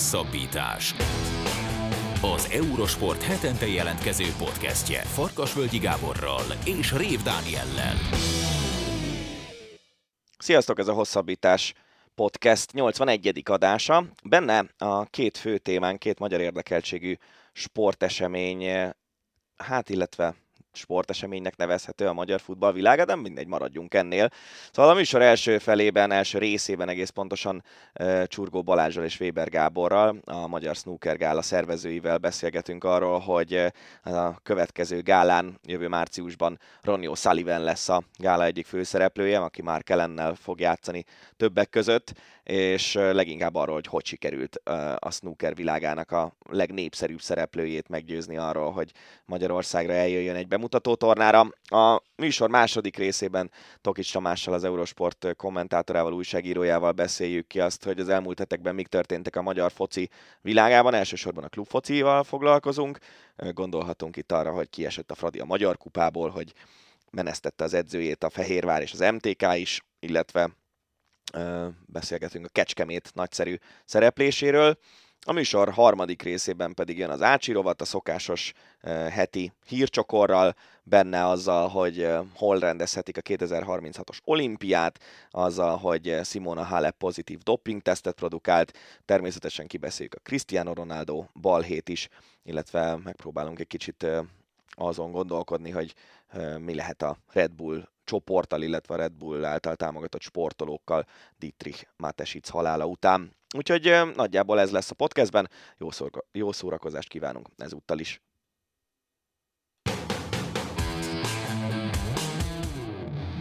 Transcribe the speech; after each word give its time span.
Hosszabbítás. 0.00 0.94
Az 2.22 2.50
Eurosport 2.52 3.22
hetente 3.22 3.66
jelentkező 3.66 4.24
podcastje 4.38 5.00
Farkasvölgyi 5.00 5.78
Gáborral 5.78 6.42
és 6.64 6.92
Rév 6.92 7.22
Dániellel. 7.22 7.94
Sziasztok, 10.38 10.78
ez 10.78 10.88
a 10.88 10.92
Hosszabbítás 10.92 11.74
podcast 12.14 12.72
81. 12.72 13.42
adása. 13.44 14.04
Benne 14.24 14.64
a 14.78 15.04
két 15.04 15.36
fő 15.36 15.58
témán, 15.58 15.98
két 15.98 16.18
magyar 16.18 16.40
érdekeltségű 16.40 17.14
sportesemény, 17.52 18.92
hát 19.56 19.88
illetve 19.88 20.34
sporteseménynek 20.72 21.56
nevezhető 21.56 22.06
a 22.06 22.12
magyar 22.12 22.40
futballvilága, 22.40 23.04
de 23.04 23.16
mindegy, 23.16 23.46
maradjunk 23.46 23.94
ennél. 23.94 24.28
Szóval 24.72 24.90
a 24.90 24.94
műsor 24.94 25.22
első 25.22 25.58
felében, 25.58 26.12
első 26.12 26.38
részében 26.38 26.88
egész 26.88 27.08
pontosan 27.08 27.64
uh, 28.00 28.24
Csurgó 28.24 28.62
Balázsral 28.62 29.04
és 29.04 29.20
Weber 29.20 29.48
Gáborral, 29.48 30.20
a 30.24 30.46
Magyar 30.46 30.74
Snooker 30.74 31.16
Gála 31.16 31.42
szervezőivel 31.42 32.18
beszélgetünk 32.18 32.84
arról, 32.84 33.18
hogy 33.18 33.72
a 34.02 34.40
következő 34.42 35.02
gálán 35.02 35.58
jövő 35.64 35.88
márciusban 35.88 36.58
Ronnie 36.82 37.14
Sullivan 37.14 37.62
lesz 37.62 37.88
a 37.88 38.02
gála 38.16 38.44
egyik 38.44 38.66
főszereplője, 38.66 39.38
aki 39.38 39.62
már 39.62 39.82
Kellennel 39.82 40.34
fog 40.34 40.60
játszani 40.60 41.04
többek 41.36 41.70
között, 41.70 42.12
és 42.42 42.94
leginkább 42.94 43.54
arról, 43.54 43.74
hogy 43.74 43.86
hogy 43.86 44.04
sikerült 44.04 44.56
a 44.98 45.10
snooker 45.10 45.54
világának 45.54 46.10
a 46.10 46.36
legnépszerűbb 46.48 47.20
szereplőjét 47.20 47.88
meggyőzni 47.88 48.36
arról, 48.36 48.72
hogy 48.72 48.92
Magyarországra 49.24 49.92
eljöjjön 49.92 50.36
egy 50.36 50.48
bemutató 50.48 50.94
tornára. 50.94 51.48
A 51.62 52.02
műsor 52.16 52.50
második 52.50 52.96
részében 52.96 53.50
Tokics 53.80 54.12
Tamással, 54.12 54.54
az 54.54 54.64
Eurosport 54.64 55.26
kommentátorával, 55.36 56.12
újságírójával 56.12 56.92
beszéljük 56.92 57.46
ki 57.46 57.60
azt, 57.60 57.84
hogy 57.84 58.00
az 58.00 58.08
elmúlt 58.08 58.38
hetekben 58.38 58.74
mik 58.74 58.86
történtek 58.86 59.36
a 59.36 59.42
magyar 59.42 59.72
foci 59.72 60.08
világában. 60.40 60.94
Elsősorban 60.94 61.44
a 61.44 61.48
klubfocival 61.48 62.24
foglalkozunk. 62.24 62.98
Gondolhatunk 63.36 64.16
itt 64.16 64.32
arra, 64.32 64.52
hogy 64.52 64.70
kiesett 64.70 65.10
a 65.10 65.14
Fradi 65.14 65.38
a 65.38 65.44
Magyar 65.44 65.76
Kupából, 65.76 66.28
hogy 66.28 66.52
menesztette 67.10 67.64
az 67.64 67.74
edzőjét 67.74 68.24
a 68.24 68.30
Fehérvár 68.30 68.82
és 68.82 68.92
az 68.92 68.98
MTK 69.12 69.46
is, 69.54 69.84
illetve 69.98 70.50
beszélgetünk 71.86 72.46
a 72.46 72.48
Kecskemét 72.52 73.10
nagyszerű 73.14 73.56
szerepléséről. 73.84 74.78
A 75.26 75.32
műsor 75.32 75.70
harmadik 75.72 76.22
részében 76.22 76.74
pedig 76.74 76.98
jön 76.98 77.10
az 77.10 77.22
Ácsi 77.22 77.52
rovat, 77.52 77.80
a 77.80 77.84
szokásos 77.84 78.52
heti 79.10 79.52
hírcsokorral, 79.66 80.54
benne 80.82 81.26
azzal, 81.26 81.68
hogy 81.68 82.08
hol 82.34 82.58
rendezhetik 82.58 83.16
a 83.16 83.20
2036-os 83.20 84.18
olimpiát, 84.24 84.98
azzal, 85.30 85.76
hogy 85.76 86.20
Simona 86.24 86.64
Halep 86.64 86.96
pozitív 86.96 87.38
doping-tesztet 87.38 88.14
produkált, 88.14 88.78
természetesen 89.04 89.66
kibeszéljük 89.66 90.14
a 90.14 90.20
Cristiano 90.22 90.72
Ronaldo 90.72 91.24
balhét 91.40 91.88
is, 91.88 92.08
illetve 92.42 92.96
megpróbálunk 92.96 93.60
egy 93.60 93.66
kicsit 93.66 94.06
azon 94.70 95.10
gondolkodni, 95.10 95.70
hogy 95.70 95.94
mi 96.58 96.74
lehet 96.74 97.02
a 97.02 97.18
Red 97.32 97.52
Bull 97.52 97.88
csoporttal, 98.10 98.62
illetve 98.62 98.94
a 98.94 98.96
Red 98.96 99.12
Bull 99.12 99.44
által 99.44 99.76
támogatott 99.76 100.20
sportolókkal 100.20 101.06
Dietrich 101.38 101.86
Matesic 101.96 102.48
halála 102.48 102.86
után. 102.86 103.36
Úgyhogy 103.56 103.92
nagyjából 104.14 104.60
ez 104.60 104.70
lesz 104.70 104.90
a 104.90 104.94
podcastben. 104.94 105.50
Jó, 105.78 105.90
szóra, 105.90 106.20
jó 106.32 106.52
szórakozást 106.52 107.08
kívánunk 107.08 107.48
ezúttal 107.56 107.98
is. 107.98 108.22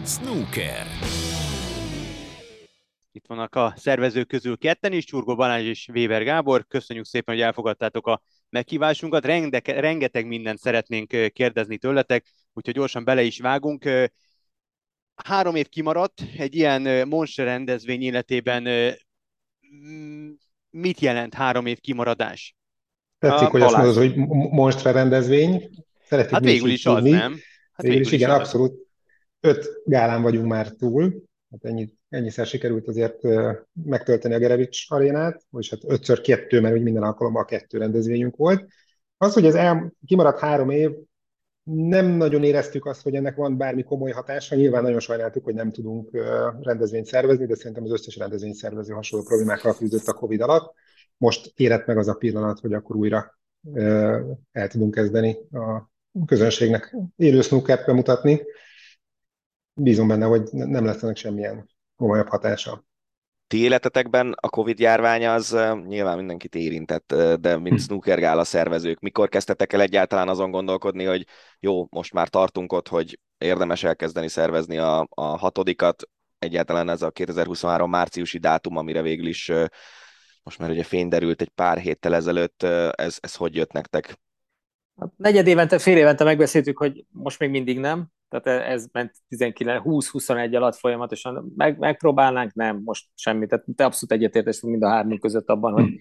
Snooker. 0.05 0.85
Itt 3.11 3.27
vannak 3.27 3.55
a 3.55 3.73
szervezők 3.75 4.27
közül 4.27 4.57
ketten 4.57 4.93
is, 4.93 5.05
Csurgó 5.05 5.35
Balázs 5.35 5.65
és 5.65 5.87
Weber 5.87 6.23
Gábor. 6.23 6.67
Köszönjük 6.67 7.05
szépen, 7.05 7.35
hogy 7.35 7.43
elfogadtátok 7.43 8.07
a 8.07 8.21
meghívásunkat. 8.49 9.25
Rengeteg, 9.25 9.79
rengeteg 9.79 10.25
mindent 10.27 10.59
szeretnénk 10.59 11.33
kérdezni 11.33 11.77
tőletek, 11.77 12.25
úgyhogy 12.53 12.73
gyorsan 12.73 13.03
bele 13.03 13.21
is 13.21 13.39
vágunk 13.39 14.09
három 15.23 15.55
év 15.55 15.69
kimaradt, 15.69 16.21
egy 16.37 16.55
ilyen 16.55 17.07
Monster 17.07 17.45
rendezvény 17.45 18.01
életében 18.01 18.67
mit 20.69 20.99
jelent 20.99 21.33
három 21.33 21.65
év 21.65 21.79
kimaradás? 21.79 22.55
Tetszik, 23.19 23.47
a 23.47 23.51
hogy 23.51 23.61
azt 23.61 23.75
mondod, 23.75 23.95
hogy 23.95 24.15
Monster 24.51 24.93
rendezvény. 24.93 25.69
Szeretik 26.05 26.31
hát 26.31 26.43
végül 26.43 26.69
is 26.69 26.85
az, 26.85 27.03
nem? 27.03 27.35
Hát 27.73 27.85
végül, 27.85 28.01
is, 28.01 28.11
igen, 28.11 28.29
az. 28.29 28.37
abszolút. 28.39 28.87
Öt 29.39 29.81
gálán 29.85 30.21
vagyunk 30.21 30.47
már 30.47 30.69
túl. 30.69 31.23
Hát 31.51 31.65
ennyi, 31.65 31.89
ennyiszer 32.09 32.45
sikerült 32.45 32.87
azért 32.87 33.21
megtölteni 33.83 34.33
a 34.33 34.37
Gerevics 34.37 34.85
arénát, 34.87 35.41
vagyis 35.49 35.69
hát 35.69 35.79
ötször 35.83 36.21
kettő, 36.21 36.61
mert 36.61 36.75
úgy 36.75 36.81
minden 36.83 37.03
alkalommal 37.03 37.45
kettő 37.45 37.77
rendezvényünk 37.77 38.35
volt. 38.35 38.67
Az, 39.17 39.33
hogy 39.33 39.45
ez 39.45 39.55
el, 39.55 39.93
kimaradt 40.05 40.39
három 40.39 40.69
év, 40.69 40.91
nem 41.73 42.05
nagyon 42.05 42.43
éreztük 42.43 42.85
azt, 42.85 43.01
hogy 43.01 43.15
ennek 43.15 43.35
van 43.35 43.57
bármi 43.57 43.83
komoly 43.83 44.11
hatása. 44.11 44.55
Nyilván 44.55 44.83
nagyon 44.83 44.99
sajnáltuk, 44.99 45.43
hogy 45.43 45.53
nem 45.53 45.71
tudunk 45.71 46.09
rendezvényt 46.61 47.05
szervezni, 47.05 47.45
de 47.45 47.55
szerintem 47.55 47.83
az 47.83 47.91
összes 47.91 48.17
rendezvény 48.17 48.53
szervező 48.53 48.93
hasonló 48.93 49.25
problémákkal 49.25 49.75
küzdött 49.75 50.07
a 50.07 50.13
COVID 50.13 50.41
alatt. 50.41 50.73
Most 51.17 51.51
érett 51.55 51.85
meg 51.85 51.97
az 51.97 52.07
a 52.07 52.13
pillanat, 52.13 52.59
hogy 52.59 52.73
akkor 52.73 52.95
újra 52.95 53.39
el 54.51 54.67
tudunk 54.67 54.93
kezdeni 54.93 55.37
a 55.51 55.89
közönségnek 56.25 56.95
élő 57.15 57.41
snookert 57.41 57.85
bemutatni. 57.85 58.41
Bízom 59.73 60.07
benne, 60.07 60.25
hogy 60.25 60.49
nem 60.51 60.85
lesz 60.85 61.03
ennek 61.03 61.15
semmilyen 61.15 61.69
komolyabb 61.95 62.27
hatása 62.27 62.87
ti 63.49 63.61
életetekben 63.61 64.35
a 64.39 64.49
Covid 64.49 64.79
járvány 64.79 65.27
az 65.27 65.57
nyilván 65.87 66.17
mindenkit 66.17 66.55
érintett, 66.55 67.15
de 67.39 67.57
mint 67.57 67.75
hm. 67.75 67.83
snookergála 67.83 68.43
szervezők, 68.43 68.99
mikor 68.99 69.29
kezdtetek 69.29 69.73
el 69.73 69.81
egyáltalán 69.81 70.29
azon 70.29 70.51
gondolkodni, 70.51 71.03
hogy 71.03 71.25
jó, 71.59 71.87
most 71.89 72.13
már 72.13 72.27
tartunk 72.27 72.73
ott, 72.73 72.87
hogy 72.87 73.19
érdemes 73.37 73.83
elkezdeni 73.83 74.27
szervezni 74.27 74.77
a, 74.77 75.07
a 75.09 75.23
hatodikat, 75.23 76.03
egyáltalán 76.39 76.89
ez 76.89 77.01
a 77.01 77.11
2023 77.11 77.89
márciusi 77.89 78.37
dátum, 78.37 78.77
amire 78.77 79.01
végül 79.01 79.27
is 79.27 79.51
most 80.43 80.59
már 80.59 80.69
ugye 80.69 80.83
fény 80.83 81.07
derült 81.07 81.41
egy 81.41 81.51
pár 81.55 81.77
héttel 81.77 82.15
ezelőtt, 82.15 82.63
ez, 82.93 83.17
ez 83.19 83.35
hogy 83.35 83.55
jött 83.55 83.71
nektek? 83.71 84.19
Hát 84.99 85.11
negyed 85.17 85.47
évente, 85.47 85.79
fél 85.79 85.97
évente 85.97 86.23
megbeszéltük, 86.23 86.77
hogy 86.77 87.05
most 87.11 87.39
még 87.39 87.49
mindig 87.49 87.79
nem, 87.79 88.11
tehát 88.29 88.47
e- 88.47 88.71
ez 88.71 88.87
ment 88.91 89.11
19-20-21 89.29 90.55
alatt 90.55 90.75
folyamatosan, 90.75 91.53
meg, 91.55 91.77
megpróbálnánk, 91.77 92.53
nem, 92.53 92.81
most 92.83 93.07
semmi, 93.15 93.47
tehát 93.47 93.65
te 93.75 93.85
abszolút 93.85 94.11
egyetértés 94.11 94.61
mind 94.61 94.83
a 94.83 94.89
három 94.89 95.19
között 95.19 95.49
abban, 95.49 95.73
hogy, 95.73 95.99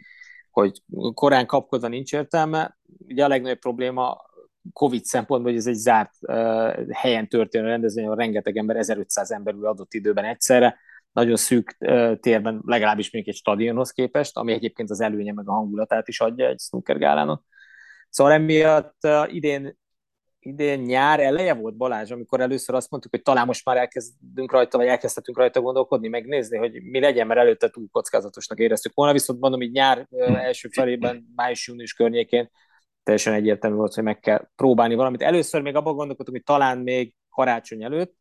hogy 0.50 0.82
korán 1.14 1.46
kapkodva 1.46 1.88
nincs 1.88 2.12
értelme. 2.12 2.78
Ugye 3.06 3.24
a 3.24 3.28
legnagyobb 3.28 3.58
probléma 3.58 4.26
Covid 4.72 5.04
szempontból, 5.04 5.50
hogy 5.50 5.60
ez 5.60 5.66
egy 5.66 5.74
zárt 5.74 6.12
uh, 6.20 6.92
helyen 6.92 7.28
történő 7.28 7.66
rendezvény, 7.66 8.04
ahol 8.04 8.16
rengeteg 8.16 8.56
ember, 8.56 8.76
1500 8.76 9.30
ember 9.30 9.54
ül 9.54 9.66
adott 9.66 9.94
időben 9.94 10.24
egyszerre, 10.24 10.78
nagyon 11.12 11.36
szűk 11.36 11.76
uh, 11.78 12.18
térben, 12.18 12.62
legalábbis 12.64 13.10
még 13.10 13.28
egy 13.28 13.34
stadionhoz 13.34 13.90
képest, 13.90 14.36
ami 14.36 14.52
egyébként 14.52 14.90
az 14.90 15.00
előnye 15.00 15.32
meg 15.32 15.48
a 15.48 15.52
hangulatát 15.52 16.08
is 16.08 16.20
adja 16.20 16.48
egy 16.48 16.60
snooker 16.60 16.98
gálának. 16.98 17.44
Szóval 18.08 18.32
emiatt 18.32 18.96
uh, 19.02 19.34
idén 19.34 19.76
idén 20.40 20.80
nyár 20.80 21.20
eleje 21.20 21.54
volt 21.54 21.76
Balázs, 21.76 22.10
amikor 22.10 22.40
először 22.40 22.74
azt 22.74 22.90
mondtuk, 22.90 23.12
hogy 23.12 23.22
talán 23.22 23.46
most 23.46 23.64
már 23.64 23.76
elkezdünk 23.76 24.52
rajta, 24.52 24.78
vagy 24.78 24.86
elkezdhetünk 24.86 25.38
rajta 25.38 25.60
gondolkodni, 25.60 26.08
megnézni, 26.08 26.56
hogy 26.56 26.82
mi 26.82 27.00
legyen, 27.00 27.26
mert 27.26 27.40
előtte 27.40 27.68
túl 27.68 27.88
kockázatosnak 27.90 28.58
éreztük 28.58 28.94
volna, 28.94 29.12
viszont 29.12 29.40
mondom, 29.40 29.60
hogy 29.60 29.70
nyár 29.70 30.06
első 30.18 30.68
felében, 30.72 31.32
május-június 31.36 31.92
környékén 31.92 32.50
teljesen 33.02 33.32
egyértelmű 33.32 33.76
volt, 33.76 33.94
hogy 33.94 34.04
meg 34.04 34.18
kell 34.18 34.48
próbálni 34.56 34.94
valamit. 34.94 35.22
Először 35.22 35.62
még 35.62 35.74
abban 35.74 35.96
gondolkodtunk, 35.96 36.36
hogy 36.36 36.56
talán 36.56 36.78
még 36.78 37.14
karácsony 37.30 37.84
előtt, 37.84 38.16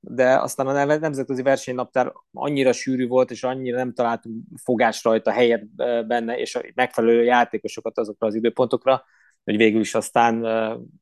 de 0.00 0.38
aztán 0.38 0.66
a 0.66 0.84
nemzetközi 0.84 1.42
versenynaptár 1.42 2.12
annyira 2.32 2.72
sűrű 2.72 3.06
volt, 3.06 3.30
és 3.30 3.42
annyira 3.42 3.76
nem 3.76 3.92
találtunk 3.92 4.36
fogás 4.62 5.04
rajta 5.04 5.30
helyet 5.30 5.74
benne, 6.06 6.38
és 6.38 6.54
a 6.54 6.60
megfelelő 6.74 7.24
játékosokat 7.24 7.98
azokra 7.98 8.26
az 8.26 8.34
időpontokra, 8.34 9.04
hogy 9.46 9.56
végül 9.56 9.80
is 9.80 9.94
aztán 9.94 10.44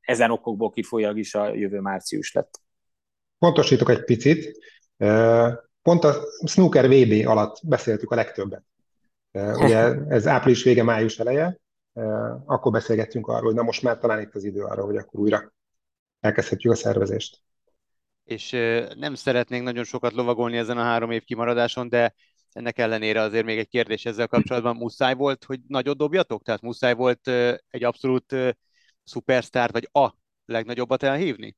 ezen 0.01 0.31
okokból 0.31 0.71
kifolyag 0.71 1.19
is 1.19 1.35
a 1.35 1.55
jövő 1.55 1.81
március 1.81 2.33
lett. 2.33 2.61
Pontosítok 3.39 3.91
egy 3.91 4.05
picit. 4.05 4.59
Pont 5.83 6.05
a 6.05 6.15
Snooker 6.47 6.89
VB 6.89 7.27
alatt 7.27 7.61
beszéltük 7.63 8.11
a 8.11 8.15
legtöbbet. 8.15 8.63
Ugye 9.33 9.79
ez 10.09 10.27
április 10.27 10.63
vége, 10.63 10.83
május 10.83 11.19
eleje, 11.19 11.59
akkor 12.45 12.73
beszélgettünk 12.73 13.27
arról, 13.27 13.45
hogy 13.45 13.55
na 13.55 13.63
most 13.63 13.83
már 13.83 13.99
talán 13.99 14.21
itt 14.21 14.35
az 14.35 14.45
idő 14.45 14.63
arra, 14.63 14.85
hogy 14.85 14.97
akkor 14.97 15.21
újra 15.21 15.53
elkezdhetjük 16.21 16.73
a 16.73 16.77
szervezést. 16.77 17.43
És 18.25 18.51
nem 18.97 19.15
szeretnénk 19.15 19.65
nagyon 19.65 19.85
sokat 19.85 20.13
lovagolni 20.13 20.57
ezen 20.57 20.79
a 20.79 20.83
három 20.83 21.11
év 21.11 21.25
kimaradáson, 21.25 21.89
de 21.89 22.15
ennek 22.55 22.79
ellenére 22.79 23.21
azért 23.21 23.45
még 23.45 23.59
egy 23.59 23.69
kérdés 23.69 24.05
ezzel 24.05 24.27
kapcsolatban. 24.27 24.77
Muszáj 24.77 25.15
volt, 25.15 25.45
hogy 25.45 25.61
nagyot 25.67 25.97
dobjatok? 25.97 26.43
Tehát 26.43 26.61
muszáj 26.61 26.95
volt 26.95 27.29
egy 27.69 27.85
abszolút 27.85 28.37
szupersztárt, 29.05 29.73
vagy 29.73 29.89
a 29.93 30.15
legnagyobbat 30.45 31.03
elhívni? 31.03 31.57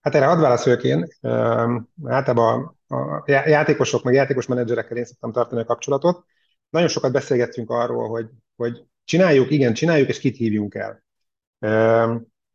Hát 0.00 0.14
erre 0.14 0.26
hadd 0.26 0.40
válaszoljak 0.40 0.84
én. 0.84 1.08
Általában 2.04 2.78
a 2.88 3.22
játékosok, 3.26 4.02
meg 4.02 4.14
játékos 4.14 4.46
menedzserekkel 4.46 4.96
én 4.96 5.04
szoktam 5.04 5.32
tartani 5.32 5.60
a 5.60 5.64
kapcsolatot. 5.64 6.24
Nagyon 6.70 6.88
sokat 6.88 7.12
beszélgettünk 7.12 7.70
arról, 7.70 8.08
hogy 8.08 8.26
hogy 8.56 8.84
csináljuk, 9.04 9.50
igen, 9.50 9.74
csináljuk, 9.74 10.08
és 10.08 10.18
kit 10.18 10.36
hívjunk 10.36 10.74
el. 10.74 11.04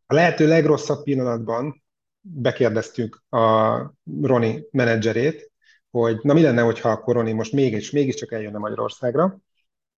A 0.06 0.14
lehető 0.14 0.48
legrosszabb 0.48 1.04
pillanatban 1.04 1.84
bekérdeztük 2.22 3.24
a 3.30 3.78
Roni 4.22 4.64
menedzserét, 4.72 5.52
hogy 5.98 6.19
na 6.22 6.34
mi 6.34 6.42
lenne, 6.42 6.62
hogyha 6.62 6.90
akkor 6.90 7.16
Roni 7.16 7.31
most 7.31 7.54
mégis, 7.54 7.92
mégiscsak 7.92 8.31
eljönne 8.31 8.57
Magyarországra. 8.57 9.38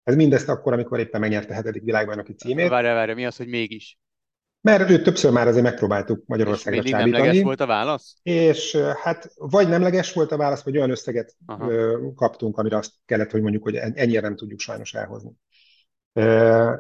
Ez 0.03 0.15
mindezt 0.15 0.49
akkor, 0.49 0.73
amikor 0.73 0.99
éppen 0.99 1.21
megnyerte 1.21 1.53
a 1.53 1.57
hetedik 1.57 1.83
világbajnoki 1.83 2.35
címét. 2.35 2.69
Várj, 2.69 2.87
várj, 2.87 3.13
mi 3.13 3.27
az, 3.27 3.37
hogy 3.37 3.49
mégis? 3.49 3.99
Mert 4.61 4.91
őt 4.91 5.03
többször 5.03 5.33
már 5.33 5.49
azért 5.49 5.65
megpróbáltuk 5.65 6.23
Magyarországra 6.27 6.83
és 6.83 6.91
csábítani. 6.91 7.17
nemleges 7.17 7.43
volt 7.43 7.61
a 7.61 7.67
válasz? 7.67 8.17
És 8.23 8.77
hát 8.77 9.33
vagy 9.35 9.69
nemleges 9.69 10.13
volt 10.13 10.33
a 10.33 10.37
válasz, 10.37 10.63
vagy 10.63 10.77
olyan 10.77 10.91
összeget 10.91 11.37
Aha. 11.47 11.71
kaptunk, 12.15 12.59
amire 12.59 12.77
azt 12.77 12.93
kellett, 13.07 13.31
hogy 13.31 13.43
mondjuk, 13.43 13.63
hogy 13.63 13.75
ennyire 13.75 14.21
nem 14.21 14.37
tudjuk 14.37 14.61
sajnos 14.61 14.95
elhozni. 14.95 15.31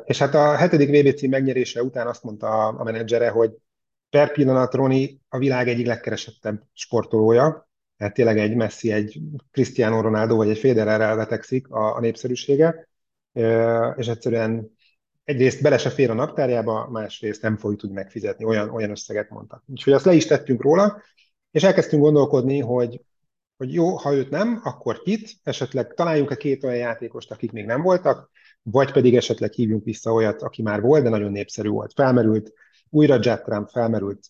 És 0.05 0.19
hát 0.19 0.35
a 0.35 0.57
hetedik 0.57 0.89
VB 0.89 1.17
cím 1.17 1.31
megnyerése 1.31 1.83
után 1.83 2.07
azt 2.07 2.23
mondta 2.23 2.67
a 2.67 2.85
menedzsere, 2.85 3.29
hogy 3.29 3.51
per 4.11 4.33
pillanat 4.33 4.75
Roni 4.75 5.21
a 5.29 5.39
világ 5.39 5.69
egyik 5.69 5.87
legkeresettebb 5.87 6.63
sportolója, 6.73 7.64
tehát 7.97 8.15
tényleg 8.15 8.39
egy 8.39 8.55
Messi, 8.55 8.93
egy 8.93 9.21
Cristiano 9.51 10.01
Ronaldo 10.01 10.37
vagy 10.37 10.49
egy 10.49 10.59
Federerrel 10.59 11.17
vetekszik 11.17 11.71
a, 11.71 11.97
a 11.97 12.01
népszerűsége, 12.01 12.89
és 13.97 14.07
egyszerűen 14.07 14.71
egyrészt 15.25 15.63
bele 15.63 15.79
se 15.79 15.91
fér 15.91 16.11
a 16.11 16.15
naptárjába, 16.15 16.89
másrészt 16.91 17.43
nem 17.43 17.57
fogjuk 17.57 17.81
tudni 17.81 17.95
megfizetni, 17.95 18.45
olyan, 18.45 18.71
olyan 18.71 18.91
összeget 18.91 19.31
mondtak. 19.31 19.63
Úgyhogy 19.67 19.93
azt 19.93 20.05
le 20.05 20.13
is 20.13 20.27
tettünk 20.27 20.63
róla, 20.63 21.03
és 21.51 21.63
elkezdtünk 21.63 22.03
gondolkodni, 22.03 22.61
hogy, 22.61 23.01
hogy 23.57 23.73
jó, 23.73 23.97
ha 23.97 24.15
őt 24.15 24.31
nem, 24.31 24.61
akkor 24.63 25.03
kit, 25.03 25.31
esetleg 25.43 25.95
találjunk-e 25.95 26.37
két 26.37 26.65
olyan 26.65 26.77
játékost, 26.77 27.31
akik 27.31 27.53
még 27.53 27.65
nem 27.65 27.83
voltak, 27.83 28.31
vagy 28.63 28.93
pedig 28.93 29.17
esetleg 29.17 29.53
hívjunk 29.53 29.85
vissza 29.85 30.13
olyat, 30.13 30.43
aki 30.43 30.63
már 30.63 30.81
volt, 30.81 31.03
de 31.03 31.09
nagyon 31.09 31.33
népszerű 31.33 31.69
volt. 31.69 31.93
Felmerült 31.93 32.53
újra 32.95 33.19
Jet 33.21 33.45
Trump, 33.45 33.69
felmerült 33.69 34.21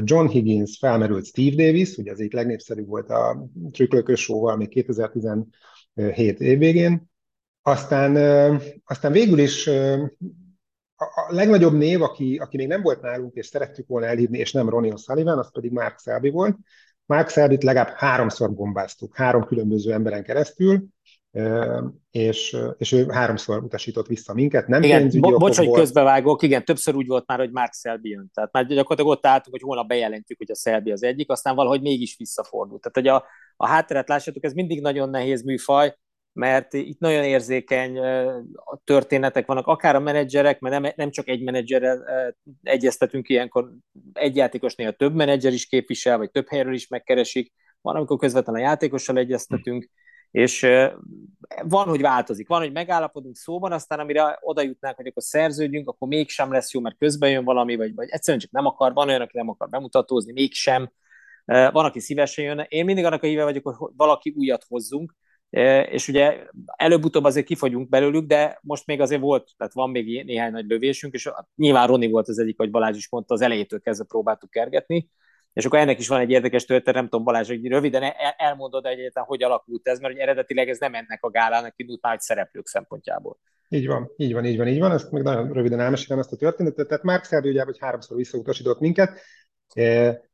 John 0.00 0.26
Higgins, 0.26 0.78
felmerült 0.78 1.26
Steve 1.26 1.64
Davis, 1.64 1.96
ugye 1.96 2.12
az 2.12 2.18
egyik 2.18 2.32
legnépszerűbb 2.32 2.86
volt 2.86 3.10
a 3.10 3.46
trükklökös 3.70 4.20
showval 4.20 4.56
még 4.56 4.68
2017 4.68 6.40
év. 6.40 6.98
Aztán, 7.62 8.16
aztán 8.84 9.12
végül 9.12 9.38
is 9.38 9.66
a 10.96 11.26
legnagyobb 11.28 11.72
név, 11.72 12.02
aki, 12.02 12.36
aki 12.36 12.56
még 12.56 12.66
nem 12.66 12.82
volt 12.82 13.00
nálunk, 13.00 13.34
és 13.34 13.46
szerettük 13.46 13.86
volna 13.86 14.06
elhívni, 14.06 14.38
és 14.38 14.52
nem 14.52 14.68
Ronnie 14.68 14.92
O'Sullivan, 14.96 15.38
az 15.38 15.52
pedig 15.52 15.70
Mark 15.70 15.98
Selby 15.98 16.30
volt. 16.30 16.56
Mark 17.06 17.28
Selbit 17.28 17.62
legalább 17.62 17.94
háromszor 17.94 18.54
bombáztuk, 18.54 19.16
három 19.16 19.44
különböző 19.44 19.92
emberen 19.92 20.22
keresztül, 20.22 20.84
és, 22.10 22.56
és 22.78 22.92
ő 22.92 23.06
háromszor 23.08 23.62
utasított 23.62 24.06
vissza 24.06 24.34
minket, 24.34 24.66
nem 24.66 24.82
igen, 24.82 25.00
pénzügyi 25.00 25.30
bo- 25.30 25.38
Bocs, 25.38 25.56
hogy 25.56 25.70
közbevágok, 25.70 26.42
igen, 26.42 26.64
többször 26.64 26.94
úgy 26.94 27.06
volt 27.06 27.26
már, 27.26 27.38
hogy 27.38 27.50
Mark 27.50 27.72
Selby 27.74 28.08
jön. 28.08 28.30
Tehát 28.34 28.52
már 28.52 28.66
gyakorlatilag 28.66 29.10
ott 29.10 29.26
álltunk, 29.26 29.54
hogy 29.54 29.62
holnap 29.68 29.86
bejelentjük, 29.86 30.38
hogy 30.38 30.50
a 30.50 30.54
Selby 30.54 30.90
az 30.90 31.02
egyik, 31.02 31.30
aztán 31.30 31.54
valahogy 31.54 31.80
mégis 31.80 32.16
visszafordult. 32.16 32.80
Tehát, 32.82 32.96
hogy 32.96 33.22
a, 33.22 33.28
a 33.56 33.66
hátteret 33.66 34.08
lássátok, 34.08 34.44
ez 34.44 34.52
mindig 34.52 34.80
nagyon 34.80 35.10
nehéz 35.10 35.42
műfaj, 35.42 35.96
mert 36.32 36.72
itt 36.72 36.98
nagyon 36.98 37.24
érzékeny 37.24 37.98
történetek 38.84 39.46
vannak, 39.46 39.66
akár 39.66 39.94
a 39.96 40.00
menedzserek, 40.00 40.60
mert 40.60 40.80
nem, 40.80 40.92
nem 40.96 41.10
csak 41.10 41.28
egy 41.28 41.42
menedzserrel 41.42 42.04
egyeztetünk 42.62 43.28
ilyenkor, 43.28 43.72
egy 44.12 44.36
játékos 44.36 44.74
néha 44.74 44.90
több 44.90 45.14
menedzser 45.14 45.52
is 45.52 45.66
képvisel, 45.66 46.18
vagy 46.18 46.30
több 46.30 46.48
helyről 46.48 46.74
is 46.74 46.88
megkeresik, 46.88 47.52
van, 47.80 47.96
amikor 47.96 48.18
közvetlenül 48.18 48.60
a 48.60 48.64
játékossal 48.64 49.18
egyeztetünk, 49.18 49.90
és 50.32 50.66
van, 51.64 51.88
hogy 51.88 52.00
változik, 52.00 52.48
van, 52.48 52.60
hogy 52.60 52.72
megállapodunk 52.72 53.36
szóban, 53.36 53.72
aztán 53.72 53.98
amire 53.98 54.38
oda 54.40 54.62
jutnánk, 54.62 54.96
hogy 54.96 55.06
akkor 55.06 55.22
szerződjünk, 55.22 55.88
akkor 55.88 56.08
mégsem 56.08 56.52
lesz 56.52 56.72
jó, 56.72 56.80
mert 56.80 56.96
közben 56.98 57.30
jön 57.30 57.44
valami, 57.44 57.76
vagy, 57.76 57.94
vagy 57.94 58.08
egyszerűen 58.10 58.42
csak 58.42 58.50
nem 58.50 58.66
akar, 58.66 58.92
van 58.92 59.08
olyan, 59.08 59.20
aki 59.20 59.36
nem 59.36 59.48
akar 59.48 59.68
bemutatózni, 59.68 60.32
mégsem, 60.32 60.90
van, 61.44 61.84
aki 61.84 62.00
szívesen 62.00 62.44
jön. 62.44 62.66
Én 62.68 62.84
mindig 62.84 63.04
annak 63.04 63.22
a 63.22 63.26
híve 63.26 63.44
vagyok, 63.44 63.68
hogy 63.68 63.90
valaki 63.96 64.34
újat 64.36 64.64
hozzunk, 64.68 65.14
és 65.90 66.08
ugye 66.08 66.46
előbb-utóbb 66.76 67.24
azért 67.24 67.46
kifogyunk 67.46 67.88
belőlük, 67.88 68.26
de 68.26 68.58
most 68.62 68.86
még 68.86 69.00
azért 69.00 69.20
volt, 69.20 69.50
tehát 69.56 69.72
van 69.72 69.90
még 69.90 70.24
néhány 70.24 70.52
nagy 70.52 70.66
lövésünk, 70.66 71.14
és 71.14 71.30
nyilván 71.56 71.86
Roni 71.86 72.10
volt 72.10 72.28
az 72.28 72.38
egyik, 72.38 72.56
hogy 72.56 72.70
Balázs 72.70 72.96
is 72.96 73.08
mondta, 73.10 73.34
az 73.34 73.40
elejétől 73.40 73.80
kezdve 73.80 74.04
próbáltuk 74.08 74.50
kergetni, 74.50 75.08
és 75.52 75.64
akkor 75.64 75.78
ennek 75.78 75.98
is 75.98 76.08
van 76.08 76.20
egy 76.20 76.30
érdekes 76.30 76.64
történet, 76.64 76.94
nem 76.94 77.08
tudom 77.08 77.24
Balázs, 77.24 77.48
hogy 77.48 77.66
röviden 77.66 78.12
elmondod 78.36 78.86
egyáltalán, 78.86 79.28
hogy 79.28 79.42
alakult 79.42 79.88
ez, 79.88 79.98
mert 79.98 80.12
hogy 80.12 80.22
eredetileg 80.22 80.68
ez 80.68 80.78
nem 80.78 80.94
ennek 80.94 81.18
a 81.20 81.30
gálának 81.30 81.72
indult 81.76 82.02
már, 82.02 82.12
hogy 82.12 82.20
szereplők 82.20 82.66
szempontjából. 82.66 83.38
Így 83.68 83.86
van, 83.86 84.12
így 84.16 84.32
van, 84.32 84.44
így 84.44 84.56
van, 84.56 84.66
így 84.66 84.78
van. 84.78 84.92
Ezt 84.92 85.10
meg 85.10 85.22
nagyon 85.22 85.52
röviden 85.52 85.80
elmesélem 85.80 86.18
ezt 86.18 86.32
a 86.32 86.36
történetet. 86.36 86.88
Tehát 86.88 87.02
Mark 87.02 87.24
Selby 87.24 87.48
ugye, 87.48 87.64
hogy 87.64 87.78
háromszor 87.78 88.16
visszautasított 88.16 88.80
minket, 88.80 89.20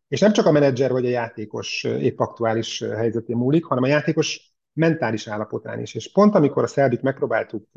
és 0.08 0.20
nem 0.20 0.32
csak 0.32 0.46
a 0.46 0.50
menedzser 0.50 0.90
vagy 0.90 1.06
a 1.06 1.10
játékos 1.10 1.84
épp 1.84 2.18
aktuális 2.18 2.80
helyzetén 2.80 3.36
múlik, 3.36 3.64
hanem 3.64 3.82
a 3.82 3.88
játékos 3.88 4.52
mentális 4.72 5.28
állapotán 5.28 5.80
is. 5.80 5.94
És 5.94 6.12
pont 6.12 6.34
amikor 6.34 6.62
a 6.62 6.66
Szelbit 6.66 7.02
megpróbáltuk 7.02 7.68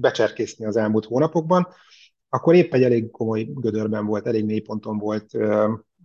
becserkészni 0.00 0.66
az 0.66 0.76
elmúlt 0.76 1.04
hónapokban, 1.04 1.68
akkor 2.28 2.54
épp 2.54 2.74
egy 2.74 2.82
elég 2.82 3.10
komoly 3.10 3.48
gödörben 3.54 4.06
volt, 4.06 4.26
elég 4.26 4.44
mélyponton 4.44 4.98
volt 4.98 5.30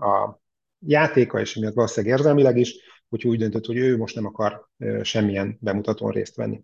a 0.02 0.42
játéka, 0.80 1.40
és 1.40 1.56
miatt 1.56 1.74
valószínűleg 1.74 2.18
érzelmileg 2.18 2.58
is, 2.58 2.76
úgyhogy 3.10 3.32
úgy 3.32 3.40
döntött, 3.40 3.66
hogy 3.66 3.78
ő 3.78 3.98
most 3.98 4.16
nem 4.16 4.26
akar 4.26 4.68
semmilyen 5.02 5.58
bemutatón 5.60 6.12
részt 6.12 6.36
venni. 6.36 6.64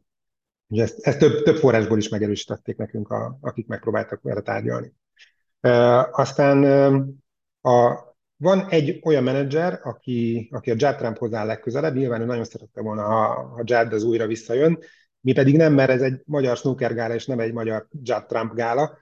Ugye 0.67 0.83
ezt, 0.83 0.99
ezt 0.99 1.19
több, 1.19 1.43
több 1.43 1.55
forrásból 1.55 1.97
is 1.97 2.09
megerősítették 2.09 2.77
nekünk, 2.77 3.09
a, 3.09 3.37
akik 3.41 3.67
megpróbáltak 3.67 4.21
vele 4.21 4.41
tárgyalni. 4.41 4.93
Aztán 6.11 6.63
a 7.61 8.05
van 8.37 8.69
egy 8.69 8.99
olyan 9.03 9.23
menedzser, 9.23 9.79
aki, 9.83 10.49
aki 10.51 10.71
a 10.71 10.75
Judd 10.77 10.95
Trumphoz 10.95 11.33
áll 11.33 11.45
legközelebb, 11.45 11.95
nyilván 11.95 12.21
ő 12.21 12.25
nagyon 12.25 12.43
szerette 12.43 12.81
volna, 12.81 13.01
ha, 13.01 13.25
ha 13.47 13.61
Judd 13.63 13.93
az 13.93 14.03
újra 14.03 14.27
visszajön, 14.27 14.79
mi 15.21 15.33
pedig 15.33 15.57
nem, 15.57 15.73
mert 15.73 15.89
ez 15.89 16.01
egy 16.01 16.21
magyar 16.25 16.57
snooker 16.57 16.93
gála, 16.93 17.13
és 17.13 17.25
nem 17.25 17.39
egy 17.39 17.53
magyar 17.53 17.87
Judd 18.01 18.27
Trump 18.27 18.53
gála, 18.53 18.97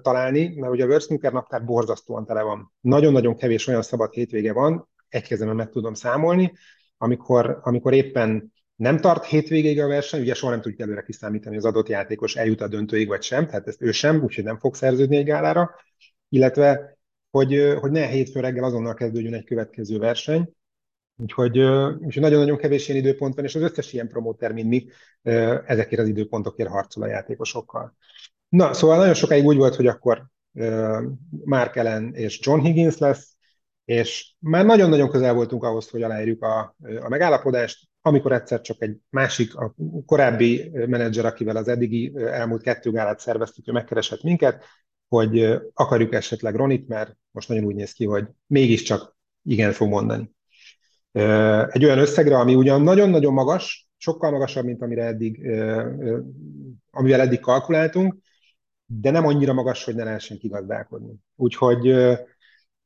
találni, 0.03 0.55
mert 0.57 0.73
ugye 0.73 0.85
a 0.85 0.87
World 0.87 1.03
Snooker 1.03 1.33
naptár 1.33 1.65
borzasztóan 1.65 2.27
tele 2.27 2.43
van. 2.43 2.73
Nagyon-nagyon 2.81 3.37
kevés 3.37 3.67
olyan 3.67 3.83
szabad 3.83 4.13
hétvége 4.13 4.53
van, 4.53 4.89
egy 5.09 5.27
kezemben 5.27 5.57
meg 5.57 5.69
tudom 5.69 5.95
számolni, 5.95 6.53
amikor, 6.99 7.59
amikor 7.63 7.93
éppen 7.93 8.53
nem 8.77 9.01
tart 9.01 9.25
hétvégéig 9.25 9.81
a 9.81 9.87
verseny, 9.87 10.21
ugye 10.21 10.35
soha 10.35 10.53
nem 10.53 10.61
tudjuk 10.61 10.81
előre 10.81 11.03
kiszámítani, 11.03 11.57
az 11.57 11.65
adott 11.65 11.89
játékos 11.89 12.37
eljut 12.37 12.61
a 12.61 12.69
döntőig 12.69 13.09
vagy 13.09 13.23
sem, 13.23 13.47
tehát 13.47 13.67
ezt 13.67 13.83
ő 13.83 13.91
sem, 13.91 14.23
úgyhogy 14.23 14.45
nem 14.45 14.59
fog 14.59 14.75
szerződni 14.75 15.17
egy 15.17 15.25
gálára, 15.25 15.75
illetve 16.29 16.99
hogy, 17.31 17.77
hogy 17.81 17.91
ne 17.91 18.07
hétfő 18.07 18.41
reggel 18.41 18.65
azonnal 18.65 18.95
kezdődjön 18.95 19.35
egy 19.35 19.45
következő 19.45 19.99
verseny, 19.99 20.55
Úgyhogy, 21.19 21.59
úgyhogy 21.99 22.23
nagyon-nagyon 22.23 22.57
kevés 22.57 22.89
ilyen 22.89 23.01
időpont 23.01 23.35
van, 23.35 23.45
és 23.45 23.55
az 23.55 23.63
összes 23.63 23.93
ilyen 23.93 24.09
promóter, 24.09 24.53
mint 24.53 24.69
mi, 24.69 24.87
ezekért 25.67 26.01
az 26.01 26.09
időpontokért 26.09 26.69
harcol 26.69 27.03
a 27.03 27.07
játékosokkal. 27.07 27.97
Na, 28.49 28.73
szóval 28.73 28.97
nagyon 28.97 29.15
sokáig 29.15 29.45
úgy 29.45 29.57
volt, 29.57 29.75
hogy 29.75 29.87
akkor 29.87 30.27
Mark 31.45 31.77
Ellen 31.77 32.15
és 32.15 32.39
John 32.43 32.61
Higgins 32.61 32.99
lesz, 32.99 33.36
és 33.87 34.35
már 34.39 34.65
nagyon-nagyon 34.65 35.11
közel 35.11 35.35
voltunk 35.35 35.65
ahhoz, 35.65 35.89
hogy 35.89 36.03
aláírjuk 36.03 36.43
a, 36.43 36.77
a 37.01 37.09
megállapodást, 37.09 37.89
amikor 38.01 38.33
egyszer 38.33 38.61
csak 38.61 38.83
egy 38.83 38.97
másik, 39.11 39.55
a 39.55 39.75
korábbi 40.07 40.71
menedzser, 40.73 41.25
akivel 41.25 41.57
az 41.57 41.69
eddigi 41.69 42.13
elmúlt 42.17 42.63
kettő 42.63 42.91
gálát 42.91 43.19
szerveztük, 43.19 43.69
ő 43.69 43.73
megkeresett 43.73 44.23
minket, 44.23 44.65
hogy 45.09 45.59
akarjuk 45.75 46.15
esetleg 46.15 46.55
Ronit, 46.55 46.89
mert 46.89 47.17
most 47.31 47.49
nagyon 47.49 47.65
úgy 47.65 47.75
néz 47.75 47.93
ki, 47.93 48.05
hogy 48.05 48.27
mégiscsak 48.47 49.17
igen 49.43 49.73
fog 49.73 49.89
mondani 49.89 50.35
egy 51.71 51.85
olyan 51.85 51.99
összegre, 51.99 52.39
ami 52.39 52.55
ugyan 52.55 52.83
nagyon-nagyon 52.83 53.33
magas, 53.33 53.89
sokkal 53.97 54.31
magasabb, 54.31 54.65
mint 54.65 54.83
amire 54.83 55.05
eddig, 55.05 55.47
amivel 56.91 57.21
eddig 57.21 57.41
kalkuláltunk, 57.41 58.17
de 58.87 59.11
nem 59.11 59.27
annyira 59.27 59.53
magas, 59.53 59.85
hogy 59.85 59.95
ne 59.95 60.05
lehessen 60.05 60.39
kigazdálkodni. 60.39 61.15
Úgyhogy 61.37 61.95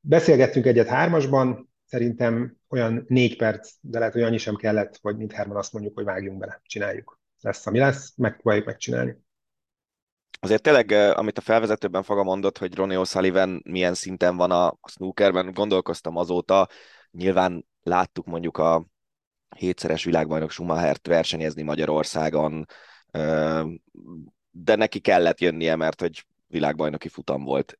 beszélgettünk 0.00 0.66
egyet 0.66 0.88
hármasban, 0.88 1.70
szerintem 1.86 2.56
olyan 2.68 3.04
négy 3.08 3.36
perc, 3.36 3.72
de 3.80 3.98
lehet, 3.98 4.12
hogy 4.12 4.22
annyi 4.22 4.38
sem 4.38 4.54
kellett, 4.54 4.98
hogy 5.02 5.16
mint 5.16 5.32
Herman 5.32 5.56
azt 5.56 5.72
mondjuk, 5.72 5.94
hogy 5.94 6.04
vágjunk 6.04 6.38
bele, 6.38 6.60
csináljuk. 6.64 7.20
Lesz, 7.40 7.66
ami 7.66 7.78
lesz, 7.78 8.12
megpróbáljuk 8.16 8.66
megcsinálni. 8.66 9.16
Azért 10.40 10.62
tényleg, 10.62 10.90
amit 11.16 11.38
a 11.38 11.40
felvezetőben 11.40 12.02
Faga 12.02 12.22
mondott, 12.22 12.58
hogy 12.58 12.74
Ronnie 12.74 12.98
O'Sullivan 13.00 13.62
milyen 13.62 13.94
szinten 13.94 14.36
van 14.36 14.50
a 14.50 14.78
snookerben, 14.88 15.52
gondolkoztam 15.52 16.16
azóta, 16.16 16.68
nyilván 17.10 17.66
láttuk 17.82 18.26
mondjuk 18.26 18.58
a 18.58 18.86
hétszeres 19.56 20.04
világbajnok 20.04 20.50
Schumachert 20.50 21.06
versenyezni 21.06 21.62
Magyarországon, 21.62 22.66
de 24.50 24.76
neki 24.76 25.00
kellett 25.00 25.40
jönnie, 25.40 25.76
mert 25.76 26.00
hogy 26.00 26.26
világbajnoki 26.50 27.08
futam 27.08 27.44
volt. 27.44 27.78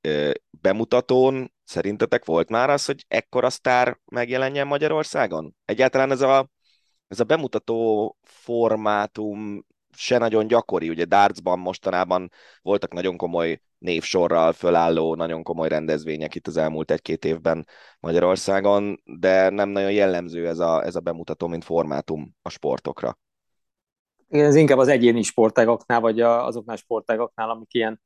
Bemutatón 0.51 1.53
szerintetek 1.65 2.25
volt 2.25 2.51
már 2.51 2.71
az, 2.71 2.85
hogy 2.85 3.05
ekkora 3.09 3.51
sztár 3.51 4.01
megjelenjen 4.05 4.67
Magyarországon? 4.67 5.57
Egyáltalán 5.65 6.11
ez 6.11 6.21
a, 6.21 6.51
ez 7.09 7.21
a 7.21 7.25
bemutató 7.25 8.17
formátum 8.23 9.65
se 9.97 10.19
nagyon 10.19 10.47
gyakori. 10.47 10.89
Ugye 10.89 11.05
dartsban 11.05 11.59
mostanában 11.59 12.31
voltak 12.63 12.93
nagyon 12.93 13.17
komoly 13.17 13.61
névsorral 13.79 14.53
fölálló, 14.53 15.15
nagyon 15.15 15.43
komoly 15.43 15.69
rendezvények 15.69 16.35
itt 16.35 16.47
az 16.47 16.57
elmúlt 16.57 16.91
egy-két 16.91 17.25
évben 17.25 17.67
Magyarországon, 18.01 19.03
de 19.05 19.49
nem 19.49 19.69
nagyon 19.69 19.93
jellemző 19.93 20.49
ez 20.49 20.59
a, 20.59 20.85
ez 20.85 20.97
a 20.97 21.01
bemutató, 21.01 21.47
mint 21.47 21.65
formátum 21.65 22.35
a 22.43 22.49
sportokra. 22.49 23.19
Igen, 24.29 24.47
ez 24.47 24.55
inkább 24.55 24.79
az 24.79 24.89
egyéni 24.89 25.23
sportágaknál, 25.23 26.01
vagy 26.01 26.21
azoknál 26.21 26.77
sportágaknál, 26.77 27.51
amik 27.51 27.75
ilyen 27.75 28.01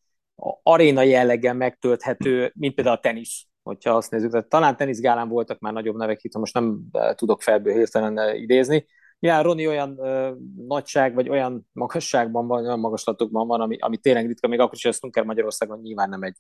aréna 0.63 1.03
jelleggel 1.03 1.55
megtölthető, 1.55 2.53
mint 2.55 2.75
például 2.75 2.97
a 2.97 3.01
tenisz, 3.01 3.45
hogyha 3.63 3.91
azt 3.97 4.11
nézzük. 4.11 4.31
Tehát 4.31 4.49
talán 4.49 4.77
teniszgálán 4.77 5.29
voltak 5.29 5.59
már 5.59 5.73
nagyobb 5.73 5.97
nevek 5.97 6.23
itt, 6.23 6.37
most 6.37 6.55
nem 6.55 6.81
tudok 7.17 7.43
felből 7.43 7.75
hirtelen 7.75 8.37
idézni, 8.37 8.87
Ja, 9.25 9.43
Roni 9.43 9.67
olyan 9.67 9.99
ö, 9.99 10.33
nagyság, 10.67 11.15
vagy 11.15 11.29
olyan 11.29 11.69
magasságban 11.73 12.47
van, 12.47 12.65
olyan 12.65 12.79
magaslatokban 12.79 13.47
van, 13.47 13.61
ami, 13.61 13.77
ami 13.79 13.97
tényleg 13.97 14.27
ritka, 14.27 14.49
még 14.49 14.61
akkor 14.61 14.75
is 14.75 14.85
a 14.85 14.93
snooker 14.93 15.25
Magyarországon 15.25 15.81
nyilván 15.81 16.09
nem 16.09 16.23
egy 16.23 16.37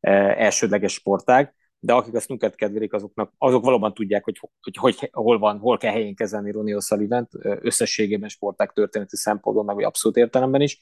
ö, 0.00 0.10
elsődleges 0.36 0.92
sportág, 0.92 1.54
de 1.78 1.92
akik 1.92 2.14
a 2.14 2.20
snookert 2.20 2.54
kedvelik, 2.54 2.92
azoknak, 2.92 3.32
azok 3.38 3.64
valóban 3.64 3.94
tudják, 3.94 4.24
hogy, 4.24 4.40
hogy, 4.60 4.76
hogy 4.76 5.08
hol 5.12 5.38
van, 5.38 5.58
hol 5.58 5.78
kell 5.78 5.92
helyén 5.92 6.14
kezelni 6.14 6.50
Ronnie 6.50 6.76
O'Sullivan 6.78 7.26
összességében 7.60 8.28
sportág 8.28 8.72
történeti 8.72 9.16
szempontból, 9.16 9.64
meg 9.64 9.74
vagy 9.74 9.84
abszolút 9.84 10.16
értelemben 10.16 10.60
is. 10.60 10.80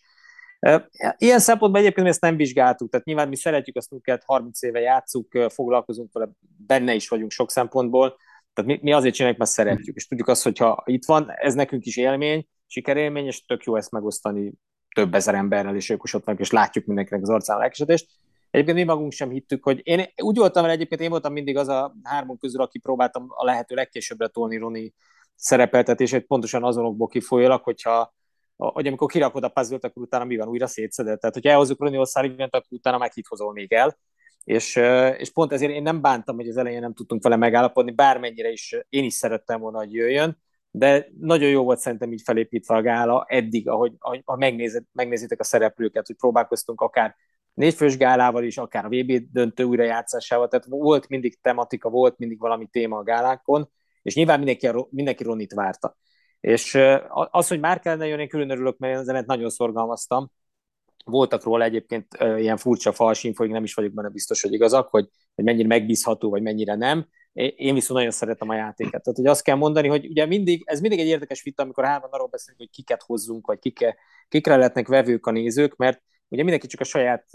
Ilyen 1.16 1.38
szempontból 1.38 1.80
egyébként 1.80 2.06
ezt 2.06 2.20
nem 2.20 2.36
vizsgáltuk, 2.36 2.90
tehát 2.90 3.06
nyilván 3.06 3.28
mi 3.28 3.36
szeretjük 3.36 3.76
a 3.76 3.80
snookert, 3.80 4.24
30 4.24 4.62
éve 4.62 4.80
játszunk, 4.80 5.46
foglalkozunk 5.48 6.12
vele, 6.12 6.28
benne 6.66 6.94
is 6.94 7.08
vagyunk 7.08 7.30
sok 7.30 7.50
szempontból, 7.50 8.16
tehát 8.52 8.70
mi, 8.70 8.78
mi 8.82 8.92
azért 8.92 9.14
csináljuk, 9.14 9.38
mert 9.38 9.50
szeretjük, 9.50 9.96
és 9.96 10.06
tudjuk 10.06 10.28
azt, 10.28 10.42
hogyha 10.42 10.82
itt 10.86 11.04
van, 11.04 11.30
ez 11.30 11.54
nekünk 11.54 11.84
is 11.84 11.96
élmény, 11.96 12.46
sikerélmény, 12.66 13.26
és 13.26 13.44
tök 13.44 13.64
jó 13.64 13.76
ezt 13.76 13.90
megosztani 13.90 14.52
több 14.94 15.14
ezer 15.14 15.34
emberrel, 15.34 15.76
és 15.76 15.90
ők 15.90 16.00
is 16.04 16.14
ott 16.14 16.40
és 16.40 16.50
látjuk 16.50 16.84
mindenkinek 16.84 17.22
az 17.22 17.30
arcán 17.30 17.56
a 17.56 17.58
lelkesedést. 17.58 18.06
Egyébként 18.50 18.76
mi 18.76 18.84
magunk 18.84 19.12
sem 19.12 19.30
hittük, 19.30 19.64
hogy 19.64 19.80
én 19.82 20.04
úgy 20.22 20.36
voltam 20.36 20.62
vele, 20.62 20.74
egyébként 20.74 21.00
én 21.00 21.10
voltam 21.10 21.32
mindig 21.32 21.56
az 21.56 21.68
a 21.68 21.94
hármunk 22.02 22.40
közül, 22.40 22.60
aki 22.60 22.78
próbáltam 22.78 23.26
a 23.28 23.44
lehető 23.44 23.74
legkésőbbre 23.74 24.28
tolni 24.28 24.56
Roni 24.56 24.94
szerepeltetését, 25.34 26.26
pontosan 26.26 26.64
azonokból 26.64 27.08
kifolyólag, 27.08 27.62
hogyha 27.62 28.14
hogy 28.70 28.86
amikor 28.86 29.10
kirakod 29.10 29.44
a 29.44 29.48
puzzle 29.48 29.78
akkor 29.80 30.02
utána 30.02 30.24
mi 30.24 30.36
van, 30.36 30.48
újra 30.48 30.66
szétszedett. 30.66 31.20
Tehát, 31.20 31.34
hogyha 31.34 31.50
elhozzuk 31.50 31.80
Ronnie 31.80 32.02
O'Sullivan, 32.02 32.50
akkor 32.50 32.62
utána 32.68 32.98
meg 32.98 33.12
hozol 33.28 33.52
még 33.52 33.72
el. 33.72 33.98
És, 34.44 34.76
és 35.18 35.30
pont 35.30 35.52
ezért 35.52 35.72
én 35.72 35.82
nem 35.82 36.00
bántam, 36.00 36.36
hogy 36.36 36.48
az 36.48 36.56
elején 36.56 36.80
nem 36.80 36.94
tudtunk 36.94 37.22
vele 37.22 37.36
megállapodni, 37.36 37.90
bármennyire 37.90 38.50
is 38.50 38.76
én 38.88 39.04
is 39.04 39.14
szerettem 39.14 39.60
volna, 39.60 39.78
hogy 39.78 39.92
jöjjön, 39.92 40.38
de 40.70 41.08
nagyon 41.20 41.48
jó 41.48 41.64
volt 41.64 41.78
szerintem 41.78 42.12
így 42.12 42.22
felépítve 42.24 42.74
a 42.74 42.82
gála 42.82 43.24
eddig, 43.28 43.68
ahogy, 43.68 43.92
ahogy 43.98 44.22
ha 44.24 44.36
megnézed, 44.36 44.84
megnézitek 44.92 45.40
a 45.40 45.44
szereplőket, 45.44 46.06
hogy 46.06 46.16
próbálkoztunk 46.16 46.80
akár 46.80 47.16
négyfős 47.54 47.96
gálával 47.96 48.44
is, 48.44 48.58
akár 48.58 48.84
a 48.84 48.88
VB 48.88 49.12
döntő 49.32 49.62
újrajátszásával, 49.62 50.48
tehát 50.48 50.66
volt 50.66 51.08
mindig 51.08 51.40
tematika, 51.40 51.88
volt 51.88 52.18
mindig 52.18 52.38
valami 52.38 52.66
téma 52.66 52.98
a 52.98 53.02
gálákon, 53.02 53.70
és 54.02 54.14
nyilván 54.14 54.38
mindenki, 54.38 54.68
mindenki 54.90 55.22
Ronit 55.22 55.52
várta. 55.52 55.96
És 56.42 56.78
az, 57.30 57.48
hogy 57.48 57.60
már 57.60 57.80
kellene 57.80 58.06
jönni, 58.06 58.22
én 58.22 58.28
külön 58.28 58.50
örülök, 58.50 58.78
mert 58.78 58.96
én 58.96 59.04
zenet 59.04 59.26
nagyon 59.26 59.50
szorgalmaztam, 59.50 60.30
voltak 61.04 61.42
róla 61.42 61.64
egyébként 61.64 62.06
ilyen 62.36 62.56
furcsa 62.56 62.92
fals 62.92 63.24
infóig, 63.24 63.50
nem 63.50 63.64
is 63.64 63.74
vagyok 63.74 63.92
benne 63.92 64.08
biztos, 64.08 64.42
hogy 64.42 64.52
igazak, 64.52 64.88
hogy, 64.88 65.08
hogy 65.34 65.44
mennyire 65.44 65.68
megbízható, 65.68 66.30
vagy 66.30 66.42
mennyire 66.42 66.74
nem. 66.74 67.06
Én 67.32 67.74
viszont 67.74 67.98
nagyon 67.98 68.10
szeretem 68.10 68.48
a 68.48 68.54
játéket. 68.54 69.02
Tehát, 69.02 69.18
hogy 69.18 69.26
azt 69.26 69.42
kell 69.42 69.56
mondani, 69.56 69.88
hogy 69.88 70.06
ugye 70.06 70.26
mindig, 70.26 70.62
ez 70.64 70.80
mindig 70.80 70.98
egy 70.98 71.06
érdekes 71.06 71.42
vita, 71.42 71.62
amikor 71.62 71.84
hárman 71.84 72.10
arról 72.10 72.28
beszélünk, 72.28 72.60
hogy 72.60 72.70
kiket 72.70 73.02
hozzunk, 73.02 73.46
vagy 73.46 73.58
kike, 73.58 73.96
kikre 74.28 74.56
lehetnek 74.56 74.88
vevők 74.88 75.26
a 75.26 75.30
nézők, 75.30 75.76
mert 75.76 76.02
ugye 76.28 76.42
mindenki 76.42 76.66
csak 76.66 76.80
a 76.80 76.84
saját 76.84 77.26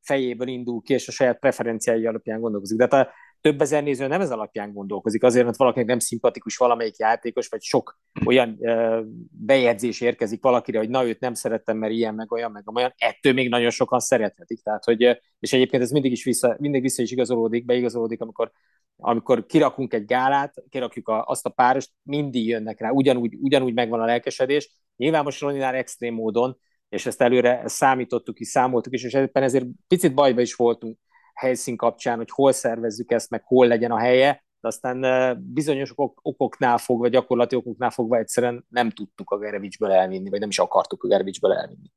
fejéből 0.00 0.48
indul 0.48 0.82
ki, 0.82 0.92
és 0.92 1.08
a 1.08 1.12
saját 1.12 1.38
preferenciái 1.38 2.06
alapján 2.06 2.40
gondolkozik. 2.40 2.78
De 2.78 2.88
hát 2.90 3.06
a 3.06 3.12
több 3.44 3.60
ezer 3.60 3.82
néző 3.82 4.06
nem 4.06 4.20
ez 4.20 4.30
alapján 4.30 4.72
gondolkozik, 4.72 5.22
azért, 5.22 5.44
mert 5.44 5.56
valakinek 5.56 5.86
nem 5.86 5.98
szimpatikus 5.98 6.56
valamelyik 6.56 6.96
játékos, 6.96 7.48
vagy 7.48 7.62
sok 7.62 7.98
olyan 8.24 8.56
ö, 8.60 9.00
bejegyzés 9.30 10.00
érkezik 10.00 10.42
valakire, 10.42 10.78
hogy 10.78 10.88
na 10.88 11.06
őt 11.06 11.20
nem 11.20 11.34
szerettem, 11.34 11.76
mert 11.76 11.92
ilyen, 11.92 12.14
meg 12.14 12.32
olyan, 12.32 12.50
meg 12.50 12.70
olyan, 12.74 12.94
ettől 12.96 13.32
még 13.32 13.48
nagyon 13.48 13.70
sokan 13.70 14.00
szerethetik. 14.00 14.62
Tehát, 14.62 14.84
hogy, 14.84 15.02
és 15.38 15.52
egyébként 15.52 15.82
ez 15.82 15.90
mindig 15.90 16.12
is 16.12 16.24
vissza, 16.24 16.56
mindig 16.58 16.82
vissza 16.82 17.02
is 17.02 17.10
igazolódik, 17.10 17.64
beigazolódik, 17.64 18.20
amikor, 18.20 18.50
amikor 18.96 19.46
kirakunk 19.46 19.92
egy 19.94 20.04
gálát, 20.04 20.54
kirakjuk 20.68 21.08
a, 21.08 21.24
azt 21.24 21.46
a 21.46 21.50
párost, 21.50 21.90
mindig 22.02 22.46
jönnek 22.46 22.80
rá, 22.80 22.90
ugyanúgy, 22.90 23.34
ugyanúgy 23.40 23.74
megvan 23.74 24.00
a 24.00 24.04
lelkesedés. 24.04 24.70
Nyilván 24.96 25.24
most 25.24 25.40
Roninál 25.40 25.74
extrém 25.74 26.14
módon, 26.14 26.58
és 26.88 27.06
ezt 27.06 27.20
előre 27.20 27.62
számítottuk 27.64 28.40
is, 28.40 28.48
számoltuk 28.48 28.92
is, 28.92 29.04
és 29.04 29.14
ebben 29.14 29.42
ezért 29.42 29.66
picit 29.88 30.14
bajba 30.14 30.40
is 30.40 30.54
voltunk 30.54 30.98
helyszín 31.34 31.76
kapcsán, 31.76 32.16
hogy 32.16 32.30
hol 32.30 32.52
szervezzük 32.52 33.10
ezt, 33.10 33.30
meg 33.30 33.42
hol 33.44 33.66
legyen 33.66 33.90
a 33.90 33.98
helye, 33.98 34.44
de 34.60 34.68
aztán 34.68 35.38
bizonyos 35.42 35.92
ok- 35.94 36.18
okoknál 36.22 36.78
fogva, 36.78 37.08
gyakorlati 37.08 37.56
okoknál 37.56 37.90
fogva 37.90 38.16
egyszerűen 38.16 38.64
nem 38.68 38.90
tudtuk 38.90 39.30
a 39.30 39.38
Gerevicsből 39.38 39.90
elvinni, 39.92 40.30
vagy 40.30 40.40
nem 40.40 40.48
is 40.48 40.58
akartuk 40.58 41.04
a 41.04 41.08
Gerevicsből 41.08 41.52
elvinni. 41.52 41.92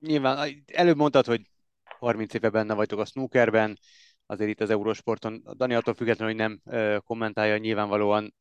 Nyilván, 0.00 0.64
előbb 0.72 0.96
mondtad, 0.96 1.26
hogy 1.26 1.50
30 1.98 2.34
éve 2.34 2.50
benne 2.50 2.74
vagytok 2.74 2.98
a 2.98 3.04
snookerben, 3.04 3.78
azért 4.26 4.50
itt 4.50 4.60
az 4.60 4.70
Eurosporton, 4.70 5.42
Dani 5.56 5.74
attól 5.74 5.94
függetlenül, 5.94 6.34
hogy 6.34 6.42
nem 6.42 6.60
kommentálja, 7.04 7.56
nyilvánvalóan 7.56 8.34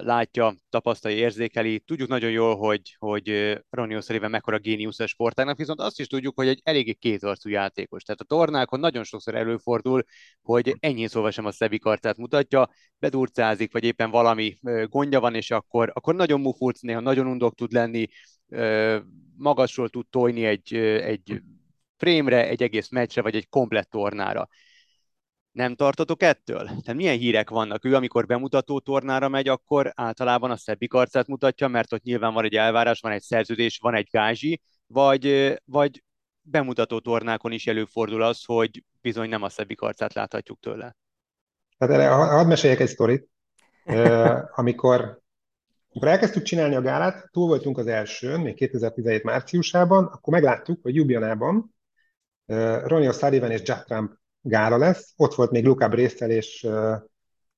látja, 0.00 0.54
tapasztalja, 0.68 1.16
érzékeli. 1.16 1.80
Tudjuk 1.80 2.08
nagyon 2.08 2.30
jól, 2.30 2.56
hogy, 2.56 2.96
hogy 2.98 3.58
Ronnie 3.70 3.98
O'Sullivan 4.00 4.30
mekkora 4.30 4.58
géniusz 4.58 5.00
a 5.00 5.06
sportágnak, 5.06 5.56
viszont 5.56 5.80
azt 5.80 6.00
is 6.00 6.06
tudjuk, 6.06 6.34
hogy 6.34 6.48
egy 6.48 6.60
eléggé 6.64 6.92
kétarcú 6.92 7.48
játékos. 7.48 8.02
Tehát 8.02 8.20
a 8.20 8.24
tornákon 8.24 8.80
nagyon 8.80 9.04
sokszor 9.04 9.34
előfordul, 9.34 10.04
hogy 10.42 10.76
ennyi 10.80 11.06
szóval 11.06 11.30
sem 11.30 11.44
a 11.44 11.50
szebbik 11.50 11.84
arcát 11.84 12.16
mutatja, 12.16 12.68
bedurcázik, 12.98 13.72
vagy 13.72 13.84
éppen 13.84 14.10
valami 14.10 14.56
gondja 14.84 15.20
van, 15.20 15.34
és 15.34 15.50
akkor, 15.50 15.90
akkor 15.94 16.14
nagyon 16.14 16.40
mufulc, 16.40 16.80
néha 16.80 17.00
nagyon 17.00 17.26
undok 17.26 17.54
tud 17.54 17.72
lenni, 17.72 18.06
magasról 19.36 19.88
tud 19.88 20.06
tojni 20.10 20.44
egy, 20.44 20.74
egy 20.74 21.42
frémre, 21.96 22.48
egy 22.48 22.62
egész 22.62 22.88
meccsre, 22.88 23.22
vagy 23.22 23.36
egy 23.36 23.48
komplett 23.48 23.90
tornára 23.90 24.48
nem 25.54 25.74
tartotok 25.74 26.22
ettől? 26.22 26.64
Tehát 26.64 26.94
milyen 26.94 27.18
hírek 27.18 27.50
vannak? 27.50 27.84
Ő, 27.84 27.94
amikor 27.94 28.26
bemutató 28.26 28.78
tornára 28.78 29.28
megy, 29.28 29.48
akkor 29.48 29.92
általában 29.94 30.50
a 30.50 30.56
szebbik 30.56 30.94
arcát 30.94 31.26
mutatja, 31.26 31.68
mert 31.68 31.92
ott 31.92 32.02
nyilván 32.02 32.34
van 32.34 32.44
egy 32.44 32.54
elvárás, 32.54 33.00
van 33.00 33.12
egy 33.12 33.22
szerződés, 33.22 33.78
van 33.78 33.94
egy 33.94 34.08
gázsi, 34.10 34.60
vagy, 34.86 35.54
vagy 35.64 36.02
bemutató 36.42 36.98
tornákon 36.98 37.52
is 37.52 37.66
előfordul 37.66 38.22
az, 38.22 38.44
hogy 38.44 38.84
bizony 39.00 39.28
nem 39.28 39.42
a 39.42 39.48
szebbik 39.48 39.80
arcát 39.80 40.12
láthatjuk 40.12 40.60
tőle. 40.60 40.96
Hát 41.78 41.90
erre 41.90 42.08
hadd 42.08 42.46
meséljek 42.46 42.80
egy 42.80 42.88
sztorit. 42.88 43.28
amikor, 44.54 45.20
amikor 45.90 46.08
elkezdtük 46.08 46.42
csinálni 46.42 46.74
a 46.74 46.80
gálát, 46.80 47.28
túl 47.30 47.46
voltunk 47.46 47.78
az 47.78 47.86
elsőn, 47.86 48.40
még 48.40 48.54
2017 48.54 49.22
márciusában, 49.22 50.04
akkor 50.04 50.32
megláttuk, 50.32 50.82
hogy 50.82 50.94
Ljubljanában 50.94 51.74
Ronnie 52.84 53.10
O'Sullivan 53.12 53.50
és 53.50 53.60
Jack 53.64 53.84
Trump 53.84 54.22
gála 54.44 54.76
lesz. 54.76 55.12
Ott 55.16 55.34
volt 55.34 55.50
még 55.50 55.64
Luca 55.64 55.88
Brészel 55.88 56.30
és 56.30 56.62
uh, 56.62 56.94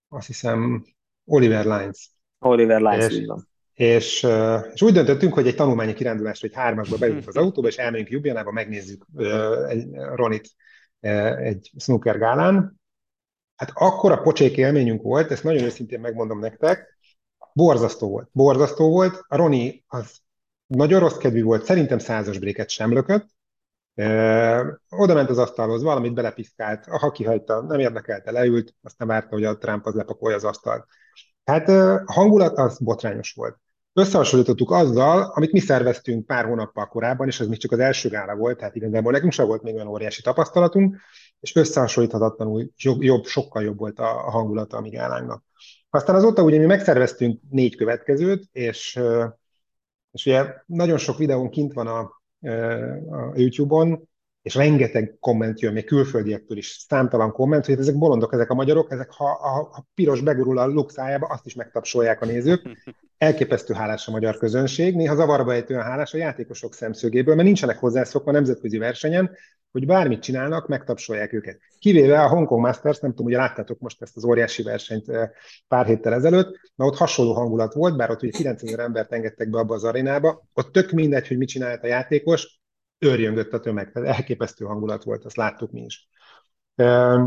azt 0.09 0.27
hiszem 0.27 0.85
Oliver 1.25 1.65
Lines. 1.65 2.11
Oliver 2.39 2.81
Lines, 2.81 3.13
és, 3.13 3.27
És, 3.73 4.23
uh, 4.23 4.67
és 4.73 4.83
úgy 4.83 4.93
döntöttünk, 4.93 5.35
hogy 5.35 5.47
egy 5.47 5.55
tanulmányi 5.55 5.93
kirándulásra, 5.93 6.49
hogy 6.49 6.57
hármasba 6.57 6.97
beülünk 7.07 7.29
az 7.29 7.37
autóba, 7.37 7.69
és 7.69 7.77
elmegyünk 7.77 8.11
Jubjanába, 8.11 8.51
megnézzük 8.51 9.07
uh, 9.13 9.71
egy 9.71 9.87
Ronit 9.93 10.51
uh, 11.01 11.39
egy 11.39 11.71
snooker 11.79 12.19
gálán. 12.19 12.81
Hát 13.57 13.71
akkor 13.75 14.13
a 14.13 14.21
pocsék 14.21 14.57
élményünk 14.57 15.03
volt, 15.03 15.31
ezt 15.31 15.45
nagyon 15.45 15.65
őszintén 15.65 16.01
megmondom 16.01 16.39
nektek, 16.39 16.99
borzasztó 17.53 18.09
volt. 18.09 18.29
Borzasztó 18.33 18.89
volt. 18.89 19.25
A 19.29 19.37
Roni 19.37 19.85
az 19.87 20.17
nagyon 20.67 21.01
rossz 21.01 21.17
kedvű 21.17 21.43
volt, 21.43 21.65
szerintem 21.65 21.99
százas 21.99 22.39
bréket 22.39 22.69
sem 22.69 22.93
lökött, 22.93 23.36
oda 24.89 25.15
ment 25.15 25.31
az 25.31 25.39
asztalhoz, 25.39 25.83
valamit 25.83 26.15
belepiszkált, 26.15 26.85
ha 26.85 27.11
kihagyta, 27.11 27.63
nem 27.63 27.79
érdekelte, 27.79 28.31
leült, 28.31 28.75
aztán 28.83 29.09
várta, 29.09 29.35
hogy 29.35 29.45
a 29.45 29.59
Trump 29.59 29.87
az 29.87 29.95
lepakolja 29.95 30.37
az 30.37 30.45
asztalt. 30.45 30.87
Hát 31.45 31.69
a 31.69 32.03
hangulat 32.07 32.59
az 32.59 32.79
botrányos 32.79 33.33
volt. 33.33 33.59
Összehasonlítottuk 33.93 34.71
azzal, 34.71 35.33
amit 35.35 35.53
mi 35.53 35.59
szerveztünk 35.59 36.27
pár 36.27 36.45
hónappal 36.45 36.87
korábban, 36.87 37.27
és 37.27 37.41
ez 37.41 37.47
még 37.47 37.59
csak 37.59 37.73
az 37.73 37.79
első 37.79 38.09
gála 38.09 38.35
volt, 38.35 38.59
tehát 38.59 38.75
igazából 38.75 39.13
nekünk 39.13 39.33
sem 39.33 39.47
volt 39.47 39.63
még 39.63 39.75
olyan 39.75 39.87
óriási 39.87 40.23
tapasztalatunk, 40.23 40.97
és 41.41 41.55
összehasonlíthatatlanul 41.55 42.71
jobb, 42.77 43.03
jobb 43.03 43.25
sokkal 43.25 43.63
jobb 43.63 43.79
volt 43.79 43.99
a, 43.99 44.07
hangulata 44.07 44.77
a 44.77 44.81
mi 44.81 44.89
gálánknak. 44.89 45.45
Aztán 45.91 46.17
azóta 46.17 46.43
ugye 46.43 46.59
mi 46.59 46.65
megszerveztünk 46.65 47.41
négy 47.51 47.77
következőt, 47.77 48.45
és, 48.53 49.01
és 50.11 50.27
ugye 50.27 50.55
nagyon 50.67 50.99
sok 50.99 51.19
videón 51.19 51.51
kint 51.51 51.73
van 51.73 51.87
a, 51.87 52.23
a 53.11 53.33
YouTube-on, 53.35 54.09
és 54.43 54.55
rengeteg 54.55 55.17
komment 55.21 55.61
jön, 55.61 55.73
még 55.73 55.85
külföldiektől 55.85 56.57
is, 56.57 56.85
számtalan 56.89 57.33
komment, 57.33 57.67
hogy 57.67 57.79
ezek 57.79 57.99
bolondok, 57.99 58.33
ezek 58.33 58.51
a 58.51 58.55
magyarok, 58.55 58.93
ezek 58.93 59.13
ha 59.13 59.31
a, 59.31 59.61
a 59.61 59.87
piros 59.95 60.21
begurul 60.21 60.59
a 60.59 60.67
lukszájába, 60.67 61.27
azt 61.27 61.47
is 61.47 61.55
megtapsolják 61.55 62.23
a 62.23 62.27
nézők. 62.27 62.63
Elképesztő 63.19 63.75
hálás 63.75 64.09
a 64.09 64.11
magyar 64.11 64.37
közönség, 64.37 64.95
néha 64.95 65.15
zavarba 65.15 65.53
ejtően 65.53 65.83
hálás 65.83 66.15
a 66.15 66.19
játékosok 66.19 66.75
szemszögéből, 66.75 67.35
mert 67.35 67.47
nincsenek 67.47 67.79
hozzászokva 67.79 68.33
nemzetközi 68.33 68.79
versenyen, 68.79 69.31
hogy 69.73 69.87
bármit 69.87 70.23
csinálnak, 70.23 70.69
megtapsolják 70.69 71.33
őket. 71.33 71.61
Kivéve 71.79 72.23
a 72.23 72.29
Hong 72.29 72.47
Kong 72.47 72.61
Masters, 72.61 72.99
nem 72.99 73.11
tudom, 73.11 73.27
hogy 73.27 73.35
láttátok 73.35 73.79
most 73.79 74.03
ezt 74.03 74.17
az 74.17 74.25
óriási 74.25 74.63
versenyt 74.63 75.07
pár 75.69 75.87
héttel 75.87 76.15
ezelőtt, 76.15 76.61
na 76.75 76.85
ott 76.85 76.97
hasonló 76.97 77.33
hangulat 77.33 77.75
volt, 77.75 77.97
bár 77.97 78.11
ott 78.11 78.23
ugye 78.23 78.39
9000 78.39 78.79
embert 78.79 79.13
engedtek 79.13 79.51
be 79.51 79.59
abba 79.59 79.75
az 79.75 79.85
arénába, 79.85 80.47
ott 80.53 80.73
tök 80.73 80.91
mindegy, 80.91 81.29
hogy 81.29 81.37
mit 81.37 81.49
csinált 81.49 81.83
a 81.83 81.87
játékos, 81.87 82.61
őrjöngött 82.99 83.53
a 83.53 83.61
tömeg, 83.61 83.93
tehát 83.93 84.17
elképesztő 84.17 84.65
hangulat 84.65 85.05
volt, 85.05 85.25
azt 85.25 85.37
láttuk 85.37 85.71
mi 85.71 85.81
is. 85.81 86.09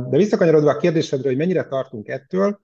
De 0.09 0.17
visszakanyarodva 0.17 0.69
a 0.69 0.77
kérdésedre, 0.77 1.27
hogy 1.27 1.37
mennyire 1.37 1.63
tartunk 1.63 2.07
ettől, 2.07 2.61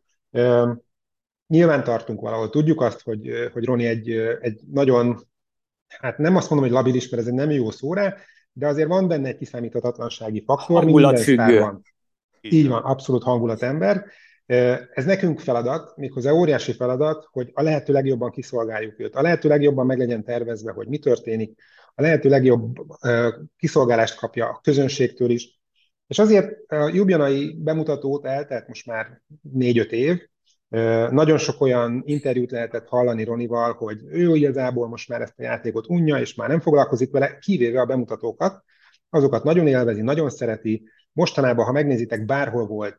nyilván 1.47 1.83
tartunk 1.83 2.21
valahol. 2.21 2.49
Tudjuk 2.49 2.81
azt, 2.81 3.01
hogy, 3.01 3.29
hogy 3.53 3.65
Roni 3.65 3.85
egy, 3.85 4.09
egy 4.41 4.59
nagyon, 4.71 5.19
hát 5.87 6.17
nem 6.17 6.35
azt 6.35 6.49
mondom, 6.49 6.67
hogy 6.67 6.77
labilis, 6.77 7.09
mert 7.09 7.21
ez 7.21 7.27
egy 7.29 7.35
nem 7.35 7.51
jó 7.51 7.71
szó 7.71 7.93
rá, 7.93 8.15
de 8.51 8.67
azért 8.67 8.87
van 8.87 9.07
benne 9.07 9.27
egy 9.27 9.37
kiszámíthatatlansági 9.37 10.43
faktor. 10.45 10.83
Hangulatfüggő. 10.83 11.59
Van. 11.59 11.81
Így 12.41 12.67
van, 12.67 12.83
abszolút 12.83 13.23
hangulatember. 13.23 14.05
Ez 14.93 15.05
nekünk 15.05 15.39
feladat, 15.39 15.97
méghozzá 15.97 16.31
óriási 16.31 16.73
feladat, 16.73 17.27
hogy 17.31 17.51
a 17.53 17.61
lehető 17.61 17.93
legjobban 17.93 18.31
kiszolgáljuk 18.31 18.99
őt. 18.99 19.15
A 19.15 19.21
lehető 19.21 19.49
legjobban 19.49 19.85
meg 19.85 19.97
legyen 19.97 20.23
tervezve, 20.23 20.71
hogy 20.71 20.87
mi 20.87 20.97
történik. 20.97 21.59
A 21.95 22.01
lehető 22.01 22.29
legjobb 22.29 22.75
kiszolgálást 23.57 24.17
kapja 24.17 24.47
a 24.47 24.59
közönségtől 24.63 25.29
is. 25.29 25.59
És 26.07 26.19
azért 26.19 26.71
a 26.71 26.91
Jubjanai 26.93 27.55
bemutatót 27.59 28.25
eltelt 28.25 28.67
most 28.67 28.85
már 28.85 29.21
négy-öt 29.41 29.91
év, 29.91 30.21
nagyon 31.11 31.37
sok 31.37 31.61
olyan 31.61 32.03
interjút 32.05 32.51
lehetett 32.51 32.87
hallani 32.87 33.23
Ronival, 33.23 33.73
hogy 33.73 33.99
ő 34.09 34.35
igazából 34.35 34.87
most 34.87 35.09
már 35.09 35.21
ezt 35.21 35.39
a 35.39 35.43
játékot 35.43 35.87
unja, 35.87 36.17
és 36.17 36.35
már 36.35 36.49
nem 36.49 36.59
foglalkozik 36.59 37.11
vele, 37.11 37.37
kivéve 37.37 37.81
a 37.81 37.85
bemutatókat. 37.85 38.63
Azokat 39.09 39.43
nagyon 39.43 39.67
élvezi, 39.67 40.01
nagyon 40.01 40.29
szereti. 40.29 40.83
Mostanában, 41.11 41.65
ha 41.65 41.71
megnézitek, 41.71 42.25
bárhol 42.25 42.67
volt 42.67 42.97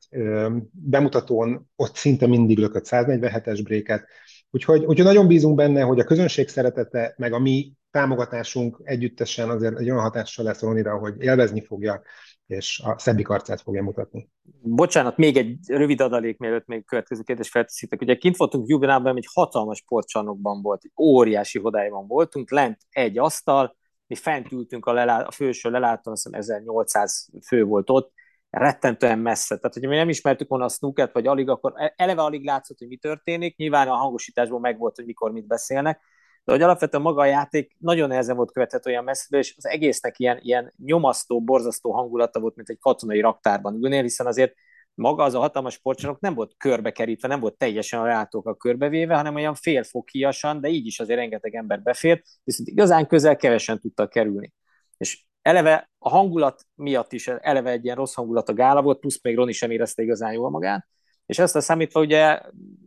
bemutatón, 0.71 1.71
ott 1.77 1.95
szinte 1.95 2.27
mindig 2.27 2.59
lökött 2.59 2.87
147-es 2.89 3.61
bréket. 3.65 4.07
Úgyhogy, 4.51 4.85
úgyhogy 4.85 5.05
nagyon 5.05 5.27
bízunk 5.27 5.57
benne, 5.57 5.83
hogy 5.83 6.01
a 6.01 6.05
közönség 6.05 6.49
szeretete, 6.49 7.15
meg 7.17 7.33
a 7.33 7.39
mi 7.39 7.73
támogatásunk 7.91 8.81
együttesen 8.83 9.51
azért 9.51 9.79
egy 9.79 9.91
olyan 9.91 10.03
hatással 10.03 10.45
lesz 10.45 10.61
Ronira, 10.61 10.99
hogy 10.99 11.15
élvezni 11.19 11.65
fogja, 11.65 12.03
és 12.47 12.83
a 12.85 12.99
szebbik 12.99 13.29
arcát 13.29 13.61
fogja 13.61 13.83
mutatni. 13.83 14.29
Bocsánat, 14.63 15.17
még 15.17 15.37
egy 15.37 15.59
rövid 15.67 16.01
adalék, 16.01 16.39
mielőtt 16.39 16.67
még 16.67 16.85
következő 16.85 17.23
kérdés 17.23 17.49
felteszitek. 17.49 18.01
Ugye 18.01 18.17
kint 18.17 18.37
voltunk 18.37 18.69
Jubinában, 18.69 19.17
egy 19.17 19.29
hatalmas 19.33 19.79
sportcsarnokban 19.79 20.63
volt, 20.63 20.85
egy 20.85 20.93
óriási 20.97 21.59
hodályban 21.59 22.07
voltunk, 22.07 22.51
lent 22.51 22.79
egy 22.91 23.19
asztal, 23.19 23.77
mi 24.07 24.15
fent 24.15 24.53
ültünk 24.53 24.87
a, 24.87 24.93
lelá- 24.93 25.27
a 25.27 25.31
főső 25.31 25.71
lelátón, 25.71 26.13
azt 26.13 26.23
hiszem 26.23 26.41
1800 26.41 27.29
fő 27.47 27.65
volt 27.65 27.91
ott, 27.91 28.13
rettentően 28.51 29.19
messze. 29.19 29.57
Tehát, 29.57 29.75
hogyha 29.75 29.91
mi 29.91 29.97
nem 29.97 30.09
ismertük 30.09 30.49
volna 30.49 30.65
a 30.65 30.69
snookert, 30.69 31.13
vagy 31.13 31.27
alig, 31.27 31.49
akkor 31.49 31.73
e- 31.77 31.95
eleve 31.97 32.23
alig 32.23 32.45
látszott, 32.45 32.79
hogy 32.79 32.89
mi 32.89 32.97
történik. 32.97 33.57
Nyilván 33.57 33.89
a 33.89 33.95
hangosításból 33.95 34.61
megvolt, 34.61 34.97
hogy 34.97 35.05
mikor 35.05 35.33
mit 35.33 35.47
beszélnek, 35.47 36.01
de 36.47 36.53
hogy 36.53 36.63
alapvetően 36.63 37.03
maga 37.03 37.21
a 37.21 37.25
játék 37.25 37.77
nagyon 37.79 38.09
nehezen 38.09 38.37
volt 38.37 38.53
követhető 38.53 38.91
olyan 38.91 39.05
messzeből, 39.05 39.41
és 39.41 39.55
az 39.57 39.67
egésznek 39.67 40.19
ilyen, 40.19 40.39
ilyen 40.43 40.73
nyomasztó, 40.85 41.43
borzasztó 41.43 41.93
hangulata 41.93 42.41
volt, 42.41 42.57
mint 42.57 42.69
egy 42.69 42.79
katonai 42.79 43.21
raktárban 43.21 43.75
ülnél, 43.75 44.03
hiszen 44.03 44.27
azért 44.27 44.55
maga 44.95 45.23
az 45.23 45.35
a 45.35 45.39
hatalmas 45.39 45.75
sportcsarnok 45.75 46.21
nem 46.21 46.35
volt 46.35 46.55
körbekerítve, 46.57 47.29
nem 47.29 47.41
volt 47.41 47.57
teljesen 47.57 48.01
a 48.01 48.05
látókkal 48.05 48.57
körbevéve, 48.57 49.17
hanem 49.17 49.35
olyan 49.35 49.55
félfokiasan, 49.55 50.61
de 50.61 50.69
így 50.69 50.87
is 50.87 51.01
azért 51.01 51.19
rengeteg 51.19 51.55
ember 51.55 51.83
befért, 51.83 52.27
viszont 52.45 52.69
igazán 52.69 53.07
közel 53.07 53.37
kevesen 53.37 53.81
tudtak 53.81 54.11
kerülni. 54.11 54.53
És 54.97 55.25
eleve 55.43 55.91
a 55.99 56.09
hangulat 56.09 56.63
miatt 56.75 57.13
is 57.13 57.29
eleve 57.29 57.71
egy 57.71 57.85
ilyen 57.85 57.97
rossz 57.97 58.15
hangulat 58.15 58.49
a 58.49 58.55
gála 58.55 58.83
volt, 58.83 58.99
plusz 58.99 59.23
még 59.23 59.37
Roni 59.37 59.53
sem 59.53 59.71
érezte 59.71 60.03
igazán 60.03 60.33
jól 60.33 60.51
magát, 60.51 60.87
és 61.27 61.39
ezt 61.39 61.57
a 61.57 61.61
számítva 61.61 62.01
ugye 62.01 62.41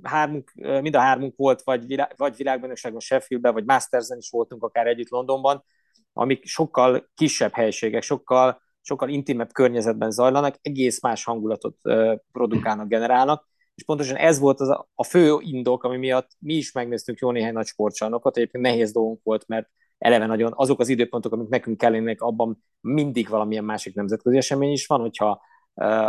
hármunk, 0.03 0.51
mind 0.55 0.95
a 0.95 0.99
hármunk 0.99 1.35
volt, 1.35 1.61
vagy, 1.61 1.85
világ, 1.85 2.13
vagy 2.17 2.35
világbajnokságon 2.35 2.99
Sheffieldben, 2.99 3.53
vagy 3.53 3.65
Mastersen 3.65 4.17
is 4.17 4.29
voltunk 4.29 4.63
akár 4.63 4.87
együtt 4.87 5.09
Londonban, 5.09 5.63
amik 6.13 6.45
sokkal 6.45 7.09
kisebb 7.15 7.53
helységek, 7.53 8.01
sokkal, 8.01 8.61
sokkal 8.81 9.09
intimebb 9.09 9.51
környezetben 9.51 10.11
zajlanak, 10.11 10.55
egész 10.61 11.01
más 11.01 11.23
hangulatot 11.23 11.77
produkálnak, 12.31 12.87
generálnak, 12.87 13.47
és 13.75 13.85
pontosan 13.85 14.15
ez 14.15 14.39
volt 14.39 14.59
az 14.59 14.69
a, 14.69 14.89
a 14.95 15.03
fő 15.03 15.37
indok, 15.39 15.83
ami 15.83 15.97
miatt 15.97 16.31
mi 16.39 16.53
is 16.53 16.71
megnéztünk 16.71 17.19
jó 17.19 17.31
néhány 17.31 17.53
nagy 17.53 17.65
sportcsarnokot, 17.65 18.37
egyébként 18.37 18.63
nehéz 18.63 18.91
dolgunk 18.91 19.19
volt, 19.23 19.47
mert 19.47 19.69
eleve 19.97 20.25
nagyon 20.25 20.51
azok 20.55 20.79
az 20.79 20.89
időpontok, 20.89 21.33
amik 21.33 21.47
nekünk 21.47 21.77
kellenek, 21.77 22.21
abban 22.21 22.63
mindig 22.81 23.29
valamilyen 23.29 23.63
másik 23.63 23.95
nemzetközi 23.95 24.37
esemény 24.37 24.71
is 24.71 24.85
van, 24.85 24.99
hogyha 24.99 25.41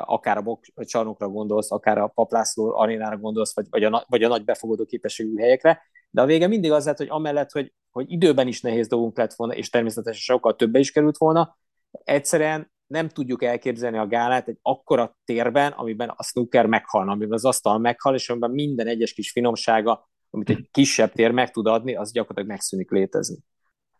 akár 0.00 0.36
a 0.36 0.42
bokscsarnokra 0.42 1.28
gondolsz, 1.28 1.72
akár 1.72 1.98
a 1.98 2.06
Paplászló 2.06 2.76
arénára 2.76 3.16
gondolsz, 3.16 3.54
vagy, 3.54 3.66
vagy, 3.70 3.84
a, 3.84 4.04
vagy 4.08 4.22
a 4.22 4.28
nagy 4.28 4.44
befogadó 4.44 4.84
képességű 4.84 5.36
helyekre, 5.36 5.82
de 6.10 6.22
a 6.22 6.26
vége 6.26 6.46
mindig 6.46 6.72
az 6.72 6.84
lett, 6.84 6.96
hogy 6.96 7.08
amellett, 7.10 7.50
hogy, 7.50 7.72
hogy 7.90 8.12
időben 8.12 8.46
is 8.46 8.60
nehéz 8.60 8.88
dolgunk 8.88 9.16
lett 9.16 9.34
volna, 9.34 9.54
és 9.54 9.70
természetesen 9.70 10.20
sokkal 10.20 10.56
többe 10.56 10.78
is 10.78 10.92
került 10.92 11.16
volna, 11.16 11.58
egyszerűen 11.90 12.72
nem 12.86 13.08
tudjuk 13.08 13.42
elképzelni 13.42 13.98
a 13.98 14.06
gálát 14.06 14.48
egy 14.48 14.58
akkora 14.62 15.18
térben, 15.24 15.72
amiben 15.72 16.08
a 16.08 16.22
snooker 16.22 16.66
meghalna, 16.66 17.12
amiben 17.12 17.32
az 17.32 17.44
asztal 17.44 17.78
meghal, 17.78 18.14
és 18.14 18.30
amiben 18.30 18.50
minden 18.50 18.86
egyes 18.86 19.12
kis 19.12 19.30
finomsága 19.30 20.08
amit 20.30 20.50
egy 20.50 20.68
kisebb 20.70 21.12
tér 21.12 21.30
meg 21.30 21.50
tud 21.50 21.66
adni, 21.66 21.94
az 21.94 22.12
gyakorlatilag 22.12 22.50
megszűnik 22.50 22.90
létezni. 22.90 23.36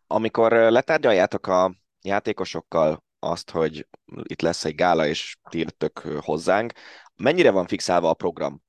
Amikor 0.07 0.53
letárgyaljátok 0.53 1.47
a 1.47 1.75
játékosokkal 2.03 3.05
azt, 3.21 3.51
hogy 3.51 3.87
itt 4.23 4.41
lesz 4.41 4.65
egy 4.65 4.75
gála, 4.75 5.07
és 5.07 5.37
ti 5.51 5.67
hozzánk, 6.21 6.73
mennyire 7.17 7.51
van 7.51 7.67
fixálva 7.67 8.09
a 8.09 8.15
program? 8.15 8.63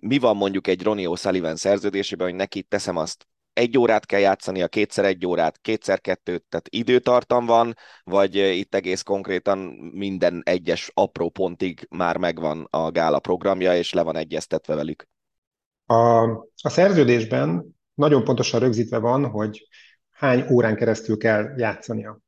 Mi 0.00 0.18
van 0.18 0.36
mondjuk 0.36 0.66
egy 0.66 0.82
Ronnie 0.82 1.08
O'Sullivan 1.08 1.56
szerződésében, 1.56 2.26
hogy 2.26 2.36
neki 2.36 2.62
teszem 2.62 2.96
azt 2.96 3.26
egy 3.52 3.78
órát 3.78 4.06
kell 4.06 4.20
játszani, 4.20 4.62
a 4.62 4.68
kétszer 4.68 5.04
egy 5.04 5.26
órát, 5.26 5.58
kétszer 5.60 6.00
kettőt, 6.00 6.44
tehát 6.48 6.68
időtartam 6.68 7.46
van, 7.46 7.74
vagy 8.04 8.34
itt 8.34 8.74
egész 8.74 9.02
konkrétan 9.02 9.58
minden 9.92 10.42
egyes 10.44 10.90
apró 10.94 11.28
pontig 11.28 11.86
már 11.90 12.16
megvan 12.16 12.66
a 12.70 12.90
gála 12.90 13.18
programja, 13.18 13.76
és 13.76 13.92
le 13.92 14.02
van 14.02 14.16
egyeztetve 14.16 14.74
velük? 14.74 15.08
A, 15.86 16.22
a 16.62 16.68
szerződésben 16.68 17.78
nagyon 17.94 18.24
pontosan 18.24 18.60
rögzítve 18.60 18.98
van, 18.98 19.26
hogy 19.26 19.68
hány 20.10 20.44
órán 20.50 20.76
keresztül 20.76 21.16
kell 21.16 21.52
játszania. 21.56 22.18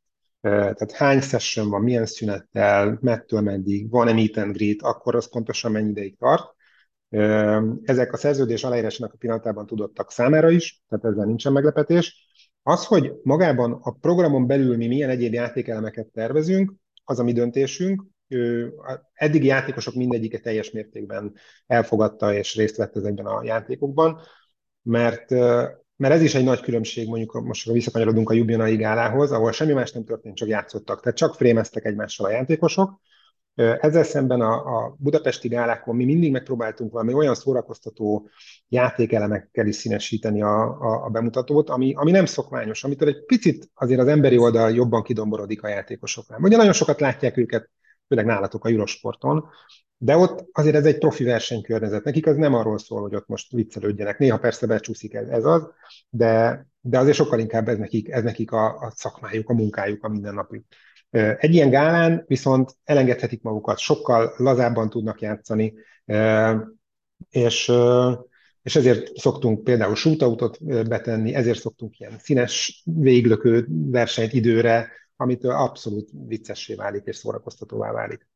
Tehát 0.43 0.93
hány 0.93 1.21
session 1.21 1.69
van, 1.69 1.83
milyen 1.83 2.07
szünettel, 2.07 2.99
mettől 3.01 3.41
meddig, 3.41 3.91
van-e 3.91 4.13
meet 4.13 4.37
and 4.37 4.57
greet, 4.57 4.83
akkor 4.83 5.15
az 5.15 5.29
pontosan 5.31 5.73
mennyi 5.73 5.91
ideig 5.91 6.17
tart. 6.19 6.55
Ezek 7.83 8.13
a 8.13 8.17
szerződés 8.17 8.65
aláírásának 8.65 9.13
a 9.13 9.17
pillanatában 9.17 9.67
tudottak 9.67 10.11
számára 10.11 10.51
is, 10.51 10.83
tehát 10.89 11.05
ezzel 11.05 11.25
nincsen 11.25 11.53
meglepetés. 11.53 12.27
Az, 12.63 12.87
hogy 12.87 13.13
magában 13.23 13.73
a 13.83 13.91
programon 13.91 14.47
belül 14.47 14.77
mi 14.77 14.87
milyen 14.87 15.11
egyéb 15.11 15.33
játékelemeket 15.33 16.07
tervezünk, 16.07 16.73
az 17.05 17.19
a 17.19 17.23
mi 17.23 17.33
döntésünk. 17.33 18.05
Eddigi 19.13 19.47
játékosok 19.47 19.95
mindegyike 19.95 20.39
teljes 20.39 20.71
mértékben 20.71 21.35
elfogadta 21.67 22.35
és 22.35 22.57
részt 22.57 22.77
vett 22.77 22.97
ezekben 22.97 23.27
a 23.27 23.45
játékokban, 23.45 24.21
mert, 24.83 25.31
mert 26.03 26.15
ez 26.15 26.23
is 26.23 26.35
egy 26.35 26.45
nagy 26.45 26.61
különbség, 26.61 27.09
mondjuk 27.09 27.33
most 27.33 27.73
visszakanyarodunk 27.73 28.31
a 28.31 28.35
Jubjanai 28.35 28.77
gálához, 28.77 29.33
ahol 29.33 29.53
semmi 29.53 29.73
más 29.73 29.93
nem 29.93 30.05
történt, 30.05 30.37
csak 30.37 30.49
játszottak. 30.49 31.01
Tehát 31.01 31.19
csak 31.19 31.35
frémeztek 31.35 31.85
egymással 31.85 32.27
a 32.27 32.31
játékosok, 32.31 33.01
ezzel 33.55 34.03
szemben 34.03 34.41
a, 34.41 34.53
a 34.77 34.97
budapesti 34.99 35.49
gálákon 35.49 35.97
mi 35.97 36.05
mindig 36.05 36.33
megpróbáltunk 36.33 36.93
valami 36.93 37.13
olyan 37.13 37.35
szórakoztató 37.35 38.29
játékelemekkel 38.69 39.67
is 39.67 39.77
színesíteni 39.77 40.43
a, 40.43 40.63
a, 40.63 41.05
a 41.05 41.09
bemutatót, 41.09 41.71
ami, 41.71 41.95
ami 41.95 42.11
nem 42.11 42.27
szokványos, 42.27 42.85
amitől 42.85 43.09
egy 43.09 43.25
picit 43.25 43.71
azért 43.75 44.01
az 44.01 44.07
emberi 44.07 44.39
oldal 44.39 44.71
jobban 44.71 45.03
kidomborodik 45.03 45.63
a 45.63 45.69
játékosoknál. 45.69 46.41
Ugye 46.43 46.57
nagyon 46.57 46.73
sokat 46.73 47.01
látják 47.01 47.37
őket, 47.37 47.71
főleg 48.09 48.27
nálatok 48.27 48.65
a 48.65 48.69
Eurosporton, 48.69 49.49
de 50.05 50.17
ott 50.17 50.49
azért 50.53 50.77
ez 50.77 50.85
egy 50.85 50.99
profi 50.99 51.25
versenykörnyezet. 51.25 52.05
Nekik 52.05 52.27
az 52.27 52.37
nem 52.37 52.55
arról 52.55 52.79
szól, 52.79 53.01
hogy 53.01 53.15
ott 53.15 53.27
most 53.27 53.53
viccelődjenek. 53.53 54.19
Néha 54.19 54.39
persze 54.39 54.67
becsúszik 54.67 55.15
ez, 55.15 55.29
ez 55.29 55.45
az, 55.45 55.69
de, 56.11 56.67
de 56.81 56.99
azért 56.99 57.17
sokkal 57.17 57.39
inkább 57.39 57.69
ez 57.69 57.79
nekik, 57.79 58.09
ez 58.09 58.23
nekik 58.23 58.53
a, 58.53 58.79
a 58.79 58.93
szakmájuk, 58.95 59.49
a 59.49 59.55
munkájuk, 59.55 60.05
a 60.05 60.09
mindennapjuk. 60.09 60.65
Egy 61.39 61.55
ilyen 61.55 61.71
gálán 61.71 62.25
viszont 62.27 62.77
elengedhetik 62.85 63.43
magukat, 63.43 63.79
sokkal 63.79 64.35
lazábban 64.37 64.91
tudnak 64.91 65.21
játszani, 65.21 65.75
és, 67.31 67.73
és 68.63 68.77
ezért 68.77 69.17
szoktunk 69.17 69.65
például 69.65 69.95
shootoutot 69.95 70.65
betenni, 70.89 71.35
ezért 71.35 71.59
szoktunk 71.59 71.99
ilyen 71.99 72.19
színes 72.19 72.83
véglökő 72.85 73.67
versenyt 73.69 74.33
időre, 74.33 74.91
amitől 75.17 75.53
abszolút 75.53 76.11
viccessé 76.27 76.75
válik 76.75 77.03
és 77.05 77.17
szórakoztatóvá 77.17 77.93
válik 77.93 78.31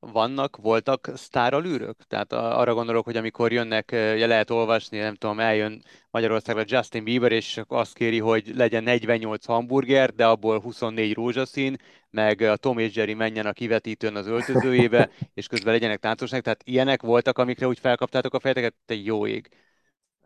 vannak, 0.00 0.56
voltak 0.56 1.10
sztáralűrök? 1.14 1.96
Tehát 2.08 2.32
arra 2.32 2.74
gondolok, 2.74 3.04
hogy 3.04 3.16
amikor 3.16 3.52
jönnek, 3.52 3.90
lehet 4.18 4.50
olvasni, 4.50 4.98
nem 4.98 5.14
tudom, 5.14 5.40
eljön 5.40 5.82
Magyarországra 6.10 6.62
Justin 6.66 7.04
Bieber, 7.04 7.32
és 7.32 7.60
azt 7.66 7.94
kéri, 7.94 8.18
hogy 8.18 8.52
legyen 8.54 8.82
48 8.82 9.44
hamburger, 9.44 10.14
de 10.14 10.26
abból 10.26 10.60
24 10.60 11.14
rózsaszín, 11.14 11.76
meg 12.10 12.40
a 12.40 12.56
Tom 12.56 12.78
és 12.78 12.96
Jerry 12.96 13.14
menjen 13.14 13.46
a 13.46 13.52
kivetítőn 13.52 14.16
az 14.16 14.26
öltözőjébe, 14.26 15.10
és 15.34 15.46
közben 15.46 15.72
legyenek 15.72 15.98
táncosnak. 16.00 16.42
Tehát 16.42 16.62
ilyenek 16.64 17.02
voltak, 17.02 17.38
amikre 17.38 17.66
úgy 17.66 17.78
felkaptátok 17.78 18.34
a 18.34 18.40
fejeteket, 18.40 18.74
te 18.86 18.94
jó 18.94 19.26
ég. 19.26 19.48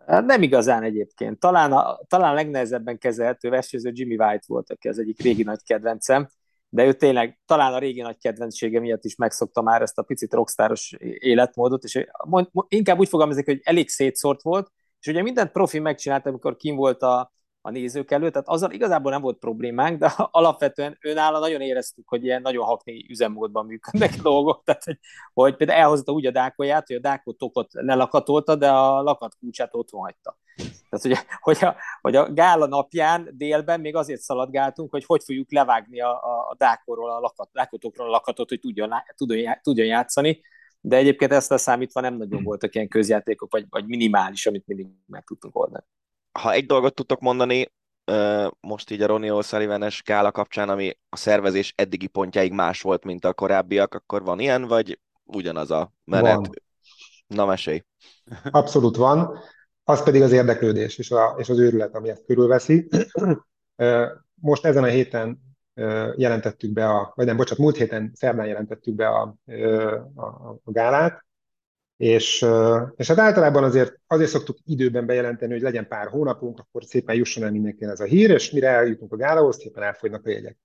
Nem 0.07 0.43
igazán 0.43 0.83
egyébként. 0.83 1.39
Talán 1.39 1.73
a 1.73 2.01
talán 2.09 2.35
legnehezebben 2.35 2.99
kezelhető 2.99 3.49
versenyző 3.49 3.91
Jimmy 3.95 4.17
White 4.17 4.45
volt, 4.47 4.71
aki 4.71 4.89
az 4.89 4.99
egyik 4.99 5.23
régi 5.23 5.43
nagy 5.43 5.63
kedvencem 5.65 6.29
de 6.75 6.85
ő 6.85 6.93
tényleg 6.93 7.41
talán 7.47 7.73
a 7.73 7.79
régi 7.79 8.01
nagy 8.01 8.19
kedvencsége 8.19 8.81
miatt 8.81 9.05
is 9.05 9.17
megszokta 9.17 9.63
már 9.63 9.83
ezt 9.83 9.99
a 9.99 10.03
picit 10.03 10.33
rockstáros 10.33 10.95
életmódot, 11.19 11.85
és 11.85 12.07
mond, 12.25 12.47
inkább 12.69 12.99
úgy 12.99 13.09
fogalmazik, 13.09 13.45
hogy 13.45 13.61
elég 13.63 13.89
szétszórt 13.89 14.43
volt, 14.43 14.73
és 15.01 15.07
ugye 15.07 15.23
mindent 15.23 15.53
profi 15.53 15.79
megcsinált, 15.79 16.27
amikor 16.27 16.57
kim 16.57 16.77
volt 16.77 17.03
a, 17.03 17.33
a 17.61 17.71
nézők 17.71 18.11
előtt, 18.11 18.33
tehát 18.33 18.49
azzal 18.49 18.71
igazából 18.71 19.11
nem 19.11 19.21
volt 19.21 19.39
problémánk, 19.39 19.99
de 19.99 20.13
alapvetően 20.31 20.99
önálló 21.01 21.39
nagyon 21.39 21.61
éreztük, 21.61 22.09
hogy 22.09 22.25
ilyen 22.25 22.43
nagyon 22.43 22.65
hakni 22.65 23.07
üzemmódban 23.09 23.67
működnek 23.67 24.15
a 24.19 24.23
dolgok, 24.23 24.63
tehát 24.65 24.85
hogy, 24.85 24.99
hogy 25.33 25.57
például 25.57 25.81
elhozta 25.81 26.13
úgy 26.13 26.27
a 26.27 26.31
dákóját, 26.31 26.87
hogy 26.87 26.97
a 26.97 27.01
dákó 27.01 27.33
tokot 27.33 27.69
lelakatolta, 27.73 28.57
de 28.57 28.71
a 28.71 29.03
lakat 29.03 29.37
kulcsát 29.39 29.75
otthon 29.75 30.01
hagyta. 30.01 30.39
Tehát, 30.57 31.03
hogy, 31.03 31.17
hogy, 31.41 31.59
a, 31.61 31.77
hogy 32.01 32.17
a 32.17 32.33
gála 32.33 32.67
napján 32.67 33.29
délben 33.33 33.81
még 33.81 33.97
azért 33.97 34.21
szaladgáltunk, 34.21 34.91
hogy 34.91 35.05
hogy 35.05 35.23
fogjuk 35.25 35.53
levágni 35.53 36.01
a, 36.01 36.11
a 36.49 36.55
dákorról 36.59 37.11
a 37.11 37.21
lakat, 37.21 37.49
dákotokról 37.53 38.07
a 38.07 38.11
lakatot, 38.11 38.49
hogy 38.49 38.61
tudjon, 38.61 38.93
tudjon, 39.17 39.59
tudjon 39.63 39.87
játszani, 39.87 40.41
de 40.81 40.97
egyébként 40.97 41.33
ezt 41.33 41.51
leszámítva 41.51 42.01
nem 42.01 42.15
nagyon 42.15 42.43
voltak 42.43 42.75
ilyen 42.75 42.89
közjátékok, 42.89 43.53
vagy, 43.53 43.67
vagy 43.71 43.87
minimális, 43.87 44.47
amit 44.47 44.67
mindig 44.67 44.87
meg 45.07 45.25
tudtunk 45.25 45.59
oldani 45.59 45.85
ha 46.33 46.53
egy 46.53 46.67
dolgot 46.67 46.95
tudtok 46.95 47.21
mondani, 47.21 47.73
most 48.61 48.91
így 48.91 49.03
a 49.03 49.07
Ronnie 49.07 49.33
O'Sullivan-es 49.35 50.01
gála 50.05 50.31
kapcsán, 50.31 50.69
ami 50.69 50.99
a 51.09 51.17
szervezés 51.17 51.73
eddigi 51.77 52.07
pontjáig 52.07 52.53
más 52.53 52.81
volt, 52.81 53.05
mint 53.05 53.25
a 53.25 53.35
korábbiak, 53.35 53.95
akkor 53.95 54.23
van 54.23 54.41
ilyen, 54.41 54.63
vagy 54.67 55.01
ugyanaz 55.25 55.71
a 55.71 55.93
menet? 56.05 56.35
Van. 56.35 56.51
Na, 57.27 57.47
mesélj. 57.47 57.83
Abszolút 58.51 58.97
van. 58.97 59.39
Az 59.93 60.03
pedig 60.03 60.23
az 60.23 60.33
érdeklődés 60.33 60.99
és, 60.99 61.11
a, 61.11 61.35
és 61.39 61.49
az 61.49 61.59
őrület, 61.59 61.95
ami 61.95 62.09
ezt 62.09 62.25
körülveszi. 62.25 62.89
Most 64.35 64.65
ezen 64.65 64.85
a 64.85 64.87
héten 64.87 65.41
jelentettük 66.17 66.73
be 66.73 66.89
a, 66.89 67.13
vagy 67.15 67.27
nem, 67.27 67.37
bocsánat, 67.37 67.63
múlt 67.63 67.77
héten 67.77 68.11
szerdán 68.15 68.47
jelentettük 68.47 68.95
be 68.95 69.09
a, 69.09 69.37
a, 70.15 70.25
a 70.65 70.71
gálát, 70.71 71.25
és, 71.97 72.47
és 72.97 73.09
hát 73.09 73.19
általában 73.19 73.65
azért, 73.65 74.01
azért 74.07 74.31
szoktuk 74.31 74.59
időben 74.65 75.07
bejelenteni, 75.07 75.53
hogy 75.53 75.63
legyen 75.63 75.89
pár 75.89 76.09
hónapunk, 76.09 76.59
akkor 76.59 76.85
szépen 76.85 77.17
jusson 77.17 77.45
el 77.45 77.51
mindenkinek 77.51 77.93
ez 77.93 78.01
a 78.01 78.05
hír, 78.05 78.31
és 78.31 78.51
mire 78.51 78.69
eljutunk 78.69 79.13
a 79.13 79.17
gálahoz, 79.17 79.57
szépen 79.57 79.83
elfogynak 79.83 80.27
a 80.27 80.31
jegyek. 80.31 80.59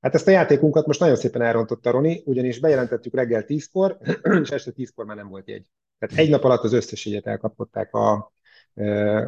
Hát 0.00 0.14
ezt 0.14 0.28
a 0.28 0.30
játékunkat 0.30 0.86
most 0.86 1.00
nagyon 1.00 1.16
szépen 1.16 1.42
elrontotta 1.42 1.90
Roni, 1.90 2.22
ugyanis 2.24 2.60
bejelentettük 2.60 3.14
reggel 3.14 3.44
10-kor, 3.46 3.98
és 4.42 4.50
este 4.50 4.72
10-kor 4.76 5.04
már 5.04 5.16
nem 5.16 5.28
volt 5.28 5.48
jegy. 5.48 5.66
Tehát 5.98 6.18
egy 6.18 6.30
nap 6.30 6.44
alatt 6.44 6.64
az 6.64 6.72
összes 6.72 7.06
jegyet 7.06 7.26
elkapották 7.26 7.94
a, 7.94 8.34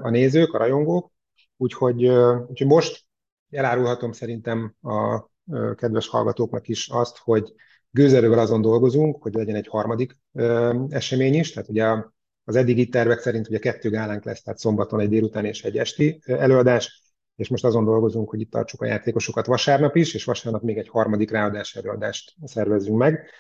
a 0.02 0.10
nézők, 0.10 0.52
a 0.52 0.58
rajongók, 0.58 1.12
úgyhogy, 1.56 2.06
úgyhogy 2.48 2.66
most 2.66 3.04
elárulhatom 3.50 4.12
szerintem 4.12 4.74
a 4.82 5.26
kedves 5.74 6.08
hallgatóknak 6.08 6.68
is 6.68 6.88
azt, 6.88 7.18
hogy 7.18 7.52
Gőzerővel 7.90 8.38
azon 8.38 8.60
dolgozunk, 8.60 9.22
hogy 9.22 9.34
legyen 9.34 9.54
egy 9.54 9.68
harmadik 9.68 10.16
esemény 10.88 11.34
is, 11.34 11.52
tehát 11.52 11.68
ugye 11.68 11.84
az 12.44 12.56
eddigi 12.56 12.88
tervek 12.88 13.18
szerint 13.18 13.48
ugye 13.48 13.58
kettő 13.58 13.90
gálánk 13.90 14.24
lesz, 14.24 14.42
tehát 14.42 14.58
szombaton 14.58 15.00
egy 15.00 15.08
délután 15.08 15.44
és 15.44 15.64
egy 15.64 15.78
esti 15.78 16.20
előadás, 16.26 17.02
és 17.36 17.48
most 17.48 17.64
azon 17.64 17.84
dolgozunk, 17.84 18.30
hogy 18.30 18.40
itt 18.40 18.50
tartsuk 18.50 18.82
a 18.82 18.86
játékosokat 18.86 19.46
vasárnap 19.46 19.96
is, 19.96 20.14
és 20.14 20.24
vasárnap 20.24 20.62
még 20.62 20.78
egy 20.78 20.88
harmadik 20.88 21.30
ráadás 21.30 21.76
előadást 21.76 22.34
szervezünk 22.44 22.98
meg. 22.98 23.30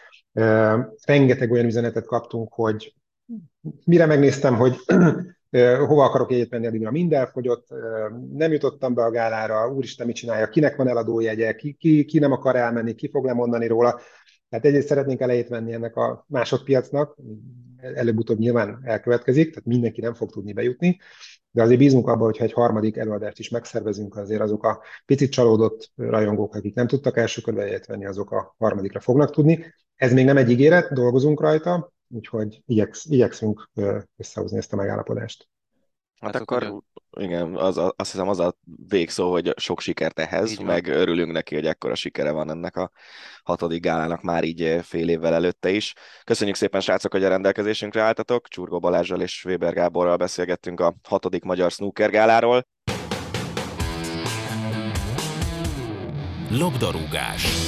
Rengeteg 1.04 1.50
olyan 1.50 1.66
üzenetet 1.66 2.06
kaptunk, 2.06 2.52
hogy 2.52 2.94
mire 3.84 4.06
megnéztem, 4.06 4.56
hogy 4.56 4.76
hova 5.86 6.04
akarok 6.04 6.32
egyet 6.32 6.50
menni, 6.50 6.66
addigra 6.66 6.90
mind 6.90 7.12
elfogyott, 7.12 7.68
nem 8.32 8.52
jutottam 8.52 8.94
be 8.94 9.02
a 9.02 9.10
gálára, 9.10 9.72
úristen, 9.72 10.06
mit 10.06 10.16
csinálja, 10.16 10.48
kinek 10.48 10.76
van 10.76 10.88
eladójegye, 10.88 11.54
ki, 11.54 11.72
ki, 11.72 12.04
ki 12.04 12.18
nem 12.18 12.32
akar 12.32 12.56
elmenni, 12.56 12.94
ki 12.94 13.10
fog 13.10 13.24
lemondani 13.24 13.66
róla. 13.66 14.00
Tehát 14.48 14.64
egyrészt 14.64 14.88
szeretnénk 14.88 15.20
elejét 15.20 15.48
venni 15.48 15.72
ennek 15.72 15.96
a 15.96 16.24
másodpiacnak, 16.28 17.16
előbb-utóbb 17.76 18.38
nyilván 18.38 18.80
elkövetkezik, 18.84 19.48
tehát 19.48 19.64
mindenki 19.64 20.00
nem 20.00 20.14
fog 20.14 20.30
tudni 20.30 20.52
bejutni, 20.52 20.98
de 21.50 21.62
azért 21.62 21.78
bízunk 21.78 22.08
abban, 22.08 22.24
hogyha 22.24 22.44
egy 22.44 22.52
harmadik 22.52 22.96
előadást 22.96 23.38
is 23.38 23.48
megszervezünk, 23.48 24.16
azért 24.16 24.40
azok 24.40 24.64
a 24.64 24.82
picit 25.06 25.30
csalódott 25.30 25.90
rajongók, 25.96 26.54
akik 26.54 26.74
nem 26.74 26.86
tudtak 26.86 27.16
első 27.16 27.40
körbe 27.40 27.80
venni, 27.86 28.06
azok 28.06 28.30
a 28.30 28.54
harmadikra 28.58 29.00
fognak 29.00 29.30
tudni. 29.30 29.74
Ez 29.94 30.12
még 30.12 30.24
nem 30.24 30.36
egy 30.36 30.50
ígéret, 30.50 30.92
dolgozunk 30.92 31.40
rajta, 31.40 31.92
úgyhogy 32.08 32.62
igyeksz, 32.66 33.04
igyekszünk 33.04 33.70
összehozni 34.16 34.58
ezt 34.58 34.72
a 34.72 34.76
megállapodást. 34.76 35.48
Hát 36.20 36.34
akkor 36.34 36.62
ugyan... 36.62 36.82
igen, 37.16 37.56
az, 37.56 37.76
az, 37.76 37.92
azt 37.96 38.10
hiszem 38.10 38.28
az 38.28 38.38
a 38.38 38.56
végszó, 38.88 39.30
hogy 39.30 39.52
sok 39.56 39.80
sikert 39.80 40.18
ehhez, 40.18 40.50
így 40.50 40.62
meg 40.62 40.86
van. 40.86 40.96
örülünk 40.96 41.32
neki, 41.32 41.54
hogy 41.54 41.66
ekkora 41.66 41.94
sikere 41.94 42.30
van 42.30 42.50
ennek 42.50 42.76
a 42.76 42.90
hatodik 43.42 43.82
gálának 43.82 44.22
már 44.22 44.44
így 44.44 44.78
fél 44.82 45.08
évvel 45.08 45.34
előtte 45.34 45.70
is. 45.70 45.94
Köszönjük 46.24 46.56
szépen, 46.56 46.80
srácok, 46.80 47.12
hogy 47.12 47.24
a 47.24 47.28
rendelkezésünkre 47.28 48.02
álltatok. 48.02 48.48
Csurgó 48.48 48.78
Balázsral 48.78 49.20
és 49.20 49.44
Weber 49.44 49.72
Gáborral 49.74 50.16
beszélgettünk 50.16 50.80
a 50.80 50.94
hatodik 51.08 51.42
magyar 51.42 51.70
snooker 51.70 52.10
gáláról. 52.10 52.66
Labdarúgás 56.50 57.67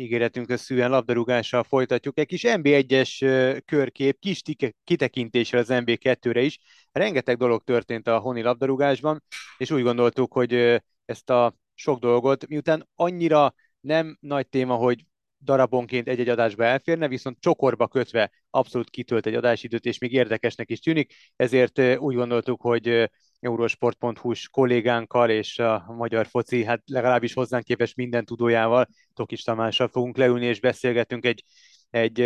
ígéretünk 0.00 0.56
szűen 0.56 0.90
labdarúgással 0.90 1.62
folytatjuk. 1.62 2.18
Egy 2.18 2.26
kis 2.26 2.42
NB1-es 2.46 3.62
körkép, 3.64 4.18
kis 4.18 4.42
kitekintésre 4.84 5.58
az 5.58 5.68
NB2-re 5.70 6.40
is. 6.40 6.58
Rengeteg 6.92 7.36
dolog 7.36 7.62
történt 7.64 8.06
a 8.08 8.18
honi 8.18 8.42
labdarúgásban, 8.42 9.22
és 9.58 9.70
úgy 9.70 9.82
gondoltuk, 9.82 10.32
hogy 10.32 10.82
ezt 11.04 11.30
a 11.30 11.56
sok 11.74 11.98
dolgot, 11.98 12.46
miután 12.46 12.88
annyira 12.94 13.54
nem 13.80 14.16
nagy 14.20 14.48
téma, 14.48 14.74
hogy 14.74 15.04
darabonként 15.38 16.08
egy-egy 16.08 16.28
adásba 16.28 16.64
elférne, 16.64 17.08
viszont 17.08 17.40
csokorba 17.40 17.88
kötve 17.88 18.30
abszolút 18.50 18.90
kitölt 18.90 19.26
egy 19.26 19.34
adásidőt, 19.34 19.84
és 19.84 19.98
még 19.98 20.12
érdekesnek 20.12 20.70
is 20.70 20.80
tűnik, 20.80 21.14
ezért 21.36 21.96
úgy 21.98 22.14
gondoltuk, 22.14 22.60
hogy 22.60 23.10
eurosport.hu-s 23.40 24.48
kollégánkkal 24.48 25.30
és 25.30 25.58
a 25.58 25.84
magyar 25.96 26.26
foci, 26.26 26.64
hát 26.64 26.82
legalábbis 26.86 27.32
hozzánk 27.32 27.64
képes 27.64 27.94
minden 27.94 28.24
tudójával, 28.24 28.86
Tokis 29.14 29.42
Tamással 29.42 29.88
fogunk 29.88 30.16
leülni 30.16 30.46
és 30.46 30.60
beszélgetünk 30.60 31.24
egy, 31.24 31.44
egy 31.90 32.18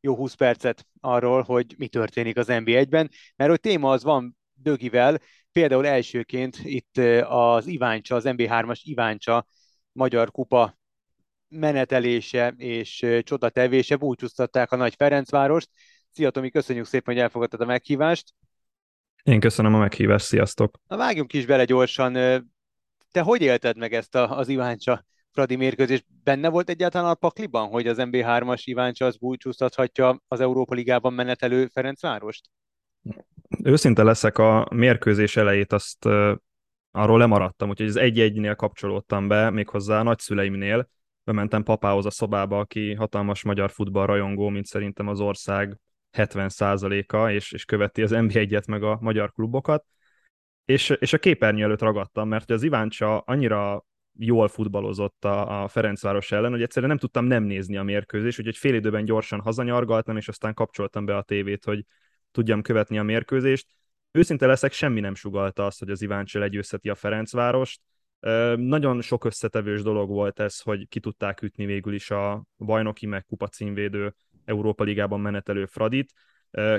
jó 0.00 0.14
20 0.16 0.34
percet 0.34 0.86
arról, 1.00 1.42
hogy 1.42 1.74
mi 1.78 1.88
történik 1.88 2.36
az 2.36 2.46
NB1-ben, 2.48 3.10
mert 3.36 3.50
hogy 3.50 3.60
téma 3.60 3.90
az 3.90 4.02
van 4.02 4.36
Dögivel, 4.54 5.18
például 5.52 5.86
elsőként 5.86 6.58
itt 6.62 6.96
az 7.22 7.66
Iváncsa, 7.66 8.14
az 8.14 8.24
NB3-as 8.26 8.80
Iváncsa 8.82 9.46
Magyar 9.92 10.30
Kupa 10.30 10.78
menetelése 11.48 12.54
és 12.56 13.06
csodatevése 13.22 13.96
búcsúztatták 13.96 14.72
a 14.72 14.76
Nagy 14.76 14.94
Ferencvárost. 14.94 15.70
Szia 16.10 16.30
Tomi, 16.30 16.50
köszönjük 16.50 16.86
szépen, 16.86 17.14
hogy 17.14 17.22
elfogadtad 17.22 17.60
a 17.60 17.64
meghívást. 17.64 18.34
Én 19.22 19.40
köszönöm 19.40 19.74
a 19.74 19.78
meghívást, 19.78 20.24
sziasztok! 20.24 20.78
Na 20.88 20.96
vágjunk 20.96 21.32
is 21.32 21.46
bele 21.46 21.64
gyorsan. 21.64 22.12
Te 23.10 23.20
hogy 23.20 23.42
élted 23.42 23.76
meg 23.76 23.92
ezt 23.92 24.14
a, 24.14 24.38
az 24.38 24.48
Iváncsa 24.48 25.04
Fradi 25.32 25.56
mérkőzést? 25.56 26.04
Benne 26.24 26.48
volt 26.48 26.70
egyáltalán 26.70 27.10
a 27.10 27.14
pakliban, 27.14 27.68
hogy 27.68 27.86
az 27.86 27.96
MB3-as 28.00 28.62
Iváncsa 28.64 29.04
az 29.06 29.16
búcsúztathatja 29.16 30.22
az 30.28 30.40
Európa 30.40 30.74
Ligában 30.74 31.12
menetelő 31.12 31.66
Ferencvárost? 31.66 32.50
Őszinte 33.62 34.02
leszek, 34.02 34.38
a 34.38 34.68
mérkőzés 34.74 35.36
elejét 35.36 35.72
azt 35.72 36.04
uh, 36.04 36.32
arról 36.90 37.18
lemaradtam, 37.18 37.68
úgyhogy 37.68 37.88
az 37.88 37.96
egy-egynél 37.96 38.54
kapcsolódtam 38.54 39.28
be, 39.28 39.50
méghozzá 39.50 40.00
a 40.00 40.02
nagyszüleimnél, 40.02 40.88
bementem 41.24 41.62
papához 41.62 42.06
a 42.06 42.10
szobába, 42.10 42.58
aki 42.58 42.94
hatalmas 42.94 43.42
magyar 43.42 43.70
futballrajongó, 43.70 44.48
mint 44.48 44.66
szerintem 44.66 45.08
az 45.08 45.20
ország 45.20 45.78
70%-a, 46.12 47.30
és, 47.30 47.52
és 47.52 47.64
követi 47.64 48.02
az 48.02 48.10
NB1-et 48.14 48.68
meg 48.68 48.82
a 48.82 48.98
magyar 49.00 49.32
klubokat, 49.32 49.84
és, 50.64 50.90
és 50.98 51.12
a 51.12 51.18
képernyő 51.18 51.62
előtt 51.62 51.80
ragadtam, 51.80 52.28
mert 52.28 52.50
az 52.50 52.62
Iváncsa 52.62 53.18
annyira 53.18 53.86
jól 54.18 54.48
futballozott 54.48 55.24
a, 55.24 55.62
a 55.62 55.68
Ferencváros 55.68 56.32
ellen, 56.32 56.50
hogy 56.50 56.62
egyszerűen 56.62 56.90
nem 56.90 57.00
tudtam 57.00 57.24
nem 57.24 57.42
nézni 57.42 57.76
a 57.76 57.82
mérkőzést, 57.82 58.38
úgyhogy 58.38 58.56
fél 58.56 58.74
időben 58.74 59.04
gyorsan 59.04 59.40
hazanyargaltam, 59.40 60.16
és 60.16 60.28
aztán 60.28 60.54
kapcsoltam 60.54 61.04
be 61.04 61.16
a 61.16 61.22
tévét, 61.22 61.64
hogy 61.64 61.84
tudjam 62.30 62.62
követni 62.62 62.98
a 62.98 63.02
mérkőzést. 63.02 63.66
Őszinte 64.10 64.46
leszek, 64.46 64.72
semmi 64.72 65.00
nem 65.00 65.14
sugalta 65.14 65.66
azt, 65.66 65.78
hogy 65.78 65.90
az 65.90 66.02
Iváncsa 66.02 66.38
legyőzheti 66.38 66.88
a 66.88 66.94
Ferencvárost. 66.94 67.80
Nagyon 68.56 69.00
sok 69.00 69.24
összetevős 69.24 69.82
dolog 69.82 70.08
volt 70.08 70.40
ez, 70.40 70.60
hogy 70.60 70.88
ki 70.88 71.00
tudták 71.00 71.42
ütni 71.42 71.66
végül 71.66 71.94
is 71.94 72.10
a 72.10 72.44
bajnoki 72.56 73.06
meg 73.06 73.24
kupa 73.24 73.46
címvédő 73.46 74.14
Európa 74.48 74.84
Ligában 74.84 75.20
menetelő 75.20 75.66
Fradit. 75.66 76.12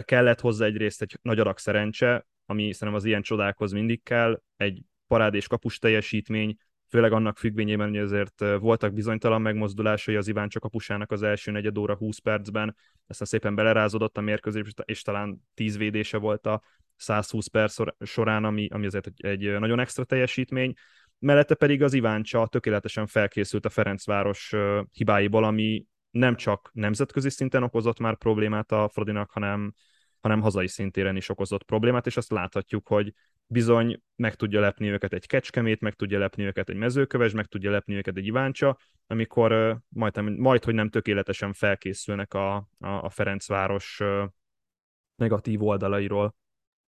Kellett 0.01 0.39
hozzá 0.39 0.65
egyrészt 0.65 1.01
egy 1.01 1.17
nagy 1.21 1.39
adag 1.39 1.57
szerencse, 1.57 2.27
ami 2.45 2.73
szerintem 2.73 2.93
az 2.93 3.05
ilyen 3.05 3.21
csodákhoz 3.21 3.71
mindig 3.71 4.03
kell, 4.03 4.41
egy 4.55 4.81
parádés 5.07 5.47
kapus 5.47 5.79
teljesítmény, 5.79 6.57
főleg 6.87 7.11
annak 7.11 7.37
függvényében, 7.37 7.89
hogy 7.89 7.97
azért 7.97 8.43
voltak 8.59 8.93
bizonytalan 8.93 9.41
megmozdulásai 9.41 10.15
az 10.15 10.27
Iván 10.27 10.49
csak 10.49 10.61
kapusának 10.61 11.11
az 11.11 11.23
első 11.23 11.51
negyed 11.51 11.77
óra 11.77 11.95
20 11.95 12.17
percben, 12.17 12.75
aztán 13.07 13.27
szépen 13.27 13.55
belerázódott 13.55 14.17
a 14.17 14.21
mérkőzés, 14.21 14.63
és 14.85 15.01
talán 15.01 15.41
10 15.53 15.77
védése 15.77 16.17
volt 16.17 16.45
a 16.45 16.61
120 16.95 17.47
perc 17.47 17.77
során, 17.99 18.43
ami, 18.43 18.67
ami 18.71 18.85
azért 18.85 19.09
egy 19.15 19.59
nagyon 19.59 19.79
extra 19.79 20.03
teljesítmény. 20.03 20.73
Mellette 21.19 21.55
pedig 21.55 21.83
az 21.83 21.93
Iváncsa 21.93 22.47
tökéletesen 22.47 23.07
felkészült 23.07 23.65
a 23.65 23.69
Ferencváros 23.69 24.53
hibáiból, 24.91 25.43
ami 25.43 25.85
nem 26.11 26.35
csak 26.35 26.69
nemzetközi 26.73 27.29
szinten 27.29 27.63
okozott 27.63 27.99
már 27.99 28.17
problémát 28.17 28.71
a 28.71 28.89
Frodinak, 28.89 29.31
hanem, 29.31 29.73
hanem 30.19 30.41
hazai 30.41 30.67
szintéren 30.67 31.15
is 31.15 31.29
okozott 31.29 31.63
problémát, 31.63 32.05
és 32.05 32.17
azt 32.17 32.31
láthatjuk, 32.31 32.87
hogy 32.87 33.13
bizony 33.45 34.01
meg 34.15 34.35
tudja 34.35 34.59
lepni 34.59 34.89
őket 34.89 35.13
egy 35.13 35.27
kecskemét, 35.27 35.81
meg 35.81 35.93
tudja 35.93 36.19
lepni 36.19 36.43
őket 36.43 36.69
egy 36.69 36.75
mezőköves, 36.75 37.31
meg 37.31 37.45
tudja 37.45 37.71
lepni 37.71 37.95
őket 37.95 38.17
egy 38.17 38.25
iváncsa, 38.25 38.77
amikor 39.07 39.79
majd, 39.87 40.37
majd 40.37 40.63
hogy 40.63 40.73
nem 40.73 40.89
tökéletesen 40.89 41.53
felkészülnek 41.53 42.33
a, 42.33 42.55
a, 42.55 42.87
a 42.87 43.09
Ferencváros 43.09 44.01
negatív 45.15 45.63
oldalairól. 45.63 46.35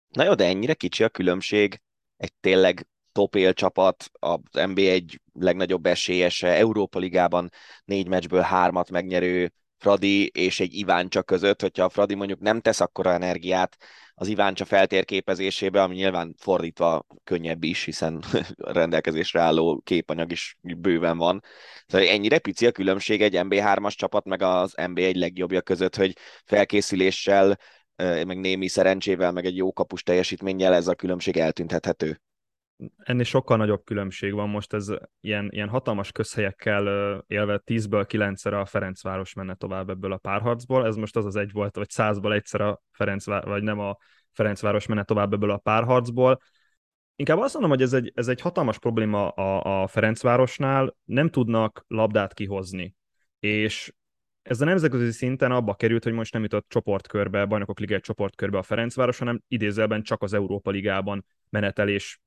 Na 0.10 0.24
jó, 0.24 0.34
de 0.34 0.46
ennyire 0.46 0.74
kicsi 0.74 1.04
a 1.04 1.10
különbség 1.10 1.82
egy 2.18 2.34
tényleg 2.40 2.88
top 3.12 3.54
csapat, 3.54 4.10
az 4.20 4.40
NB1 4.52 5.16
legnagyobb 5.34 5.86
esélyese, 5.86 6.48
Európa 6.48 7.00
Ligában 7.00 7.50
négy 7.86 8.08
meccsből 8.08 8.42
hármat 8.42 8.90
megnyerő 8.90 9.52
Fradi 9.80 10.28
és 10.28 10.60
egy 10.60 10.74
Iváncsa 10.74 11.24
között, 11.24 11.62
hogyha 11.62 11.84
a 11.84 11.90
Fradi 11.90 12.16
mondjuk 12.16 12.40
nem 12.40 12.62
tesz 12.62 12.80
akkora 12.80 13.14
energiát 13.14 13.78
az 14.14 14.28
Iváncsa 14.28 14.66
feltérképezésébe, 14.66 15.82
ami 15.82 15.96
nyilván 15.96 16.36
fordítva 16.38 17.06
könnyebb 17.24 17.64
is, 17.64 17.84
hiszen 17.84 18.24
rendelkezésre 18.58 19.42
álló 19.42 19.82
képanyag 19.84 20.32
is 20.32 20.58
bőven 20.62 21.18
van. 21.18 21.44
Szóval 21.88 22.08
ennyire 22.08 22.40
pici 22.40 22.66
a 22.66 22.72
különbség 22.72 23.22
egy 23.22 23.34
MB3-as 23.38 23.94
csapat 23.96 24.26
meg 24.26 24.42
az 24.42 24.74
MB1 24.78 25.16
legjobbja 25.16 25.62
között, 25.62 25.96
hogy 25.96 26.18
felkészüléssel, 26.46 27.58
meg 27.96 28.40
némi 28.40 28.68
szerencsével, 28.68 29.32
meg 29.32 29.46
egy 29.46 29.56
jó 29.56 29.74
kapus 29.74 30.04
teljesítménnyel 30.04 30.74
ez 30.74 30.88
a 30.88 30.96
különbség 30.96 31.38
eltűnthethető 31.38 32.22
ennél 32.98 33.24
sokkal 33.24 33.58
nagyobb 33.58 33.84
különbség 33.84 34.34
van 34.34 34.50
most, 34.50 34.74
ez 34.74 34.92
ilyen, 35.20 35.50
ilyen 35.52 35.70
hatalmas 35.70 36.12
közhelyekkel 36.12 36.84
élve 37.28 37.62
10-ből 37.66 38.06
9-szer 38.08 38.62
a 38.62 38.66
Ferencváros 38.66 39.34
menne 39.34 39.56
tovább 39.56 39.90
ebből 39.90 40.12
a 40.12 40.18
párharcból, 40.18 40.86
ez 40.86 40.96
most 40.96 41.16
az 41.16 41.26
az 41.26 41.36
egy 41.36 41.52
volt, 41.52 41.76
vagy 41.76 41.90
100-ból 41.94 42.34
egyszer 42.34 42.62
a 42.62 42.82
Ferencváros, 42.92 43.50
vagy 43.50 43.64
nem 43.64 43.80
a 43.80 43.98
Ferencváros 44.32 44.86
menne 44.86 45.04
tovább 45.04 45.34
ebből 45.34 45.52
a 45.52 45.58
párharcból. 45.58 46.40
Inkább 47.16 47.40
azt 47.40 47.54
mondom, 47.54 47.72
hogy 47.72 47.82
ez 47.82 47.94
egy, 47.94 48.12
ez 48.16 48.28
egy 48.28 48.42
hatalmas 48.42 48.80
probléma 48.80 49.30
a, 49.30 49.82
a 49.82 49.88
Ferencvárosnál, 49.88 50.96
nem 51.04 51.30
tudnak 51.30 51.86
labdát 51.88 52.34
kihozni. 52.34 52.96
És 53.40 53.94
ez 54.42 54.62
a 54.62 54.66
nemzetközi 54.66 55.12
szinten 55.12 55.52
abba 55.52 55.74
került, 55.74 56.04
hogy 56.04 56.14
most 56.14 56.34
nem 56.34 56.42
jutott 56.42 56.66
csoportkörbe, 56.70 57.46
bajnokok 57.46 57.80
ligája 57.80 58.00
csoportkörbe 58.00 58.58
a 58.58 58.64
Ferencváros, 58.64 59.18
hanem 59.18 59.42
idézelben 59.48 60.04
csak 60.04 60.24
az 60.24 60.34
Európa 60.34 60.72
Ligában 60.72 61.26
menetelés 61.50 62.20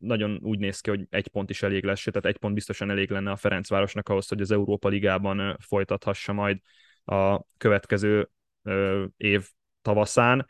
nagyon 0.00 0.38
úgy 0.42 0.58
néz 0.58 0.80
ki, 0.80 0.90
hogy 0.90 1.06
egy 1.10 1.28
pont 1.28 1.50
is 1.50 1.62
elég 1.62 1.84
lesz, 1.84 2.02
tehát 2.02 2.26
egy 2.26 2.36
pont 2.36 2.54
biztosan 2.54 2.90
elég 2.90 3.10
lenne 3.10 3.30
a 3.30 3.36
Ferencvárosnak 3.36 4.08
ahhoz, 4.08 4.28
hogy 4.28 4.40
az 4.40 4.50
Európa 4.50 4.88
Ligában 4.88 5.56
folytathassa 5.60 6.32
majd 6.32 6.58
a 7.04 7.42
következő 7.56 8.30
év 9.16 9.48
tavaszán. 9.82 10.48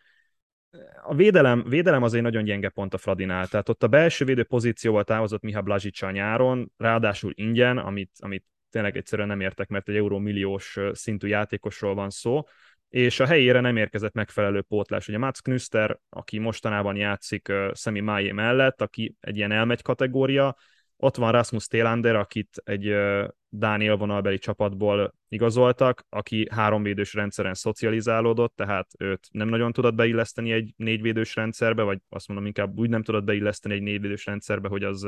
A 1.02 1.14
védelem, 1.14 1.64
védelem 1.68 2.02
azért 2.02 2.22
nagyon 2.22 2.44
gyenge 2.44 2.68
pont 2.68 2.94
a 2.94 2.98
Fradinál, 2.98 3.46
tehát 3.46 3.68
ott 3.68 3.82
a 3.82 3.88
belső 3.88 4.24
védő 4.24 4.44
pozícióval 4.44 5.04
távozott 5.04 5.42
Miha 5.42 5.62
Blazsicsa 5.62 6.10
nyáron, 6.10 6.72
ráadásul 6.76 7.32
ingyen, 7.34 7.78
amit, 7.78 8.10
amit 8.18 8.44
tényleg 8.70 8.96
egyszerűen 8.96 9.28
nem 9.28 9.40
értek, 9.40 9.68
mert 9.68 9.88
egy 9.88 9.96
eurómilliós 9.96 10.78
szintű 10.92 11.28
játékosról 11.28 11.94
van 11.94 12.10
szó, 12.10 12.44
és 12.90 13.20
a 13.20 13.26
helyére 13.26 13.60
nem 13.60 13.76
érkezett 13.76 14.12
megfelelő 14.12 14.60
pótlás. 14.62 15.08
Ugye 15.08 15.18
Mats 15.18 15.40
Knüster, 15.40 15.98
aki 16.08 16.38
mostanában 16.38 16.96
játszik 16.96 17.48
uh, 17.48 17.74
Semi 17.74 18.00
Májé 18.00 18.32
mellett, 18.32 18.80
aki 18.80 19.14
egy 19.20 19.36
ilyen 19.36 19.52
elmegy 19.52 19.82
kategória, 19.82 20.56
ott 20.96 21.16
van 21.16 21.32
Rasmus 21.32 21.66
Télander, 21.66 22.16
akit 22.16 22.62
egy 22.64 22.88
uh, 22.88 23.28
Dán 23.48 23.80
élvonalbeli 23.80 24.38
csapatból 24.38 25.14
igazoltak, 25.28 26.06
aki 26.08 26.46
háromvédős 26.50 27.14
rendszeren 27.14 27.54
szocializálódott, 27.54 28.56
tehát 28.56 28.90
őt 28.98 29.28
nem 29.30 29.48
nagyon 29.48 29.72
tudott 29.72 29.94
beilleszteni 29.94 30.52
egy 30.52 30.72
négyvédős 30.76 31.34
rendszerbe, 31.34 31.82
vagy 31.82 31.98
azt 32.08 32.28
mondom 32.28 32.46
inkább 32.46 32.78
úgy 32.78 32.88
nem 32.88 33.02
tudott 33.02 33.24
beilleszteni 33.24 33.74
egy 33.74 33.82
négyvédős 33.82 34.26
rendszerbe, 34.26 34.68
hogy 34.68 34.84
az 34.84 35.06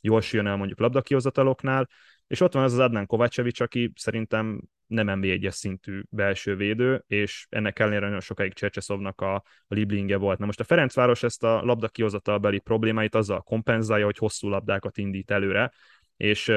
jól 0.00 0.20
süllyön 0.20 0.46
el 0.46 0.56
mondjuk 0.56 0.78
labdakihozataloknál, 0.78 1.88
és 2.32 2.40
ott 2.40 2.52
van 2.52 2.62
az 2.62 2.72
az 2.72 2.78
Adnan 2.78 3.06
Kovácsevics, 3.06 3.60
aki 3.60 3.92
szerintem 3.94 4.60
nem 4.86 5.18
nba 5.18 5.26
1 5.26 5.48
szintű 5.50 6.02
belső 6.10 6.56
védő, 6.56 7.04
és 7.06 7.46
ennek 7.48 7.78
ellenére 7.78 8.04
nagyon 8.04 8.20
sokáig 8.20 8.52
Csercseszovnak 8.52 9.20
a, 9.20 9.34
a 9.34 9.44
Lieblinge 9.68 10.16
volt. 10.16 10.38
Na 10.38 10.46
most 10.46 10.60
a 10.60 10.64
Ferencváros 10.64 11.22
ezt 11.22 11.42
a 11.42 11.62
labda 11.62 11.88
kihozatalbeli 11.88 12.58
problémáit 12.58 13.14
azzal 13.14 13.42
kompenzálja, 13.42 14.04
hogy 14.04 14.16
hosszú 14.16 14.48
labdákat 14.48 14.98
indít 14.98 15.30
előre, 15.30 15.72
és 16.16 16.52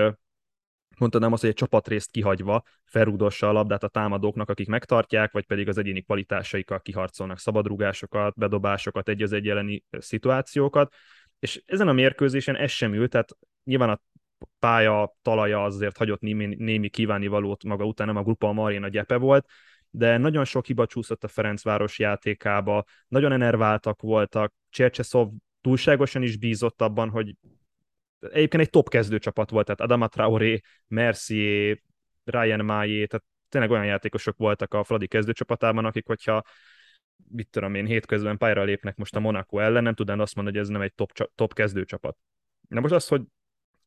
mondanám 0.97 1.31
azt, 1.31 1.41
hogy 1.41 1.49
egy 1.49 1.55
csapatrészt 1.55 2.11
kihagyva 2.11 2.63
felrúdossa 2.83 3.49
a 3.49 3.51
labdát 3.51 3.83
a 3.83 3.87
támadóknak, 3.87 4.49
akik 4.49 4.67
megtartják, 4.67 5.31
vagy 5.31 5.45
pedig 5.45 5.67
az 5.67 5.77
egyéni 5.77 6.01
kvalitásaikkal 6.01 6.81
kiharcolnak 6.81 7.39
szabadrugásokat, 7.39 8.35
bedobásokat, 8.35 9.09
egy 9.09 9.21
az 9.21 9.31
egy 9.33 9.83
szituációkat, 9.89 10.93
és 11.39 11.61
ezen 11.65 11.87
a 11.87 11.93
mérkőzésen 11.93 12.55
ez 12.55 12.71
sem 12.71 12.93
ült, 12.93 13.09
tehát 13.09 13.37
nyilván 13.63 13.89
a 13.89 14.01
pálya 14.59 15.15
talaja 15.21 15.63
azért 15.63 15.97
hagyott 15.97 16.21
némi, 16.21 16.55
némi 16.55 16.89
kívánivalót 16.89 17.63
maga 17.63 17.85
után, 17.85 18.07
nem 18.07 18.17
a 18.17 18.23
Grupa 18.23 18.51
Marén 18.51 18.83
a 18.83 18.87
gyepe 18.87 19.17
volt, 19.17 19.49
de 19.89 20.17
nagyon 20.17 20.45
sok 20.45 20.65
hiba 20.65 20.85
csúszott 20.85 21.23
a 21.23 21.27
Ferencváros 21.27 21.99
játékába, 21.99 22.83
nagyon 23.07 23.31
enerváltak 23.31 24.01
voltak, 24.01 24.53
Csercseszov 24.69 25.29
túlságosan 25.61 26.21
is 26.21 26.37
bízott 26.37 26.81
abban, 26.81 27.09
hogy 27.09 27.35
egyébként 28.19 28.63
egy 28.63 28.69
top 28.69 28.89
kezdőcsapat 28.89 29.49
volt, 29.49 29.65
tehát 29.65 29.81
Adama 29.81 30.07
Traoré, 30.07 30.59
Mercier, 30.87 31.81
Ryan 32.23 32.65
Maillé, 32.65 33.05
tehát 33.05 33.25
tényleg 33.49 33.71
olyan 33.71 33.85
játékosok 33.85 34.37
voltak 34.37 34.73
a 34.73 34.83
Fradi 34.83 35.07
kezdőcsapatában, 35.07 35.85
akik, 35.85 36.05
hogyha 36.05 36.43
mit 37.29 37.49
tudom 37.49 37.75
én, 37.75 37.85
hétközben 37.85 38.37
pályára 38.37 38.63
lépnek 38.63 38.95
most 38.95 39.15
a 39.15 39.19
Monaco 39.19 39.59
ellen, 39.59 39.83
nem 39.83 39.93
tudnám 39.93 40.19
azt 40.19 40.35
mondani, 40.35 40.57
hogy 40.57 40.65
ez 40.65 40.71
nem 40.71 40.81
egy 40.81 40.93
top, 40.93 41.11
top 41.35 41.53
kezdőcsapat. 41.53 42.17
Na 42.67 42.79
most 42.79 42.93
az, 42.93 43.07
hogy 43.07 43.21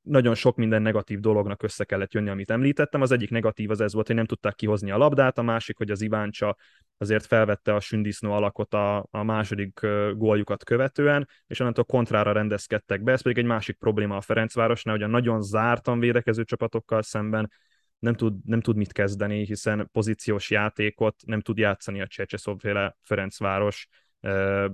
nagyon 0.03 0.35
sok 0.35 0.57
minden 0.57 0.83
negatív 0.83 1.21
dolognak 1.21 1.63
össze 1.63 1.85
kellett 1.85 2.13
jönni, 2.13 2.29
amit 2.29 2.51
említettem. 2.51 3.01
Az 3.01 3.11
egyik 3.11 3.31
negatív 3.31 3.71
az 3.71 3.81
ez 3.81 3.93
volt, 3.93 4.07
hogy 4.07 4.17
nem 4.17 4.25
tudták 4.25 4.55
kihozni 4.55 4.91
a 4.91 4.97
labdát, 4.97 5.39
a 5.39 5.43
másik, 5.43 5.77
hogy 5.77 5.91
az 5.91 6.01
Iváncsa 6.01 6.57
azért 6.99 7.27
felvette 7.27 7.75
a 7.75 7.81
sündisznó 7.81 8.33
alakot 8.33 8.75
a, 8.75 9.07
a 9.11 9.23
második 9.23 9.81
góljukat 10.15 10.65
követően, 10.65 11.29
és 11.47 11.61
onnantól 11.61 11.85
kontrára 11.85 12.33
rendezkedtek 12.33 13.03
be. 13.03 13.13
Ez 13.13 13.23
pedig 13.23 13.39
egy 13.39 13.45
másik 13.45 13.77
probléma 13.77 14.17
a 14.17 14.21
Ferencvárosnál, 14.21 14.95
hogy 14.95 15.05
a 15.05 15.09
nagyon 15.09 15.43
zártan 15.43 15.99
védekező 15.99 16.45
csapatokkal 16.45 17.03
szemben 17.03 17.51
nem 17.99 18.15
tud, 18.15 18.35
nem 18.45 18.61
tud 18.61 18.77
mit 18.77 18.93
kezdeni, 18.93 19.45
hiszen 19.45 19.89
pozíciós 19.93 20.51
játékot 20.51 21.15
nem 21.27 21.41
tud 21.41 21.59
játszani 21.59 22.01
a 22.01 22.07
Csecseszovféle 22.07 22.97
Ferencváros, 23.03 23.89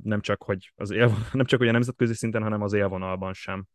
nem 0.03 0.21
csak, 0.21 0.43
hogy 0.43 0.73
az 0.75 0.91
él, 0.91 1.17
nem 1.33 1.47
csak 1.47 1.59
hogy 1.59 1.69
a 1.69 1.73
nemzetközi 1.73 2.15
szinten, 2.15 2.43
hanem 2.43 2.63
az 2.63 2.73
élvonalban 2.73 3.33
sem 3.33 3.67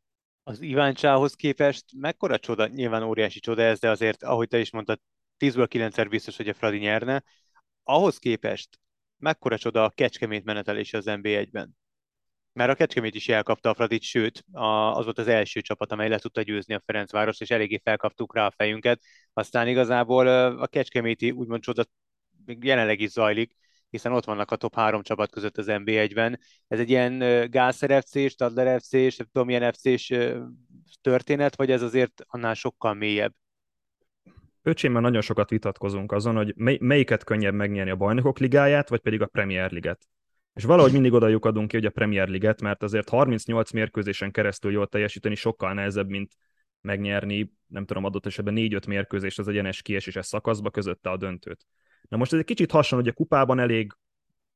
az 0.50 0.62
Iváncsához 0.62 1.34
képest 1.34 1.86
mekkora 1.96 2.40
csoda, 2.40 2.68
nyilván 2.68 3.04
óriási 3.04 3.40
csoda 3.40 3.62
ez, 3.62 3.80
de 3.80 3.90
azért, 3.90 4.24
ahogy 4.24 4.48
te 4.48 4.60
is 4.60 4.72
mondtad, 4.72 5.00
10-ből 5.40 5.66
9 5.70 6.08
biztos, 6.08 6.38
hogy 6.38 6.50
a 6.50 6.54
Fradi 6.54 6.78
nyerne. 6.78 7.24
Ahhoz 7.84 8.18
képest 8.18 8.80
mekkora 9.18 9.58
csoda 9.58 9.84
a 9.84 9.90
Kecskemét 9.90 10.44
menetelés 10.44 10.94
az 10.94 11.04
NB1-ben? 11.08 11.78
Mert 12.54 12.72
a 12.72 12.76
Kecskemét 12.76 13.16
is 13.16 13.30
elkapta 13.30 13.70
a 13.70 13.74
Fradit, 13.74 14.02
sőt, 14.02 14.46
az 14.92 15.04
volt 15.04 15.18
az 15.18 15.28
első 15.28 15.62
csapat, 15.62 15.92
amely 15.92 16.10
le 16.10 16.20
tudta 16.20 16.42
győzni 16.42 16.74
a 16.74 16.82
Ferencváros, 16.86 17.40
és 17.40 17.50
eléggé 17.50 17.82
felkaptuk 17.84 18.36
rá 18.36 18.46
a 18.46 18.54
fejünket. 18.56 19.02
Aztán 19.34 19.68
igazából 19.68 20.28
a 20.58 20.68
Kecskeméti 20.68 21.32
úgymond 21.32 21.62
csoda 21.62 21.86
még 22.46 22.64
jelenleg 22.64 23.00
is 23.00 23.10
zajlik, 23.10 23.56
hiszen 23.90 24.12
ott 24.12 24.26
vannak 24.26 24.52
a 24.52 24.56
top 24.56 24.76
három 24.76 25.02
csapat 25.02 25.32
között 25.32 25.58
az 25.58 25.66
NB1-ben. 25.70 26.40
Ez 26.68 26.80
egy 26.80 26.90
ilyen 26.90 27.20
Gászer 27.52 28.02
FC, 28.04 28.30
Stadler 28.30 28.82
FC, 28.82 28.94
és 28.94 29.16
tudom, 29.16 29.48
milyen 29.48 29.74
FC 29.74 30.08
történet, 31.02 31.56
vagy 31.56 31.72
ez 31.72 31.82
azért 31.82 32.26
annál 32.28 32.54
sokkal 32.54 32.94
mélyebb? 32.94 33.34
Öcsémmel 34.62 35.02
nagyon 35.02 35.22
sokat 35.22 35.50
vitatkozunk 35.50 36.12
azon, 36.12 36.36
hogy 36.36 36.54
mely, 36.56 36.78
melyiket 36.82 37.24
könnyebb 37.24 37.54
megnyerni 37.54 37.92
a 37.92 37.96
bajnokok 37.96 38.40
ligáját, 38.40 38.90
vagy 38.90 39.00
pedig 39.00 39.22
a 39.22 39.26
Premier 39.26 39.72
Liget. 39.72 40.08
És 40.54 40.64
valahogy 40.64 40.92
mindig 40.92 41.14
oda 41.14 41.28
lyukadunk 41.28 41.68
ki, 41.68 41.76
hogy 41.76 41.86
a 41.86 41.90
Premier 41.90 42.28
Liget, 42.28 42.62
mert 42.62 42.84
azért 42.84 43.10
38 43.10 43.72
mérkőzésen 43.72 44.32
keresztül 44.32 44.72
jól 44.72 44.88
teljesíteni 44.88 45.36
sokkal 45.36 45.74
nehezebb, 45.74 46.10
mint 46.10 46.32
megnyerni, 46.82 47.54
nem 47.68 47.86
tudom, 47.86 48.04
adott 48.04 48.26
esetben 48.26 48.54
4-5 48.58 48.88
mérkőzés 48.88 49.38
az 49.38 49.48
egyenes 49.48 49.82
kieséses 49.82 50.26
szakaszba 50.26 50.70
közötte 50.70 51.10
a 51.10 51.18
döntőt. 51.18 51.66
Na 52.10 52.18
most 52.18 52.34
ez 52.34 52.40
egy 52.40 52.46
kicsit 52.46 52.72
hasonló, 52.72 53.04
hogy 53.04 53.14
a 53.14 53.18
kupában 53.18 53.60
elég 53.60 53.94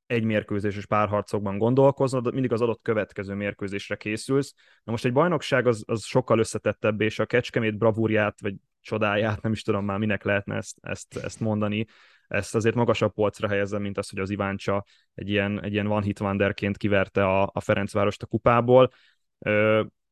egy 0.06 0.24
mérkőzéses 0.24 0.86
párharcokban 0.86 1.58
gondolkoznod, 1.58 2.34
mindig 2.34 2.52
az 2.52 2.62
adott 2.62 2.82
következő 2.82 3.34
mérkőzésre 3.34 3.96
készülsz. 3.96 4.54
Na 4.84 4.92
most 4.92 5.06
egy 5.06 5.14
bajnokság 5.14 5.68
az, 5.68 5.84
az 5.88 6.06
sokkal 6.06 6.40
összetettebb, 6.40 7.02
és 7.02 7.20
a 7.20 7.26
kecskemét 7.26 7.78
bravúrját, 7.78 8.42
vagy 8.42 8.56
csodáját, 8.82 9.42
nem 9.42 9.52
is 9.52 9.62
tudom 9.62 9.86
már 9.86 9.98
minek 9.98 10.24
lehetne 10.24 10.56
ezt, 10.56 10.78
ezt, 10.82 11.18
ezt 11.18 11.40
mondani, 11.40 11.86
ezt 12.28 12.56
azért 12.56 12.76
magasabb 12.76 13.14
polcra 13.14 13.48
helyezem, 13.48 13.82
mint 13.82 13.98
az, 13.98 14.10
hogy 14.10 14.20
az 14.20 14.30
Iváncsa 14.30 14.86
egy 15.14 15.30
ilyen, 15.30 15.64
egy 15.64 15.74
ilyen 15.74 15.88
one 15.88 16.06
hit 16.06 16.20
wonderként 16.20 16.78
kiverte 16.78 17.26
a, 17.26 17.50
a 17.54 17.60
Ferencvárost 17.60 18.24
a 18.24 18.26
kupából. 18.26 18.92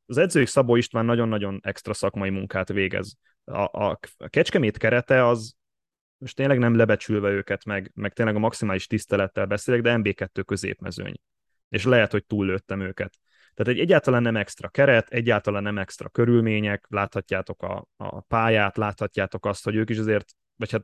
Az 0.05 0.17
edzői 0.17 0.45
Szabó 0.45 0.75
István 0.75 1.05
nagyon-nagyon 1.05 1.59
extra 1.63 1.93
szakmai 1.93 2.29
munkát 2.29 2.69
végez. 2.69 3.15
A, 3.43 3.59
a, 3.61 3.99
a 4.17 4.27
Kecskemét 4.27 4.77
kerete 4.77 5.27
az, 5.27 5.55
most 6.21 6.35
tényleg 6.35 6.59
nem 6.59 6.75
lebecsülve 6.75 7.29
őket, 7.29 7.65
meg, 7.65 7.91
meg 7.95 8.13
tényleg 8.13 8.35
a 8.35 8.39
maximális 8.39 8.87
tisztelettel 8.87 9.45
beszélek, 9.45 9.81
de 9.81 9.95
MB2 9.97 10.43
középmezőny. 10.45 11.15
És 11.69 11.83
lehet, 11.83 12.11
hogy 12.11 12.25
túllőttem 12.25 12.81
őket. 12.81 13.17
Tehát 13.53 13.73
egy 13.73 13.79
egyáltalán 13.79 14.21
nem 14.21 14.35
extra 14.35 14.69
keret, 14.69 15.09
egyáltalán 15.09 15.63
nem 15.63 15.77
extra 15.77 16.09
körülmények, 16.09 16.85
láthatjátok 16.89 17.63
a, 17.63 17.87
a 17.97 18.21
pályát, 18.21 18.77
láthatjátok 18.77 19.45
azt, 19.45 19.63
hogy 19.63 19.75
ők 19.75 19.89
is 19.89 19.97
azért, 19.97 20.31
vagy 20.55 20.71
hát 20.71 20.83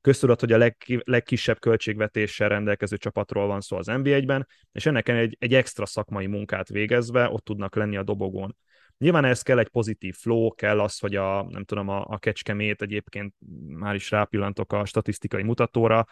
köztudat, 0.00 0.40
hogy 0.40 0.52
a 0.52 0.58
leg, 0.58 0.76
legkisebb 1.04 1.58
költségvetéssel 1.58 2.48
rendelkező 2.48 2.96
csapatról 2.96 3.46
van 3.46 3.60
szó 3.60 3.76
az 3.76 3.86
NBA-ben, 3.86 4.46
és 4.72 4.86
ennek 4.86 5.08
egy, 5.08 5.36
egy 5.40 5.54
extra 5.54 5.86
szakmai 5.86 6.26
munkát 6.26 6.68
végezve 6.68 7.28
ott 7.28 7.44
tudnak 7.44 7.74
lenni 7.74 7.96
a 7.96 8.02
dobogón. 8.02 8.56
Nyilván 8.98 9.24
ez 9.24 9.42
kell 9.42 9.58
egy 9.58 9.68
pozitív 9.68 10.14
flow, 10.14 10.50
kell 10.50 10.80
az, 10.80 10.98
hogy 10.98 11.16
a, 11.16 11.46
nem 11.50 11.64
tudom, 11.64 11.88
a, 11.88 12.04
a 12.08 12.18
kecskemét 12.18 12.82
egyébként 12.82 13.34
már 13.66 13.94
is 13.94 14.10
rápillantok 14.10 14.72
a 14.72 14.84
statisztikai 14.84 15.42
mutatóra, 15.42 16.06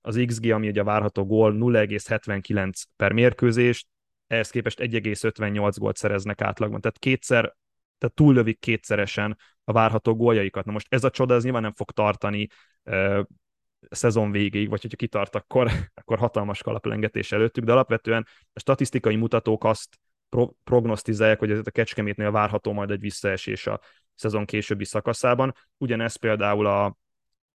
az 0.00 0.22
XG, 0.26 0.50
ami 0.50 0.68
ugye 0.68 0.80
a 0.80 0.84
várható 0.84 1.26
gól 1.26 1.52
0,79 1.58 2.72
per 2.96 3.12
mérkőzést, 3.12 3.86
ehhez 4.26 4.50
képest 4.50 4.80
1,58 4.80 5.74
gólt 5.78 5.96
szereznek 5.96 6.40
átlagban, 6.40 6.80
tehát 6.80 6.98
kétszer, 6.98 7.56
tehát 7.98 8.16
túllövik 8.16 8.58
kétszeresen 8.58 9.38
a 9.64 9.72
várható 9.72 10.14
góljaikat. 10.16 10.64
Na 10.64 10.72
most 10.72 10.86
ez 10.90 11.04
a 11.04 11.10
csoda, 11.10 11.34
ez 11.34 11.42
nyilván 11.42 11.62
nem 11.62 11.74
fog 11.74 11.90
tartani 11.90 12.46
szezon 13.90 14.30
végéig, 14.30 14.68
vagy 14.68 14.80
hogyha 14.82 14.96
kitart, 14.96 15.34
akkor, 15.34 15.70
akkor 16.00 16.18
hatalmas 16.18 16.62
kalaplengetés 16.62 17.32
előttük, 17.32 17.64
de 17.64 17.72
alapvetően 17.72 18.26
a 18.52 18.60
statisztikai 18.60 19.16
mutatók 19.16 19.64
azt 19.64 19.98
pro- 20.32 20.54
prognosztizálják, 20.64 21.38
hogy 21.38 21.50
ez 21.50 21.60
a 21.64 21.70
Kecskemétnél 21.70 22.30
várható 22.30 22.72
majd 22.72 22.90
egy 22.90 23.00
visszaesés 23.00 23.66
a 23.66 23.80
szezon 24.14 24.44
későbbi 24.44 24.84
szakaszában. 24.84 25.54
Ugyanez 25.78 26.16
például 26.16 26.66
a 26.66 26.96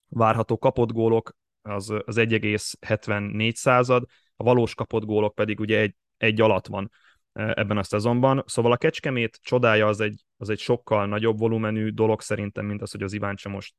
várható 0.07 0.57
kapott 0.57 0.91
gólok 0.91 1.35
az, 1.61 1.89
az 1.89 2.15
1,74 2.17 3.53
század, 3.53 4.03
a 4.35 4.43
valós 4.43 4.75
kapott 4.75 5.03
gólok 5.03 5.35
pedig 5.35 5.59
ugye 5.59 5.79
egy, 5.79 5.95
egy 6.17 6.41
alatt 6.41 6.67
van 6.67 6.91
e, 7.33 7.53
ebben 7.55 7.77
a 7.77 7.83
szezonban. 7.83 8.43
Szóval 8.45 8.71
a 8.71 8.77
Kecskemét 8.77 9.39
csodája 9.41 9.87
az 9.87 9.99
egy, 9.99 10.23
az 10.37 10.49
egy 10.49 10.59
sokkal 10.59 11.07
nagyobb 11.07 11.39
volumenű 11.39 11.89
dolog 11.89 12.21
szerintem, 12.21 12.65
mint 12.65 12.81
az, 12.81 12.91
hogy 12.91 13.03
az 13.03 13.13
Iváncsa 13.13 13.49
most 13.49 13.75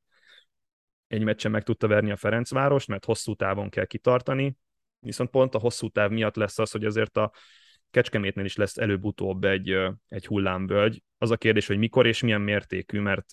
egy 1.07 1.23
meccsen 1.23 1.51
meg 1.51 1.63
tudta 1.63 1.87
verni 1.87 2.11
a 2.11 2.15
Ferencváros, 2.15 2.85
mert 2.85 3.05
hosszú 3.05 3.33
távon 3.33 3.69
kell 3.69 3.85
kitartani, 3.85 4.55
viszont 4.99 5.29
pont 5.29 5.55
a 5.55 5.59
hosszú 5.59 5.89
táv 5.89 6.11
miatt 6.11 6.35
lesz 6.35 6.59
az, 6.59 6.71
hogy 6.71 6.85
azért 6.85 7.17
a 7.17 7.31
Kecskemétnél 7.91 8.45
is 8.45 8.55
lesz 8.55 8.77
előbb-utóbb 8.77 9.43
egy, 9.43 9.77
egy 10.07 10.25
hullámvölgy. 10.25 11.03
Az 11.17 11.31
a 11.31 11.37
kérdés, 11.37 11.67
hogy 11.67 11.77
mikor 11.77 12.07
és 12.07 12.21
milyen 12.21 12.41
mértékű, 12.41 12.99
mert 12.99 13.25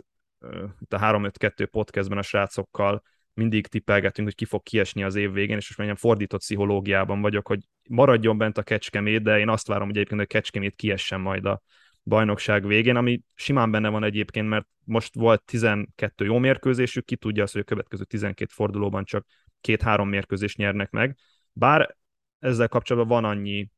itt 0.81 0.93
a 0.93 0.99
3-5-2 0.99 1.69
podcastben 1.71 2.19
a 2.19 2.23
srácokkal 2.23 3.03
mindig 3.35 3.67
tippelgetünk, 3.67 4.27
hogy 4.27 4.37
ki 4.37 4.45
fog 4.45 4.63
kiesni 4.63 5.03
az 5.03 5.15
év 5.15 5.33
végén, 5.33 5.57
és 5.57 5.77
most 5.77 5.89
már 5.89 5.99
fordított 5.99 6.41
pszichológiában 6.41 7.21
vagyok, 7.21 7.47
hogy 7.47 7.61
maradjon 7.89 8.39
bent 8.39 8.59
a 8.59 8.63
Kecskemét, 8.63 9.23
de 9.23 9.39
én 9.39 9.49
azt 9.49 9.67
várom, 9.67 9.87
hogy 9.87 9.97
egyébként 9.97 10.21
a 10.21 10.27
Kecskemét 10.27 10.75
kiessen 10.75 11.21
majd 11.21 11.47
a 11.47 11.63
bajnokság 12.03 12.67
végén, 12.67 12.97
ami 12.97 13.23
simán 13.35 13.71
benne 13.71 13.89
van 13.89 14.05
egyébként, 14.05 14.49
mert 14.49 14.67
most 14.85 15.15
volt 15.15 15.45
12 15.45 16.25
jó 16.25 16.39
mérkőzésük, 16.39 17.05
ki 17.05 17.17
tudja 17.17 17.43
azt, 17.43 17.53
hogy 17.53 17.63
a 17.63 17.65
következő 17.65 18.05
12 18.05 18.51
fordulóban 18.55 19.05
csak 19.05 19.27
két-három 19.61 20.09
mérkőzést 20.09 20.57
nyernek 20.57 20.91
meg. 20.91 21.17
Bár 21.53 21.97
ezzel 22.39 22.69
kapcsolatban 22.69 23.23
van 23.23 23.31
annyi 23.31 23.71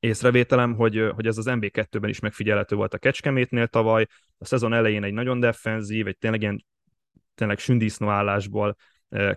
észrevételem, 0.00 0.74
hogy, 0.74 1.10
hogy 1.14 1.26
ez 1.26 1.38
az 1.38 1.46
MB2-ben 1.48 2.10
is 2.10 2.20
megfigyelhető 2.20 2.76
volt 2.76 2.94
a 2.94 2.98
Kecskemétnél 2.98 3.66
tavaly, 3.66 4.06
a 4.38 4.44
szezon 4.44 4.72
elején 4.72 5.04
egy 5.04 5.12
nagyon 5.12 5.40
defenzív, 5.40 6.06
egy 6.06 6.18
tényleg 6.18 6.40
ilyen 6.40 6.64
tényleg 7.34 7.58
sündisznó 7.58 8.08
állásból 8.08 8.76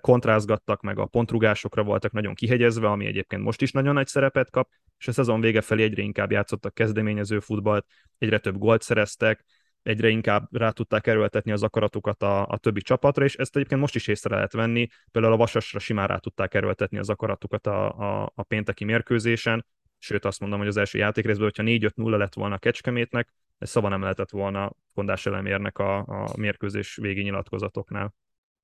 kontrázgattak, 0.02 0.82
meg 0.82 1.00
a 1.00 1.06
pontrugásokra 1.06 1.84
voltak 1.84 2.12
nagyon 2.12 2.34
kihegyezve, 2.34 2.88
ami 2.88 3.06
egyébként 3.06 3.42
most 3.44 3.62
is 3.62 3.72
nagyon 3.72 3.94
nagy 3.94 4.08
szerepet 4.08 4.50
kap, 4.50 4.70
és 4.98 5.08
a 5.08 5.12
szezon 5.12 5.42
vége 5.42 5.62
felé 5.62 5.84
egyre 5.84 6.02
inkább 6.02 6.32
játszottak 6.32 6.74
kezdeményező 6.74 7.40
futballt, 7.40 7.86
egyre 8.18 8.40
több 8.40 8.58
gólt 8.58 8.82
szereztek, 8.82 9.46
egyre 9.84 10.10
inkább 10.10 10.48
rá 10.52 10.70
tudták 10.70 11.08
erőltetni 11.08 11.52
az 11.52 11.64
akaratukat 11.64 12.24
a, 12.24 12.48
a 12.48 12.58
többi 12.58 12.82
csapatra, 12.82 13.26
és 13.26 13.36
ezt 13.36 13.56
egyébként 13.56 13.82
most 13.82 13.96
is 13.96 14.08
észre 14.08 14.36
lehet 14.36 14.54
venni, 14.54 14.88
például 15.12 15.34
a 15.34 15.38
Vasasra 15.38 15.80
simán 15.80 16.08
rá 16.08 16.18
tudták 16.18 16.54
erőltetni 16.54 16.98
az 16.98 17.10
akaratukat 17.10 17.68
a, 17.68 17.98
a, 17.98 18.32
a 18.36 18.44
pénteki 18.44 18.84
mérkőzésen, 18.84 19.66
sőt 20.06 20.26
azt 20.26 20.40
mondom, 20.40 20.60
hogy 20.60 20.68
az 20.68 20.78
első 20.78 20.98
játékrészben, 20.98 21.52
hogyha 21.56 21.90
4-5-0 21.96 22.18
lett 22.18 22.34
volna 22.34 22.56
a 22.56 22.58
Kecskemétnek, 22.58 23.34
ez 23.58 23.70
szava 23.70 23.90
nem 23.90 24.02
lehetett 24.02 24.30
volna 24.30 24.72
Kondás 24.94 25.26
elemérnek 25.26 25.78
a, 25.78 25.98
a 25.98 26.30
mérkőzés 26.38 26.96
végi 26.96 27.22
nyilatkozatoknál. 27.22 28.14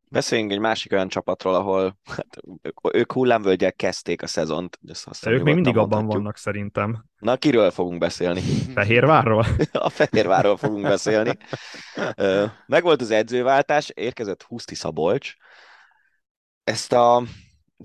Beszéljünk 0.10 0.52
egy 0.52 0.60
másik 0.60 0.92
olyan 0.92 1.08
csapatról, 1.08 1.56
ahol 1.56 1.98
hát, 2.04 2.28
ők 2.92 3.12
hullámvölgyel 3.12 3.74
kezdték 3.74 4.22
a 4.22 4.28
szezont. 4.28 4.80
Ezt 4.88 5.08
azt 5.08 5.26
ők 5.26 5.44
még 5.44 5.54
mindig 5.54 5.78
abban 5.78 6.06
vannak 6.06 6.38
szerintem. 6.38 7.06
Na, 7.18 7.38
kiről 7.38 7.72
fogunk 7.72 8.00
beszélni? 8.00 8.42
Fehérvárról? 8.76 9.46
a 9.72 9.90
Fehérvárról 9.90 10.58
fogunk 10.58 10.84
beszélni. 10.84 11.38
Megvolt 12.66 13.02
az 13.02 13.12
edzőváltás, 13.12 13.90
érkezett 13.90 14.44
Huszti 14.44 14.76
Szabolcs. 14.76 15.34
Ezt 16.64 16.94
a 16.94 17.24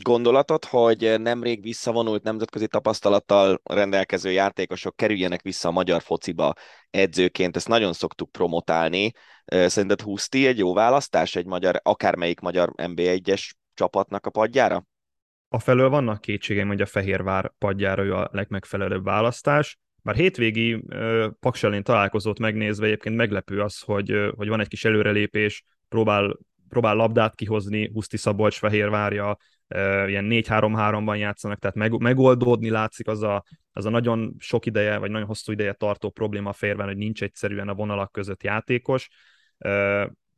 gondolatot, 0.03 0.65
hogy 0.65 1.15
nemrég 1.19 1.63
visszavonult 1.63 2.23
nemzetközi 2.23 2.67
tapasztalattal 2.67 3.61
rendelkező 3.65 4.31
játékosok 4.31 4.97
kerüljenek 4.97 5.43
vissza 5.43 5.69
a 5.69 5.73
magyar 5.73 6.03
fociba 6.03 6.53
edzőként, 6.91 7.57
ezt 7.57 7.69
nagyon 7.69 7.93
szoktuk 7.93 8.33
promotálni. 8.33 9.13
Szerinted 9.45 10.01
Huszti 10.01 10.47
egy 10.47 10.59
jó 10.59 10.75
választás 10.75 11.37
egy 11.37 11.47
magyar, 11.47 11.81
akármelyik 11.83 12.41
magyar 12.41 12.73
NB1-es 12.77 13.51
csapatnak 13.75 14.27
a 14.27 14.31
padjára? 14.31 14.87
A 15.49 15.59
felől 15.59 15.89
vannak 15.89 16.21
kétségeim, 16.21 16.69
hogy 16.69 16.81
a 16.81 16.87
Fehérvár 16.87 17.53
padjára 17.59 18.03
ő 18.03 18.15
a 18.15 18.29
legmegfelelőbb 18.33 19.05
választás. 19.05 19.79
Bár 20.03 20.15
hétvégi 20.15 20.75
uh, 20.75 21.27
Pakselén 21.41 21.83
találkozót 21.83 22.39
megnézve 22.39 22.87
egyébként 22.87 23.17
meglepő 23.17 23.61
az, 23.61 23.81
hogy, 23.81 24.13
hogy 24.37 24.49
van 24.49 24.61
egy 24.61 24.69
kis 24.69 24.85
előrelépés, 24.85 25.65
próbál, 25.89 26.39
próbál 26.69 26.95
labdát 26.95 27.35
kihozni, 27.35 27.91
Huszti 27.93 28.17
Szabolcs 28.17 28.59
Fehérvárja, 28.59 29.37
ilyen 30.07 30.27
4-3-3-ban 30.31 31.19
játszanak, 31.19 31.59
tehát 31.59 31.77
meg, 31.77 32.01
megoldódni 32.01 32.71
látszik 32.71 33.09
az 33.09 33.23
a, 33.23 33.45
az 33.73 33.85
a 33.85 33.91
nagyon 33.91 34.35
sok 34.39 34.67
ideje, 34.67 34.99
vagy 34.99 35.11
nagyon 35.11 35.27
hosszú 35.27 35.53
ideje 35.53 35.73
tartó 35.73 36.11
probléma 36.11 36.49
a 36.49 36.53
férben, 36.53 36.87
hogy 36.87 36.97
nincs 36.97 37.23
egyszerűen 37.23 37.69
a 37.69 37.75
vonalak 37.75 38.13
között 38.13 38.43
játékos, 38.43 39.09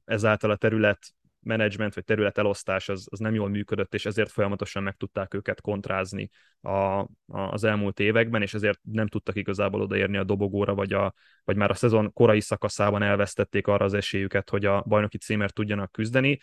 ezáltal 0.05 0.51
a 0.51 0.57
terület 0.57 0.99
menedzsment 1.41 1.95
vagy 1.95 2.05
területelosztás 2.05 2.89
az, 2.89 3.07
az 3.11 3.19
nem 3.19 3.35
jól 3.35 3.49
működött, 3.49 3.95
és 3.95 4.07
ezért 4.07 4.31
folyamatosan 4.31 4.83
meg 4.83 4.97
tudták 4.97 5.35
őket 5.35 5.61
kontrázni 5.61 6.29
a, 6.61 6.71
a, 6.71 7.07
az 7.27 7.65
elmúlt 7.65 8.01
években, 8.01 8.43
és 8.43 8.55
ezért 8.55 8.81
nem 8.83 9.07
tudtak 9.07 9.37
igazából 9.37 9.81
odaérni 9.81 10.17
a 10.17 10.25
dobogóra, 10.25 10.75
vagy, 10.75 10.93
a, 10.93 11.15
vagy 11.45 11.57
már 11.57 11.71
a 11.71 11.75
szezon 11.75 12.13
korai 12.13 12.41
szakaszában 12.41 13.03
elvesztették 13.03 13.67
arra 13.67 13.85
az 13.85 13.95
esélyüket, 13.95 14.51
hogy 14.51 14.65
a 14.65 14.83
bajnoki 14.87 15.19
címért 15.19 15.55
tudjanak 15.55 15.93
küzdeni. 15.93 16.41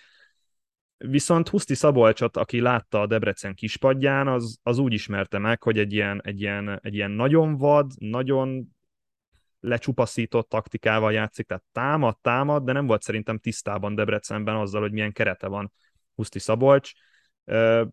Viszont 0.97 1.49
Huszti 1.49 1.75
Szabolcsot, 1.75 2.37
aki 2.37 2.59
látta 2.59 3.01
a 3.01 3.07
Debrecen 3.07 3.53
kispadján, 3.53 4.27
az, 4.27 4.59
az 4.63 4.77
úgy 4.77 4.93
ismerte 4.93 5.37
meg, 5.37 5.63
hogy 5.63 5.79
egy 5.79 5.93
ilyen, 5.93 6.21
egy, 6.23 6.41
ilyen, 6.41 6.79
egy 6.83 6.93
ilyen 6.93 7.11
nagyon 7.11 7.57
vad, 7.57 7.91
nagyon 7.97 8.67
lecsupaszított 9.59 10.49
taktikával 10.49 11.13
játszik, 11.13 11.47
tehát 11.47 11.63
támad, 11.71 12.17
támad, 12.21 12.63
de 12.63 12.71
nem 12.71 12.85
volt 12.85 13.01
szerintem 13.01 13.37
tisztában 13.37 13.95
Debrecenben 13.95 14.55
azzal, 14.55 14.81
hogy 14.81 14.91
milyen 14.91 15.11
kerete 15.11 15.47
van 15.47 15.71
Huszti 16.15 16.39
Szabolcs. 16.39 16.91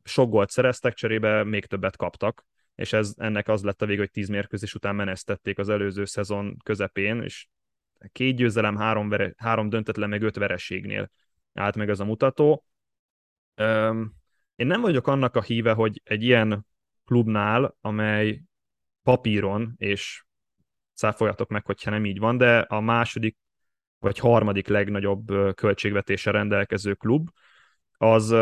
Sok 0.02 0.30
gólt 0.30 0.50
szereztek, 0.50 0.94
cserébe 0.94 1.44
még 1.44 1.66
többet 1.66 1.96
kaptak, 1.96 2.46
és 2.74 2.92
ez, 2.92 3.14
ennek 3.16 3.48
az 3.48 3.62
lett 3.62 3.82
a 3.82 3.86
vége, 3.86 4.00
hogy 4.00 4.10
tíz 4.10 4.28
mérkőzés 4.28 4.74
után 4.74 4.94
menesztették 4.94 5.58
az 5.58 5.68
előző 5.68 6.04
szezon 6.04 6.56
közepén, 6.64 7.22
és 7.22 7.46
két 8.12 8.36
győzelem, 8.36 8.76
három, 8.76 9.08
vere, 9.08 9.34
három 9.36 9.68
döntetlen, 9.68 10.08
meg 10.08 10.22
öt 10.22 10.36
vereségnél 10.36 11.10
állt 11.54 11.76
meg 11.76 11.88
ez 11.88 12.00
a 12.00 12.04
mutató. 12.04 12.64
Én 14.54 14.66
nem 14.66 14.80
vagyok 14.80 15.06
annak 15.06 15.36
a 15.36 15.42
híve, 15.42 15.72
hogy 15.72 16.00
egy 16.04 16.22
ilyen 16.22 16.66
klubnál, 17.04 17.76
amely 17.80 18.42
papíron, 19.02 19.74
és 19.76 20.24
száfoljatok 20.92 21.48
meg, 21.48 21.64
hogyha 21.66 21.90
nem 21.90 22.04
így 22.04 22.18
van, 22.18 22.36
de 22.36 22.58
a 22.58 22.80
második 22.80 23.36
vagy 23.98 24.18
harmadik 24.18 24.68
legnagyobb 24.68 25.54
költségvetése 25.54 26.30
rendelkező 26.30 26.94
klub, 26.94 27.28
az 27.96 28.34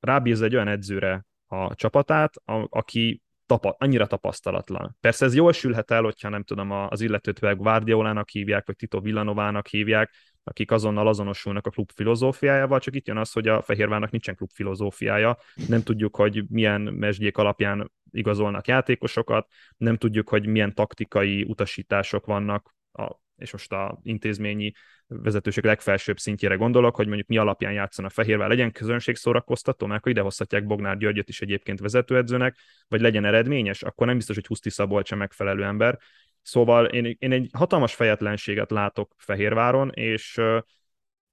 rábíz 0.00 0.42
egy 0.42 0.54
olyan 0.54 0.68
edzőre 0.68 1.24
a 1.46 1.74
csapatát, 1.74 2.34
aki 2.68 3.22
tapa, 3.46 3.76
annyira 3.78 4.06
tapasztalatlan. 4.06 4.96
Persze 5.00 5.24
ez 5.24 5.34
jól 5.34 5.52
sülhet 5.52 5.90
el, 5.90 6.02
hogyha 6.02 6.28
nem 6.28 6.42
tudom, 6.42 6.70
az 6.70 7.00
illetőt 7.00 7.56
Guardiolának 7.56 8.28
hívják, 8.28 8.66
vagy 8.66 8.76
Tito 8.76 9.00
Villanovának 9.00 9.66
hívják, 9.66 10.10
akik 10.44 10.70
azonnal 10.70 11.08
azonosulnak 11.08 11.66
a 11.66 11.70
klub 11.70 11.90
filozófiájával, 11.94 12.80
csak 12.80 12.94
itt 12.94 13.06
jön 13.06 13.16
az, 13.16 13.32
hogy 13.32 13.48
a 13.48 13.62
Fehérvárnak 13.62 14.10
nincsen 14.10 14.34
klub 14.34 14.50
filozófiája, 14.50 15.38
nem 15.68 15.82
tudjuk, 15.82 16.16
hogy 16.16 16.44
milyen 16.48 16.80
mesdjék 16.80 17.36
alapján 17.36 17.92
igazolnak 18.10 18.66
játékosokat, 18.66 19.48
nem 19.76 19.96
tudjuk, 19.96 20.28
hogy 20.28 20.46
milyen 20.46 20.74
taktikai 20.74 21.42
utasítások 21.42 22.26
vannak, 22.26 22.74
a, 22.92 23.10
és 23.36 23.52
most 23.52 23.72
a 23.72 24.00
intézményi 24.02 24.72
vezetőség 25.06 25.64
legfelsőbb 25.64 26.18
szintjére 26.18 26.54
gondolok, 26.54 26.96
hogy 26.96 27.06
mondjuk 27.06 27.28
mi 27.28 27.36
alapján 27.36 27.72
játszana 27.72 28.08
Fehérvár, 28.08 28.48
legyen 28.48 28.72
közönség 28.72 29.16
szórakoztató, 29.16 29.86
mert 29.86 29.98
akkor 29.98 30.12
ide 30.12 30.20
hozhatják 30.20 30.66
Bognár 30.66 30.96
Györgyöt 30.96 31.28
is 31.28 31.40
egyébként 31.40 31.80
vezetőedzőnek, 31.80 32.56
vagy 32.88 33.00
legyen 33.00 33.24
eredményes, 33.24 33.82
akkor 33.82 34.06
nem 34.06 34.16
biztos, 34.16 34.34
hogy 34.34 34.46
Huszti 34.46 34.70
Szabolcs 34.70 35.12
a 35.12 35.16
megfelelő 35.16 35.64
ember. 35.64 35.98
Szóval 36.42 36.84
én, 36.86 37.16
én 37.18 37.32
egy 37.32 37.48
hatalmas 37.52 37.94
fejetlenséget 37.94 38.70
látok 38.70 39.14
Fehérváron, 39.16 39.90
és 39.90 40.40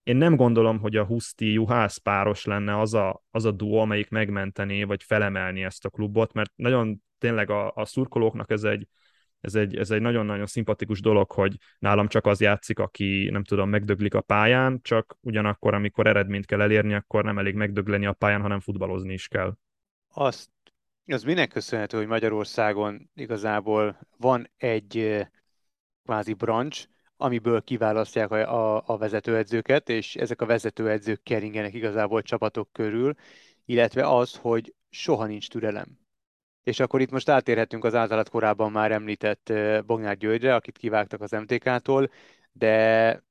én 0.03 0.15
nem 0.15 0.35
gondolom, 0.35 0.79
hogy 0.79 0.95
a 0.95 1.05
Huszti 1.05 1.51
Juhász 1.51 1.97
páros 1.97 2.45
lenne 2.45 2.79
az 2.79 2.93
a, 2.93 3.23
az 3.31 3.45
a 3.45 3.51
duo, 3.51 3.77
amelyik 3.77 4.09
megmentené, 4.09 4.83
vagy 4.83 5.03
felemelni 5.03 5.63
ezt 5.63 5.85
a 5.85 5.89
klubot, 5.89 6.33
mert 6.33 6.51
nagyon 6.55 7.03
tényleg 7.17 7.49
a, 7.49 7.71
a 7.75 7.85
szurkolóknak 7.85 8.51
ez 8.51 8.63
egy, 8.63 8.87
ez 9.41 9.55
egy, 9.55 9.75
ez 9.75 9.91
egy 9.91 10.01
nagyon-nagyon 10.01 10.45
szimpatikus 10.45 11.01
dolog, 11.01 11.31
hogy 11.31 11.55
nálam 11.79 12.07
csak 12.07 12.25
az 12.25 12.41
játszik, 12.41 12.79
aki 12.79 13.29
nem 13.31 13.43
tudom, 13.43 13.69
megdöglik 13.69 14.13
a 14.13 14.21
pályán, 14.21 14.79
csak 14.81 15.17
ugyanakkor, 15.21 15.73
amikor 15.73 16.07
eredményt 16.07 16.45
kell 16.45 16.61
elérni, 16.61 16.93
akkor 16.93 17.23
nem 17.23 17.37
elég 17.37 17.55
megdögleni 17.55 18.05
a 18.05 18.13
pályán, 18.13 18.41
hanem 18.41 18.59
futballozni 18.59 19.13
is 19.13 19.27
kell. 19.27 19.53
Azt, 20.13 20.49
az 21.13 21.23
minek 21.23 21.49
köszönhető, 21.49 21.97
hogy 21.97 22.07
Magyarországon 22.07 23.09
igazából 23.15 23.99
van 24.17 24.49
egy 24.57 25.25
kvázi 26.03 26.33
brancs, 26.33 26.85
amiből 27.17 27.61
kiválasztják 27.61 28.31
a, 28.31 28.75
a, 28.75 28.83
a 28.85 28.97
vezetőedzőket, 28.97 29.89
és 29.89 30.15
ezek 30.15 30.41
a 30.41 30.45
vezetőedzők 30.45 31.23
keringenek 31.23 31.73
igazából 31.73 32.21
csapatok 32.21 32.69
körül, 32.71 33.13
illetve 33.65 34.07
az, 34.07 34.35
hogy 34.35 34.73
soha 34.89 35.25
nincs 35.25 35.49
türelem. 35.49 35.99
És 36.63 36.79
akkor 36.79 37.01
itt 37.01 37.11
most 37.11 37.29
átérhetünk 37.29 37.83
az 37.83 37.95
általat 37.95 38.29
korábban 38.29 38.71
már 38.71 38.91
említett 38.91 39.53
Bognár 39.85 40.17
Györgyre, 40.17 40.55
akit 40.55 40.77
kivágtak 40.77 41.21
az 41.21 41.31
MTK-tól, 41.31 42.11
de, 42.51 43.23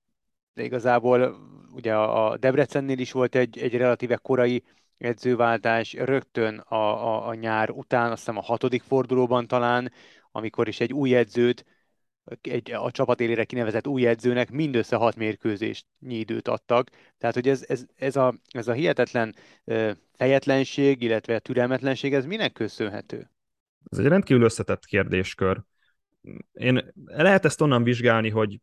de 0.55 0.63
igazából 0.63 1.37
ugye 1.73 1.97
a 1.97 2.37
Debrecennél 2.37 2.99
is 2.99 3.13
volt 3.13 3.35
egy, 3.35 3.59
egy 3.59 3.77
relatíve 3.77 4.17
korai 4.17 4.63
edzőváltás, 4.99 5.93
rögtön 5.93 6.59
a, 6.59 6.75
a, 6.75 7.29
a 7.29 7.35
nyár 7.35 7.71
után, 7.71 8.11
azt 8.11 8.19
hiszem 8.19 8.37
a 8.37 8.43
hatodik 8.43 8.83
fordulóban 8.83 9.47
talán, 9.47 9.93
amikor 10.31 10.69
is 10.69 10.81
egy 10.81 10.93
új 10.93 11.15
edzőt 11.15 11.65
egy, 12.41 12.73
a 12.73 12.91
csapat 12.91 13.21
élére 13.21 13.45
kinevezett 13.45 13.87
új 13.87 14.07
edzőnek 14.07 14.51
mindössze 14.51 14.97
hat 14.97 15.17
mérkőzést 15.17 15.87
időt 16.01 16.49
adtak. 16.49 16.91
Tehát, 17.19 17.35
hogy 17.35 17.49
ez, 17.49 17.65
ez, 17.69 17.85
ez, 17.97 18.17
a, 18.17 18.35
ez 18.51 18.69
a 18.69 18.73
hihetetlen 18.73 19.35
fejetlenség, 20.15 21.03
illetve 21.03 21.39
türelmetlenség, 21.39 22.15
ez 22.15 22.25
minek 22.25 22.53
köszönhető? 22.53 23.31
Ez 23.91 23.99
egy 23.99 24.07
rendkívül 24.07 24.43
összetett 24.43 24.85
kérdéskör. 24.85 25.63
Én 26.53 26.93
lehet 27.05 27.45
ezt 27.45 27.61
onnan 27.61 27.83
vizsgálni, 27.83 28.31
hogy 28.31 28.59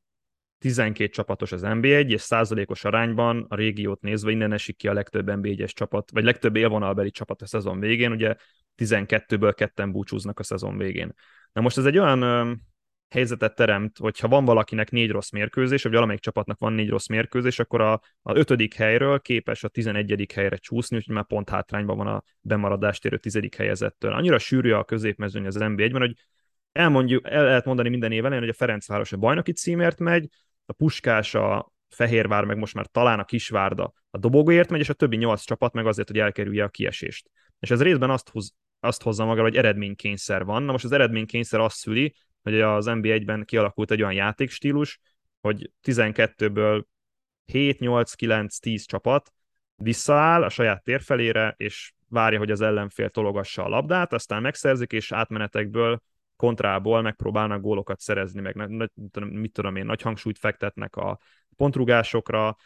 12 0.60 1.10
csapatos 1.10 1.52
az 1.52 1.62
NB1, 1.66 2.10
és 2.10 2.22
százalékos 2.22 2.84
arányban 2.84 3.46
a 3.50 3.56
régiót 3.56 4.02
nézve 4.02 4.32
innen 4.32 4.54
esik 4.54 4.78
ki 4.78 4.88
a 4.88 4.94
legtöbb 4.94 5.28
NB1-es 5.30 5.72
csapat, 5.72 6.12
vagy 6.12 6.24
legtöbb 6.24 6.56
élvonalbeli 6.56 7.12
csapat 7.12 7.42
a 7.42 7.46
szezon 7.46 7.80
végén, 7.80 8.12
ugye 8.12 8.36
12-ből 8.78 9.54
ketten 9.56 9.92
búcsúznak 9.92 10.40
a 10.40 10.44
szezon 10.44 10.78
végén. 10.78 11.14
Na 11.54 11.62
most 11.62 11.78
ez 11.78 11.86
egy 11.86 11.98
olyan 11.98 12.64
helyzetet 13.10 13.56
teremt, 13.56 13.98
hogyha 13.98 14.28
van 14.28 14.46
valakinek 14.46 14.92
négy 14.92 15.12
rossz 15.12 15.30
mérkőzés, 15.30 15.84
vagy 15.84 15.92
valamelyik 15.92 16.22
csapatnak 16.22 16.60
van 16.60 16.74
négy 16.74 16.90
rossz 16.90 17.08
mérkőzés, 17.08 17.60
akkor 17.60 17.82
a, 17.82 17.94
a 18.22 18.36
ötödik 18.36 18.74
helyről 18.74 19.20
képes 19.20 19.64
a 19.64 19.68
tizenegyedik 19.68 20.32
helyre 20.32 20.58
csúszni, 20.58 20.98
úgyhogy 20.98 21.14
már 21.14 21.26
pont 21.26 21.50
hátrányban 21.50 21.98
van 21.98 22.08
a 22.08 22.24
bemaradást 22.42 23.06
érő 23.06 23.18
tizedik 23.18 23.56
helyezettől. 23.56 24.14
Annyira 24.14 24.38
sűrű 24.38 24.72
a 24.72 24.84
középmezőny 24.84 25.46
az 25.46 25.58
NB1-ben, 25.60 26.02
hogy 26.02 26.14
elmondjuk, 26.76 27.30
el 27.30 27.44
lehet 27.44 27.66
mondani 27.66 27.90
minden 27.90 28.12
év 28.12 28.26
elején, 28.26 28.44
hogy 28.44 28.54
a 28.54 28.58
Ferencváros 28.58 29.12
a 29.12 29.18
bajnoki 29.18 29.52
címért 29.52 30.00
megy, 30.00 30.28
a 30.66 30.74
Puskás, 30.74 31.36
a 31.36 31.72
Fehérvár, 31.90 32.44
meg 32.44 32.58
most 32.58 32.74
már 32.74 32.86
talán 32.86 33.20
a 33.20 33.26
Kisvárda 33.26 33.94
a 34.10 34.18
dobogóért 34.18 34.70
megy, 34.70 34.80
és 34.80 34.90
a 34.90 34.94
többi 34.94 35.16
nyolc 35.16 35.44
csapat 35.44 35.74
meg 35.74 35.86
azért, 35.86 36.08
hogy 36.08 36.20
elkerülje 36.20 36.64
a 36.64 36.70
kiesést. 36.70 37.30
És 37.60 37.72
ez 37.72 37.82
részben 37.82 38.10
azt, 38.10 38.30
hoz, 38.30 38.54
azt 38.80 39.02
hozza 39.02 39.26
maga, 39.26 39.42
hogy 39.42 39.56
eredménykényszer 39.56 40.46
van. 40.46 40.64
Na 40.64 40.72
most 40.72 40.84
az 40.84 40.92
eredménykényszer 40.92 41.60
azt 41.60 41.78
szüli, 41.78 42.16
hogy 42.42 42.62
az 42.62 42.86
NBA-ben 42.86 43.44
kialakult 43.46 43.92
egy 43.92 44.02
olyan 44.02 44.14
játékstílus, 44.14 45.00
hogy 45.42 45.72
12-ből 45.84 46.84
7, 47.46 47.80
8, 47.80 48.14
9, 48.14 48.58
10 48.58 48.86
csapat 48.86 49.32
visszaáll 49.76 50.44
a 50.44 50.50
saját 50.50 50.84
térfelére, 50.84 51.54
és 51.58 51.94
várja, 52.08 52.38
hogy 52.38 52.52
az 52.52 52.62
ellenfél 52.62 53.10
tologassa 53.10 53.64
a 53.64 53.70
labdát, 53.70 54.14
aztán 54.14 54.42
megszerzik, 54.42 54.92
és 54.92 55.12
átmenetekből, 55.12 56.02
kontrából 56.36 57.02
megpróbálnak 57.02 57.62
gólokat 57.62 58.00
szerezni, 58.00 58.42
meg 58.42 58.70
mit 59.16 59.52
tudom 59.52 59.76
én, 59.76 59.86
nagy 59.86 60.02
hangsúlyt 60.02 60.38
fektetnek 60.38 60.96
a 60.96 61.20
pontrugásokra, 61.56 62.58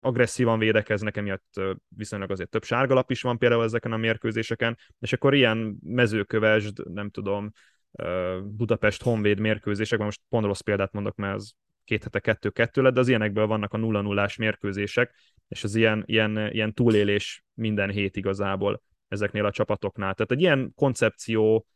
agresszívan 0.00 0.58
védekeznek, 0.58 1.16
emiatt 1.16 1.60
viszonylag 1.88 2.30
azért 2.30 2.50
több 2.50 2.64
sárgalap 2.64 3.10
is 3.10 3.22
van 3.22 3.38
például 3.38 3.64
ezeken 3.64 3.92
a 3.92 3.96
mérkőzéseken, 3.96 4.78
és 4.98 5.12
akkor 5.12 5.34
ilyen 5.34 5.76
mezőkövesd, 5.82 6.88
nem 6.92 7.10
tudom, 7.10 7.52
Budapest 8.44 9.02
Honvéd 9.02 9.38
mérkőzésekben, 9.38 10.06
most 10.06 10.20
pont 10.28 10.44
rossz 10.44 10.60
példát 10.60 10.92
mondok, 10.92 11.16
mert 11.16 11.34
az 11.34 11.52
két 11.84 12.02
hete 12.02 12.20
kettő-kettő 12.20 12.82
lett, 12.82 12.94
de 12.94 13.00
az 13.00 13.08
ilyenekből 13.08 13.46
vannak 13.46 13.72
a 13.72 13.76
nulla 13.76 14.00
nullás 14.00 14.36
mérkőzések, 14.36 15.14
és 15.48 15.64
az 15.64 15.74
ilyen, 15.74 16.02
ilyen, 16.06 16.50
ilyen 16.52 16.74
túlélés 16.74 17.44
minden 17.54 17.90
hét 17.90 18.16
igazából 18.16 18.82
ezeknél 19.08 19.44
a 19.44 19.50
csapatoknál. 19.50 20.14
Tehát 20.14 20.30
egy 20.30 20.40
ilyen 20.40 20.72
koncepció 20.74 21.66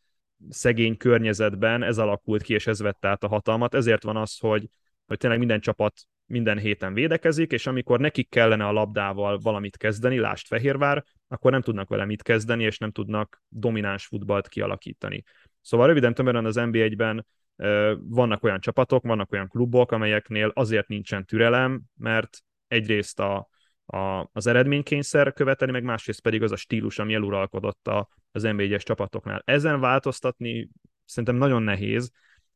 szegény 0.48 0.96
környezetben 0.96 1.82
ez 1.82 1.98
alakult 1.98 2.42
ki, 2.42 2.54
és 2.54 2.66
ez 2.66 2.80
vette 2.80 3.08
át 3.08 3.24
a 3.24 3.28
hatalmat, 3.28 3.74
ezért 3.74 4.02
van 4.02 4.16
az, 4.16 4.38
hogy, 4.38 4.68
hogy 5.06 5.18
tényleg 5.18 5.38
minden 5.38 5.60
csapat 5.60 6.00
minden 6.26 6.58
héten 6.58 6.94
védekezik, 6.94 7.52
és 7.52 7.66
amikor 7.66 8.00
nekik 8.00 8.28
kellene 8.28 8.66
a 8.66 8.72
labdával 8.72 9.38
valamit 9.38 9.76
kezdeni, 9.76 10.18
lást 10.18 10.46
Fehérvár, 10.46 11.04
akkor 11.28 11.50
nem 11.50 11.62
tudnak 11.62 11.88
vele 11.88 12.04
mit 12.04 12.22
kezdeni, 12.22 12.64
és 12.64 12.78
nem 12.78 12.90
tudnak 12.90 13.42
domináns 13.48 14.06
futballt 14.06 14.48
kialakítani. 14.48 15.22
Szóval 15.60 15.86
röviden 15.86 16.14
tömören 16.14 16.44
az 16.44 16.54
NBA-ben 16.54 17.26
vannak 17.98 18.42
olyan 18.42 18.60
csapatok, 18.60 19.04
vannak 19.04 19.32
olyan 19.32 19.48
klubok, 19.48 19.92
amelyeknél 19.92 20.50
azért 20.54 20.88
nincsen 20.88 21.24
türelem, 21.24 21.82
mert 21.96 22.38
egyrészt 22.68 23.20
a, 23.20 23.48
a, 23.86 24.28
az 24.32 24.46
eredménykényszer 24.46 25.32
követeli, 25.32 25.70
meg 25.70 25.82
másrészt 25.82 26.20
pedig 26.20 26.42
az 26.42 26.52
a 26.52 26.56
stílus, 26.56 26.98
ami 26.98 27.14
eluralkodott 27.14 27.88
a, 27.88 28.08
az 28.32 28.42
NBA-es 28.42 28.82
csapatoknál. 28.82 29.42
Ezen 29.44 29.80
változtatni 29.80 30.70
szerintem 31.04 31.36
nagyon 31.36 31.62
nehéz, 31.62 32.10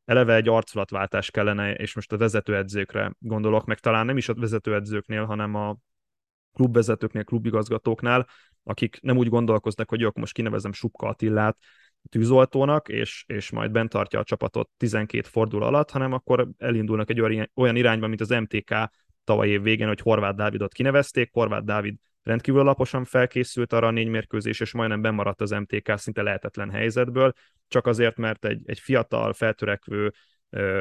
eleve 0.05 0.35
egy 0.35 0.49
arculatváltás 0.49 1.31
kellene, 1.31 1.75
és 1.75 1.95
most 1.95 2.13
a 2.13 2.17
vezetőedzőkre 2.17 3.13
gondolok, 3.19 3.65
meg 3.65 3.79
talán 3.79 4.07
nem 4.07 4.17
is 4.17 4.29
a 4.29 4.35
vezetőedzőknél, 4.35 5.25
hanem 5.25 5.55
a 5.55 5.77
klubvezetőknél, 6.53 7.25
klubigazgatóknál, 7.25 8.27
akik 8.63 8.99
nem 9.01 9.17
úgy 9.17 9.29
gondolkoznak, 9.29 9.89
hogy 9.89 10.01
jó, 10.01 10.09
akkor 10.09 10.21
most 10.21 10.35
kinevezem 10.35 10.73
Subka 10.73 11.07
Attillát 11.07 11.57
tűzoltónak, 12.09 12.89
és, 12.89 13.25
és 13.27 13.51
majd 13.51 13.71
bent 13.71 13.91
tartja 13.91 14.19
a 14.19 14.25
csapatot 14.25 14.71
12 14.77 15.29
fordul 15.29 15.63
alatt, 15.63 15.91
hanem 15.91 16.13
akkor 16.13 16.49
elindulnak 16.59 17.11
egy 17.11 17.21
olyan 17.55 17.77
irányba, 17.77 18.07
mint 18.07 18.21
az 18.21 18.29
MTK 18.29 18.75
tavaly 19.31 19.49
év 19.49 19.63
végén, 19.63 19.87
hogy 19.87 20.01
Horváth 20.01 20.37
Dávidot 20.37 20.73
kinevezték, 20.73 21.31
Horváth 21.33 21.65
Dávid 21.65 21.95
rendkívül 22.23 22.61
alaposan 22.61 23.05
felkészült 23.05 23.73
arra 23.73 23.87
a 23.87 23.91
négy 23.91 24.09
mérkőzés, 24.09 24.61
és 24.61 24.73
majdnem 24.73 25.01
bemaradt 25.01 25.41
az 25.41 25.51
MTK 25.51 25.93
szinte 25.97 26.23
lehetetlen 26.23 26.71
helyzetből, 26.71 27.33
csak 27.69 27.87
azért, 27.87 28.17
mert 28.17 28.45
egy, 28.45 28.63
egy 28.65 28.79
fiatal, 28.79 29.33
feltörekvő 29.33 30.13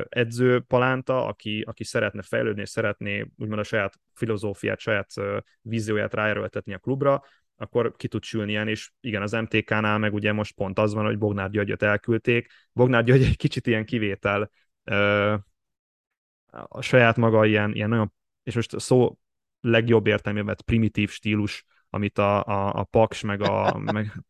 edző 0.09 0.59
Palánta, 0.59 1.25
aki, 1.25 1.61
aki 1.67 1.83
szeretne 1.83 2.21
fejlődni, 2.21 2.61
és 2.61 2.69
szeretné 2.69 3.25
úgymond 3.37 3.59
a 3.59 3.63
saját 3.63 3.99
filozófiát, 4.13 4.79
saját 4.79 5.13
vízióját 5.61 6.13
ráerőltetni 6.13 6.73
a 6.73 6.77
klubra, 6.77 7.23
akkor 7.57 7.93
ki 7.95 8.07
tud 8.07 8.23
sülni 8.23 8.51
ilyen, 8.51 8.67
és 8.67 8.91
igen, 9.01 9.21
az 9.21 9.31
MTK-nál 9.31 9.97
meg 9.97 10.13
ugye 10.13 10.31
most 10.31 10.55
pont 10.55 10.79
az 10.79 10.93
van, 10.93 11.05
hogy 11.05 11.17
Bognár 11.17 11.49
Györgyöt 11.49 11.83
elküldték. 11.83 12.47
Bognár 12.73 13.03
György 13.03 13.23
egy 13.23 13.37
kicsit 13.37 13.67
ilyen 13.67 13.85
kivétel, 13.85 14.49
a 16.51 16.81
saját 16.81 17.15
maga 17.17 17.45
ilyen, 17.45 17.73
ilyen 17.73 17.89
nagyon, 17.89 18.13
és 18.49 18.55
most 18.55 18.73
a 18.73 18.79
szó 18.79 19.17
legjobb 19.61 20.07
értelmében 20.07 20.55
primitív 20.65 21.09
stílus, 21.09 21.65
amit 21.89 22.17
a, 22.17 22.43
a, 22.43 22.73
a 22.79 22.83
Paks 22.83 23.21
meg 23.21 23.41
a... 23.41 23.77
meg, 23.77 24.23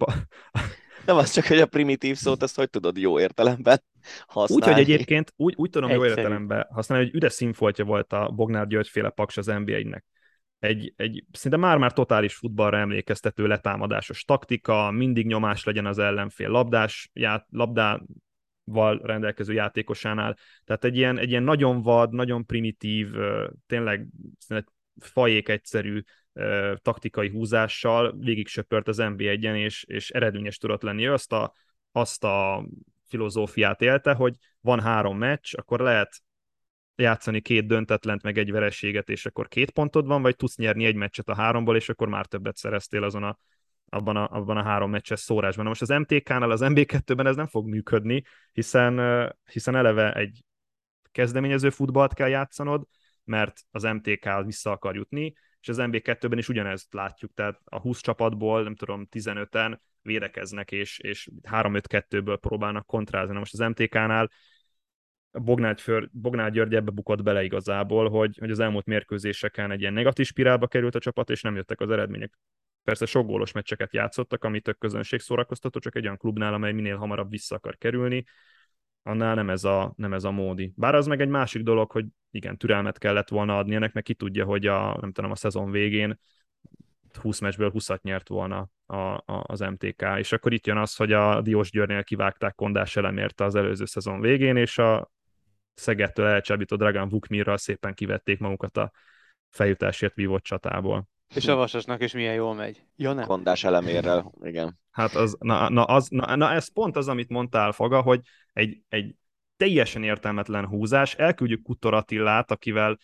nem 1.06 1.18
az 1.18 1.32
csak, 1.32 1.46
hogy 1.46 1.60
a 1.60 1.66
primitív 1.66 2.16
szót, 2.16 2.44
azt 2.44 2.56
hogy 2.56 2.70
tudod 2.70 2.98
jó 2.98 3.20
értelemben 3.20 3.84
használni. 4.28 4.66
Úgy, 4.66 4.74
hogy 4.74 4.82
egyébként 4.82 5.34
úgy, 5.36 5.54
úgy 5.58 5.70
tudom 5.70 5.90
Egyszerű. 5.90 6.10
jó 6.10 6.16
értelemben 6.16 6.68
használni, 6.72 7.06
hogy 7.06 7.16
üres 7.16 7.34
színfoltja 7.34 7.86
volt 7.86 8.14
a 8.14 8.30
Bognár 8.30 8.68
György 8.68 8.88
féle 8.88 9.10
Paks 9.10 9.38
az 9.38 9.46
NBA-nek. 9.46 10.06
Egy, 10.60 10.94
egy 10.96 11.24
szinte 11.32 11.58
már-már 11.58 11.94
totális 11.94 12.36
futballra 12.36 12.78
emlékeztető 12.78 13.48
letámadásos 13.48 14.24
taktika, 14.24 14.92
mindig 14.92 15.26
nyomás 15.26 15.64
legyen 15.64 15.86
az 15.86 16.00
ellenfél 16.00 16.50
labdás, 16.50 17.10
ját, 17.14 17.46
labdával 18.70 19.00
rendelkező 19.04 19.54
játékosánál. 19.54 20.38
Tehát 20.64 20.84
egy 20.84 20.98
ilyen, 20.98 21.18
egy 21.18 21.30
ilyen 21.30 21.44
nagyon 21.44 21.82
vad, 21.82 22.14
nagyon 22.14 22.46
primitív, 22.46 23.08
tényleg 23.68 24.08
fajék 25.00 25.50
egyszerű 25.50 26.02
taktikai 26.76 27.30
húzással 27.30 28.16
végig 28.18 28.48
söpört 28.48 28.88
az 28.88 28.98
NBA-en, 28.98 29.56
és, 29.56 29.84
és 29.84 30.10
eredményes 30.10 30.58
tudott 30.58 30.82
lenni. 30.82 31.06
Ő 31.06 31.14
azt 31.14 31.32
a, 31.32 31.54
azt 31.92 32.24
a 32.24 32.66
filozófiát 33.08 33.82
élte, 33.82 34.14
hogy 34.14 34.36
van 34.62 34.80
három 34.80 35.18
meccs, 35.18 35.54
akkor 35.56 35.80
lehet 35.80 36.22
játszani 36.96 37.42
két 37.42 37.68
döntetlent, 37.68 38.24
meg 38.24 38.38
egy 38.38 38.52
vereséget, 38.52 39.10
és 39.10 39.26
akkor 39.26 39.48
két 39.48 39.72
pontod 39.72 40.06
van, 40.06 40.22
vagy 40.22 40.36
tudsz 40.36 40.56
nyerni 40.56 40.86
egy 40.86 40.96
meccset 40.96 41.30
a 41.30 41.36
háromból, 41.36 41.76
és 41.76 41.90
akkor 41.90 42.08
már 42.08 42.26
többet 42.26 42.56
szereztél 42.56 43.04
azon 43.04 43.24
a, 43.24 43.38
abban, 43.90 44.16
a, 44.16 44.30
abban 44.32 44.58
a 44.58 44.64
három 44.64 44.90
meccses 44.90 45.20
szórásban. 45.20 45.64
Na 45.64 45.70
most 45.70 45.82
az 45.82 45.90
MTK-nál, 45.90 46.52
az 46.52 46.62
MB2-ben 46.64 47.28
ez 47.28 47.36
nem 47.36 47.48
fog 47.48 47.68
működni, 47.68 48.24
hiszen, 48.52 48.96
hiszen 49.52 49.76
eleve 49.76 50.14
egy 50.14 50.44
kezdeményező 51.12 51.70
futballt 51.70 52.14
kell 52.14 52.28
játszanod, 52.28 52.88
mert 53.24 53.62
az 53.72 53.84
MTK 53.84 54.44
vissza 54.46 54.72
akar 54.72 54.96
jutni, 54.96 55.34
és 55.62 55.70
az 55.70 55.78
MB2-ben 55.80 56.38
is 56.38 56.50
ugyanezt 56.50 56.94
látjuk, 56.94 57.34
tehát 57.34 57.60
a 57.66 57.80
20 57.80 58.02
csapatból, 58.02 58.64
nem 58.64 58.76
tudom, 58.76 59.08
15-en 59.12 59.80
védekeznek, 60.02 60.72
és, 60.72 61.00
és 61.00 61.30
3-5-2-ből 61.52 62.38
próbálnak 62.42 62.86
kontrázni. 62.86 63.34
Na 63.34 63.40
most 63.40 63.54
az 63.54 63.68
MTK-nál 63.68 64.30
Bognár, 66.12 66.52
György 66.52 66.76
ebbe 66.76 66.92
bukott 66.92 67.24
bele 67.24 67.44
igazából, 67.44 68.10
hogy, 68.10 68.38
hogy 68.38 68.52
az 68.52 68.60
elmúlt 68.60 68.86
mérkőzéseken 68.86 69.72
egy 69.72 69.82
ilyen 69.82 69.94
negatív 69.94 70.26
spirálba 70.26 70.68
került 70.68 70.96
a 70.96 71.00
csapat, 71.00 71.30
és 71.30 71.42
nem 71.42 71.56
jöttek 71.56 71.80
az 71.80 71.90
eredmények. 71.90 72.40
Persze 72.84 73.06
sok 73.06 73.26
gólos 73.26 73.52
meccseket 73.52 73.94
játszottak, 73.94 74.44
ami 74.44 74.60
tök 74.60 74.78
közönség 74.78 75.20
szórakoztató, 75.20 75.80
csak 75.80 75.96
egy 75.96 76.04
olyan 76.04 76.18
klubnál, 76.18 76.54
amely 76.54 76.72
minél 76.72 76.98
hamarabb 76.98 77.30
vissza 77.30 77.56
akar 77.56 77.78
kerülni, 77.78 78.24
annál 79.04 79.36
nem 79.36 79.50
ez, 79.50 79.64
a, 79.64 79.94
nem 79.96 80.14
ez 80.14 80.24
a 80.24 80.32
módi. 80.32 80.74
Bár 80.76 80.96
az 80.96 81.08
meg 81.08 81.22
egy 81.22 81.30
másik 81.30 81.64
dolog, 81.64 81.92
hogy 81.92 82.06
igen, 82.32 82.58
türelmet 82.58 82.98
kellett 82.98 83.30
volna 83.30 83.58
adni 83.58 83.76
ennek, 83.76 83.94
meg 83.94 84.04
ki 84.04 84.14
tudja, 84.14 84.46
hogy 84.46 84.68
a, 84.68 84.98
nem 85.02 85.12
tudom, 85.12 85.32
a 85.32 85.36
szezon 85.36 85.72
végén 85.72 86.20
20 87.22 87.40
meccsből 87.40 87.72
20-at 87.74 88.02
nyert 88.02 88.28
volna 88.28 88.70
a, 88.86 88.96
a, 88.96 89.24
az 89.26 89.60
MTK, 89.60 90.06
és 90.18 90.32
akkor 90.32 90.54
itt 90.54 90.68
jön 90.68 90.78
az, 90.78 90.96
hogy 90.96 91.12
a 91.12 91.42
Diós 91.42 91.72
Györnél 91.72 92.04
kivágták 92.04 92.56
Kondás 92.56 92.96
elemért 92.96 93.42
az 93.42 93.56
előző 93.56 93.86
szezon 93.86 94.22
végén, 94.22 94.56
és 94.56 94.78
a 94.78 95.12
Szegettől 95.74 96.26
elcsábító 96.26 96.76
Dragan 96.76 97.10
Vukmirral 97.10 97.58
szépen 97.58 97.94
kivették 97.94 98.40
magukat 98.40 98.78
a 98.78 98.92
feljutásért 99.50 100.16
vívott 100.16 100.44
csatából. 100.44 101.08
És 101.36 101.48
a 101.48 101.56
Vasasnak 101.56 102.04
is 102.04 102.14
milyen 102.14 102.34
jól 102.34 102.54
megy. 102.54 102.84
Ja, 102.96 103.14
nem? 103.14 103.26
Kondás 103.26 103.64
elemérrel, 103.64 104.34
igen. 104.42 104.80
Hát 104.92 105.16
az, 105.16 105.36
na, 105.40 105.70
na, 105.70 105.84
az, 105.84 106.08
na, 106.08 106.36
na, 106.36 106.52
ez 106.52 106.74
pont 106.74 106.98
az, 106.98 107.08
amit 107.08 107.30
mondtál, 107.30 107.72
Faga, 107.72 108.02
hogy 108.02 108.22
egy, 108.54 108.82
egy 108.90 109.16
teljesen 109.58 110.04
értelmetlen 110.04 110.68
húzás, 110.68 111.16
elküldjük 111.16 111.62
Kutor 111.62 111.94
Attillát, 111.94 112.52
akivel 112.52 112.98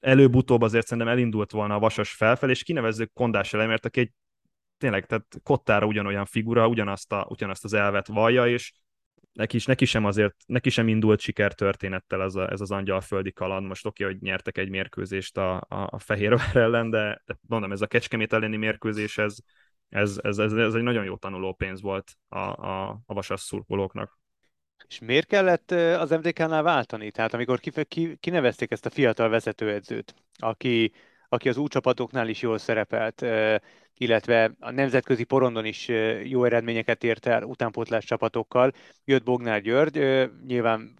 előbb-utóbb 0.00 0.62
azért 0.62 0.86
szerintem 0.86 1.12
elindult 1.12 1.50
volna 1.50 1.74
a 1.74 1.78
Vasas 1.78 2.12
felfel, 2.12 2.50
és 2.50 2.62
kinevezzük 2.62 3.12
Kondás 3.12 3.52
elemért, 3.52 3.84
aki 3.84 4.00
egy 4.00 4.12
tényleg, 4.78 5.06
tehát 5.06 5.26
Kottára 5.42 5.86
ugyanolyan 5.86 6.24
figura, 6.24 6.68
ugyanazt, 6.68 7.12
a, 7.12 7.26
ugyanazt 7.28 7.64
az 7.64 7.72
elvet 7.72 8.06
vallja, 8.06 8.46
és 8.46 8.72
neki, 9.32 9.56
is, 9.56 9.66
neki 9.66 9.84
sem 9.84 10.04
azért, 10.04 10.34
neki 10.46 10.70
sem 10.70 10.88
indult 10.88 11.20
sikertörténettel 11.20 12.22
ez, 12.22 12.34
a, 12.34 12.50
ez 12.50 12.60
az 12.60 12.70
angyalföldi 12.70 13.32
kaland. 13.32 13.66
Most 13.66 13.86
oké, 13.86 14.04
hogy 14.04 14.16
nyertek 14.20 14.58
egy 14.58 14.68
mérkőzést 14.68 15.36
a, 15.36 15.54
a, 15.54 15.66
a 15.68 15.98
Fehérvár 15.98 16.56
ellen, 16.56 16.90
de, 16.90 17.22
de 17.24 17.38
mondom, 17.40 17.72
ez 17.72 17.80
a 17.80 17.86
Kecskemét 17.86 18.32
elleni 18.32 18.56
mérkőzés, 18.56 19.18
ez, 19.18 19.36
ez, 19.88 20.18
ez, 20.22 20.38
ez, 20.38 20.52
ez 20.52 20.74
egy 20.74 20.82
nagyon 20.82 21.04
jó 21.04 21.16
tanuló 21.16 21.52
pénz 21.52 21.80
volt 21.80 22.12
a, 22.28 22.38
a, 22.38 22.88
a 23.06 23.14
vasas 23.14 23.40
szurkolóknak. 23.40 24.20
És 24.88 24.98
miért 24.98 25.26
kellett 25.26 25.70
az 25.70 26.10
MDK-nál 26.10 26.62
váltani? 26.62 27.10
Tehát 27.10 27.34
amikor 27.34 27.60
kinevezték 28.20 28.70
ezt 28.70 28.86
a 28.86 28.90
fiatal 28.90 29.28
vezetőedzőt, 29.28 30.14
aki, 30.36 30.92
aki 31.32 31.48
az 31.48 31.56
új 31.56 31.68
is 32.24 32.42
jól 32.42 32.58
szerepelt, 32.58 33.24
illetve 33.96 34.52
a 34.60 34.70
nemzetközi 34.70 35.24
porondon 35.24 35.64
is 35.64 35.88
jó 36.24 36.44
eredményeket 36.44 37.04
ért 37.04 37.26
el 37.26 37.42
utánpótlás 37.42 38.04
csapatokkal. 38.04 38.72
Jött 39.04 39.24
Bognár 39.24 39.60
György, 39.60 40.28
nyilván 40.46 40.94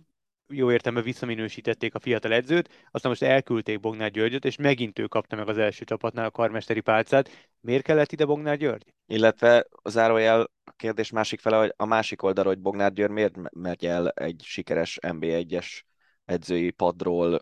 jó 0.49 0.73
értelme 0.73 1.03
visszaminősítették 1.03 1.95
a 1.95 1.99
fiatal 1.99 2.33
edzőt, 2.33 2.69
aztán 2.91 3.11
most 3.11 3.23
elküldték 3.23 3.81
Bognár 3.81 4.11
Györgyöt, 4.11 4.45
és 4.45 4.57
megint 4.57 4.99
ő 4.99 5.07
kapta 5.07 5.37
meg 5.37 5.49
az 5.49 5.59
első 5.59 5.85
csapatnál 5.85 6.25
a 6.25 6.31
karmesteri 6.31 6.81
pálcát. 6.81 7.49
Miért 7.61 7.83
kellett 7.83 8.13
ide 8.13 8.25
Bognár 8.25 8.57
György? 8.57 8.85
Illetve 9.07 9.67
zárójel 9.85 10.41
a 10.65 10.73
kérdés 10.77 11.11
másik 11.11 11.41
fele, 11.41 11.57
hogy 11.57 11.73
a 11.77 11.85
másik 11.85 12.23
oldalra, 12.23 12.49
hogy 12.49 12.59
Bognár 12.59 12.93
György 12.93 13.13
miért 13.13 13.53
megy 13.53 13.85
el 13.87 14.09
egy 14.09 14.41
sikeres 14.45 14.99
NB1-es 15.03 15.81
edzői 16.25 16.71
padról 16.71 17.41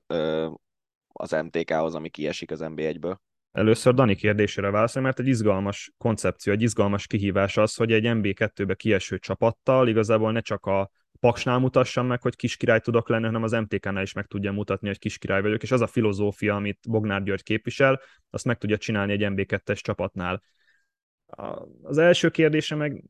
az 1.21 1.31
MTK-hoz, 1.31 1.95
ami 1.95 2.09
kiesik 2.09 2.51
az 2.51 2.61
NB1-ből? 2.63 3.17
Először 3.53 3.95
Dani 3.95 4.15
kérdésére 4.15 4.71
válaszolni, 4.71 5.07
mert 5.07 5.21
egy 5.21 5.27
izgalmas 5.27 5.93
koncepció, 5.99 6.53
egy 6.53 6.63
izgalmas 6.63 7.07
kihívás 7.07 7.57
az, 7.57 7.75
hogy 7.75 7.93
egy 7.93 8.05
MB2-be 8.07 8.75
kieső 8.75 9.19
csapattal 9.19 9.89
igazából 9.89 10.33
ne 10.33 10.41
csak 10.41 10.67
a 10.67 10.91
Paksnál 11.21 11.59
mutassam 11.59 12.07
meg, 12.07 12.23
hogy 12.23 12.37
kiskirály 12.37 12.81
tudok 12.81 13.09
lenni, 13.09 13.25
hanem 13.25 13.43
az 13.43 13.53
MTK-nál 13.53 14.03
is 14.03 14.13
meg 14.13 14.27
tudja 14.27 14.53
mutatni, 14.53 14.87
hogy 14.87 14.99
kiskirály 14.99 15.43
vagyok, 15.43 15.63
és 15.63 15.71
az 15.71 15.81
a 15.81 15.87
filozófia, 15.87 16.55
amit 16.55 16.79
Bognár 16.89 17.23
György 17.23 17.43
képvisel, 17.43 18.01
azt 18.31 18.45
meg 18.45 18.59
tudja 18.59 18.77
csinálni 18.77 19.13
egy 19.13 19.25
MB2-es 19.25 19.81
csapatnál. 19.81 20.43
Az 21.83 21.99
első 21.99 22.31
kérdése 22.31 22.75
meg, 22.75 23.05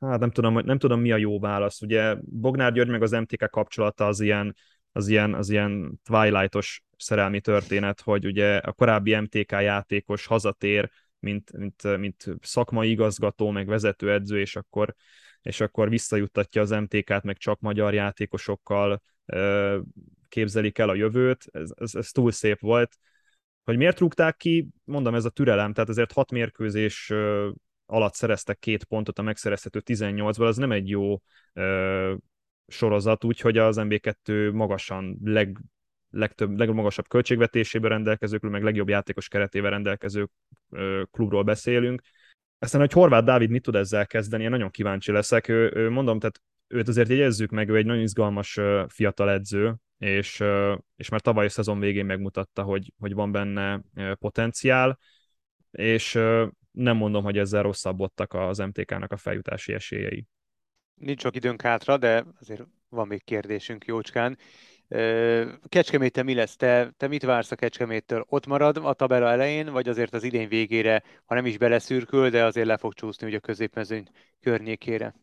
hát 0.00 0.20
nem 0.20 0.30
tudom, 0.30 0.58
nem 0.58 0.78
tudom 0.78 1.00
mi 1.00 1.12
a 1.12 1.16
jó 1.16 1.40
válasz. 1.40 1.82
Ugye 1.82 2.16
Bognár 2.20 2.72
György 2.72 2.90
meg 2.90 3.02
az 3.02 3.10
MTK 3.10 3.50
kapcsolata 3.50 4.06
az 4.06 4.20
ilyen, 4.20 4.56
az 4.92 5.08
ilyen, 5.08 5.34
az 5.34 5.50
ilyen 5.50 6.00
Twilightos 6.04 6.84
szerelmi 6.96 7.40
történet, 7.40 8.00
hogy 8.00 8.26
ugye 8.26 8.56
a 8.56 8.72
korábbi 8.72 9.16
MTK 9.16 9.50
játékos 9.50 10.26
hazatér, 10.26 10.90
mint, 11.18 11.52
mint, 11.52 11.96
mint 11.96 12.24
szakmai 12.40 12.90
igazgató, 12.90 13.50
meg 13.50 13.66
vezetőedző, 13.66 14.40
és 14.40 14.56
akkor 14.56 14.94
és 15.46 15.60
akkor 15.60 15.88
visszajuttatja 15.88 16.62
az 16.62 16.70
MTK-t, 16.70 17.22
meg 17.22 17.36
csak 17.36 17.60
magyar 17.60 17.94
játékosokkal 17.94 19.02
képzelik 20.28 20.78
el 20.78 20.88
a 20.88 20.94
jövőt, 20.94 21.44
ez, 21.52 21.70
ez, 21.74 21.94
ez 21.94 22.10
túl 22.10 22.32
szép 22.32 22.60
volt. 22.60 22.96
Hogy 23.64 23.76
miért 23.76 23.98
rúgták 23.98 24.36
ki, 24.36 24.68
mondom, 24.84 25.14
ez 25.14 25.24
a 25.24 25.30
türelem, 25.30 25.72
tehát 25.72 25.88
azért 25.88 26.12
hat 26.12 26.30
mérkőzés 26.30 27.12
alatt 27.86 28.14
szereztek 28.14 28.58
két 28.58 28.84
pontot 28.84 29.18
a 29.18 29.22
megszerezhető 29.22 29.82
18-ból, 29.84 30.46
az 30.46 30.56
nem 30.56 30.72
egy 30.72 30.88
jó 30.88 31.22
ö, 31.52 32.14
sorozat, 32.66 33.24
úgyhogy 33.24 33.58
az 33.58 33.76
MB2 33.80 34.52
magasan 34.52 35.18
leg, 35.24 35.58
legtöbb, 36.16 36.58
legmagasabb 36.58 37.08
költségvetésében 37.08 37.90
rendelkező, 37.90 38.38
meg 38.40 38.62
legjobb 38.62 38.88
játékos 38.88 39.28
keretével 39.28 39.70
rendelkező 39.70 40.28
klubról 41.10 41.42
beszélünk, 41.42 42.02
aztán, 42.58 42.80
hogy 42.80 42.92
Horváth 42.92 43.24
Dávid 43.24 43.50
mit 43.50 43.62
tud 43.62 43.74
ezzel 43.74 44.06
kezdeni, 44.06 44.42
én 44.42 44.50
nagyon 44.50 44.70
kíváncsi 44.70 45.12
leszek. 45.12 45.48
Ő, 45.48 45.72
ő, 45.74 45.90
mondom, 45.90 46.18
tehát 46.18 46.40
őt 46.66 46.88
azért 46.88 47.08
jegyezzük 47.08 47.50
meg, 47.50 47.68
ő 47.68 47.76
egy 47.76 47.86
nagyon 47.86 48.02
izgalmas 48.02 48.60
fiatal 48.88 49.30
edző, 49.30 49.74
és, 49.98 50.44
és 50.96 51.08
már 51.08 51.20
tavaly 51.20 51.44
a 51.44 51.48
szezon 51.48 51.80
végén 51.80 52.06
megmutatta, 52.06 52.62
hogy, 52.62 52.92
hogy 52.98 53.14
van 53.14 53.32
benne 53.32 53.80
potenciál, 54.14 54.98
és 55.70 56.12
nem 56.70 56.96
mondom, 56.96 57.24
hogy 57.24 57.38
ezzel 57.38 57.62
rosszabbodtak 57.62 58.34
az 58.34 58.58
MTK-nak 58.58 59.12
a 59.12 59.16
feljutási 59.16 59.72
esélyei. 59.72 60.26
Nincs 60.94 61.20
sok 61.20 61.36
időnk 61.36 61.62
hátra, 61.62 61.96
de 61.96 62.24
azért 62.40 62.66
van 62.88 63.06
még 63.06 63.24
kérdésünk 63.24 63.84
jócskán. 63.84 64.38
Kecskeméte 65.68 66.22
mi 66.22 66.34
lesz? 66.34 66.56
Te, 66.56 66.92
te 66.96 67.08
mit 67.08 67.22
vársz 67.22 67.50
a 67.50 67.56
Kecskeméttől? 67.56 68.24
Ott 68.28 68.46
marad 68.46 68.76
a 68.76 68.92
tabela 68.92 69.28
elején, 69.28 69.72
vagy 69.72 69.88
azért 69.88 70.14
az 70.14 70.22
idén 70.22 70.48
végére, 70.48 71.02
ha 71.24 71.34
nem 71.34 71.46
is 71.46 71.58
beleszürkül, 71.58 72.30
de 72.30 72.44
azért 72.44 72.66
le 72.66 72.76
fog 72.76 72.94
csúszni 72.94 73.26
ugye 73.26 73.36
a 73.36 73.40
középmezőny 73.40 74.08
környékére? 74.40 75.14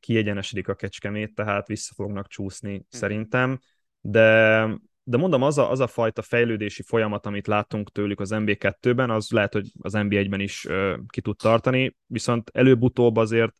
Kiegyenesedik 0.00 0.68
a 0.68 0.74
Kecskemét, 0.74 1.34
tehát 1.34 1.66
vissza 1.66 1.92
fognak 1.94 2.28
csúszni 2.28 2.72
hmm. 2.72 2.84
szerintem, 2.88 3.58
de 4.00 4.68
de 5.02 5.16
mondom, 5.16 5.42
az 5.42 5.58
a, 5.58 5.70
az 5.70 5.80
a 5.80 5.86
fajta 5.86 6.22
fejlődési 6.22 6.82
folyamat, 6.82 7.26
amit 7.26 7.46
látunk 7.46 7.90
tőlük 7.92 8.20
az 8.20 8.30
MB2-ben, 8.32 9.10
az 9.10 9.30
lehet, 9.30 9.52
hogy 9.52 9.70
az 9.80 9.92
MB1-ben 9.96 10.40
is 10.40 10.64
uh, 10.64 10.94
ki 11.08 11.20
tud 11.20 11.36
tartani, 11.36 11.96
viszont 12.06 12.50
előbb-utóbb 12.54 13.16
azért 13.16 13.52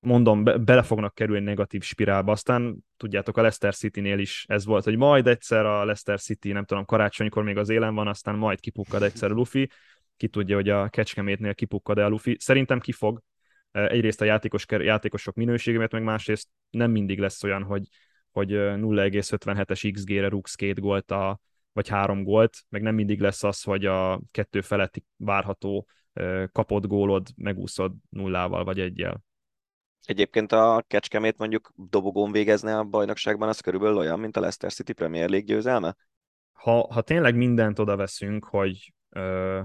mondom, 0.00 0.44
be, 0.44 0.56
bele 0.56 0.82
fognak 0.82 1.14
kerülni 1.14 1.44
negatív 1.44 1.82
spirálba. 1.82 2.32
Aztán 2.32 2.76
tudjátok, 2.96 3.36
a 3.36 3.40
Leicester 3.40 3.74
City-nél 3.74 4.18
is 4.18 4.44
ez 4.48 4.64
volt, 4.64 4.84
hogy 4.84 4.96
majd 4.96 5.26
egyszer 5.26 5.66
a 5.66 5.84
Leicester 5.84 6.20
City, 6.20 6.52
nem 6.52 6.64
tudom, 6.64 6.84
karácsonykor 6.84 7.42
még 7.42 7.56
az 7.56 7.68
élen 7.68 7.94
van, 7.94 8.08
aztán 8.08 8.34
majd 8.34 8.60
kipukkad 8.60 9.02
egyszer 9.02 9.30
a 9.30 9.34
Luffy. 9.34 9.70
Ki 10.16 10.28
tudja, 10.28 10.56
hogy 10.56 10.68
a 10.68 10.88
Kecskemétnél 10.88 11.54
kipukkad-e 11.54 12.04
a 12.04 12.08
Luffy. 12.08 12.36
Szerintem 12.38 12.80
ki 12.80 12.92
fog. 12.92 13.22
Egyrészt 13.70 14.20
a 14.20 14.24
játékos, 14.24 14.64
játékosok 14.68 15.34
minőségét, 15.34 15.92
meg 15.92 16.02
másrészt 16.02 16.48
nem 16.70 16.90
mindig 16.90 17.18
lesz 17.18 17.42
olyan, 17.42 17.62
hogy, 17.62 17.88
hogy 18.30 18.50
0,57-es 18.50 19.90
XG-re 19.92 20.28
rúgsz 20.28 20.54
két 20.54 20.80
gólt, 20.80 21.10
a, 21.10 21.40
vagy 21.72 21.88
három 21.88 22.22
gólt, 22.22 22.56
meg 22.68 22.82
nem 22.82 22.94
mindig 22.94 23.20
lesz 23.20 23.44
az, 23.44 23.62
hogy 23.62 23.84
a 23.84 24.20
kettő 24.30 24.60
feletti 24.60 25.04
várható 25.16 25.88
kapott 26.52 26.86
gólod 26.86 27.28
megúszod 27.36 27.92
nullával 28.08 28.64
vagy 28.64 28.80
egyel. 28.80 29.24
Egyébként 30.06 30.52
a 30.52 30.84
Kecskemét 30.86 31.38
mondjuk 31.38 31.72
dobogón 31.74 32.32
végezne 32.32 32.78
a 32.78 32.84
bajnokságban, 32.84 33.48
az 33.48 33.60
körülbelül 33.60 33.96
olyan, 33.96 34.20
mint 34.20 34.36
a 34.36 34.40
Leicester 34.40 34.72
City 34.72 34.92
Premier 34.92 35.28
League 35.28 35.46
győzelme? 35.46 35.96
Ha, 36.52 36.92
ha 36.92 37.00
tényleg 37.00 37.36
mindent 37.36 37.78
oda 37.78 37.96
veszünk, 37.96 38.44
hogy 38.44 38.94
ö, 39.08 39.60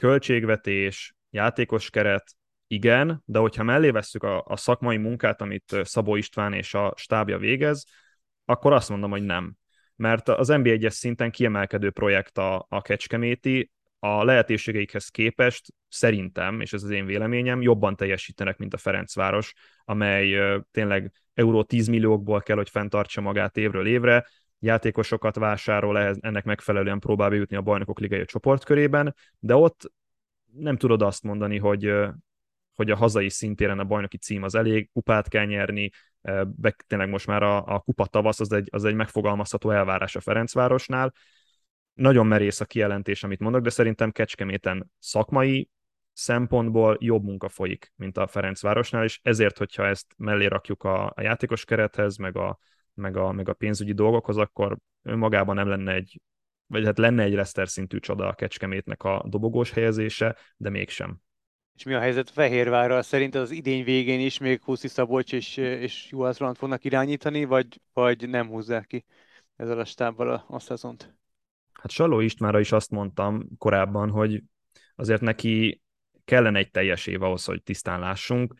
költségvetés, 0.00 1.14
játékos 1.30 1.90
keret, 1.90 2.36
igen, 2.66 3.22
de 3.24 3.38
hogyha 3.38 3.62
mellé 3.62 3.90
vesszük 3.90 4.22
a, 4.22 4.44
a 4.46 4.56
szakmai 4.56 4.96
munkát, 4.96 5.40
amit 5.40 5.76
Szabó 5.82 6.16
István 6.16 6.52
és 6.52 6.74
a 6.74 6.94
stábja 6.96 7.38
végez, 7.38 7.84
akkor 8.44 8.72
azt 8.72 8.88
mondom, 8.88 9.10
hogy 9.10 9.22
nem. 9.22 9.56
Mert 9.96 10.28
az 10.28 10.48
NBA-es 10.48 10.94
szinten 10.94 11.30
kiemelkedő 11.30 11.90
projekt 11.90 12.38
a, 12.38 12.66
a 12.68 12.82
Kecskeméti, 12.82 13.70
a 14.04 14.24
lehetőségeikhez 14.24 15.08
képest 15.08 15.74
szerintem, 15.88 16.60
és 16.60 16.72
ez 16.72 16.82
az 16.82 16.90
én 16.90 17.06
véleményem, 17.06 17.62
jobban 17.62 17.96
teljesítenek, 17.96 18.58
mint 18.58 18.74
a 18.74 18.76
Ferencváros, 18.76 19.52
amely 19.84 20.38
tényleg 20.70 21.12
euró 21.34 21.62
10 21.62 21.86
milliókból 21.86 22.40
kell, 22.40 22.56
hogy 22.56 22.70
fenntartsa 22.70 23.20
magát 23.20 23.56
évről 23.56 23.86
évre, 23.86 24.26
játékosokat 24.58 25.36
vásárol, 25.36 25.98
ennek 25.98 26.44
megfelelően 26.44 26.98
próbál 26.98 27.28
bejutni 27.28 27.56
a 27.56 27.62
bajnokok 27.62 27.98
ligai 27.98 28.24
csoportkörében, 28.24 29.14
de 29.38 29.54
ott 29.54 29.92
nem 30.52 30.76
tudod 30.76 31.02
azt 31.02 31.22
mondani, 31.22 31.58
hogy, 31.58 31.94
hogy 32.74 32.90
a 32.90 32.96
hazai 32.96 33.28
szintéren 33.28 33.78
a 33.78 33.84
bajnoki 33.84 34.16
cím 34.16 34.42
az 34.42 34.54
elég, 34.54 34.90
kupát 34.92 35.28
kell 35.28 35.44
nyerni, 35.44 35.90
be, 36.46 36.76
tényleg 36.86 37.08
most 37.08 37.26
már 37.26 37.42
a, 37.42 37.66
a 37.66 37.78
kupa 37.78 38.06
tavasz 38.06 38.40
az 38.40 38.52
egy, 38.52 38.68
az 38.70 38.84
egy 38.84 38.94
megfogalmazható 38.94 39.70
elvárás 39.70 40.16
a 40.16 40.20
Ferencvárosnál, 40.20 41.12
nagyon 41.94 42.26
merész 42.26 42.60
a 42.60 42.64
kijelentés, 42.64 43.24
amit 43.24 43.40
mondok, 43.40 43.62
de 43.62 43.70
szerintem 43.70 44.10
Kecskeméten 44.10 44.90
szakmai 44.98 45.70
szempontból 46.12 46.96
jobb 47.00 47.24
munka 47.24 47.48
folyik, 47.48 47.92
mint 47.96 48.16
a 48.16 48.26
Ferencvárosnál, 48.26 49.04
és 49.04 49.20
ezért, 49.22 49.58
hogyha 49.58 49.86
ezt 49.86 50.06
mellé 50.16 50.46
rakjuk 50.46 50.82
a, 50.82 51.12
a 51.16 51.20
játékos 51.20 51.64
kerethez, 51.64 52.16
meg 52.16 52.36
a, 52.36 52.58
meg, 52.94 53.16
a, 53.16 53.32
meg 53.32 53.48
a 53.48 53.52
pénzügyi 53.52 53.92
dolgokhoz, 53.92 54.36
akkor 54.36 54.76
önmagában 55.02 55.54
nem 55.54 55.68
lenne 55.68 55.92
egy, 55.92 56.20
vagy 56.66 56.84
hát 56.84 56.98
lenne 56.98 57.22
egy 57.22 57.32
Leszter 57.32 57.68
szintű 57.68 57.98
csoda 57.98 58.28
a 58.28 58.34
Kecskemétnek 58.34 59.02
a 59.02 59.24
dobogós 59.28 59.70
helyezése, 59.70 60.36
de 60.56 60.70
mégsem. 60.70 61.20
És 61.74 61.84
mi 61.84 61.94
a 61.94 62.00
helyzet 62.00 62.30
Fehérvárral? 62.30 63.02
Szerint 63.02 63.34
az 63.34 63.50
idény 63.50 63.84
végén 63.84 64.20
is 64.20 64.38
még 64.38 64.62
Huszi 64.64 64.88
Szabolcs 64.88 65.32
és, 65.32 65.56
és 65.56 66.10
Juhász 66.10 66.36
fognak 66.36 66.84
irányítani, 66.84 67.44
vagy, 67.44 67.80
vagy 67.92 68.28
nem 68.28 68.48
húzzák 68.48 68.86
ki 68.86 69.04
ezzel 69.56 69.78
a 69.78 69.84
stábbal 69.84 70.30
a, 70.30 70.44
a 70.48 70.58
szezont? 70.58 71.14
Hát 71.82 71.90
Saló 71.90 72.20
Istvánra 72.20 72.60
is 72.60 72.72
azt 72.72 72.90
mondtam 72.90 73.48
korábban, 73.58 74.10
hogy 74.10 74.42
azért 74.94 75.20
neki 75.20 75.82
kellene 76.24 76.58
egy 76.58 76.70
teljes 76.70 77.06
év 77.06 77.22
ahhoz, 77.22 77.44
hogy 77.44 77.62
tisztán 77.62 78.00
lássunk. 78.00 78.54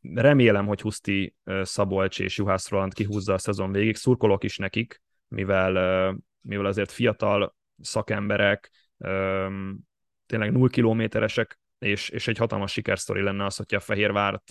Remélem, 0.00 0.66
hogy 0.66 0.80
Huszti 0.80 1.34
Szabolcs 1.62 2.20
és 2.20 2.36
Juhász 2.36 2.68
Roland 2.68 2.94
kihúzza 2.94 3.32
a 3.32 3.38
szezon 3.38 3.72
végig. 3.72 3.96
Szurkolok 3.96 4.44
is 4.44 4.56
nekik, 4.56 5.02
mivel, 5.28 6.14
mivel 6.40 6.64
azért 6.64 6.92
fiatal 6.92 7.54
szakemberek, 7.80 8.70
tényleg 10.26 10.52
null 10.52 10.70
kilométeresek, 10.70 11.58
és, 11.78 12.08
és 12.08 12.28
egy 12.28 12.38
hatalmas 12.38 12.72
sikersztori 12.72 13.22
lenne 13.22 13.44
az, 13.44 13.56
hogyha 13.56 13.76
a 13.76 13.80
Fehérvárt 13.80 14.44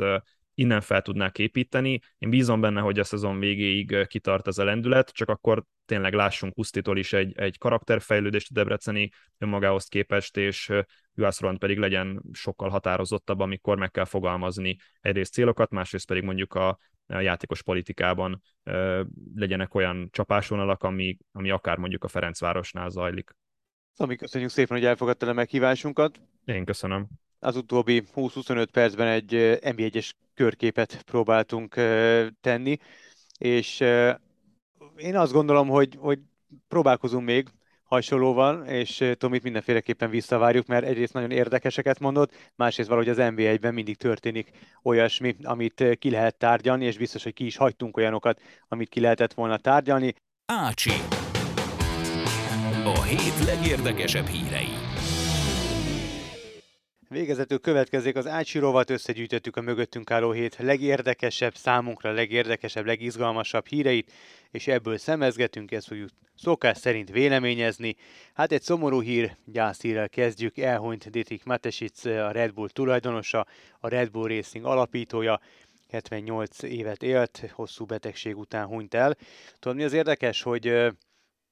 innen 0.59 0.81
fel 0.81 1.01
tudnák 1.01 1.39
építeni. 1.39 1.99
Én 2.17 2.29
bízom 2.29 2.61
benne, 2.61 2.81
hogy 2.81 2.99
a 2.99 3.03
szezon 3.03 3.39
végéig 3.39 4.07
kitart 4.07 4.47
ez 4.47 4.57
a 4.57 4.63
lendület, 4.63 5.09
csak 5.09 5.29
akkor 5.29 5.63
tényleg 5.85 6.13
lássunk 6.13 6.53
Husztitól 6.55 6.97
is 6.97 7.13
egy, 7.13 7.37
egy 7.37 7.57
karakterfejlődést 7.57 8.47
a 8.49 8.53
Debreceni 8.53 9.09
önmagához 9.37 9.85
képest, 9.85 10.37
és 10.37 10.71
Juhász 11.13 11.39
Roland 11.39 11.59
pedig 11.59 11.77
legyen 11.77 12.21
sokkal 12.31 12.69
határozottabb, 12.69 13.39
amikor 13.39 13.77
meg 13.77 13.91
kell 13.91 14.05
fogalmazni 14.05 14.77
egyrészt 15.01 15.33
célokat, 15.33 15.71
másrészt 15.71 16.07
pedig 16.07 16.23
mondjuk 16.23 16.53
a, 16.53 16.79
a 17.07 17.19
játékos 17.19 17.63
politikában 17.63 18.41
ö, 18.63 19.03
legyenek 19.35 19.75
olyan 19.75 20.09
csapásvonalak, 20.11 20.83
ami, 20.83 21.17
ami 21.31 21.49
akár 21.49 21.77
mondjuk 21.77 22.03
a 22.03 22.07
Ferencvárosnál 22.07 22.89
zajlik. 22.89 23.35
Ami 23.95 24.15
köszönjük 24.15 24.49
szépen, 24.49 24.77
hogy 24.77 24.85
elfogadtad 24.85 25.29
a 25.29 25.33
meghívásunkat. 25.33 26.21
Én 26.45 26.65
köszönöm. 26.65 27.07
Az 27.39 27.55
utóbbi 27.55 28.03
20-25 28.15 28.67
percben 28.71 29.07
egy 29.07 29.59
NB1-es 29.61 30.11
körképet 30.33 31.01
próbáltunk 31.03 31.73
tenni, 32.41 32.77
és 33.37 33.79
én 34.97 35.15
azt 35.15 35.31
gondolom, 35.31 35.67
hogy, 35.67 35.95
hogy 35.99 36.19
próbálkozunk 36.67 37.25
még 37.25 37.47
hasonlóval, 37.83 38.65
és 38.65 39.11
Tomit 39.17 39.43
mindenféleképpen 39.43 40.09
visszavárjuk, 40.09 40.65
mert 40.65 40.85
egyrészt 40.85 41.13
nagyon 41.13 41.31
érdekeseket 41.31 41.99
mondott, 41.99 42.51
másrészt 42.55 42.89
valahogy 42.89 43.09
az 43.09 43.31
NBA-ben 43.33 43.73
mindig 43.73 43.97
történik 43.97 44.51
olyasmi, 44.83 45.35
amit 45.43 45.83
ki 45.99 46.09
lehet 46.09 46.37
tárgyalni, 46.37 46.85
és 46.85 46.97
biztos, 46.97 47.23
hogy 47.23 47.33
ki 47.33 47.45
is 47.45 47.57
hagytunk 47.57 47.97
olyanokat, 47.97 48.41
amit 48.67 48.89
ki 48.89 48.99
lehetett 48.99 49.33
volna 49.33 49.57
tárgyalni. 49.57 50.13
Ácsi. 50.45 50.91
A 52.83 53.03
hét 53.03 53.45
legérdekesebb 53.45 54.25
hírei. 54.25 54.78
Végezetül 57.11 57.59
következik 57.59 58.15
az 58.15 58.27
Ácsi 58.27 58.59
rovat, 58.59 58.89
összegyűjtöttük 58.89 59.55
a 59.55 59.61
mögöttünk 59.61 60.11
álló 60.11 60.31
hét 60.31 60.55
legérdekesebb, 60.57 61.55
számunkra 61.55 62.11
legérdekesebb, 62.11 62.85
legizgalmasabb 62.85 63.65
híreit, 63.65 64.11
és 64.51 64.67
ebből 64.67 64.97
szemezgetünk, 64.97 65.71
ezt 65.71 65.87
fogjuk 65.87 66.09
szokás 66.35 66.77
szerint 66.77 67.09
véleményezni. 67.09 67.95
Hát 68.33 68.51
egy 68.51 68.61
szomorú 68.61 69.01
hír, 69.01 69.35
gyászhírrel 69.45 70.09
kezdjük, 70.09 70.57
elhunyt 70.57 71.09
Dietrich 71.09 71.45
Matesic, 71.45 72.05
a 72.05 72.31
Red 72.31 72.53
Bull 72.53 72.69
tulajdonosa, 72.69 73.47
a 73.79 73.87
Red 73.87 74.11
Bull 74.11 74.27
Racing 74.27 74.65
alapítója, 74.65 75.39
78 75.89 76.63
évet 76.63 77.03
élt, 77.03 77.51
hosszú 77.51 77.85
betegség 77.85 78.37
után 78.37 78.65
hunyt 78.65 78.93
el. 78.93 79.17
Tudod, 79.59 79.77
mi 79.77 79.83
az 79.83 79.93
érdekes, 79.93 80.41
hogy 80.41 80.93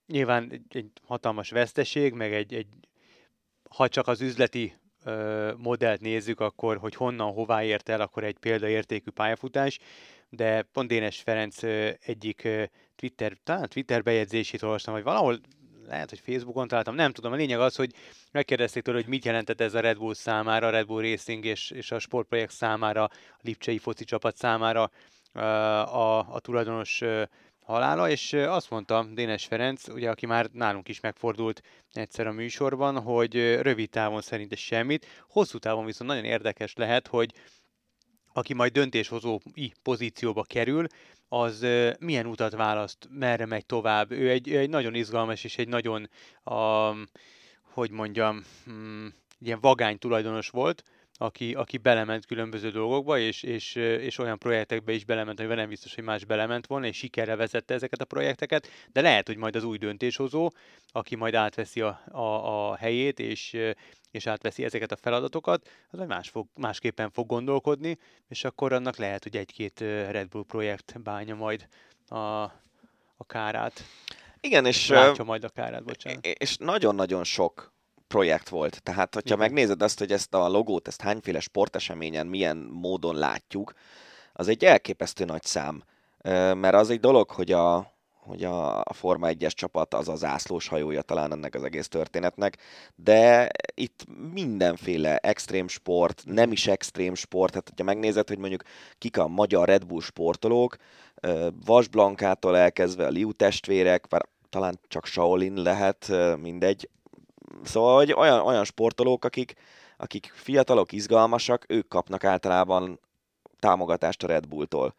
nyilván 0.08 0.52
egy, 0.52 0.62
egy 0.70 0.92
hatalmas 1.04 1.50
veszteség, 1.50 2.14
meg 2.14 2.34
egy, 2.34 2.54
egy 2.54 2.68
ha 3.70 3.88
csak 3.88 4.08
az 4.08 4.22
üzleti 4.22 4.74
modellt 5.58 6.02
nézzük, 6.02 6.40
akkor 6.40 6.78
hogy 6.78 6.96
honnan, 6.96 7.34
hová 7.34 7.64
ért 7.64 7.90
el, 7.90 8.02
akkor 8.02 8.24
egy 8.24 8.38
példaértékű 8.38 9.12
pályafutás, 9.12 9.80
de 10.30 10.62
pont 10.62 10.88
Dénes 10.88 11.22
Ferenc 11.22 11.64
egyik 12.06 12.48
Twitter, 12.96 13.38
talán 13.44 13.70
Twitter 13.70 14.04
bejegyzését 14.04 14.64
olvastam, 14.64 14.94
vagy 14.94 15.04
valahol 15.04 15.40
lehet, 15.88 16.10
hogy 16.10 16.20
Facebookon 16.20 16.68
találtam, 16.68 16.96
nem 16.96 17.12
tudom. 17.12 17.32
A 17.32 17.36
lényeg 17.36 17.60
az, 17.60 17.76
hogy 17.76 17.92
megkérdezték 18.32 18.84
tőle, 18.84 18.98
hogy 18.98 19.08
mit 19.08 19.26
jelentett 19.26 19.62
ez 19.62 19.74
a 19.74 19.80
Red 19.80 19.98
Bull 19.98 20.14
számára, 20.14 20.68
a 20.68 20.70
Red 20.70 20.86
Bull 20.86 21.02
Racing 21.02 21.46
és, 21.46 21.72
és 21.72 21.92
a 21.92 22.00
sportprojekt 22.00 22.52
számára, 22.52 23.04
a 23.04 23.10
Lipcsei 23.42 23.78
foci 23.78 24.04
csapat 24.04 24.36
számára 24.36 24.92
a, 25.34 26.34
a 26.34 26.40
tulajdonos 26.40 27.02
halála, 27.68 28.10
és 28.10 28.34
azt 28.34 28.70
mondta 28.70 29.08
Dénes 29.14 29.46
Ferenc, 29.46 29.88
ugye, 29.88 30.10
aki 30.10 30.26
már 30.26 30.50
nálunk 30.52 30.88
is 30.88 31.00
megfordult 31.00 31.62
egyszer 31.92 32.28
a 32.28 32.32
műsorban, 32.32 33.02
hogy 33.02 33.62
rövid 33.62 33.90
távon 33.90 34.22
szerint 34.22 34.52
ez 34.52 34.60
semmit, 34.60 35.06
hosszú 35.30 35.58
távon 35.58 35.86
viszont 35.86 36.10
nagyon 36.10 36.24
érdekes 36.24 36.76
lehet, 36.76 37.08
hogy 37.08 37.34
aki 38.34 38.54
majd 38.54 38.72
döntéshozói 38.72 39.70
pozícióba 39.84 40.44
kerül, 40.44 40.86
az 41.30 41.66
milyen 42.00 42.26
utat 42.26 42.56
választ, 42.56 43.08
merre 43.10 43.46
megy 43.46 43.66
tovább. 43.66 44.12
Ő 44.12 44.30
egy, 44.30 44.54
egy 44.54 44.70
nagyon 44.70 44.94
izgalmas 44.96 45.44
és 45.44 45.58
egy 45.58 45.68
nagyon, 45.68 46.10
a, 46.44 46.92
hogy 47.62 47.92
mondjam, 47.92 48.44
hmm, 48.66 49.14
ilyen 49.40 49.60
vagány 49.60 49.98
tulajdonos 49.98 50.50
volt, 50.50 50.84
aki, 51.18 51.54
aki 51.54 51.78
belement 51.78 52.26
különböző 52.26 52.70
dolgokba, 52.70 53.20
és, 53.20 53.44
és, 53.44 53.76
és 53.76 54.18
olyan 54.18 54.38
projektekbe 54.38 54.92
is 54.92 55.06
belement, 55.06 55.40
hogy 55.40 55.48
nem 55.48 55.70
biztos, 55.70 55.96
hogy 55.96 56.04
más 56.04 56.26
belement 56.26 56.68
volna, 56.68 56.86
és 56.86 56.98
sikerre 56.98 57.36
vezette 57.36 57.74
ezeket 57.74 58.02
a 58.02 58.06
projekteket, 58.06 58.68
de 58.92 59.02
lehet, 59.02 59.28
hogy 59.28 59.38
majd 59.38 59.56
az 59.56 59.64
új 59.64 59.78
döntéshozó, 59.78 60.52
aki 60.88 61.16
majd 61.16 61.34
átveszi 61.34 61.82
a, 61.82 62.02
a, 62.12 62.70
a 62.70 62.76
helyét, 62.76 63.20
és, 63.20 63.58
és 64.12 64.28
átveszi 64.28 64.64
ezeket 64.64 64.92
a 64.92 64.96
feladatokat, 64.96 65.70
az 65.90 65.98
majd 65.98 66.10
más 66.10 66.30
fog, 66.30 66.48
másképpen 66.56 67.12
fog 67.12 67.28
gondolkodni, 67.28 67.98
és 68.28 68.44
akkor 68.44 68.74
annak 68.74 68.98
lehet, 68.98 69.24
hogy 69.24 69.38
egy-két 69.38 69.80
Red 69.80 70.28
Bull 70.28 70.46
projekt 70.48 71.02
bánja 71.02 71.36
majd 71.36 71.68
a, 72.08 72.18
a 73.18 73.26
kárát. 73.28 73.84
Igen, 74.40 74.66
és... 74.66 74.88
Látja 74.88 75.24
majd 75.24 75.44
a 75.44 75.50
kárát, 75.50 75.84
bocsánat. 75.84 76.26
És 76.26 76.58
nagyon-nagyon 76.58 77.24
sok 77.24 77.76
projekt 78.08 78.50
volt. 78.50 78.84
Tehát, 78.84 79.14
hogyha 79.14 79.36
Igen. 79.36 79.48
megnézed 79.48 79.82
azt, 79.82 80.00
hogy 80.00 80.12
ezt 80.12 80.34
a 80.34 80.48
logót, 80.48 80.88
ezt 80.88 81.02
hányféle 81.02 81.40
sporteseményen 81.40 82.28
milyen 82.28 82.58
módon 82.58 83.16
látjuk, 83.16 83.74
az 84.34 84.48
egy 84.48 84.66
elképesztő 84.66 85.26
nagy 85.26 85.44
szám. 85.44 85.84
Mert 86.54 86.74
az 86.74 86.90
egy 86.90 87.00
dolog, 87.00 87.30
hogy 87.30 87.52
a, 87.52 87.94
hogy 88.28 88.44
a, 88.44 88.80
a 88.80 88.94
Forma 88.94 89.28
1-es 89.32 89.52
csapat 89.52 89.94
az 89.94 90.08
az 90.08 90.24
ászlós 90.24 90.68
hajója 90.68 91.02
talán 91.02 91.32
ennek 91.32 91.56
az 91.56 91.64
egész 91.64 91.88
történetnek, 91.88 92.58
de 92.96 93.50
itt 93.74 94.06
mindenféle 94.34 95.18
extrém 95.18 95.68
sport, 95.68 96.24
nem 96.26 96.52
is 96.52 96.68
extrém 96.68 97.16
sport, 97.16 97.52
tehát 97.52 97.70
hogyha 97.70 97.84
megnézed, 97.84 98.28
hogy 98.28 98.38
mondjuk 98.38 98.64
kik 98.98 99.18
a 99.18 99.28
magyar 99.28 99.68
Red 99.68 99.86
Bull 99.86 100.02
sportolók, 100.02 100.76
Vas 101.66 101.88
Blankától 101.88 102.58
elkezdve 102.58 103.06
a 103.06 103.10
Liu 103.10 103.32
testvérek, 103.32 104.06
talán 104.50 104.80
csak 104.88 105.06
Shaolin 105.06 105.54
lehet, 105.54 106.12
mindegy, 106.42 106.90
Szóval, 107.64 107.96
hogy 107.96 108.14
olyan, 108.14 108.40
olyan 108.40 108.64
sportolók, 108.64 109.26
akik, 109.26 109.54
akik 109.98 110.32
fiatalok, 110.36 110.92
izgalmasak, 110.92 111.66
ők 111.68 111.88
kapnak 111.88 112.24
általában 112.24 113.00
támogatást 113.60 114.24
a 114.24 114.28
Red 114.28 114.48
Bulltól. 114.48 114.94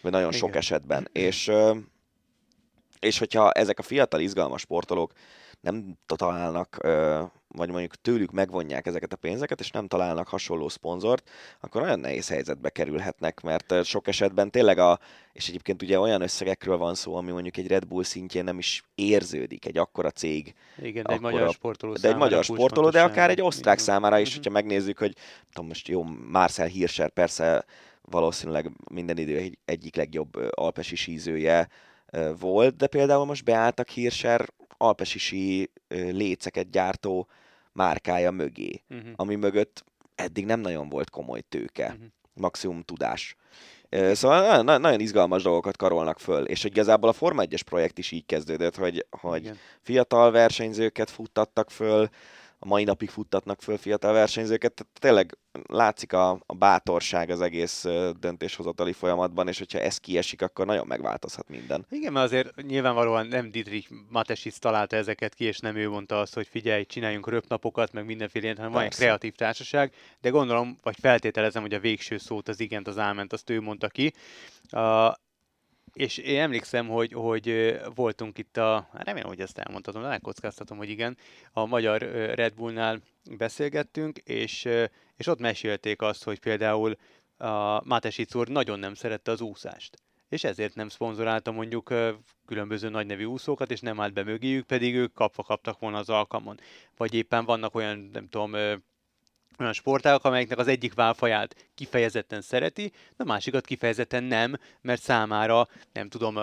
Vagy 0.00 0.12
nagyon 0.12 0.28
Igen. 0.28 0.38
sok 0.40 0.56
esetben. 0.56 1.08
És, 1.12 1.52
és 3.00 3.18
hogyha 3.18 3.52
ezek 3.52 3.78
a 3.78 3.82
fiatal, 3.82 4.20
izgalmas 4.20 4.60
sportolók 4.60 5.12
nem 5.64 5.98
találnak 6.06 6.76
vagy 7.56 7.70
mondjuk 7.70 7.94
tőlük 7.94 8.30
megvonják 8.30 8.86
ezeket 8.86 9.12
a 9.12 9.16
pénzeket, 9.16 9.60
és 9.60 9.70
nem 9.70 9.86
találnak 9.86 10.28
hasonló 10.28 10.68
szponzort, 10.68 11.30
akkor 11.60 11.82
olyan 11.82 12.00
nehéz 12.00 12.28
helyzetbe 12.28 12.70
kerülhetnek, 12.70 13.40
mert 13.40 13.84
sok 13.84 14.08
esetben 14.08 14.50
tényleg 14.50 14.78
a, 14.78 14.98
és 15.32 15.48
egyébként 15.48 15.82
ugye 15.82 15.98
olyan 15.98 16.20
összegekről 16.20 16.76
van 16.76 16.94
szó, 16.94 17.14
ami 17.14 17.30
mondjuk 17.30 17.56
egy 17.56 17.66
Red 17.66 17.84
Bull 17.84 18.02
szintjén 18.02 18.44
nem 18.44 18.58
is 18.58 18.84
érződik, 18.94 19.66
egy 19.66 19.78
akkora 19.78 20.10
cég. 20.10 20.54
Igen, 20.78 21.04
de 21.04 21.12
egy 21.12 21.20
magyar 21.20 21.52
sportoló 21.52 21.92
De 21.92 22.08
egy 22.08 22.16
magyar 22.16 22.44
sportoló, 22.44 22.90
de 22.90 23.02
akár 23.02 23.30
egy 23.30 23.40
osztrák 23.40 23.74
Igen. 23.74 23.86
számára 23.86 24.18
is, 24.18 24.28
mhm. 24.28 24.36
hogyha 24.36 24.52
megnézzük, 24.52 24.98
hogy 24.98 25.14
tudom, 25.52 25.68
most 25.68 25.88
jó, 25.88 26.02
Marcel 26.30 26.66
Hirscher 26.66 27.10
persze 27.10 27.64
valószínűleg 28.02 28.70
minden 28.90 29.18
idő 29.18 29.36
egy, 29.36 29.58
egyik 29.64 29.96
legjobb 29.96 30.36
alpesi 30.50 30.96
sízője 30.96 31.68
volt, 32.38 32.76
de 32.76 32.86
például 32.86 33.24
most 33.24 33.44
beálltak 33.44 33.88
Hirscher 33.88 34.48
alpesisi 34.84 35.70
léceket 35.88 36.70
gyártó 36.70 37.28
márkája 37.72 38.30
mögé, 38.30 38.82
uh-huh. 38.90 39.08
ami 39.16 39.34
mögött 39.34 39.84
eddig 40.14 40.44
nem 40.44 40.60
nagyon 40.60 40.88
volt 40.88 41.10
komoly 41.10 41.40
tőke, 41.48 41.86
uh-huh. 41.86 42.06
maximum 42.34 42.82
tudás. 42.82 43.36
Szóval 44.12 44.62
nagyon, 44.62 44.80
nagyon 44.80 45.00
izgalmas 45.00 45.42
dolgokat 45.42 45.76
karolnak 45.76 46.18
föl, 46.18 46.44
és 46.44 46.64
igazából 46.64 47.08
a 47.08 47.12
Forma 47.12 47.42
1-es 47.46 47.60
projekt 47.64 47.98
is 47.98 48.10
így 48.10 48.26
kezdődött, 48.26 48.76
hogy, 48.76 49.06
hogy 49.10 49.50
fiatal 49.80 50.30
versenyzőket 50.30 51.10
futtattak 51.10 51.70
föl, 51.70 52.08
a 52.64 52.68
mai 52.68 52.84
napig 52.84 53.08
futtatnak 53.08 53.62
föl 53.62 53.76
fiatal 53.76 54.12
versenyzőket. 54.12 54.72
Tehát 54.72 54.92
tényleg 55.00 55.38
látszik 55.68 56.12
a, 56.12 56.30
a 56.46 56.54
bátorság 56.54 57.30
az 57.30 57.40
egész 57.40 57.84
döntéshozatali 58.20 58.92
folyamatban, 58.92 59.48
és 59.48 59.58
hogyha 59.58 59.78
ez 59.78 59.98
kiesik, 59.98 60.42
akkor 60.42 60.66
nagyon 60.66 60.86
megváltozhat 60.86 61.48
minden. 61.48 61.86
Igen, 61.90 62.12
mert 62.12 62.26
azért 62.26 62.62
nyilvánvalóan 62.62 63.26
nem 63.26 63.50
Dietrich 63.50 63.90
Matesic 64.08 64.58
találta 64.58 64.96
ezeket 64.96 65.34
ki, 65.34 65.44
és 65.44 65.58
nem 65.58 65.76
ő 65.76 65.88
mondta 65.88 66.20
azt, 66.20 66.34
hogy 66.34 66.46
figyelj, 66.46 66.84
csináljunk 66.84 67.28
röpnapokat, 67.28 67.92
meg 67.92 68.04
mindenféle 68.04 68.44
ilyen, 68.44 68.56
hanem 68.56 68.72
van 68.72 68.82
egy 68.82 68.94
kreatív 68.94 69.34
társaság, 69.34 69.92
de 70.20 70.28
gondolom, 70.28 70.78
vagy 70.82 70.96
feltételezem, 71.00 71.62
hogy 71.62 71.74
a 71.74 71.80
végső 71.80 72.18
szót, 72.18 72.48
az 72.48 72.60
igent, 72.60 72.86
az 72.86 72.98
álment, 72.98 73.32
azt 73.32 73.50
ő 73.50 73.60
mondta 73.60 73.88
ki. 73.88 74.12
Uh, 74.72 75.12
és 75.94 76.18
én 76.18 76.40
emlékszem, 76.40 76.88
hogy, 76.88 77.12
hogy 77.12 77.76
voltunk 77.94 78.38
itt 78.38 78.56
a, 78.56 78.88
hát 78.92 79.04
remélem, 79.04 79.28
hogy 79.28 79.40
ezt 79.40 79.58
elmondhatom, 79.58 80.02
de 80.02 80.08
elkockáztatom, 80.08 80.78
hogy 80.78 80.88
igen, 80.88 81.16
a 81.52 81.66
magyar 81.66 82.02
Red 82.34 82.54
Bullnál 82.54 83.00
beszélgettünk, 83.36 84.18
és, 84.18 84.68
és 85.16 85.26
ott 85.26 85.38
mesélték 85.38 86.02
azt, 86.02 86.24
hogy 86.24 86.40
például 86.40 86.96
a 87.36 87.84
Mátesic 87.86 88.34
úr 88.34 88.48
nagyon 88.48 88.78
nem 88.78 88.94
szerette 88.94 89.30
az 89.30 89.40
úszást 89.40 90.02
és 90.34 90.44
ezért 90.44 90.74
nem 90.74 90.88
szponzorálta 90.88 91.52
mondjuk 91.52 91.94
különböző 92.46 92.88
nagynevű 92.88 93.24
úszókat, 93.24 93.70
és 93.70 93.80
nem 93.80 94.00
állt 94.00 94.12
be 94.12 94.22
mögéjük, 94.22 94.66
pedig 94.66 94.94
ők 94.94 95.12
kapva 95.12 95.42
kaptak 95.42 95.78
volna 95.78 95.98
az 95.98 96.08
alkalmon. 96.08 96.58
Vagy 96.96 97.14
éppen 97.14 97.44
vannak 97.44 97.74
olyan, 97.74 98.10
nem 98.12 98.28
tudom, 98.28 98.54
olyan 99.58 99.72
sportágak, 99.72 100.24
amelyeknek 100.24 100.58
az 100.58 100.68
egyik 100.68 100.94
válfaját 100.94 101.68
kifejezetten 101.74 102.40
szereti, 102.40 102.92
a 103.16 103.24
másikat 103.24 103.66
kifejezetten 103.66 104.24
nem, 104.24 104.56
mert 104.80 105.02
számára, 105.02 105.68
nem 105.92 106.08
tudom, 106.08 106.36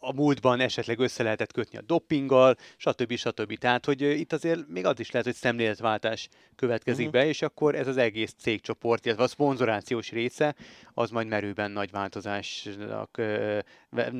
a 0.00 0.12
múltban 0.12 0.60
esetleg 0.60 0.98
össze 0.98 1.22
lehetett 1.22 1.52
kötni 1.52 1.78
a 1.78 1.82
doppinggal, 1.82 2.56
stb. 2.76 3.16
stb. 3.16 3.58
Tehát, 3.58 3.84
hogy 3.84 4.00
itt 4.00 4.32
azért 4.32 4.68
még 4.68 4.86
az 4.86 5.00
is 5.00 5.10
lehet, 5.10 5.26
hogy 5.26 5.36
szemléletváltás 5.36 6.28
következik 6.56 7.06
uh-huh. 7.06 7.22
be, 7.22 7.28
és 7.28 7.42
akkor 7.42 7.74
ez 7.74 7.86
az 7.86 7.96
egész 7.96 8.34
cégcsoport, 8.38 9.06
illetve 9.06 9.22
a 9.22 9.28
szponzorációs 9.28 10.10
része, 10.10 10.54
az 10.94 11.10
majd 11.10 11.26
merőben 11.26 11.70
nagy 11.70 11.90
változások, 11.90 13.20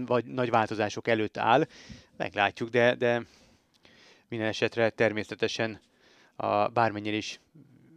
vagy 0.06 0.24
nagy 0.24 0.50
változások 0.50 1.08
előtt 1.08 1.36
áll. 1.36 1.66
Meglátjuk, 2.16 2.68
de, 2.68 2.94
de 2.94 3.22
minden 4.28 4.48
esetre 4.48 4.90
természetesen 4.90 5.80
a, 6.40 6.68
bármennyire 6.68 7.16
is 7.16 7.40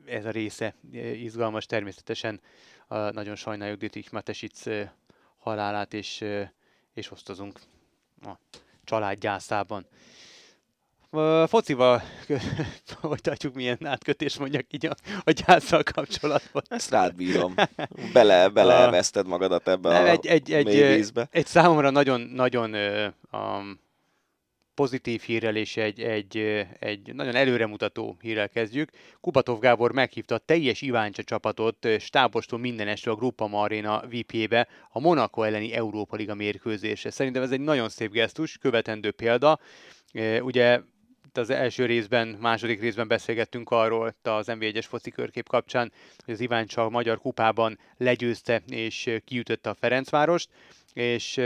ez 0.05 0.25
a 0.25 0.31
része 0.31 0.75
izgalmas, 1.13 1.65
természetesen 1.65 2.41
a, 2.87 2.95
nagyon 2.97 3.35
sajnáljuk 3.35 3.79
Dietrich 3.79 4.13
Matesic 4.13 4.63
halálát, 5.37 5.93
és, 5.93 6.23
és 6.93 7.11
osztozunk 7.11 7.59
a 8.21 8.31
család 8.83 9.17
gyászában. 9.17 9.85
A 11.09 11.47
focival 11.47 12.01
folytatjuk, 13.01 13.53
milyen 13.53 13.85
átkötés 13.85 14.37
mondjak 14.37 14.65
így 14.73 14.85
a, 14.85 14.95
a 15.23 15.31
gyászsal 15.31 15.83
kapcsolatban. 15.93 16.63
Ezt 16.67 16.89
rád 16.89 17.15
bírom. 17.15 17.55
Bele, 18.13 18.49
beleveszted 18.49 19.27
magadat 19.27 19.67
ebbe 19.67 19.89
Nem, 19.89 20.03
a 20.03 20.09
egy, 20.09 20.27
egy, 20.27 20.51
egy, 20.51 20.65
mély 20.65 20.95
vízbe. 20.95 21.27
egy 21.31 21.45
számomra 21.45 21.89
nagyon, 21.89 22.21
nagyon 22.21 22.75
um, 23.31 23.79
pozitív 24.75 25.21
hírrel 25.21 25.55
és 25.55 25.77
egy, 25.77 26.01
egy, 26.01 26.65
egy 26.79 27.13
nagyon 27.13 27.35
előremutató 27.35 28.17
hírrel 28.21 28.49
kezdjük. 28.49 28.89
Kubatov 29.21 29.59
Gábor 29.59 29.91
meghívta 29.91 30.35
a 30.35 30.37
teljes 30.37 30.81
Iváncsa 30.81 31.23
csapatot 31.23 31.87
stábostól 31.99 32.59
minden 32.59 32.87
este 32.87 33.11
a 33.11 33.15
Gruppa 33.15 33.49
Arena 33.51 34.03
VP-be 34.09 34.67
a 34.89 34.99
Monaco 34.99 35.43
elleni 35.43 35.73
Európa 35.73 36.15
Liga 36.15 36.33
mérkőzésre. 36.33 37.09
Szerintem 37.09 37.41
ez 37.41 37.51
egy 37.51 37.61
nagyon 37.61 37.89
szép 37.89 38.11
gesztus, 38.11 38.57
követendő 38.57 39.11
példa. 39.11 39.59
Ö, 40.13 40.39
Ugye 40.39 40.81
az 41.37 41.49
első 41.49 41.85
részben, 41.85 42.27
második 42.27 42.81
részben 42.81 43.07
beszélgettünk 43.07 43.69
arról 43.69 44.15
az 44.21 44.47
NB1-es 44.49 44.85
foci 44.87 45.11
körkép 45.11 45.47
kapcsán, 45.47 45.91
hogy 46.25 46.33
az 46.33 46.39
Iváncsa 46.39 46.85
a 46.85 46.89
Magyar 46.89 47.19
Kupában 47.19 47.79
legyőzte 47.97 48.61
és 48.67 49.09
kiütötte 49.25 49.69
a 49.69 49.73
Ferencvárost, 49.73 50.49
és 50.93 51.41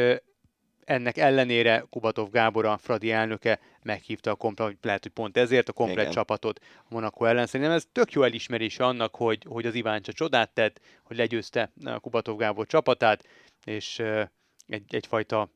ennek 0.87 1.17
ellenére 1.17 1.85
Kubatov 1.89 2.29
Gábor, 2.31 2.65
a 2.65 2.77
Fradi 2.77 3.11
elnöke 3.11 3.59
meghívta 3.81 4.31
a 4.31 4.35
komplet, 4.35 4.77
lehet, 4.81 5.03
hogy 5.03 5.11
pont 5.11 5.37
ezért 5.37 5.69
a 5.69 5.73
komplet 5.73 5.99
Igen. 5.99 6.11
csapatot 6.11 6.59
a 6.77 6.85
Monaco 6.89 7.25
ellen. 7.25 7.45
Szerintem 7.45 7.75
ez 7.75 7.87
tök 7.91 8.11
jó 8.11 8.23
elismerése 8.23 8.85
annak, 8.85 9.15
hogy, 9.15 9.45
hogy 9.47 9.65
az 9.65 9.75
Iváncsa 9.75 10.13
csodát 10.13 10.53
tett, 10.53 10.79
hogy 11.03 11.17
legyőzte 11.17 11.71
a 11.83 11.99
Kubatov 11.99 12.37
Gábor 12.37 12.67
csapatát, 12.67 13.23
és 13.65 13.99
egy, 14.67 14.83
egyfajta 14.89 15.49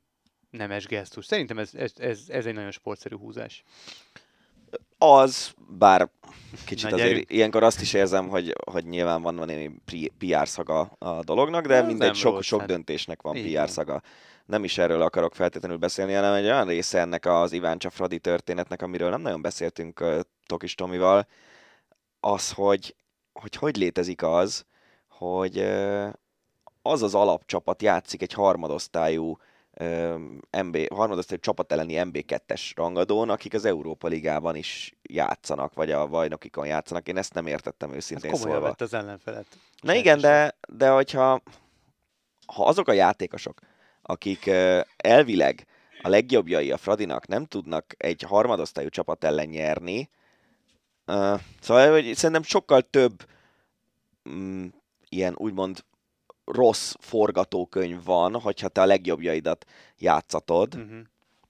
nemes 0.49 0.86
gesztus. 0.86 1.25
Szerintem 1.25 1.57
ez, 1.57 1.73
ez, 1.73 1.93
ez, 1.97 2.23
ez 2.27 2.45
egy 2.45 2.53
nagyon 2.53 2.71
sportszerű 2.71 3.15
húzás. 3.15 3.63
Az, 4.97 5.53
bár 5.78 6.09
kicsit 6.65 6.89
Na, 6.89 6.95
azért 6.95 7.09
gyerünk. 7.09 7.32
ilyenkor 7.32 7.63
azt 7.63 7.82
is 7.82 7.93
érzem, 7.93 8.28
hogy, 8.28 8.55
hogy 8.72 8.86
nyilván 8.86 9.22
van 9.22 9.34
némi 9.34 9.72
PR 10.17 10.47
szaga 10.47 10.80
a 10.97 11.24
dolognak, 11.24 11.65
de 11.65 11.76
Ez 11.76 11.86
mindegy, 11.86 12.15
sok, 12.15 12.43
sok 12.43 12.59
hát. 12.59 12.67
döntésnek 12.67 13.22
van 13.22 13.36
Így 13.36 13.53
PR 13.53 13.69
szaga. 13.69 14.01
Nem 14.45 14.63
is 14.63 14.78
erről 14.78 15.01
akarok 15.01 15.36
feltétlenül 15.36 15.78
beszélni, 15.78 16.13
hanem 16.13 16.34
egy 16.34 16.43
olyan 16.43 16.65
része 16.67 16.99
ennek 16.99 17.26
az 17.26 17.51
Iván 17.51 17.78
Fradi 17.80 18.19
történetnek, 18.19 18.82
amiről 18.82 19.09
nem 19.09 19.22
nagyon 19.22 19.41
beszéltünk 19.41 19.99
uh, 19.99 20.19
Tokis 20.45 20.76
Tomival, 20.76 21.28
az, 22.19 22.51
hogy, 22.51 22.95
hogy 23.34 23.55
hogy 23.55 23.76
létezik 23.76 24.24
az, 24.24 24.65
hogy 25.07 25.57
uh, 25.57 26.09
az 26.82 27.01
az 27.01 27.15
alapcsapat 27.15 27.82
játszik 27.82 28.22
egy 28.22 28.34
harmadosztályú 28.34 29.38
MB, 30.63 30.93
harmadosztályú 30.93 31.39
csapat 31.39 31.72
elleni 31.72 31.93
MB2-es 31.97 32.72
rangadón, 32.76 33.30
akik 33.30 33.53
az 33.53 33.65
Európa 33.65 34.07
Ligában 34.07 34.55
is 34.55 34.95
játszanak, 35.01 35.74
vagy 35.74 35.91
a 35.91 36.07
bajnokikon 36.07 36.65
játszanak. 36.65 37.07
Én 37.07 37.17
ezt 37.17 37.34
nem 37.34 37.47
értettem 37.47 37.93
őszintén 37.93 38.32
komolyan 38.32 38.51
szólva. 38.51 38.67
vett 38.67 38.82
az 38.82 38.93
ellenfelet. 38.93 39.45
Na 39.82 39.93
igen, 39.93 40.19
de, 40.19 40.57
de 40.67 40.89
hogyha 40.89 41.41
ha 42.45 42.65
azok 42.65 42.88
a 42.88 42.93
játékosok, 42.93 43.59
akik 44.01 44.49
elvileg 44.97 45.65
a 46.01 46.09
legjobbjai 46.09 46.72
a 46.72 46.78
Fradinak 46.78 47.28
nem 47.28 47.45
tudnak 47.45 47.93
egy 47.97 48.22
harmadosztályú 48.22 48.89
csapat 48.89 49.24
ellen 49.24 49.47
nyerni, 49.47 50.09
szóval 51.61 51.91
hogy 51.91 52.15
szerintem 52.15 52.43
sokkal 52.43 52.82
több 52.82 53.26
mm, 54.30 54.65
ilyen 55.09 55.36
úgymond 55.38 55.84
rossz 56.52 56.93
forgatókönyv 56.99 58.04
van, 58.04 58.39
hogyha 58.39 58.68
te 58.68 58.82
a 58.82 58.86
legjobbjaidat 58.86 59.66
játszatod, 59.97 60.76
Uh-huh. 60.76 60.99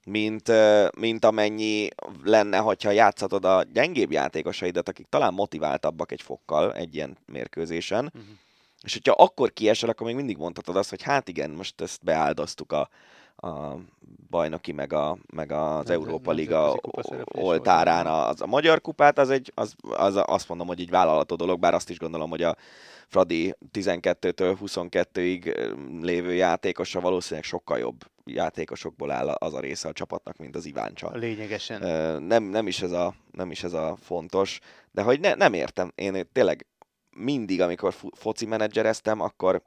mint, 0.05 0.51
mint 0.97 1.25
amennyi 1.25 1.87
lenne, 2.23 2.57
hogyha 2.57 2.89
játszatod 2.91 3.45
a 3.45 3.63
gyengébb 3.73 4.11
játékosaidat, 4.11 4.89
akik 4.89 5.05
talán 5.09 5.33
motiváltabbak 5.33 6.11
egy 6.11 6.21
fokkal 6.21 6.73
egy 6.73 6.95
ilyen 6.95 7.17
mérkőzésen, 7.25 8.11
Mhm. 8.13 8.23
és 8.83 8.93
hogyha 8.93 9.11
akkor 9.23 9.53
kiesel, 9.53 9.89
akkor 9.89 10.05
még 10.07 10.15
mindig 10.15 10.37
mondhatod 10.37 10.75
azt, 10.75 10.89
hogy 10.89 11.01
hát 11.01 11.27
igen, 11.27 11.49
most 11.49 11.81
ezt 11.81 12.03
beáldoztuk 12.03 12.71
a, 12.71 12.89
a 13.41 13.75
bajnoki, 14.29 14.71
meg, 14.71 14.93
a, 14.93 15.17
meg 15.33 15.51
az 15.51 15.85
Nem- 15.85 15.95
Európa 15.95 16.31
Liga 16.31 16.75
oltárán 17.25 18.07
az, 18.07 18.41
a 18.41 18.45
magyar 18.45 18.81
kupát, 18.81 19.17
az 19.17 19.29
egy, 19.29 19.51
az, 19.55 19.75
az, 19.89 20.21
azt 20.25 20.49
mondom, 20.49 20.67
hogy 20.67 20.79
egy 20.79 20.89
vállalható 20.89 21.35
dolog, 21.35 21.59
bár 21.59 21.73
azt 21.73 21.89
is 21.89 21.99
gondolom, 21.99 22.29
hogy 22.29 22.43
a 22.43 22.55
Fradi 23.07 23.55
12-től 23.73 24.57
22-ig 24.65 25.71
lévő 26.01 26.33
játékosa 26.33 26.99
valószínűleg 26.99 27.43
sokkal 27.43 27.77
jobb 27.79 28.03
játékosokból 28.25 29.11
áll 29.11 29.29
az 29.29 29.53
a 29.53 29.59
része 29.59 29.87
a 29.87 29.93
csapatnak, 29.93 30.37
mint 30.37 30.55
az 30.55 30.65
Iváncsa. 30.65 31.11
Lényegesen. 31.13 31.81
Nem, 32.23 32.43
nem, 32.43 32.67
is 32.67 32.81
ez 32.81 32.91
a, 32.91 33.13
nem 33.31 33.51
is 33.51 33.63
ez 33.63 33.73
a 33.73 33.97
fontos, 34.01 34.59
de 34.91 35.01
hogy 35.01 35.19
ne, 35.19 35.33
nem 35.33 35.53
értem, 35.53 35.91
én 35.95 36.27
tényleg 36.31 36.65
mindig, 37.15 37.61
amikor 37.61 37.93
foci 38.13 38.45
menedzsereztem, 38.45 39.19
akkor 39.21 39.61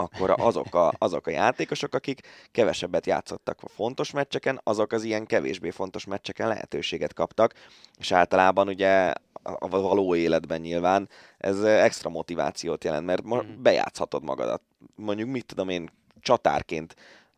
akkor 0.00 0.34
azok 0.36 0.74
a, 0.74 0.92
azok 0.98 1.26
a 1.26 1.30
játékosok, 1.30 1.94
akik 1.94 2.20
kevesebbet 2.52 3.06
játszottak 3.06 3.58
a 3.62 3.68
fontos 3.68 4.10
meccseken, 4.10 4.60
azok 4.64 4.92
az 4.92 5.02
ilyen 5.02 5.26
kevésbé 5.26 5.70
fontos 5.70 6.04
meccseken 6.04 6.48
lehetőséget 6.48 7.14
kaptak, 7.14 7.54
és 7.98 8.12
általában 8.12 8.68
ugye 8.68 9.12
a 9.42 9.68
való 9.68 10.14
életben 10.14 10.60
nyilván 10.60 11.08
ez 11.38 11.62
extra 11.62 12.10
motivációt 12.10 12.84
jelent, 12.84 13.06
mert 13.06 13.22
ma 13.22 13.36
Mhm. 13.42 13.62
bejátszhatod 13.62 14.24
magadat. 14.24 14.62
Mondjuk 14.94 15.28
mit 15.28 15.46
tudom 15.46 15.68
én, 15.68 15.90
csatárként 16.20 16.94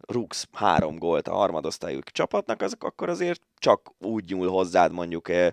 rúgsz 0.06 0.48
három 0.52 0.98
gólt 0.98 1.28
a 1.28 1.34
harmadosztályú 1.34 1.98
csapatnak, 2.04 2.62
azok 2.62 2.84
akkor 2.84 3.08
azért 3.08 3.40
csak 3.58 3.90
úgy 3.98 4.24
nyúl 4.30 4.48
hozzád 4.48 4.92
mondjuk 4.92 5.28
eh, 5.28 5.52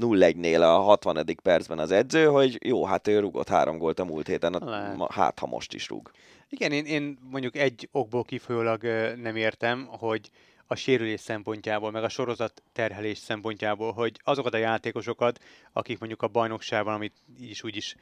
0-1-nél 0.00 0.60
a 0.60 0.78
60. 0.80 1.24
percben 1.42 1.78
az 1.78 1.90
edző, 1.90 2.26
hogy 2.26 2.58
jó, 2.66 2.84
hát 2.84 3.08
ő 3.08 3.18
rúgott 3.20 3.48
három 3.48 3.78
gólt 3.78 3.98
a 3.98 4.04
múlt 4.04 4.26
héten, 4.26 4.62
ma- 4.96 5.12
hát 5.12 5.38
ha 5.38 5.46
most 5.46 5.74
is 5.74 5.88
rúg. 5.88 6.10
Igen, 6.48 6.72
én, 6.72 6.84
én 6.84 7.18
mondjuk 7.30 7.56
egy 7.56 7.88
okból 7.92 8.24
kifolyólag 8.24 8.82
nem 9.22 9.36
értem, 9.36 9.86
hogy 9.90 10.30
a 10.70 10.74
sérülés 10.74 11.20
szempontjából, 11.20 11.90
meg 11.90 12.04
a 12.04 12.08
sorozat 12.08 12.62
terhelés 12.72 13.18
szempontjából, 13.18 13.92
hogy 13.92 14.20
azokat 14.24 14.54
a 14.54 14.56
játékosokat, 14.56 15.38
akik 15.72 15.98
mondjuk 15.98 16.22
a 16.22 16.28
bajnokságban, 16.28 16.94
amit 16.94 17.14
is 17.38 17.62
úgy 17.62 17.76
is 17.76 17.96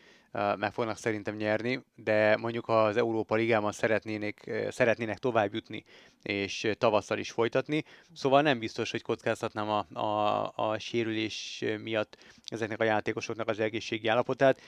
meg 0.56 0.72
fognak 0.72 0.96
szerintem 0.96 1.36
nyerni, 1.36 1.84
de 1.94 2.36
mondjuk 2.36 2.68
az 2.68 2.96
Európa 2.96 3.34
Ligában 3.34 3.72
szeretnének, 3.72 4.42
ö, 4.46 4.70
szeretnének 4.70 5.18
tovább 5.18 5.54
jutni, 5.54 5.84
és 6.22 6.70
tavasszal 6.78 7.18
is 7.18 7.30
folytatni, 7.30 7.84
szóval 8.12 8.42
nem 8.42 8.58
biztos, 8.58 8.90
hogy 8.90 9.02
kockáztatnám 9.02 9.68
a, 9.68 9.86
a, 10.00 10.52
a 10.54 10.78
sérülés 10.78 11.64
miatt 11.82 12.16
ezeknek 12.44 12.80
a 12.80 12.84
játékosoknak 12.84 13.48
az 13.48 13.60
egészségi 13.60 14.08
állapotát, 14.08 14.60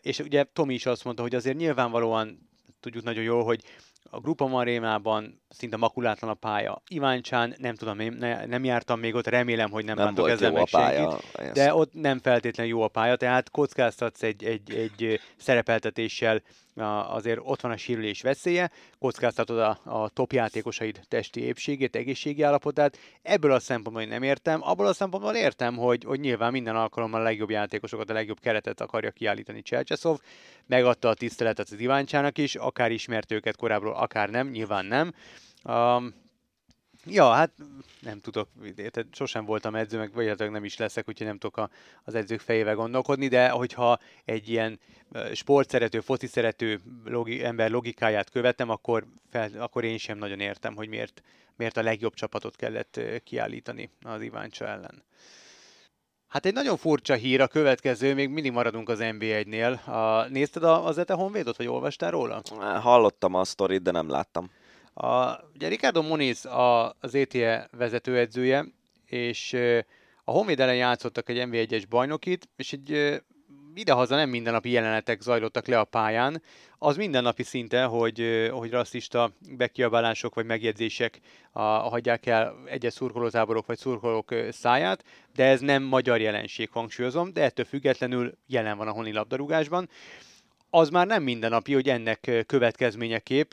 és 0.00 0.18
ugye 0.18 0.44
Tomi 0.44 0.74
is 0.74 0.86
azt 0.86 1.04
mondta, 1.04 1.22
hogy 1.22 1.34
azért 1.34 1.56
nyilvánvalóan 1.56 2.48
tudjuk 2.80 3.04
nagyon 3.04 3.22
jól, 3.22 3.44
hogy 3.44 3.62
a 4.10 4.20
Grupa 4.20 4.46
Marénában 4.46 5.40
szinte 5.48 5.76
makulátlan 5.76 6.30
a 6.30 6.34
pálya. 6.34 6.82
Iváncsán 6.88 7.54
nem 7.58 7.74
tudom, 7.74 7.98
én 8.00 8.12
ne, 8.12 8.46
nem 8.46 8.64
jártam 8.64 9.00
még 9.00 9.14
ott, 9.14 9.26
remélem, 9.26 9.70
hogy 9.70 9.84
nem, 9.84 9.96
Nem, 9.96 10.14
volt 10.14 10.30
ezzel 10.30 10.52
meg 10.52 10.66
senkit. 10.66 10.94
pálya. 10.96 11.18
ezt- 11.32 11.52
De 11.52 11.74
ott 11.74 11.92
nem 11.92 12.18
feltétlenül 12.18 12.72
jó 12.72 12.82
a 12.82 12.88
pálya, 12.88 13.16
tehát 13.16 13.50
kockáztatsz 13.50 14.22
egy, 14.22 14.44
egy, 14.44 14.70
egy 14.74 15.20
szerepeltetéssel, 15.36 16.42
azért 16.80 17.40
ott 17.42 17.60
van 17.60 17.70
a 17.70 17.76
sérülés 17.76 18.22
veszélye, 18.22 18.70
kockáztatod 18.98 19.58
a, 19.58 19.80
a 19.84 20.08
top 20.08 20.32
testi 21.08 21.40
épségét, 21.40 21.96
egészségi 21.96 22.42
állapotát. 22.42 22.98
Ebből 23.22 23.52
a 23.52 23.60
szempontból 23.60 24.02
én 24.02 24.08
nem 24.08 24.22
értem, 24.22 24.62
abból 24.62 24.86
a 24.86 24.92
szempontból 24.92 25.34
értem, 25.34 25.76
hogy, 25.76 26.04
hogy 26.04 26.20
nyilván 26.20 26.52
minden 26.52 26.76
alkalommal 26.76 27.20
a 27.20 27.24
legjobb 27.24 27.50
játékosokat, 27.50 28.10
a 28.10 28.12
legjobb 28.12 28.40
keretet 28.40 28.80
akarja 28.80 29.10
kiállítani 29.10 29.62
Cselcseszov, 29.62 30.18
megadta 30.66 31.08
a 31.08 31.14
tiszteletet 31.14 31.70
az 31.70 31.80
Iváncsának 31.80 32.38
is, 32.38 32.54
akár 32.54 32.90
ismert 32.90 33.32
őket 33.32 33.56
korábbról, 33.56 33.94
akár 33.94 34.30
nem, 34.30 34.48
nyilván 34.48 34.84
nem. 34.84 35.12
Um, 35.64 36.26
Ja, 37.10 37.30
hát 37.30 37.50
nem 38.00 38.20
tudok, 38.20 38.48
tehát 38.76 39.06
sosem 39.12 39.44
voltam 39.44 39.74
edző, 39.74 39.98
meg 39.98 40.12
vagy 40.12 40.50
nem 40.50 40.64
is 40.64 40.76
leszek, 40.76 41.08
úgyhogy 41.08 41.26
nem 41.26 41.38
tudok 41.38 41.56
a, 41.56 41.70
az 42.04 42.14
edzők 42.14 42.40
fejével 42.40 42.74
gondolkodni, 42.74 43.28
de 43.28 43.48
hogyha 43.48 43.98
egy 44.24 44.48
ilyen 44.48 44.80
sportszerető, 45.32 46.00
foci 46.00 46.26
szerető 46.26 46.80
logi, 47.04 47.44
ember 47.44 47.70
logikáját 47.70 48.30
követem, 48.30 48.70
akkor, 48.70 49.06
fel, 49.30 49.50
akkor 49.58 49.84
én 49.84 49.98
sem 49.98 50.18
nagyon 50.18 50.40
értem, 50.40 50.76
hogy 50.76 50.88
miért, 50.88 51.22
miért 51.56 51.76
a 51.76 51.82
legjobb 51.82 52.14
csapatot 52.14 52.56
kellett 52.56 53.00
kiállítani 53.24 53.90
az 54.02 54.22
Iváncsa 54.22 54.66
ellen. 54.66 55.04
Hát 56.28 56.46
egy 56.46 56.52
nagyon 56.52 56.76
furcsa 56.76 57.14
hír 57.14 57.40
a 57.40 57.46
következő, 57.46 58.14
még 58.14 58.28
mindig 58.28 58.52
maradunk 58.52 58.88
az 58.88 58.98
NB1-nél. 59.00 59.84
A, 59.84 60.28
nézted 60.28 60.62
az 60.62 60.98
Ete 60.98 61.14
Honvédot, 61.14 61.56
vagy 61.56 61.66
olvastál 61.66 62.10
róla? 62.10 62.42
Hallottam 62.80 63.34
a 63.34 63.44
sztorit, 63.44 63.82
de 63.82 63.90
nem 63.90 64.08
láttam. 64.08 64.50
A, 65.00 65.40
ugye 65.54 65.68
Ricardo 65.68 66.02
Moniz 66.02 66.44
a, 66.44 66.96
az 67.00 67.14
ETE 67.14 67.68
vezetőedzője, 67.72 68.64
és 69.06 69.56
a 70.24 70.30
Honvéd 70.30 70.60
ellen 70.60 70.76
játszottak 70.76 71.28
egy 71.28 71.48
NB1-es 71.50 71.84
bajnokit, 71.88 72.48
és 72.56 72.72
egy 72.72 73.20
idehaza 73.74 74.16
nem 74.16 74.28
mindennapi 74.28 74.70
jelenetek 74.70 75.20
zajlottak 75.20 75.66
le 75.66 75.78
a 75.78 75.84
pályán. 75.84 76.42
Az 76.78 76.96
mindennapi 76.96 77.42
szinte, 77.42 77.84
hogy, 77.84 78.48
hogy 78.52 78.70
rasszista 78.70 79.32
bekiabálások 79.56 80.34
vagy 80.34 80.46
megjegyzések 80.46 81.20
a, 81.52 81.62
hagyják 81.62 82.26
el 82.26 82.54
egyes 82.64 82.92
szurkolótáborok 82.92 83.66
vagy 83.66 83.78
szurkolók 83.78 84.34
száját, 84.50 85.04
de 85.34 85.44
ez 85.44 85.60
nem 85.60 85.82
magyar 85.82 86.20
jelenség, 86.20 86.70
hangsúlyozom, 86.70 87.32
de 87.32 87.42
ettől 87.42 87.64
függetlenül 87.64 88.32
jelen 88.46 88.76
van 88.76 88.88
a 88.88 88.92
honi 88.92 89.12
labdarúgásban. 89.12 89.88
Az 90.70 90.88
már 90.88 91.06
nem 91.06 91.22
mindennapi, 91.22 91.72
hogy 91.72 91.88
ennek 91.88 92.44
következményeképp 92.46 93.52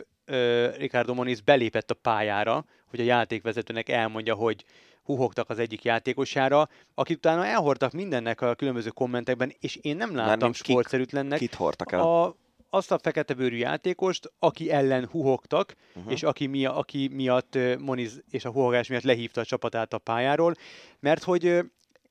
Ricardo 0.78 1.14
Moniz 1.14 1.40
belépett 1.40 1.92
a 1.92 1.94
pályára, 1.94 2.66
hogy 2.90 3.00
a 3.00 3.04
játékvezetőnek 3.04 3.90
elmondja, 3.90 4.36
hogy 4.36 4.66
huhogtak 5.04 5.50
az 5.50 5.60
egyik 5.60 5.84
játékosára, 5.84 6.70
akit 6.94 7.18
utána 7.18 7.46
elhordtak 7.46 7.92
mindennek 7.92 8.42
a 8.42 8.56
különböző 8.56 8.90
kommentekben, 8.90 9.54
és 9.60 9.76
én 9.76 9.96
nem 9.96 10.16
láttam 10.16 10.54
sportszerűtlennek. 10.54 11.40
Kit 11.40 11.54
hordtak 11.54 11.92
el? 11.92 12.00
A, 12.00 12.36
azt 12.70 12.92
a 12.92 12.98
fekete 12.98 13.34
bőrű 13.34 13.58
játékost, 13.58 14.32
aki 14.40 14.72
ellen 14.72 15.08
huhogtak, 15.12 15.76
uh-huh. 15.96 16.12
és 16.12 16.24
aki, 16.24 16.48
mi, 16.48 16.66
aki 16.66 17.10
miatt 17.14 17.58
Moniz 17.80 18.24
és 18.30 18.46
a 18.46 18.52
huhogás 18.52 18.88
miatt 18.88 19.04
lehívta 19.04 19.42
a 19.42 19.46
csapatát 19.46 19.94
a 19.94 19.98
pályáról, 19.98 20.56
mert 21.00 21.24
hogy 21.24 21.60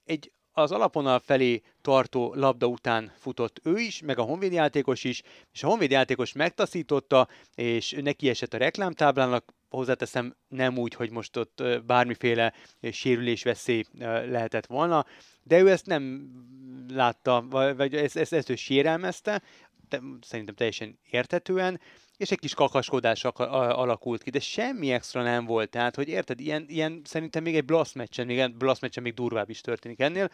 egy 0.04 0.32
az 0.57 0.72
alaponal 0.72 1.18
felé 1.18 1.62
tartó 1.82 2.34
labda 2.34 2.66
után 2.66 3.12
futott 3.18 3.61
ő 3.62 3.78
is, 3.78 4.00
meg 4.02 4.18
a 4.18 4.22
Honvéd 4.22 4.52
játékos 4.52 5.05
is, 5.05 5.22
és 5.52 5.62
a 5.62 5.66
Honvéd 5.66 5.90
játékos 5.90 6.32
megtaszította, 6.32 7.28
és 7.55 7.96
neki 8.02 8.28
esett 8.28 8.55
a 8.55 8.59
reklámtáblának, 8.59 9.52
hozzáteszem 9.68 10.34
nem 10.48 10.78
úgy, 10.78 10.94
hogy 10.94 11.11
most 11.11 11.36
ott 11.36 11.62
bármiféle 11.86 12.52
sérülésveszély 12.92 13.84
lehetett 14.28 14.66
volna, 14.66 15.07
de 15.42 15.61
ő 15.61 15.70
ezt 15.70 15.86
nem 15.86 16.30
látta, 16.88 17.44
vagy 17.76 17.94
ezt, 17.94 18.16
ezt, 18.16 18.32
ezt 18.32 18.50
ő 18.50 18.55
sérelmezte, 18.55 19.42
szerintem 20.20 20.55
teljesen 20.55 20.98
értetően, 21.11 21.80
és 22.16 22.30
egy 22.30 22.38
kis 22.38 22.54
kakaskodás 22.54 23.24
alakult 23.24 24.22
ki, 24.22 24.30
de 24.30 24.40
semmi 24.40 24.92
extra 24.92 25.22
nem 25.22 25.44
volt, 25.44 25.70
tehát, 25.70 25.94
hogy 25.94 26.08
érted, 26.08 26.40
ilyen, 26.40 26.64
ilyen 26.68 27.00
szerintem 27.04 27.42
még 27.42 27.56
egy 27.56 27.64
blast 27.64 27.94
meccsen, 27.94 28.26
még 28.26 28.38
egy 28.38 28.54
blast 28.54 28.80
meccsen 28.80 29.02
még 29.02 29.14
durvább 29.14 29.50
is 29.50 29.60
történik 29.60 30.00
ennél, 30.00 30.30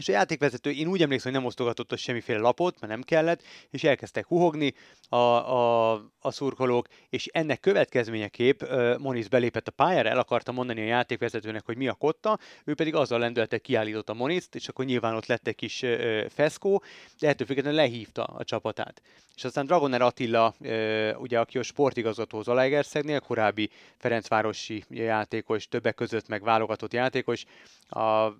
és 0.00 0.08
a 0.08 0.12
játékvezető, 0.12 0.70
én 0.70 0.86
úgy 0.86 1.02
emlékszem, 1.02 1.32
hogy 1.32 1.40
nem 1.40 1.48
osztogatott 1.48 1.98
semmiféle 1.98 2.38
lapot, 2.38 2.80
mert 2.80 2.92
nem 2.92 3.02
kellett, 3.02 3.42
és 3.70 3.84
elkezdtek 3.84 4.26
huhogni 4.26 4.74
a, 5.08 5.16
a, 5.16 5.92
a 6.20 6.30
szurkolók, 6.30 6.86
és 7.10 7.26
ennek 7.26 7.60
következményeképp 7.60 8.62
uh, 8.62 8.98
Moniz 8.98 9.28
belépett 9.28 9.68
a 9.68 9.70
pályára, 9.70 10.08
el 10.08 10.18
akarta 10.18 10.52
mondani 10.52 10.80
a 10.80 10.84
játékvezetőnek, 10.84 11.64
hogy 11.64 11.76
mi 11.76 11.88
a 11.88 11.92
kotta, 11.92 12.38
ő 12.64 12.74
pedig 12.74 12.94
azzal 12.94 13.18
lendülte, 13.18 13.58
kiállított 13.58 14.08
a 14.08 14.14
Monizt, 14.14 14.54
és 14.54 14.68
akkor 14.68 14.84
nyilván 14.84 15.14
ott 15.14 15.26
lett 15.26 15.46
egy 15.46 15.54
kis 15.54 15.82
uh, 15.82 16.26
feszkó, 16.28 16.82
de 17.18 17.28
ettől 17.28 17.46
függetlenül 17.46 17.78
lehívta 17.78 18.24
a 18.24 18.44
csapatát. 18.44 19.02
És 19.36 19.44
aztán 19.44 19.66
Dragoner 19.66 20.02
Attila, 20.02 20.54
uh, 20.58 21.10
ugye, 21.18 21.38
aki 21.38 21.58
a 21.58 21.62
sportigazgató 21.62 22.42
Zalaegerszegnél, 22.42 23.20
korábbi 23.20 23.70
Ferencvárosi 23.96 24.84
játékos, 24.88 25.68
többek 25.68 25.94
között 25.94 26.28
meg 26.28 26.42
válogatott 26.42 26.92
játékos, 26.92 27.44
a 27.88 28.32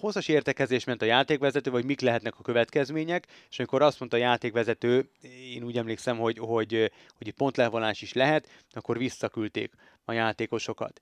hosszas 0.00 0.28
értekezés 0.28 0.84
ment 0.84 1.02
a 1.02 1.04
játékvezető, 1.04 1.70
vagy 1.70 1.84
mik 1.84 2.00
lehetnek 2.00 2.38
a 2.38 2.42
következmények, 2.42 3.26
és 3.50 3.58
amikor 3.58 3.82
azt 3.82 3.98
mondta 3.98 4.16
a 4.16 4.20
játékvezető, 4.20 5.10
én 5.54 5.62
úgy 5.62 5.76
emlékszem, 5.76 6.18
hogy, 6.18 6.38
hogy, 6.38 6.92
hogy 7.16 7.32
pontlevonás 7.32 8.02
is 8.02 8.12
lehet, 8.12 8.48
akkor 8.70 8.98
visszaküldték 8.98 9.72
a 10.04 10.12
játékosokat. 10.12 11.00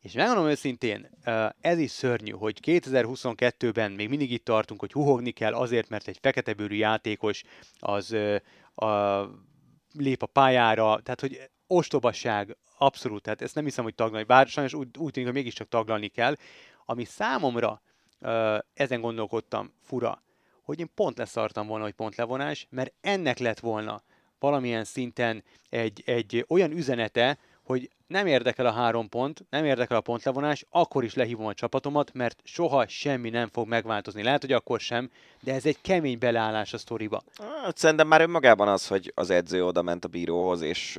És 0.00 0.12
megmondom 0.12 0.46
őszintén, 0.46 1.10
ez 1.60 1.78
is 1.78 1.90
szörnyű, 1.90 2.30
hogy 2.30 2.58
2022-ben 2.62 3.92
még 3.92 4.08
mindig 4.08 4.32
itt 4.32 4.44
tartunk, 4.44 4.80
hogy 4.80 4.92
huhogni 4.92 5.30
kell 5.30 5.52
azért, 5.52 5.88
mert 5.88 6.08
egy 6.08 6.18
fekete 6.20 6.54
bőrű 6.54 6.76
játékos 6.76 7.42
az 7.78 8.16
a, 8.74 9.20
lép 9.92 10.22
a 10.22 10.26
pályára, 10.26 11.00
tehát 11.02 11.20
hogy 11.20 11.50
ostobasság, 11.66 12.56
abszolút, 12.78 13.22
tehát 13.22 13.42
ezt 13.42 13.54
nem 13.54 13.64
hiszem, 13.64 13.84
hogy 13.84 13.94
taglalni, 13.94 14.26
bár 14.26 14.46
sajnos 14.46 14.74
úgy, 14.74 14.88
úgy 14.98 15.12
tűnik, 15.12 15.28
hogy 15.28 15.38
mégiscsak 15.38 15.68
taglalni 15.68 16.08
kell, 16.08 16.34
ami 16.84 17.04
számomra 17.04 17.82
ezen 18.74 19.00
gondolkodtam, 19.00 19.72
fura, 19.82 20.22
hogy 20.62 20.80
én 20.80 20.90
pont 20.94 21.18
leszartam 21.18 21.66
volna, 21.66 21.84
hogy 21.84 21.92
pont 21.92 22.16
levonás, 22.16 22.66
mert 22.70 22.92
ennek 23.00 23.38
lett 23.38 23.60
volna 23.60 24.02
valamilyen 24.38 24.84
szinten 24.84 25.44
egy, 25.68 26.02
egy 26.06 26.44
olyan 26.48 26.70
üzenete, 26.70 27.38
hogy 27.64 27.90
nem 28.06 28.26
érdekel 28.26 28.66
a 28.66 28.72
három 28.72 29.08
pont, 29.08 29.44
nem 29.50 29.64
érdekel 29.64 29.96
a 29.96 30.00
pontlevonás, 30.00 30.64
akkor 30.70 31.04
is 31.04 31.14
lehívom 31.14 31.46
a 31.46 31.54
csapatomat, 31.54 32.12
mert 32.12 32.40
soha 32.44 32.88
semmi 32.88 33.30
nem 33.30 33.48
fog 33.52 33.68
megváltozni. 33.68 34.22
Lehet, 34.22 34.40
hogy 34.40 34.52
akkor 34.52 34.80
sem, 34.80 35.10
de 35.42 35.54
ez 35.54 35.66
egy 35.66 35.80
kemény 35.80 36.18
beleállás 36.18 36.72
a 36.72 36.78
sztoriba. 36.78 37.22
Hát, 37.62 37.76
szerintem 37.76 38.06
már 38.06 38.20
önmagában 38.20 38.68
az, 38.68 38.86
hogy 38.86 39.12
az 39.14 39.30
edző 39.30 39.64
oda 39.64 39.82
ment 39.82 40.04
a 40.04 40.08
bíróhoz, 40.08 40.60
és 40.60 40.98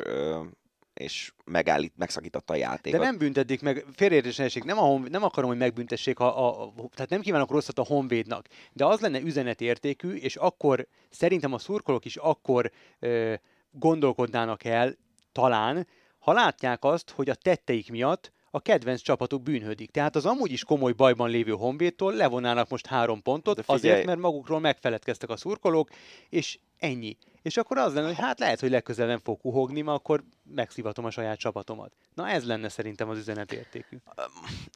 és 1.00 1.34
megállít, 1.45 1.93
megszakította 1.97 2.54
a 2.54 2.56
játékot. 2.56 3.00
De 3.00 3.06
nem 3.06 3.18
büntetik 3.18 3.62
meg, 3.62 3.86
félreértésenség, 3.95 4.64
nem, 4.64 4.78
a 4.78 4.82
hon, 4.82 5.08
nem 5.10 5.24
akarom, 5.24 5.50
hogy 5.50 5.58
megbüntessék, 5.58 6.20
a, 6.20 6.47
a, 6.47 6.74
tehát 6.93 7.10
nem 7.10 7.22
kívánok 7.22 7.52
rosszat 7.52 7.80
a 7.80 7.84
honvédnak, 7.84 8.47
de 8.74 8.86
az 8.86 9.00
lenne 9.00 9.20
üzenetértékű, 9.20 10.16
és 10.16 10.36
akkor 10.36 10.88
szerintem 11.10 11.54
a 11.54 11.58
szurkolók 11.58 12.06
is 12.06 12.16
akkor 12.16 12.72
ö, 13.00 13.34
gondolkodnának 13.72 14.64
el, 14.64 14.95
talán, 15.32 15.88
ha 16.20 16.34
látják 16.34 16.84
azt, 16.84 17.10
hogy 17.10 17.30
a 17.30 17.36
tetteik 17.36 17.91
miatt 17.91 18.32
a 18.52 18.62
kedvenc 18.62 19.02
csapatuk 19.02 19.43
bűnhödik. 19.43 19.91
Tehát 19.91 20.16
az 20.16 20.26
amúgy 20.26 20.52
is 20.52 20.64
komoly 20.64 20.91
bajban 20.91 21.30
lévő 21.30 21.52
Honvédtól 21.52 22.14
levonának 22.14 22.70
most 22.70 22.86
három 22.86 23.22
pontot, 23.22 23.64
azért, 23.66 24.06
mert 24.06 24.20
magukról 24.20 24.60
megfeledkeztek 24.60 25.30
a 25.30 25.38
szurkolók, 25.38 25.89
és 26.30 26.60
ennyi. 26.78 27.18
És 27.42 27.58
akkor 27.58 27.78
az 27.78 27.94
lenne, 27.94 28.08
hogy 28.08 28.18
hát 28.18 28.40
lehet, 28.40 28.60
hogy 28.60 28.70
legközelebb 28.70 29.10
nem 29.10 29.20
fog 29.24 29.40
kuhogni, 29.40 29.82
mert 29.82 29.98
akkor 29.98 30.24
megszivatom 30.44 31.06
a 31.06 31.12
saját 31.12 31.38
csapatomat. 31.38 31.92
Na 32.14 32.30
ez 32.30 32.46
lenne 32.46 32.70
szerintem 32.70 33.10
az 33.10 33.18
üzenetértékű. 33.18 33.98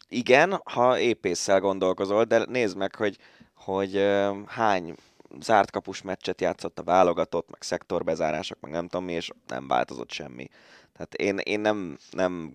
Igen, 0.09 0.61
ha 0.63 0.99
épésszel 0.99 1.59
gondolkozol, 1.59 2.23
de 2.23 2.45
nézd 2.45 2.77
meg, 2.77 2.95
hogy, 2.95 3.17
hogy 3.53 4.05
hány 4.45 4.95
zárt 5.39 5.71
kapus 5.71 6.01
meccset 6.01 6.41
játszott 6.41 6.79
a 6.79 6.83
válogatott, 6.83 7.49
meg 7.49 7.61
szektorbezárások, 7.61 8.59
meg 8.59 8.71
nem 8.71 8.87
tudom 8.87 9.05
mi, 9.05 9.13
és 9.13 9.29
nem 9.47 9.67
változott 9.67 10.11
semmi. 10.11 10.47
Tehát 10.93 11.13
én, 11.13 11.37
én 11.37 11.59
nem, 11.59 11.97
nem 12.11 12.53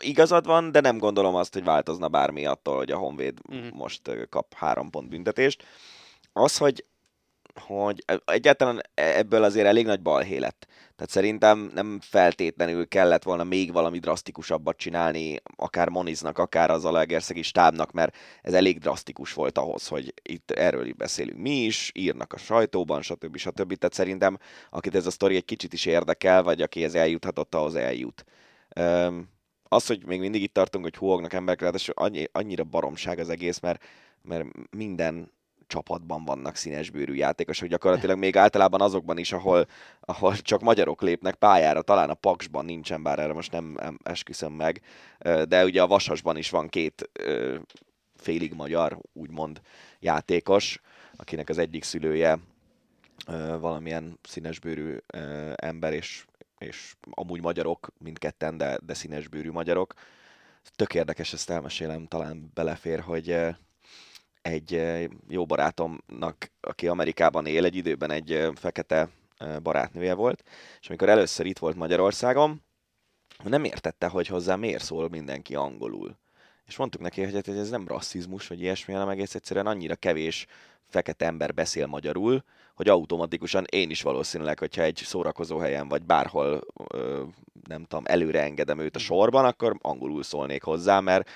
igazad 0.00 0.46
van, 0.46 0.72
de 0.72 0.80
nem 0.80 0.98
gondolom 0.98 1.34
azt, 1.34 1.52
hogy 1.52 1.64
változna 1.64 2.08
bármi 2.08 2.46
attól, 2.46 2.76
hogy 2.76 2.90
a 2.90 2.96
Honvéd 2.96 3.38
uh-huh. 3.48 3.70
most 3.70 4.10
kap 4.28 4.54
három 4.54 4.90
pont 4.90 5.08
büntetést. 5.08 5.64
Az, 6.32 6.56
hogy 6.56 6.84
hogy 7.58 8.04
egyáltalán 8.24 8.80
ebből 8.94 9.42
azért 9.42 9.66
elég 9.66 9.86
nagy 9.86 10.02
balhé 10.02 10.36
lett. 10.36 10.66
Tehát 10.96 11.12
szerintem 11.12 11.70
nem 11.74 11.98
feltétlenül 12.02 12.88
kellett 12.88 13.22
volna 13.22 13.44
még 13.44 13.72
valami 13.72 13.98
drasztikusabbat 13.98 14.76
csinálni, 14.76 15.36
akár 15.56 15.88
Moniznak, 15.88 16.38
akár 16.38 16.70
az 16.70 16.84
Alegerszegi 16.84 17.42
stábnak, 17.42 17.92
mert 17.92 18.16
ez 18.42 18.52
elég 18.54 18.78
drasztikus 18.78 19.32
volt 19.32 19.58
ahhoz, 19.58 19.88
hogy 19.88 20.14
itt 20.22 20.50
erről 20.50 20.92
beszélünk 20.96 21.38
mi 21.38 21.64
is, 21.64 21.92
írnak 21.94 22.32
a 22.32 22.36
sajtóban, 22.36 23.02
stb. 23.02 23.36
stb. 23.36 23.74
Tehát 23.74 23.94
szerintem, 23.94 24.38
akit 24.70 24.94
ez 24.94 25.06
a 25.06 25.10
sztori 25.10 25.36
egy 25.36 25.44
kicsit 25.44 25.72
is 25.72 25.86
érdekel, 25.86 26.42
vagy 26.42 26.62
aki 26.62 26.84
ez 26.84 26.94
eljuthatott, 26.94 27.54
ahhoz 27.54 27.74
eljut. 27.74 28.24
Az, 29.68 29.86
hogy 29.86 30.06
még 30.06 30.20
mindig 30.20 30.42
itt 30.42 30.54
tartunk, 30.54 30.84
hogy 30.84 30.96
húognak 30.96 31.32
emberek, 31.32 31.60
ráadásul 31.60 31.94
annyi, 31.96 32.24
annyira 32.32 32.64
baromság 32.64 33.18
az 33.18 33.28
egész, 33.28 33.60
mert, 33.60 33.84
mert 34.22 34.44
minden 34.70 35.32
csapatban 35.68 36.24
vannak 36.24 36.56
színesbőrű 36.56 37.14
játékosok, 37.14 37.68
gyakorlatilag 37.68 38.18
még 38.18 38.36
általában 38.36 38.80
azokban 38.80 39.18
is, 39.18 39.32
ahol, 39.32 39.66
ahol 40.00 40.36
csak 40.36 40.60
magyarok 40.60 41.02
lépnek 41.02 41.34
pályára, 41.34 41.82
talán 41.82 42.10
a 42.10 42.14
Paksban 42.14 42.64
nincsen, 42.64 43.02
bár 43.02 43.18
erre 43.18 43.32
most 43.32 43.52
nem 43.52 43.76
esküszöm 44.02 44.52
meg, 44.52 44.80
de 45.48 45.64
ugye 45.64 45.82
a 45.82 45.86
Vasasban 45.86 46.36
is 46.36 46.50
van 46.50 46.68
két 46.68 47.10
félig 48.16 48.54
magyar, 48.54 48.98
úgymond 49.12 49.60
játékos, 50.00 50.80
akinek 51.16 51.48
az 51.48 51.58
egyik 51.58 51.84
szülője 51.84 52.38
valamilyen 53.60 54.18
színesbőrű 54.22 54.96
ember, 55.54 55.92
és, 55.92 56.24
és 56.58 56.94
amúgy 57.10 57.40
magyarok, 57.40 57.92
mindketten, 57.98 58.56
de, 58.56 58.78
de 58.86 58.94
színesbőrű 58.94 59.50
magyarok. 59.50 59.94
Tök 60.76 60.94
érdekes, 60.94 61.32
ezt 61.32 61.50
elmesélem, 61.50 62.06
talán 62.06 62.50
belefér, 62.54 63.00
hogy 63.00 63.40
egy 64.48 64.82
jó 65.28 65.46
barátomnak, 65.46 66.50
aki 66.60 66.88
Amerikában 66.88 67.46
él, 67.46 67.64
egy 67.64 67.76
időben 67.76 68.10
egy 68.10 68.48
fekete 68.54 69.08
barátnője 69.62 70.14
volt, 70.14 70.42
és 70.80 70.88
amikor 70.88 71.08
először 71.08 71.46
itt 71.46 71.58
volt 71.58 71.76
Magyarországon, 71.76 72.62
nem 73.44 73.64
értette, 73.64 74.06
hogy 74.06 74.26
hozzá 74.26 74.56
miért 74.56 74.84
szól 74.84 75.08
mindenki 75.08 75.54
angolul. 75.54 76.18
És 76.66 76.76
mondtuk 76.76 77.00
neki, 77.00 77.24
hogy 77.24 77.34
hát 77.34 77.48
ez 77.48 77.70
nem 77.70 77.88
rasszizmus, 77.88 78.46
vagy 78.46 78.60
ilyesmi, 78.60 78.92
hanem 78.92 79.08
egész 79.08 79.34
egyszerűen 79.34 79.66
annyira 79.66 79.94
kevés 79.94 80.46
fekete 80.88 81.26
ember 81.26 81.54
beszél 81.54 81.86
magyarul, 81.86 82.44
hogy 82.74 82.88
automatikusan 82.88 83.64
én 83.70 83.90
is 83.90 84.02
valószínűleg, 84.02 84.58
hogyha 84.58 84.82
egy 84.82 85.00
szórakozó 85.04 85.58
helyen 85.58 85.88
vagy 85.88 86.02
bárhol, 86.02 86.60
nem 87.68 87.84
tudom, 87.84 88.04
előre 88.06 88.42
engedem 88.42 88.78
őt 88.78 88.96
a 88.96 88.98
sorban, 88.98 89.44
akkor 89.44 89.78
angolul 89.80 90.22
szólnék 90.22 90.62
hozzá, 90.62 91.00
mert, 91.00 91.30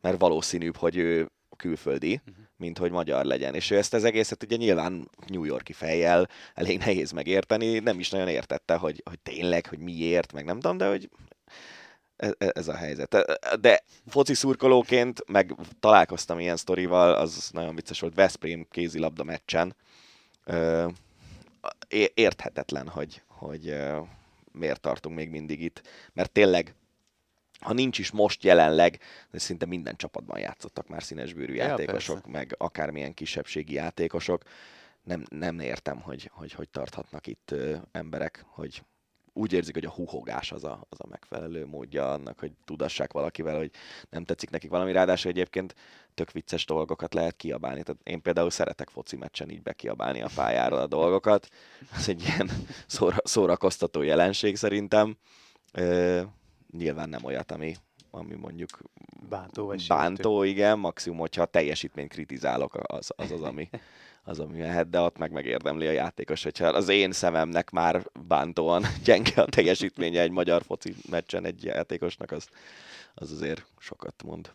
mert 0.00 0.20
valószínűbb, 0.20 0.76
hogy 0.76 0.96
ő 0.96 1.30
külföldi, 1.56 2.20
uh-huh 2.28 2.46
mint 2.56 2.78
hogy 2.78 2.90
magyar 2.90 3.24
legyen. 3.24 3.54
És 3.54 3.70
ő 3.70 3.76
ezt 3.76 3.94
az 3.94 4.04
egészet 4.04 4.42
ugye 4.42 4.56
nyilván 4.56 5.10
New 5.26 5.44
Yorki 5.44 5.72
fejjel 5.72 6.28
elég 6.54 6.78
nehéz 6.78 7.10
megérteni, 7.10 7.78
nem 7.78 7.98
is 7.98 8.10
nagyon 8.10 8.28
értette, 8.28 8.74
hogy, 8.76 9.02
hogy 9.04 9.18
tényleg, 9.18 9.66
hogy 9.66 9.78
miért, 9.78 10.32
meg 10.32 10.44
nem 10.44 10.60
tudom, 10.60 10.76
de 10.76 10.88
hogy 10.88 11.10
ez, 12.16 12.32
ez 12.38 12.68
a 12.68 12.74
helyzet. 12.74 13.16
De 13.60 13.82
foci 14.06 14.34
szurkolóként 14.34 15.28
meg 15.28 15.54
találkoztam 15.80 16.38
ilyen 16.38 16.56
sztorival, 16.56 17.14
az 17.14 17.50
nagyon 17.52 17.74
vicces 17.74 18.00
volt 18.00 18.14
Veszprém 18.14 18.66
kézilabda 18.70 19.24
meccsen. 19.24 19.76
Érthetetlen, 22.14 22.88
hogy, 22.88 23.22
hogy 23.26 23.76
miért 24.52 24.80
tartunk 24.80 25.16
még 25.16 25.30
mindig 25.30 25.62
itt, 25.62 25.82
mert 26.12 26.32
tényleg 26.32 26.74
ha 27.60 27.72
nincs 27.72 27.98
is 27.98 28.10
most 28.10 28.44
jelenleg, 28.44 28.98
de 29.30 29.38
szinte 29.38 29.66
minden 29.66 29.96
csapatban 29.96 30.38
játszottak 30.38 30.88
már 30.88 31.02
színesbőrű 31.02 31.54
ja, 31.54 31.66
játékosok, 31.66 32.20
persze. 32.20 32.38
meg 32.38 32.54
akármilyen 32.58 33.14
kisebbségi 33.14 33.74
játékosok. 33.74 34.42
Nem, 35.02 35.24
nem 35.28 35.60
értem, 35.60 36.00
hogy, 36.00 36.30
hogy 36.32 36.52
hogy 36.52 36.68
tarthatnak 36.68 37.26
itt 37.26 37.50
ö, 37.50 37.76
emberek, 37.92 38.44
hogy 38.48 38.82
úgy 39.36 39.52
érzik, 39.52 39.74
hogy 39.74 39.84
a 39.84 39.90
huhogás 39.90 40.52
az 40.52 40.64
a, 40.64 40.86
az 40.88 40.98
a 41.00 41.06
megfelelő 41.08 41.66
módja 41.66 42.12
annak, 42.12 42.38
hogy 42.38 42.52
tudassák 42.64 43.12
valakivel, 43.12 43.56
hogy 43.56 43.70
nem 44.10 44.24
tetszik 44.24 44.50
nekik 44.50 44.70
valami. 44.70 44.92
Ráadásul 44.92 45.30
egyébként 45.30 45.74
tök 46.14 46.32
vicces 46.32 46.64
dolgokat 46.64 47.14
lehet 47.14 47.36
kiabálni. 47.36 47.82
Tehát 47.82 48.00
én 48.04 48.22
például 48.22 48.50
szeretek 48.50 48.88
foci 48.88 49.16
meccsen 49.16 49.50
így 49.50 49.62
bekiabálni 49.62 50.22
a 50.22 50.28
pályára 50.34 50.80
a 50.80 50.86
dolgokat. 50.86 51.48
Ez 51.96 52.08
egy 52.08 52.22
ilyen 52.22 52.50
szóra, 52.86 53.16
szórakoztató 53.24 54.02
jelenség 54.02 54.56
szerintem. 54.56 55.16
Ö, 55.72 56.22
nyilván 56.76 57.08
nem 57.08 57.24
olyat, 57.24 57.50
ami, 57.50 57.74
ami 58.10 58.34
mondjuk 58.34 58.70
bántó, 59.28 59.66
vagy 59.66 59.84
bántó 59.88 60.42
igen, 60.42 60.78
maximum, 60.78 61.18
hogyha 61.18 61.42
a 61.42 61.46
teljesítményt 61.46 62.12
kritizálok, 62.12 62.78
az 62.82 63.12
az, 63.16 63.30
az 63.30 63.42
ami, 63.42 63.68
az, 64.24 64.38
ami 64.38 64.58
mehet, 64.58 64.90
de 64.90 65.00
ott 65.00 65.18
meg 65.18 65.32
megérdemli 65.32 65.86
a 65.86 65.90
játékos, 65.90 66.42
hogyha 66.42 66.66
az 66.66 66.88
én 66.88 67.12
szememnek 67.12 67.70
már 67.70 68.02
bántóan 68.28 68.82
gyenge 69.04 69.42
a 69.42 69.44
teljesítménye 69.44 70.20
egy 70.20 70.30
magyar 70.30 70.62
foci 70.62 70.94
meccsen 71.10 71.44
egy 71.44 71.64
játékosnak, 71.64 72.30
az, 72.30 72.48
az 73.14 73.32
azért 73.32 73.66
sokat 73.78 74.22
mond. 74.24 74.52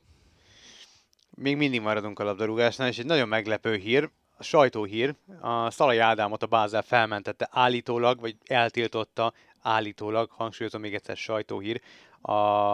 Még 1.37 1.57
mindig 1.57 1.81
maradunk 1.81 2.19
a 2.19 2.23
labdarúgásnál, 2.23 2.87
és 2.87 2.99
egy 2.99 3.05
nagyon 3.05 3.27
meglepő 3.27 3.75
hír, 3.75 4.09
a 4.37 4.43
sajtóhír, 4.43 5.15
a 5.39 5.71
Szalai 5.71 5.97
Ádámot 5.97 6.43
a 6.43 6.45
Bázel 6.45 6.81
felmentette 6.81 7.49
állítólag, 7.51 8.19
vagy 8.19 8.35
eltiltotta 8.45 9.33
állítólag, 9.61 10.29
hangsúlyozom 10.31 10.81
még 10.81 10.93
egyszer 10.93 11.17
sajtóhír, 11.17 11.81
a, 12.21 12.73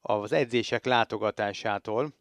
az 0.00 0.32
edzések 0.32 0.84
látogatásától. 0.84 2.12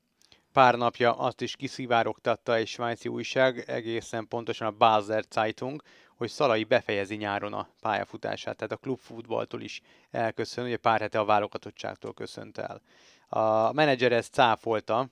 Pár 0.53 0.75
napja 0.75 1.13
azt 1.13 1.41
is 1.41 1.55
kiszivárogtatta 1.55 2.55
egy 2.55 2.67
svájci 2.67 3.09
újság, 3.09 3.63
egészen 3.67 4.27
pontosan 4.27 4.67
a 4.67 4.77
Basel 4.77 5.23
Zeitung, 5.29 5.81
hogy 6.15 6.29
Szalai 6.29 6.63
befejezi 6.63 7.15
nyáron 7.15 7.53
a 7.53 7.67
pályafutását, 7.81 8.55
tehát 8.55 8.73
a 8.73 8.77
klubfutballtól 8.77 9.61
is 9.61 9.81
elköszön, 10.11 10.65
ugye 10.65 10.77
pár 10.77 10.99
hete 10.99 11.19
a 11.19 11.25
válogatottságtól 11.25 12.13
köszönt 12.13 12.57
el. 12.57 12.81
A 13.27 13.73
menedzser 13.73 14.11
ezt 14.11 14.33
cáfolta, 14.33 15.07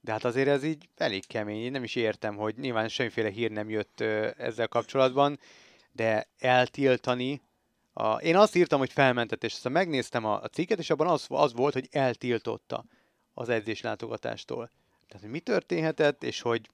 de 0.00 0.12
hát 0.12 0.24
azért 0.24 0.48
ez 0.48 0.64
így 0.64 0.88
elég 0.96 1.26
kemény, 1.26 1.62
én 1.62 1.70
nem 1.70 1.84
is 1.84 1.94
értem, 1.94 2.36
hogy 2.36 2.54
nyilván 2.56 2.88
semmiféle 2.88 3.28
hír 3.28 3.50
nem 3.50 3.70
jött 3.70 4.00
ezzel 4.36 4.68
kapcsolatban, 4.68 5.38
de 5.92 6.26
eltiltani 6.38 7.40
a, 8.00 8.20
én 8.20 8.36
azt 8.36 8.56
írtam, 8.56 8.78
hogy 8.78 8.92
felmentett, 8.92 9.44
és 9.44 9.52
aztán 9.52 9.72
megnéztem 9.72 10.24
a, 10.24 10.42
a 10.42 10.48
cikket, 10.48 10.78
és 10.78 10.90
abban 10.90 11.06
az, 11.06 11.26
az 11.28 11.52
volt, 11.52 11.72
hogy 11.72 11.88
eltiltotta 11.90 12.84
az 13.34 13.48
edzéslátogatástól. 13.48 14.70
Tehát, 15.06 15.22
hogy 15.22 15.30
mi 15.30 15.40
történhetett, 15.40 16.22
és 16.22 16.40
hogy, 16.40 16.70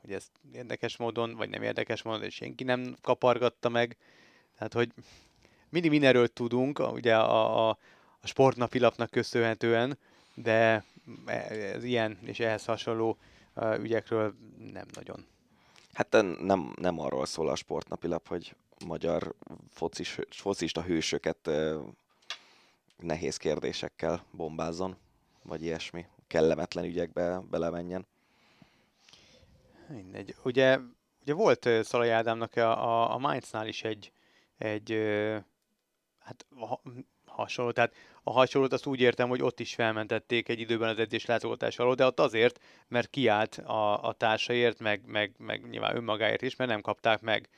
hogy 0.00 0.12
ez 0.12 0.26
érdekes 0.52 0.96
módon, 0.96 1.34
vagy 1.36 1.48
nem 1.48 1.62
érdekes 1.62 2.02
módon, 2.02 2.22
és 2.22 2.34
senki 2.34 2.64
nem 2.64 2.96
kapargatta 3.00 3.68
meg. 3.68 3.96
Tehát, 4.56 4.72
hogy 4.72 4.92
mindig 5.68 5.90
mindenről 5.90 6.28
tudunk, 6.28 6.92
ugye 6.92 7.16
a, 7.16 7.68
a, 7.68 7.78
a 8.20 8.26
sportnapilapnak 8.26 9.10
köszönhetően, 9.10 9.98
de 10.34 10.84
ez 11.48 11.84
ilyen 11.84 12.18
és 12.22 12.40
ehhez 12.40 12.64
hasonló 12.64 13.18
ügyekről 13.78 14.34
nem 14.72 14.86
nagyon. 14.94 15.26
Hát 15.92 16.24
nem, 16.40 16.74
nem 16.80 17.00
arról 17.00 17.26
szól 17.26 17.48
a 17.48 17.54
sportnapilap, 17.54 18.28
hogy 18.28 18.54
magyar 18.84 19.34
focis, 19.70 20.18
focista 20.30 20.82
hősöket 20.82 21.50
nehéz 22.96 23.36
kérdésekkel 23.36 24.24
bombázzon, 24.30 24.96
vagy 25.42 25.62
ilyesmi, 25.62 26.06
kellemetlen 26.26 26.84
ügyekbe 26.84 27.40
belemenjen. 27.50 28.06
Mindegy. 29.88 30.34
Ugye, 30.42 30.78
ugye 31.22 31.32
volt 31.32 31.68
Szalai 31.82 32.08
Ádámnak 32.08 32.56
a, 32.56 32.84
a, 32.84 33.14
a 33.14 33.18
Mainznál 33.18 33.66
is 33.66 33.82
egy, 33.82 34.12
egy 34.58 34.90
hát 36.18 36.46
hasonló. 37.24 37.70
Tehát 37.70 37.94
a 38.22 38.32
hasonlót 38.32 38.72
azt 38.72 38.86
úgy 38.86 39.00
értem, 39.00 39.28
hogy 39.28 39.42
ott 39.42 39.60
is 39.60 39.74
felmentették 39.74 40.48
egy 40.48 40.60
időben 40.60 40.88
az 40.88 40.98
edzés 40.98 41.26
látogatás 41.26 41.78
alól, 41.78 41.94
de 41.94 42.06
ott 42.06 42.20
azért, 42.20 42.60
mert 42.88 43.10
kiállt 43.10 43.54
a, 43.58 44.04
a 44.04 44.12
társaért, 44.12 44.78
meg, 44.78 45.02
meg, 45.06 45.34
meg 45.38 45.68
nyilván 45.68 45.96
önmagáért 45.96 46.42
is, 46.42 46.56
mert 46.56 46.70
nem 46.70 46.80
kapták 46.80 47.20
meg 47.20 47.48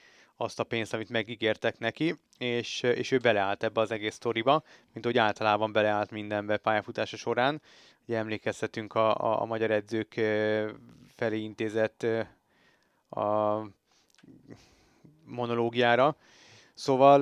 azt 0.40 0.60
a 0.60 0.64
pénzt, 0.64 0.94
amit 0.94 1.08
megígértek 1.08 1.78
neki, 1.78 2.14
és, 2.38 2.82
és 2.82 3.10
ő 3.10 3.18
beleállt 3.18 3.62
ebbe 3.62 3.80
az 3.80 3.90
egész 3.90 4.14
sztoriba, 4.14 4.62
mint 4.92 5.04
hogy 5.04 5.18
általában 5.18 5.72
beleállt 5.72 6.10
mindenbe 6.10 6.56
pályafutása 6.56 7.16
során. 7.16 7.62
Ugye 8.06 8.16
emlékeztetünk 8.16 8.94
a, 8.94 9.16
a, 9.16 9.40
a 9.42 9.44
magyar 9.44 9.70
edzők 9.70 10.12
felé 11.08 11.38
intézett 11.38 12.06
a 13.10 13.60
monológiára. 15.24 16.16
Szóval 16.74 17.18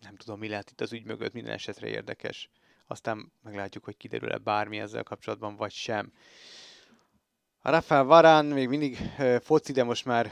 nem 0.00 0.16
tudom, 0.16 0.38
mi 0.38 0.48
lehet 0.48 0.70
itt 0.70 0.80
az 0.80 0.92
ügy 0.92 1.04
mögött, 1.04 1.32
minden 1.32 1.54
esetre 1.54 1.86
érdekes. 1.86 2.50
Aztán 2.86 3.32
meglátjuk, 3.42 3.84
hogy 3.84 3.96
kiderül-e 3.96 4.38
bármi 4.38 4.78
ezzel 4.78 5.02
kapcsolatban, 5.02 5.56
vagy 5.56 5.72
sem. 5.72 6.12
A 7.62 7.70
Rafael 7.70 8.04
Varán 8.04 8.44
még 8.44 8.68
mindig 8.68 8.98
foci, 9.40 9.72
de 9.72 9.84
most 9.84 10.04
már 10.04 10.30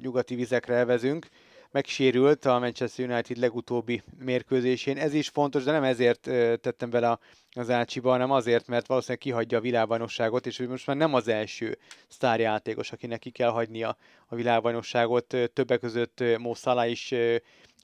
nyugati 0.00 0.34
vizekre 0.34 0.74
elvezünk. 0.74 1.26
Megsérült 1.70 2.44
a 2.44 2.58
Manchester 2.58 3.10
United 3.10 3.36
legutóbbi 3.36 4.02
mérkőzésén. 4.18 4.96
Ez 4.98 5.14
is 5.14 5.28
fontos, 5.28 5.64
de 5.64 5.70
nem 5.70 5.82
ezért 5.82 6.20
tettem 6.60 6.90
bele 6.90 7.18
az 7.50 7.70
Ácsiba, 7.70 8.10
hanem 8.10 8.30
azért, 8.30 8.66
mert 8.66 8.86
valószínűleg 8.86 9.22
kihagyja 9.22 9.58
a 9.58 9.60
világbajnokságot, 9.60 10.46
és 10.46 10.58
most 10.58 10.86
már 10.86 10.96
nem 10.96 11.14
az 11.14 11.28
első 11.28 11.78
sztárjátékos, 12.08 12.92
akinek 12.92 13.18
ki 13.18 13.30
kell 13.30 13.50
hagynia 13.50 13.96
a 14.26 14.34
világbajnokságot. 14.34 15.36
Többek 15.52 15.80
között 15.80 16.24
Mo 16.38 16.54
Salah 16.54 16.90
is 16.90 17.14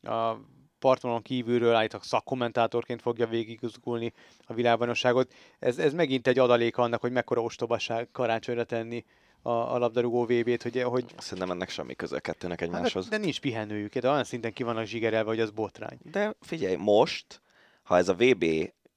a 0.03 0.37
partvonalon 0.78 1.22
kívülről 1.22 1.74
állítok 1.74 2.04
szakkommentátorként 2.04 3.02
fogja 3.02 3.26
végigizgulni 3.26 4.12
a 4.46 4.54
világbajnokságot. 4.54 5.32
Ez, 5.58 5.78
ez 5.78 5.92
megint 5.92 6.26
egy 6.26 6.38
adalék 6.38 6.76
annak, 6.76 7.00
hogy 7.00 7.12
mekkora 7.12 7.42
ostobaság 7.42 8.08
karácsonyra 8.12 8.64
tenni 8.64 9.04
a, 9.42 9.74
a 9.74 9.78
labdarúgó 9.78 10.24
VB-t, 10.24 10.62
hogy, 10.62 10.82
hogy... 10.82 11.04
Szerintem 11.18 11.50
ennek 11.50 11.68
semmi 11.68 11.94
köze 11.94 12.20
kettőnek 12.20 12.60
hát, 12.60 12.68
egymáshoz. 12.68 13.02
Hát, 13.02 13.12
de 13.12 13.18
nincs 13.18 13.40
pihenőjük, 13.40 13.98
de 13.98 14.10
olyan 14.10 14.24
szinten 14.24 14.52
ki 14.52 14.62
vannak 14.62 14.84
zsigerelve, 14.84 15.28
hogy 15.28 15.40
az 15.40 15.50
botrány. 15.50 15.98
De 16.02 16.34
figyelj, 16.40 16.76
most, 16.76 17.40
ha 17.82 17.96
ez 17.96 18.08
a 18.08 18.14
VB 18.14 18.44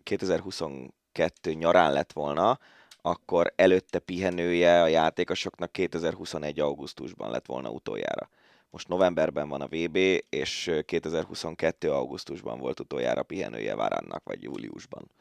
2022 0.04 1.54
nyarán 1.54 1.94
lett 1.94 2.12
volna, 2.12 2.60
akkor 3.02 3.54
előtte 3.56 4.00
pihenője 4.00 4.82
a 4.82 4.88
játékosoknak 4.88 5.72
2021. 5.72 6.60
augusztusban 6.60 7.32
lett 7.32 7.46
volna 7.46 7.70
utoljára. 7.70 8.30
Most 8.72 8.88
novemberben 8.88 9.50
van 9.50 9.62
a 9.62 9.68
VB, 9.68 9.96
és 10.30 10.72
2022. 10.86 11.92
augusztusban 11.92 12.60
volt 12.60 12.80
utoljára 12.80 13.24
pihenője 13.24 13.76
Varannak, 13.76 14.24
vagy 14.24 14.44
júliusban. 14.44 15.12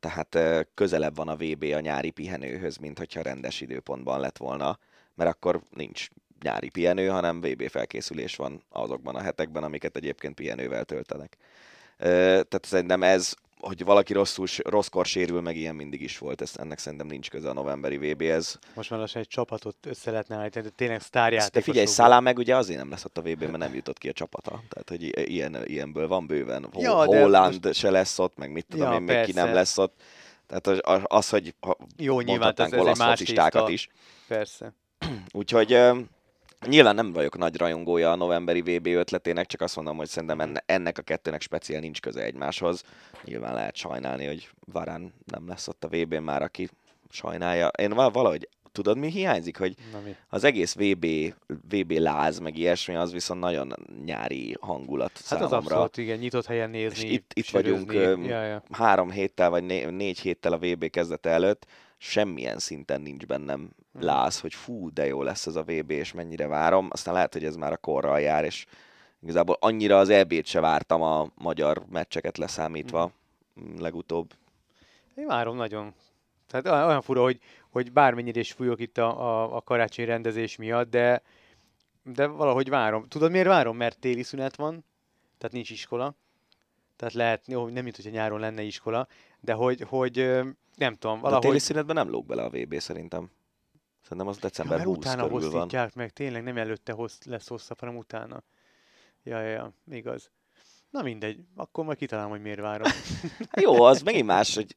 Tehát 0.00 0.38
közelebb 0.74 1.16
van 1.16 1.28
a 1.28 1.36
VB 1.36 1.62
a 1.62 1.80
nyári 1.80 2.10
pihenőhöz, 2.10 2.76
mint 2.76 2.98
hogyha 2.98 3.22
rendes 3.22 3.60
időpontban 3.60 4.20
lett 4.20 4.36
volna, 4.36 4.78
mert 5.14 5.30
akkor 5.30 5.62
nincs 5.70 6.08
nyári 6.42 6.68
pihenő, 6.68 7.08
hanem 7.08 7.40
VB 7.40 7.68
felkészülés 7.68 8.36
van 8.36 8.62
azokban 8.68 9.14
a 9.14 9.20
hetekben, 9.20 9.62
amiket 9.62 9.96
egyébként 9.96 10.34
pihenővel 10.34 10.84
töltenek. 10.84 11.36
Tehát 11.96 12.64
szerintem 12.64 13.02
ez 13.02 13.34
hogy 13.62 13.84
valaki 13.84 14.12
rosszul, 14.12 14.46
rosszkor 14.64 15.06
sérül, 15.06 15.40
meg 15.40 15.56
ilyen 15.56 15.74
mindig 15.74 16.02
is 16.02 16.18
volt, 16.18 16.40
ezt, 16.40 16.56
ennek 16.56 16.78
szerintem 16.78 17.06
nincs 17.06 17.30
köze 17.30 17.48
a 17.48 17.52
novemberi 17.52 17.96
VB-hez. 17.96 18.58
Most 18.74 18.90
már 18.90 19.00
lassan 19.00 19.20
egy 19.20 19.28
csapatot 19.28 19.76
össze 19.86 20.10
lehetne 20.10 20.36
állítani, 20.36 20.64
de 20.64 20.70
tényleg 20.76 21.00
sztárjátékosok. 21.00 21.52
De 21.54 21.60
figyelj, 21.60 21.86
Szálá 21.86 22.20
meg 22.20 22.38
ugye 22.38 22.56
azért 22.56 22.78
nem 22.78 22.90
lesz 22.90 23.04
ott 23.04 23.18
a 23.18 23.20
VB, 23.20 23.40
mert 23.40 23.56
nem 23.56 23.74
jutott 23.74 23.98
ki 23.98 24.08
a 24.08 24.12
csapata. 24.12 24.62
Tehát, 24.68 24.88
hogy 24.88 25.30
ilyen, 25.30 25.66
ilyenből 25.66 26.08
van 26.08 26.26
bőven. 26.26 26.68
Ja, 26.74 27.04
Holland 27.04 27.64
most... 27.64 27.78
se 27.78 27.90
lesz 27.90 28.18
ott, 28.18 28.36
meg 28.36 28.52
mit 28.52 28.66
tudom 28.68 28.90
ja, 28.90 28.94
én, 28.94 29.02
még 29.02 29.24
ki 29.24 29.32
nem 29.32 29.52
lesz 29.52 29.78
ott. 29.78 30.00
Tehát 30.46 30.66
az, 30.66 31.00
az 31.04 31.28
hogy 31.28 31.54
Jó, 31.96 32.20
nyilván 32.20 32.54
ez, 32.56 32.72
ez 32.72 32.86
egy 32.86 32.98
más 32.98 33.20
is. 33.68 33.88
Persze. 34.28 34.74
Úgyhogy 35.32 35.78
Nyilván 36.66 36.94
nem 36.94 37.12
vagyok 37.12 37.38
nagy 37.38 37.56
rajongója 37.56 38.10
a 38.10 38.14
novemberi 38.16 38.60
VB 38.60 38.86
ötletének, 38.86 39.46
csak 39.46 39.60
azt 39.60 39.76
mondom, 39.76 39.96
hogy 39.96 40.08
szerintem 40.08 40.40
enne, 40.40 40.62
ennek 40.66 40.98
a 40.98 41.02
kettőnek 41.02 41.40
speciál 41.40 41.80
nincs 41.80 42.00
köze 42.00 42.22
egymáshoz. 42.22 42.82
Nyilván 43.24 43.54
lehet 43.54 43.76
sajnálni, 43.76 44.26
hogy 44.26 44.48
Varán 44.72 45.12
nem 45.26 45.48
lesz 45.48 45.68
ott 45.68 45.84
a 45.84 45.88
VB-n 45.88 46.22
már, 46.22 46.42
aki 46.42 46.68
sajnálja. 47.10 47.66
Én 47.68 47.90
val- 47.90 48.14
valahogy, 48.14 48.48
tudod 48.72 48.98
mi 48.98 49.10
hiányzik, 49.10 49.58
hogy 49.58 49.74
Na 49.92 50.00
mi? 50.04 50.16
az 50.28 50.44
egész 50.44 50.74
VB, 50.74 51.06
VB 51.68 51.90
láz, 51.90 52.38
meg 52.38 52.56
ilyesmi, 52.58 52.94
az 52.94 53.12
viszont 53.12 53.40
nagyon 53.40 53.74
nyári 54.04 54.56
hangulat 54.60 55.10
Hát 55.12 55.22
számomra. 55.22 55.56
az 55.56 55.62
abszolút, 55.64 55.96
igen, 55.96 56.18
nyitott 56.18 56.46
helyen 56.46 56.70
nézni. 56.70 57.06
És 57.06 57.12
itt- 57.12 57.32
itt 57.34 57.44
sörözni. 57.44 57.84
vagyunk, 57.84 58.26
Ja, 58.26 58.42
ja. 58.44 58.62
három 58.70 59.10
héttel, 59.10 59.50
vagy 59.50 59.64
né- 59.64 59.90
négy 59.90 60.18
héttel 60.20 60.52
a 60.52 60.58
VB 60.58 60.90
kezdete 60.90 61.30
előtt, 61.30 61.66
semmilyen 61.98 62.58
szinten 62.58 63.00
nincs 63.00 63.26
bennem 63.26 63.60
Mhm. 63.60 63.70
Láz, 64.00 64.40
hogy 64.40 64.54
fú, 64.54 64.92
de 64.92 65.06
jó 65.06 65.22
lesz 65.22 65.46
ez 65.46 65.56
a 65.56 65.62
VB, 65.62 65.90
és 65.90 66.12
mennyire 66.12 66.46
várom. 66.46 66.88
Aztán 66.90 67.14
lehet, 67.14 67.32
hogy 67.32 67.44
ez 67.44 67.56
már 67.56 67.72
a 67.72 67.76
korral 67.76 68.20
jár, 68.20 68.44
és 68.44 68.66
igazából 69.22 69.56
annyira 69.60 69.98
az 69.98 70.08
EB-t 70.08 70.46
se 70.46 70.60
vártam 70.60 71.02
a 71.02 71.28
magyar 71.34 71.82
meccseket 71.90 72.38
leszámítva 72.38 73.12
Mhm. 73.54 73.68
mm, 73.68 73.80
legutóbb. 73.80 74.32
Én 75.14 75.26
várom 75.26 75.56
nagyon. 75.56 75.94
Tehát 76.46 76.86
olyan 76.86 77.02
fura, 77.02 77.22
hogy, 77.22 77.38
hogy 77.70 77.92
bármennyire 77.92 78.40
is 78.40 78.52
fújok 78.52 78.80
itt 78.80 78.98
a, 78.98 79.20
a, 79.20 79.56
a 79.56 79.60
karácsony 79.60 80.04
rendezés 80.04 80.56
miatt, 80.56 80.90
de, 80.90 81.22
de 82.02 82.26
valahogy 82.26 82.68
várom. 82.68 83.08
Tudod 83.08 83.30
miért 83.30 83.46
várom? 83.46 83.76
Mert 83.76 83.98
téli 83.98 84.22
szünet 84.22 84.56
van, 84.56 84.84
tehát 85.38 85.52
nincs 85.54 85.70
iskola. 85.70 86.14
Tehát 86.96 87.14
lehet, 87.14 87.46
jó, 87.46 87.68
nem 87.68 87.82
mint 87.82 87.96
hogyha 87.96 88.10
nyáron 88.10 88.40
lenne 88.40 88.62
iskola, 88.62 89.06
de 89.40 89.52
hogy, 89.52 89.84
hogy 89.88 90.16
nem 90.76 90.94
tudom, 90.94 91.14
De 91.14 91.20
a 91.20 91.22
valahogy... 91.22 91.46
téli 91.46 91.58
szünetben 91.58 91.94
nem 91.94 92.10
lóg 92.10 92.26
bele 92.26 92.42
a 92.42 92.50
VB 92.50 92.78
szerintem. 92.78 93.30
Szerintem 94.02 94.26
az 94.26 94.34
Ja, 94.36 94.40
december 94.42 94.76
mert 94.76 94.88
20 94.88 94.96
utána 94.96 95.28
körül 95.28 95.50
van. 95.50 95.90
meg, 95.94 96.10
tényleg 96.10 96.42
nem 96.42 96.56
előtte 96.56 96.92
hossz, 96.92 97.18
lesz 97.24 97.48
hosszabb, 97.48 97.80
hanem 97.80 97.96
utána. 97.96 98.42
Ja, 99.22 99.40
ja, 99.40 99.48
ja, 99.50 99.72
igaz. 99.90 100.30
Na 100.90 101.02
mindegy, 101.02 101.38
akkor 101.56 101.84
majd 101.84 101.98
kitalálom, 101.98 102.30
hogy 102.30 102.40
miért 102.42 102.60
várom. 102.60 102.90
Jó, 103.62 103.82
az 103.82 104.02
megint 104.02 104.26
más, 104.26 104.54
hogy 104.54 104.76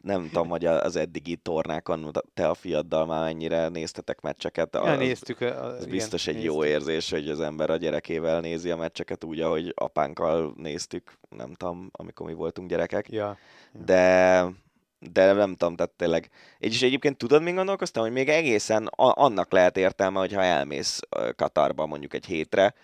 nem 0.00 0.22
tudom, 0.28 0.48
hogy 0.48 0.64
az 0.64 0.96
eddigi 0.96 1.36
tornákon 1.36 2.10
te 2.34 2.48
a 2.48 2.54
fiaddal 2.54 3.06
már 3.06 3.24
mennyire 3.24 3.68
néztetek 3.68 4.20
meccseket. 4.20 4.74
Ja, 4.74 4.80
Az- 4.80 4.98
néztük. 4.98 5.40
a- 5.40 5.64
a- 5.64 5.70
Ez 5.74 5.78
igen, 5.78 5.90
biztos 5.90 6.26
egy 6.26 6.42
jó 6.44 6.62
néztük. 6.62 6.72
érzés, 6.80 7.10
hogy 7.10 7.28
az 7.28 7.40
ember 7.40 7.70
a 7.70 7.76
gyerekével 7.76 8.40
nézi 8.40 8.70
a 8.70 8.76
meccseket 8.76 9.24
úgy, 9.24 9.40
ahogy 9.40 9.72
apánkkal 9.76 10.52
néztük, 10.56 11.18
nem 11.28 11.52
tudom, 11.54 11.88
amikor 11.92 12.26
mi 12.26 12.34
voltunk 12.34 12.68
gyerekek. 12.68 13.08
Ja. 13.10 13.38
De, 13.72 14.44
de 15.12 15.32
nem 15.32 15.54
tudom, 15.54 15.76
tehát 15.76 15.92
tényleg. 15.92 16.30
És 16.58 16.82
egyébként 16.82 17.16
tudod, 17.16 17.42
mi 17.42 17.52
gondolkoztam, 17.52 18.02
hogy 18.02 18.12
még 18.12 18.28
egészen 18.28 18.86
a- 18.86 19.22
annak 19.22 19.52
lehet 19.52 19.76
értelme, 19.76 20.18
hogyha 20.18 20.42
elmész 20.42 21.00
Katarba 21.36 21.86
mondjuk 21.86 22.14
egy 22.14 22.26
hétre, 22.26 22.74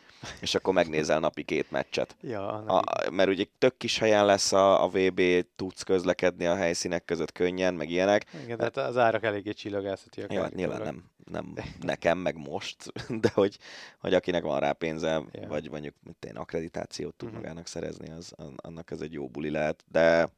és 0.41 0.55
akkor 0.55 0.75
megnézel 0.75 1.19
napi 1.21 1.43
két 1.43 1.71
meccset. 1.71 2.17
Ja, 2.23 2.49
A, 2.49 2.85
mert 3.11 3.29
ugye 3.29 3.45
tök 3.59 3.77
kis 3.77 3.99
helyen 3.99 4.25
lesz 4.27 4.53
a, 4.53 4.83
a 4.83 4.89
VB, 4.89 5.21
tudsz 5.57 5.83
közlekedni 5.83 6.47
a 6.47 6.55
helyszínek 6.55 7.05
között 7.05 7.33
könnyen, 7.33 7.75
meg 7.75 7.91
ilyenek. 7.91 8.27
Igen, 8.45 8.57
de 8.57 8.63
hát 8.63 8.77
az 8.77 8.97
árak 8.97 9.25
eléggé 9.25 9.53
csillagászatiak. 9.53 10.33
Ja, 10.33 10.43
hát 10.43 10.55
nyilván 10.55 10.83
nem, 10.83 11.05
nem 11.25 11.55
nekem, 11.81 12.19
meg 12.19 12.37
most, 12.49 12.77
de 13.23 13.31
hogy, 13.35 13.59
hogy 14.01 14.15
akinek 14.15 14.43
van 14.43 14.61
rá 14.61 14.73
pénze, 14.73 15.23
Ja. 15.33 15.47
vagy 15.49 15.71
mondjuk 15.71 15.95
mint 16.05 16.25
én 16.25 16.37
akkreditációt 16.37 17.15
tud 17.15 17.29
Mhm. 17.29 17.37
magának 17.37 17.67
szerezni, 17.67 18.11
az, 18.11 18.33
an- 18.37 18.61
annak 18.61 18.91
ez 18.91 19.01
egy 19.01 19.13
jó 19.13 19.29
buli 19.29 19.51
lehet, 19.51 19.85
de, 19.91 20.29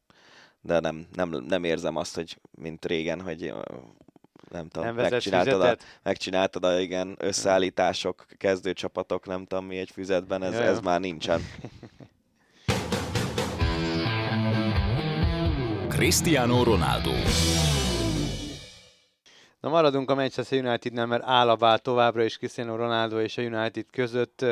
de 0.62 0.80
nem, 0.80 1.06
nem, 1.12 1.28
nem 1.48 1.64
érzem 1.64 1.96
azt, 1.96 2.14
hogy 2.14 2.38
mint 2.50 2.84
régen, 2.84 3.20
hogy 3.20 3.54
nem 4.50 4.68
tudom, 4.68 4.94
nem 4.94 5.10
megcsináltad, 5.10 5.60
a, 5.60 5.76
megcsináltad 6.02 6.64
a 6.64 6.80
igen, 6.80 7.16
összeállítások, 7.18 8.26
kezdőcsapatok, 8.36 9.26
nem 9.26 9.44
tudom 9.44 9.64
mi 9.64 9.76
egy 9.76 9.90
füzetben, 9.90 10.42
ez, 10.42 10.54
ez 10.54 10.80
már 10.80 11.00
nincsen. 11.00 11.40
Cristiano 15.88 16.62
Ronaldo. 16.64 17.10
Na 19.60 19.68
maradunk 19.68 20.10
a 20.10 20.14
Manchester 20.14 20.64
Unitednál, 20.64 21.06
mert 21.06 21.22
áll 21.24 21.48
a 21.48 21.56
bál 21.56 21.78
továbbra 21.78 22.24
is 22.24 22.36
Cristiano 22.36 22.76
Ronaldo 22.76 23.20
és 23.20 23.38
a 23.38 23.42
United 23.42 23.86
között. 23.90 24.44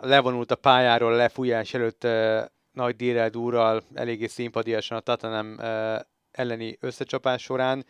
Levonult 0.00 0.50
a 0.50 0.56
pályáról 0.56 1.12
lefújás 1.16 1.74
előtt 1.74 2.06
nagy 2.74 2.96
dírel 2.96 3.30
úrral, 3.34 3.82
eléggé 3.94 4.26
szimpadiasan 4.26 5.02
a 5.06 5.44
ö, 5.58 5.96
elleni 6.30 6.76
összecsapás 6.80 7.42
során. 7.42 7.84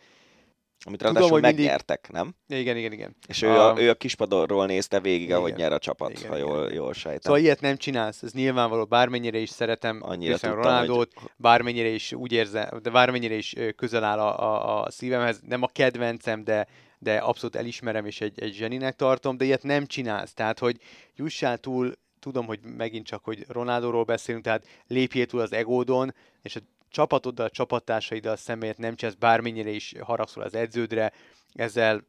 Amit 0.85 0.99
Tudom, 0.99 1.13
ráadásul 1.13 1.31
hogy 1.39 1.41
mindig- 1.41 1.59
megnyertek, 1.65 2.11
nem? 2.11 2.35
Igen, 2.47 2.77
igen, 2.77 2.91
igen. 2.91 3.15
És 3.27 3.41
ő 3.41 3.47
a, 3.49 3.71
A- 3.73 3.81
ő 3.81 3.89
a 3.89 3.93
kispadorról 3.93 4.65
nézte 4.65 4.99
végig, 4.99 5.31
ahogy 5.33 5.47
Igen. 5.49 5.59
nyer 5.61 5.71
a 5.73 5.77
csapat, 5.79 6.09
Igen, 6.11 6.29
ha 6.29 6.35
jól, 6.37 6.63
igen. 6.63 6.73
jól 6.75 6.93
sejtem. 6.93 7.19
Szóval 7.21 7.39
ilyet 7.39 7.61
nem 7.61 7.77
csinálsz, 7.77 8.23
ez 8.23 8.33
nyilvánvaló, 8.33 8.85
bármennyire 8.85 9.37
is 9.37 9.49
szeretem 9.49 9.99
Annyira 10.01 10.29
Cristiano 10.29 10.55
tudtam, 10.55 10.71
Ronaldót, 10.71 11.13
bármennyire 11.37 11.87
is 11.87 12.11
úgy 12.13 12.31
érzem, 12.31 12.69
de 12.81 12.89
bármennyire 12.89 13.35
is 13.35 13.55
közel 13.75 14.03
áll 14.03 14.19
a, 14.19 14.39
a, 14.41 14.83
a 14.83 14.91
szívemhez, 14.91 15.39
nem 15.47 15.61
a 15.63 15.67
kedvencem, 15.67 16.43
de, 16.43 16.67
de 16.99 17.17
abszolút 17.17 17.55
elismerem, 17.55 18.05
és 18.05 18.21
egy, 18.21 18.41
egy 18.41 18.53
zseninek 18.53 18.95
tartom, 18.95 19.37
de 19.37 19.45
ilyet 19.45 19.63
nem 19.63 19.85
csinálsz. 19.85 20.33
Tehát, 20.33 20.59
hogy 20.59 20.77
jussál 21.15 21.57
túl, 21.57 21.91
tudom, 22.25 22.45
hogy 22.45 22.59
megint 22.77 23.05
csak, 23.05 23.23
hogy 23.23 23.45
Ronaldóról 23.47 24.03
beszélünk, 24.03 24.43
tehát 24.43 24.67
lépjél 24.87 25.25
túl 25.25 25.41
az 25.41 25.53
egódon, 25.53 26.13
és 26.41 26.55
a 26.55 26.59
csapatoddal, 26.89 27.45
a 27.45 27.49
csapattársaidal 27.49 28.35
személyet 28.35 28.77
nem 28.77 28.95
csinálsz, 28.95 29.17
bármennyire 29.17 29.69
is 29.69 29.93
haragszol 29.99 30.43
az 30.43 30.55
edződre, 30.55 31.11
ezzel 31.53 32.03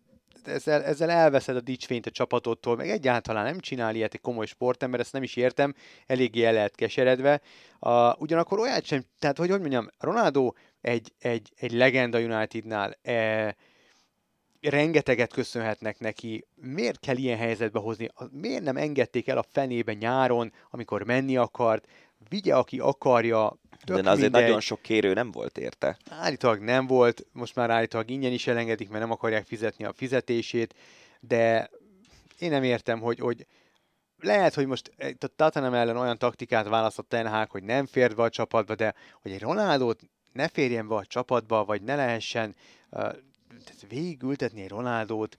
ezzel, 0.44 0.82
ezzel 0.82 1.10
elveszed 1.10 1.56
a 1.56 1.60
dicsfényt 1.60 2.06
a 2.06 2.10
csapatodtól, 2.10 2.76
meg 2.76 2.90
egyáltalán 2.90 3.44
nem 3.44 3.58
csinál 3.58 3.94
ilyet 3.94 4.14
egy 4.14 4.20
komoly 4.20 4.46
sportember, 4.46 5.00
ezt 5.00 5.12
nem 5.12 5.22
is 5.22 5.36
értem, 5.36 5.74
eléggé 6.06 6.44
el 6.44 6.52
lehet 6.52 6.74
keseredve. 6.74 7.40
Uh, 7.80 8.20
ugyanakkor 8.20 8.58
olyat 8.58 8.84
sem, 8.84 9.02
tehát 9.18 9.38
hogy, 9.38 9.50
hogy 9.50 9.60
mondjam, 9.60 9.88
Ronaldo 9.98 10.52
egy, 10.80 11.12
egy, 11.18 11.52
egy 11.56 11.72
legenda 11.72 12.18
Unitednál, 12.18 12.96
e, 13.02 13.56
rengeteget 14.68 15.32
köszönhetnek 15.32 15.98
neki. 15.98 16.46
Miért 16.54 17.00
kell 17.00 17.16
ilyen 17.16 17.38
helyzetbe 17.38 17.78
hozni? 17.78 18.08
Miért 18.30 18.62
nem 18.62 18.76
engedték 18.76 19.28
el 19.28 19.38
a 19.38 19.44
fenébe 19.52 19.92
nyáron, 19.92 20.52
amikor 20.70 21.02
menni 21.02 21.36
akart? 21.36 21.86
Vigye, 22.28 22.54
aki 22.54 22.78
akarja. 22.78 23.58
Tök 23.84 24.00
De 24.00 24.10
azért 24.10 24.22
mindegy. 24.22 24.42
nagyon 24.42 24.60
sok 24.60 24.82
kérő 24.82 25.12
nem 25.12 25.30
volt 25.30 25.58
érte. 25.58 25.96
Állítólag 26.10 26.60
nem 26.60 26.86
volt, 26.86 27.26
most 27.32 27.54
már 27.54 27.70
állítólag 27.70 28.10
ingyen 28.10 28.32
is 28.32 28.46
elengedik, 28.46 28.88
mert 28.88 29.00
nem 29.00 29.10
akarják 29.10 29.46
fizetni 29.46 29.84
a 29.84 29.92
fizetését, 29.92 30.74
de 31.20 31.70
én 32.38 32.50
nem 32.50 32.62
értem, 32.62 33.00
hogy, 33.00 33.18
hogy 33.18 33.46
lehet, 34.18 34.54
hogy 34.54 34.66
most 34.66 34.92
a 35.20 35.26
Tottenham 35.36 35.74
ellen 35.74 35.96
olyan 35.96 36.18
taktikát 36.18 36.68
választott 36.68 37.08
Ten 37.08 37.28
Hag, 37.28 37.50
hogy 37.50 37.62
nem 37.62 37.86
fér 37.86 38.14
be 38.14 38.22
a 38.22 38.28
csapatba, 38.28 38.74
de 38.74 38.94
hogy 39.22 39.32
egy 39.32 39.40
Ronaldót 39.40 40.00
ne 40.32 40.48
férjen 40.48 40.88
be 40.88 40.94
a 40.94 41.06
csapatba, 41.06 41.64
vagy 41.64 41.82
ne 41.82 41.96
lehessen 41.96 42.54
uh, 42.90 43.12
végigültetni 43.88 44.62
egy 44.62 44.68
Ronaldót, 44.68 45.38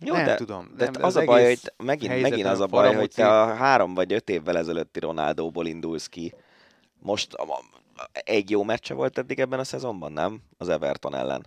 Jó, 0.00 0.14
nem 0.14 0.24
de, 0.24 0.34
tudom. 0.34 0.70
de 0.76 0.90
nem, 0.90 1.02
az, 1.02 1.16
a 1.16 1.24
baj, 1.24 1.44
hogy 1.44 1.72
megint, 1.76 2.20
megint 2.20 2.46
az 2.46 2.60
a 2.60 2.66
baj, 2.66 2.94
hogy 2.94 3.10
te 3.10 3.40
a 3.40 3.54
három 3.54 3.94
vagy 3.94 4.12
öt 4.12 4.28
évvel 4.30 4.56
ezelőtti 4.58 5.00
Ronaldóból 5.00 5.66
indulsz 5.66 6.06
ki. 6.06 6.34
Most 6.98 7.36
egy 8.12 8.50
jó 8.50 8.62
meccse 8.62 8.94
volt 8.94 9.18
eddig 9.18 9.40
ebben 9.40 9.58
a 9.58 9.64
szezonban, 9.64 10.12
nem? 10.12 10.42
Az 10.58 10.68
Everton 10.68 11.14
ellen. 11.14 11.46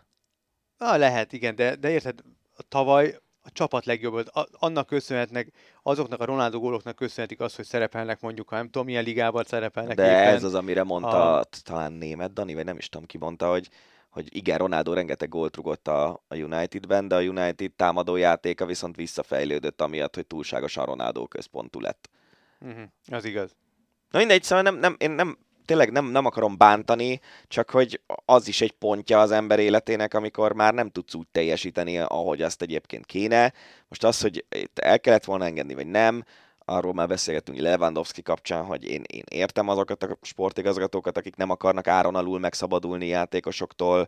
Ah, 0.77 0.98
lehet, 0.98 1.34
igen, 1.34 1.56
de, 1.56 1.76
de 1.76 1.89
érted, 1.89 2.19
tavaly 2.68 3.15
a 3.43 3.52
csapat 3.52 3.85
legjobb 3.85 4.11
volt. 4.11 4.30
A, 4.30 4.48
annak 4.52 4.88
köszönhetnek, 4.88 5.52
azoknak 5.84 6.19
a 6.19 6.26
Ronaldo 6.26 6.60
góloknak 6.60 6.95
köszönhetik 6.95 7.39
azt, 7.39 7.56
hogy 7.56 7.65
szerepelnek 7.65 8.22
mondjuk, 8.22 8.49
ha 8.49 8.56
nem 8.56 8.65
tudom, 8.65 8.85
milyen 8.85 9.03
ligában 9.03 9.43
szerepelnek 9.43 9.95
De 9.95 10.03
éppen. 10.06 10.34
ez 10.34 10.43
az, 10.43 10.53
amire 10.53 10.84
mondta 10.84 11.38
A- 11.38 11.45
talán 11.64 11.91
német 11.91 12.34
Dani, 12.34 12.53
vagy 12.53 12.65
nem 12.65 12.77
is 12.77 12.89
tudom 12.89 13.07
ki 13.07 13.18
mondta, 13.18 13.49
hogy, 13.49 13.69
hogy 14.12 14.36
igen, 14.36 14.58
Ronaldo 14.58 14.94
rengeteg 14.94 15.30
gólt 15.30 15.56
rugott 15.56 15.88
a, 15.88 16.24
a 16.28 16.36
Unitedben, 16.36 17.08
de 17.08 17.16
a 17.16 17.22
United 17.22 17.72
támadó 17.76 18.16
játéka 18.16 18.66
viszont 18.66 18.96
visszafejlődött 18.96 19.82
amiatt, 19.82 20.16
hogy 20.16 20.28
túlságosan 20.28 20.86
Ronaldo 20.86 21.28
központú 21.28 21.80
lett. 21.80 22.10
Uh-huh, 22.60 22.84
az 23.08 23.26
igaz. 23.26 23.56
Na 24.10 24.20
mindegy, 24.20 24.44
szóval 24.44 24.64
nem, 24.64 24.76
nem, 24.76 24.96
én 24.98 25.12
nem, 25.12 25.38
tényleg 25.66 25.92
nem, 25.92 26.06
nem 26.06 26.26
akarom 26.26 26.58
bántani, 26.58 27.20
csak 27.48 27.70
hogy 27.70 28.02
az 28.26 28.48
is 28.48 28.62
egy 28.62 28.72
pontja 28.72 29.20
az 29.20 29.32
ember 29.32 29.60
életének, 29.60 30.14
amikor 30.14 30.54
már 30.54 30.74
nem 30.74 30.90
tudsz 30.90 31.14
úgy 31.14 31.28
teljesíteni, 31.32 31.98
ahogy 31.98 32.42
azt 32.42 32.62
egyébként 32.62 33.06
kéne. 33.06 33.54
Most 33.88 34.04
az, 34.04 34.22
hogy 34.22 34.46
el 34.74 35.00
kellett 35.00 35.26
volna 35.26 35.46
engedni, 35.46 35.74
vagy 35.74 35.88
nem, 35.88 36.24
arról 36.66 36.94
már 36.94 37.08
beszélgettünk 37.08 37.60
Lewandowski 37.60 38.22
kapcsán, 38.22 38.64
hogy 38.64 38.84
én, 38.84 39.04
én 39.08 39.24
értem 39.30 39.68
azokat 39.68 40.04
a 40.04 40.18
sportigazgatókat, 40.22 41.18
akik 41.18 41.36
nem 41.36 41.50
akarnak 41.50 41.88
áron 41.88 42.16
alul 42.16 42.40
megszabadulni 42.40 43.08
játékosoktól. 43.08 44.08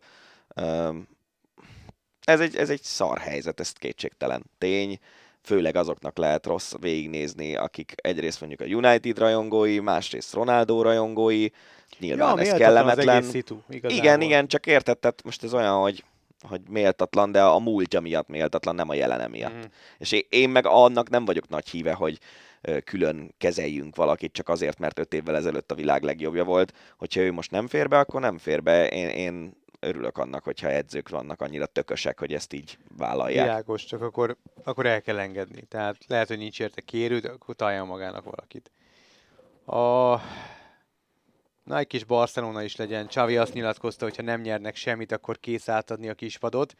Ez 2.23 2.39
egy, 2.39 2.55
ez 2.55 2.69
egy 2.69 2.81
szar 2.81 3.17
helyzet, 3.17 3.59
ez 3.59 3.71
kétségtelen 3.71 4.43
tény. 4.57 4.99
Főleg 5.41 5.75
azoknak 5.75 6.17
lehet 6.17 6.45
rossz 6.45 6.73
végignézni, 6.79 7.55
akik 7.55 7.93
egyrészt 7.95 8.39
mondjuk 8.39 8.61
a 8.61 8.73
United 8.73 9.17
rajongói, 9.17 9.79
másrészt 9.79 10.33
Ronaldo 10.33 10.81
rajongói. 10.81 11.47
Nyilván 11.99 12.39
ez 12.39 12.47
méltatlan 12.47 12.59
kellemetlen. 12.59 13.07
Az 13.07 13.15
egész 13.15 13.29
szitu, 13.29 13.57
igazából. 13.69 14.05
Igen, 14.05 14.21
igen, 14.21 14.47
csak 14.47 14.65
érted, 14.65 14.97
tehát 14.97 15.23
most 15.23 15.43
ez 15.43 15.53
olyan, 15.53 15.81
hogy, 15.81 16.03
hogy 16.47 16.61
méltatlan, 16.69 17.31
de 17.31 17.43
a 17.43 17.59
múltja 17.59 17.99
miatt 17.99 18.27
méltatlan, 18.27 18.75
nem 18.75 18.89
a 18.89 18.93
jelene 18.93 19.27
miatt. 19.27 19.53
Mhm. 19.53 19.65
És 19.97 20.11
én, 20.29 20.49
meg 20.49 20.65
annak 20.65 21.09
nem 21.09 21.25
vagyok 21.25 21.49
nagy 21.49 21.69
híve, 21.69 21.93
hogy 21.93 22.19
külön 22.83 23.33
kezeljünk 23.37 23.95
valakit 23.95 24.33
csak 24.33 24.49
azért, 24.49 24.79
mert 24.79 24.99
öt 24.99 25.13
évvel 25.13 25.35
ezelőtt 25.35 25.71
a 25.71 25.75
világ 25.75 26.03
legjobbja 26.03 26.43
volt. 26.43 26.73
Hogyha 26.97 27.21
ő 27.21 27.31
most 27.31 27.51
nem 27.51 27.67
fér 27.67 27.87
be, 27.87 27.99
akkor 27.99 28.21
nem 28.21 28.37
fér 28.37 28.63
be. 28.63 28.89
Én, 28.89 29.07
én 29.07 29.61
örülök 29.79 30.17
annak, 30.17 30.43
hogyha 30.43 30.69
edzők 30.69 31.09
vannak 31.09 31.41
annyira 31.41 31.65
tökösek, 31.65 32.19
hogy 32.19 32.33
ezt 32.33 32.53
így 32.53 32.77
vállalják. 32.97 33.45
Világos, 33.45 33.85
csak 33.85 34.01
akkor, 34.01 34.37
akkor 34.63 34.85
el 34.85 35.01
kell 35.01 35.19
engedni. 35.19 35.61
Tehát 35.61 35.95
lehet, 36.07 36.27
hogy 36.27 36.37
nincs 36.37 36.59
érte 36.59 36.81
kérő, 36.81 37.19
de 37.19 37.29
akkor 37.29 37.55
találjon 37.55 37.87
magának 37.87 38.23
valakit. 38.23 38.71
A... 39.65 40.19
Na, 41.63 41.77
egy 41.77 41.87
kis 41.87 42.03
Barcelona 42.03 42.63
is 42.63 42.75
legyen. 42.75 43.07
Xavi 43.07 43.37
azt 43.37 43.53
nyilatkozta, 43.53 44.05
hogy 44.05 44.15
ha 44.15 44.21
nem 44.21 44.41
nyernek 44.41 44.75
semmit, 44.75 45.11
akkor 45.11 45.39
kész 45.39 45.69
átadni 45.69 46.09
a 46.09 46.13
kispadot. 46.13 46.73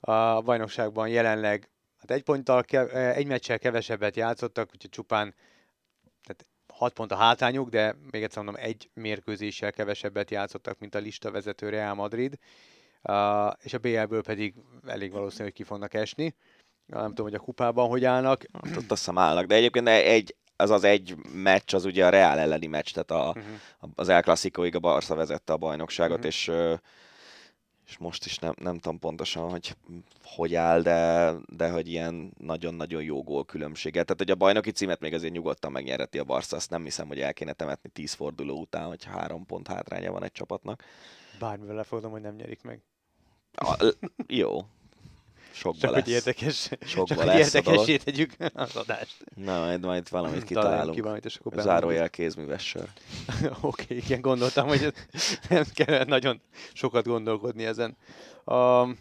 A 0.00 0.40
bajnokságban 0.40 1.08
jelenleg 1.08 1.70
hát 1.98 2.10
egy 2.10 2.22
ponttal, 2.22 2.62
egy 2.92 3.26
meccsel 3.26 3.58
kevesebbet 3.58 4.16
játszottak, 4.16 4.70
úgyhogy 4.74 4.90
csupán 4.90 5.34
tehát 6.22 6.46
6 6.72 6.92
pont 6.92 7.12
a 7.12 7.16
hátrányuk, 7.16 7.68
de 7.68 7.94
még 8.10 8.22
egyszer 8.22 8.42
mondom, 8.42 8.62
egy 8.64 8.90
mérkőzéssel 8.94 9.72
kevesebbet 9.72 10.30
játszottak, 10.30 10.78
mint 10.78 10.94
a 10.94 10.98
lista 10.98 11.30
vezető 11.30 11.68
Real 11.68 11.94
Madrid, 11.94 12.38
uh, 13.02 13.52
és 13.62 13.72
a 13.72 13.78
BL-ből 13.78 14.22
pedig 14.22 14.54
elég 14.86 15.12
valószínű, 15.12 15.42
hogy 15.44 15.52
ki 15.52 15.62
fognak 15.62 15.94
esni. 15.94 16.34
Nem 16.86 17.08
tudom, 17.08 17.26
hogy 17.26 17.34
a 17.34 17.38
kupában 17.38 17.88
hogy 17.88 18.04
állnak. 18.04 18.44
Hát 18.52 18.76
ott 18.76 18.90
azt 18.90 19.00
hiszem 19.00 19.18
állnak, 19.18 19.46
de 19.46 19.54
egyébként 19.54 19.88
egy, 19.88 20.36
az 20.62 20.70
az 20.70 20.84
egy 20.84 21.16
meccs, 21.32 21.74
az 21.74 21.84
ugye 21.84 22.06
a 22.06 22.10
Real 22.10 22.38
elleni 22.38 22.66
meccs, 22.66 22.92
tehát 22.92 23.10
a, 23.10 23.28
uh-huh. 23.28 23.90
az 23.94 24.08
El 24.08 24.22
Clasicoig 24.22 24.74
a 24.74 24.78
Barca 24.78 25.14
vezette 25.14 25.52
a 25.52 25.56
bajnokságot, 25.56 26.16
uh-huh. 26.16 26.30
és 26.30 26.50
és 27.92 27.98
most 27.98 28.24
is 28.24 28.38
nem, 28.38 28.54
nem 28.60 28.78
tudom 28.78 28.98
pontosan, 28.98 29.50
hogy 29.50 29.76
hogy 30.22 30.54
áll, 30.54 30.80
de, 30.80 31.32
de 31.46 31.70
hogy 31.70 31.88
ilyen 31.88 32.32
nagyon-nagyon 32.38 33.02
jó 33.02 33.22
gól 33.22 33.44
különbséget. 33.44 34.04
Tehát, 34.06 34.20
hogy 34.20 34.30
a 34.30 34.34
bajnoki 34.34 34.70
címet 34.70 35.00
még 35.00 35.14
azért 35.14 35.32
nyugodtan 35.32 35.72
megnyerheti 35.72 36.18
a 36.18 36.24
Barca, 36.24 36.56
azt 36.56 36.70
nem 36.70 36.84
hiszem, 36.84 37.06
hogy 37.06 37.20
el 37.20 37.32
kéne 37.32 37.52
temetni 37.52 37.90
tíz 37.90 38.12
forduló 38.12 38.60
után, 38.60 38.86
hogy 38.86 39.04
három 39.04 39.46
pont 39.46 39.68
hátránya 39.68 40.12
van 40.12 40.24
egy 40.24 40.32
csapatnak. 40.32 40.82
Bármivel 41.38 41.74
lefogom, 41.74 42.10
hogy 42.10 42.20
nem 42.20 42.34
nyerik 42.34 42.62
meg. 42.62 42.80
A, 43.52 43.94
jó, 44.26 44.60
Sokba 45.52 45.78
Csak 45.80 45.90
lesz. 45.90 46.02
hogy 46.04 46.12
érdekes, 46.12 46.68
Sokba 46.80 47.14
csak 47.14 47.24
lesz 47.24 47.54
érdekesé 47.54 47.96
tegyük 47.96 48.32
az 48.54 48.76
adást. 48.76 49.16
Na, 49.34 49.58
majd, 49.58 49.84
majd 49.84 50.10
valamit 50.10 50.44
kitalálunk. 50.44 50.94
ki 50.94 51.00
valamit, 51.00 51.24
és 51.24 51.36
akkor 51.36 51.62
Zárójel 51.62 52.10
kézműves 52.10 52.68
sör. 52.68 52.88
Oké, 53.42 53.54
okay, 53.60 53.96
igen, 53.96 54.20
gondoltam, 54.20 54.66
hogy 54.68 54.92
nem 55.48 55.64
kell 55.74 56.04
nagyon 56.04 56.40
sokat 56.72 57.04
gondolkodni 57.06 57.64
ezen. 57.64 57.96
Um, 58.44 58.98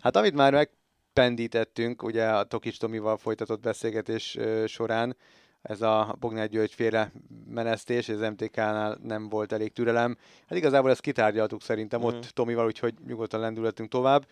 hát 0.00 0.16
amit 0.16 0.34
már 0.34 0.52
megpendítettünk, 0.52 2.02
ugye 2.02 2.28
a 2.28 2.44
Tokics 2.44 2.78
Tomival 2.78 3.16
folytatott 3.16 3.60
beszélgetés 3.60 4.34
uh, 4.38 4.66
során, 4.66 5.16
ez 5.62 5.82
a 5.82 6.16
Bognár 6.20 6.48
György 6.48 6.72
féle 6.72 7.12
menesztés, 7.48 8.08
az 8.08 8.20
MTK-nál 8.20 8.98
nem 9.02 9.28
volt 9.28 9.52
elég 9.52 9.72
türelem. 9.72 10.16
Hát 10.48 10.58
igazából 10.58 10.90
ezt 10.90 11.00
kitárgyaltuk 11.00 11.62
szerintem 11.62 12.00
Mhm. 12.00 12.08
ott 12.08 12.24
Tomival, 12.26 12.66
úgyhogy 12.66 12.94
nyugodtan 13.06 13.40
lendülhetünk 13.40 13.88
tovább. 13.90 14.26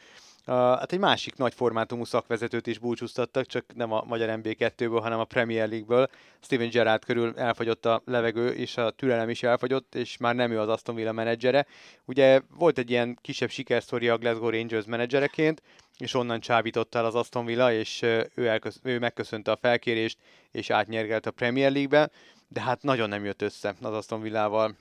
Hát 0.50 0.92
egy 0.92 0.98
másik 0.98 1.36
nagy 1.36 1.54
formátumú 1.54 2.04
szakvezetőt 2.04 2.66
is 2.66 2.78
búcsúztattak, 2.78 3.46
csak 3.46 3.64
nem 3.74 3.92
a 3.92 4.04
magyar 4.06 4.40
MB2-ből, 4.42 4.98
hanem 5.02 5.18
a 5.18 5.24
Premier 5.24 5.68
League-ből. 5.68 6.08
Steven 6.40 6.70
Gerrard 6.70 7.04
körül 7.04 7.38
elfogyott 7.38 7.86
a 7.86 8.02
levegő, 8.04 8.48
és 8.48 8.76
a 8.76 8.90
türelem 8.90 9.28
is 9.28 9.42
elfogyott, 9.42 9.94
és 9.94 10.16
már 10.16 10.34
nem 10.34 10.50
ő 10.50 10.60
az 10.60 10.68
Aston 10.68 10.94
Villa 10.94 11.12
menedzsere. 11.12 11.66
Ugye 12.04 12.40
volt 12.54 12.78
egy 12.78 12.90
ilyen 12.90 13.18
kisebb 13.20 13.50
sikersztori 13.50 14.08
a 14.08 14.18
Glasgow 14.18 14.50
Rangers 14.50 14.84
menedzsereként, 14.84 15.62
és 15.98 16.14
onnan 16.14 16.40
csábította 16.40 16.98
el 16.98 17.04
az 17.04 17.14
Aston 17.14 17.44
Villa, 17.44 17.72
és 17.72 18.02
ő, 18.34 18.48
elkösz- 18.48 18.80
ő 18.82 18.98
megköszönte 18.98 19.50
a 19.50 19.58
felkérést, 19.60 20.18
és 20.50 20.70
átnyergelt 20.70 21.26
a 21.26 21.30
Premier 21.30 21.72
League-be, 21.72 22.10
de 22.48 22.60
hát 22.60 22.82
nagyon 22.82 23.08
nem 23.08 23.24
jött 23.24 23.42
össze 23.42 23.74
az 23.82 23.94
Aston 23.94 24.20
Villával. 24.20 24.76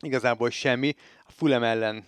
Igazából 0.00 0.50
semmi. 0.50 0.94
A 1.26 1.32
Fulham 1.32 1.62
ellen 1.62 2.04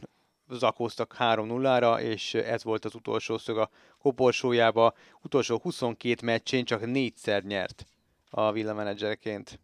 zakóztak 0.51 1.17
3-0-ra, 1.19 2.01
és 2.01 2.35
ez 2.35 2.65
volt 2.65 2.85
az 2.85 2.95
utolsó 2.95 3.39
szög 3.39 3.59
a 3.59 3.71
koporsójába. 3.99 4.95
Utolsó 5.23 5.59
22 5.63 6.27
meccsén 6.27 6.65
csak 6.65 6.87
négyszer 6.87 7.43
nyert 7.43 7.87
a 8.31 8.53
Villa 8.53 8.75
menedzserként. 8.75 9.61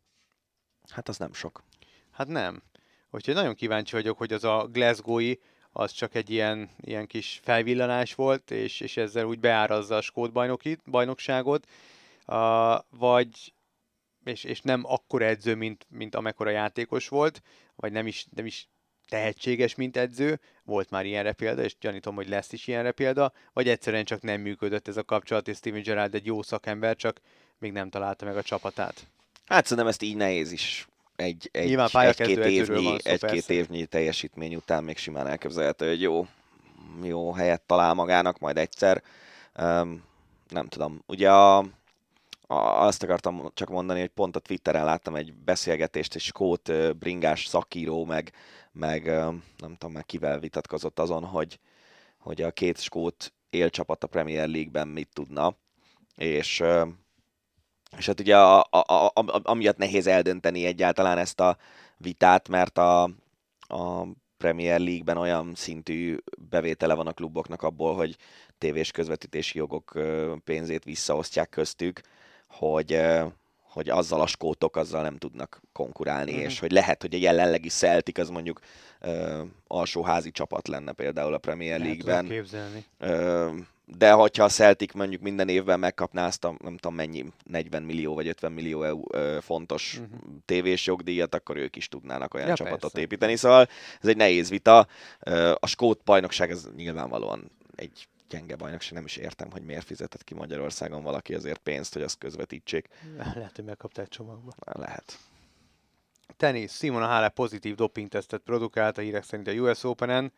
Hát 0.88 1.08
az 1.08 1.18
nem 1.18 1.32
sok. 1.32 1.62
Hát 2.10 2.26
nem. 2.26 2.62
Úgyhogy 3.10 3.34
nagyon 3.34 3.54
kíváncsi 3.54 3.94
vagyok, 3.94 4.18
hogy 4.18 4.32
az 4.32 4.44
a 4.44 4.68
Glasgow-i 4.72 5.40
az 5.72 5.90
csak 5.90 6.14
egy 6.14 6.30
ilyen, 6.30 6.70
ilyen 6.80 7.06
kis 7.06 7.40
felvillanás 7.42 8.14
volt, 8.14 8.50
és, 8.50 8.80
és 8.80 8.96
ezzel 8.96 9.24
úgy 9.24 9.40
beárazza 9.40 9.96
a 9.96 10.00
skót 10.00 10.32
bajnoki, 10.32 10.78
bajnokságot, 10.86 11.66
uh, 12.26 12.74
vagy 12.90 13.52
és, 14.24 14.44
és 14.44 14.60
nem 14.60 14.82
akkora 14.84 15.24
edző, 15.24 15.54
mint, 15.54 15.86
mint 15.88 16.14
amekkora 16.14 16.50
játékos 16.50 17.08
volt, 17.08 17.42
vagy 17.76 17.92
nem 17.92 18.06
is, 18.06 18.26
nem 18.34 18.46
is 18.46 18.68
tehetséges, 19.12 19.74
mint 19.74 19.96
edző, 19.96 20.40
volt 20.64 20.90
már 20.90 21.06
ilyenre 21.06 21.32
példa, 21.32 21.62
és 21.62 21.74
gyanítom, 21.80 22.14
hogy 22.14 22.28
lesz 22.28 22.52
is 22.52 22.66
ilyenre 22.66 22.92
példa, 22.92 23.32
vagy 23.52 23.68
egyszerűen 23.68 24.04
csak 24.04 24.22
nem 24.22 24.40
működött 24.40 24.88
ez 24.88 24.96
a 24.96 25.02
kapcsolat, 25.02 25.48
és 25.48 25.56
Steven 25.56 25.82
Gerrard 25.82 26.14
egy 26.14 26.26
jó 26.26 26.42
szakember, 26.42 26.96
csak 26.96 27.20
még 27.58 27.72
nem 27.72 27.90
találta 27.90 28.24
meg 28.24 28.36
a 28.36 28.42
csapatát. 28.42 29.06
Hát 29.46 29.62
szerintem 29.62 29.86
ezt 29.86 30.02
így 30.02 30.16
nehéz 30.16 30.52
is 30.52 30.88
egy, 31.16 31.48
egy, 31.52 31.78
egy-két 31.92 32.38
évnyi, 32.38 32.96
egy-két 33.02 33.50
évnyi 33.50 33.86
teljesítmény 33.86 34.54
után 34.54 34.84
még 34.84 34.96
simán 34.96 35.26
elképzelhető, 35.26 35.88
hogy 35.88 36.00
jó, 36.00 36.26
jó 37.02 37.32
helyet 37.32 37.62
talál 37.66 37.94
magának 37.94 38.38
majd 38.38 38.56
egyszer. 38.56 39.02
Um, 39.58 40.02
nem 40.48 40.68
tudom. 40.68 41.02
Ugye 41.06 41.30
a, 41.30 41.64
azt 42.60 43.02
akartam 43.02 43.50
csak 43.54 43.68
mondani, 43.68 44.00
hogy 44.00 44.08
pont 44.08 44.36
a 44.36 44.40
Twitteren 44.40 44.84
láttam 44.84 45.16
egy 45.16 45.34
beszélgetést, 45.34 46.14
egy 46.14 46.20
skót 46.20 46.96
bringás 46.98 47.46
szakíró, 47.46 48.04
meg, 48.04 48.32
meg 48.72 49.04
nem 49.04 49.76
tudom 49.78 49.92
már 49.92 50.04
kivel 50.04 50.38
vitatkozott 50.38 50.98
azon, 50.98 51.24
hogy, 51.24 51.58
hogy 52.18 52.42
a 52.42 52.50
két 52.50 52.80
skót 52.80 53.32
élcsapat 53.50 54.04
a 54.04 54.06
Premier 54.06 54.48
League-ben 54.48 54.88
mit 54.88 55.08
tudna, 55.12 55.56
és 56.16 56.62
és 57.96 58.06
hát 58.06 58.20
ugye 58.20 58.38
a, 58.38 58.60
a, 58.70 58.78
a, 58.86 59.06
a, 59.14 59.40
amiatt 59.42 59.76
nehéz 59.76 60.06
eldönteni 60.06 60.64
egyáltalán 60.64 61.18
ezt 61.18 61.40
a 61.40 61.56
vitát, 61.96 62.48
mert 62.48 62.78
a, 62.78 63.02
a 63.58 64.06
Premier 64.36 64.80
League-ben 64.80 65.16
olyan 65.16 65.54
szintű 65.54 66.16
bevétele 66.50 66.94
van 66.94 67.06
a 67.06 67.12
kluboknak 67.12 67.62
abból, 67.62 67.94
hogy 67.94 68.16
tévés 68.58 68.90
közvetítési 68.90 69.58
jogok 69.58 69.98
pénzét 70.44 70.84
visszaosztják 70.84 71.48
köztük, 71.48 72.00
hogy, 72.52 73.00
hogy 73.62 73.88
azzal 73.88 74.20
a 74.20 74.26
skótok 74.26 74.76
azzal 74.76 75.02
nem 75.02 75.16
tudnak 75.16 75.60
konkurálni, 75.72 76.32
Mhm. 76.32 76.40
és 76.40 76.58
hogy 76.58 76.72
lehet, 76.72 77.00
hogy 77.02 77.14
a 77.14 77.18
jelenlegi 77.18 77.68
Celtic 77.68 78.18
az 78.18 78.28
mondjuk 78.28 78.60
ö, 79.00 79.42
alsóházi 79.66 80.30
csapat 80.30 80.68
lenne 80.68 80.92
például 80.92 81.34
a 81.34 81.38
Premier 81.38 81.80
League-ben. 81.80 82.44
Ö, 82.98 83.50
de 83.84 84.10
hogyha 84.12 84.44
a 84.44 84.48
Celtic 84.48 84.94
mondjuk 84.94 85.22
minden 85.22 85.48
évben 85.48 85.78
megkapná 85.78 86.26
azt 86.26 86.44
a 86.44 86.54
nem 86.62 86.76
tudom 86.76 86.94
mennyi, 86.96 87.24
40 87.44 87.82
millió 87.82 88.14
vagy 88.14 88.28
50 88.28 88.52
millió 88.52 88.82
EU, 88.82 89.02
ö, 89.12 89.38
fontos 89.40 89.98
uh-huh. 89.98 90.18
tévés 90.44 90.86
jogdíjat, 90.86 91.34
akkor 91.34 91.56
ők 91.56 91.76
is 91.76 91.88
tudnának 91.88 92.34
olyan 92.34 92.48
Ja, 92.48 92.54
csapatot 92.54 92.80
persze. 92.80 93.00
építeni. 93.00 93.36
Szóval 93.36 93.68
ez 94.00 94.08
egy 94.08 94.16
nehéz 94.16 94.50
vita. 94.50 94.86
Ö, 95.20 95.52
A 95.60 95.66
skót 95.66 96.00
bajnokság 96.04 96.50
ez 96.50 96.68
nyilvánvalóan 96.76 97.50
egy 97.74 98.08
gyenge 98.32 98.56
bajnokság, 98.56 98.92
nem 98.92 99.04
is 99.04 99.16
értem, 99.16 99.50
hogy 99.50 99.62
miért 99.62 99.84
fizetett 99.84 100.24
ki 100.24 100.34
Magyarországon 100.34 101.02
valaki 101.02 101.34
azért 101.34 101.58
pénzt, 101.58 101.92
hogy 101.92 102.02
azt 102.02 102.18
közvetítsék. 102.18 102.88
Lehet, 103.16 103.56
hogy 103.56 103.64
megkapták 103.64 104.08
csomagba. 104.08 104.52
Lehet. 104.64 105.18
Tenisz. 106.36 106.76
Simona 106.76 107.06
Halep 107.06 107.34
pozitív 107.34 107.74
dopingtesztet 107.74 108.40
produkált 108.40 108.98
a 108.98 109.00
hírek 109.00 109.24
szerint 109.24 109.48
a 109.48 109.52
US 109.52 109.84
Open-en. 109.84 110.32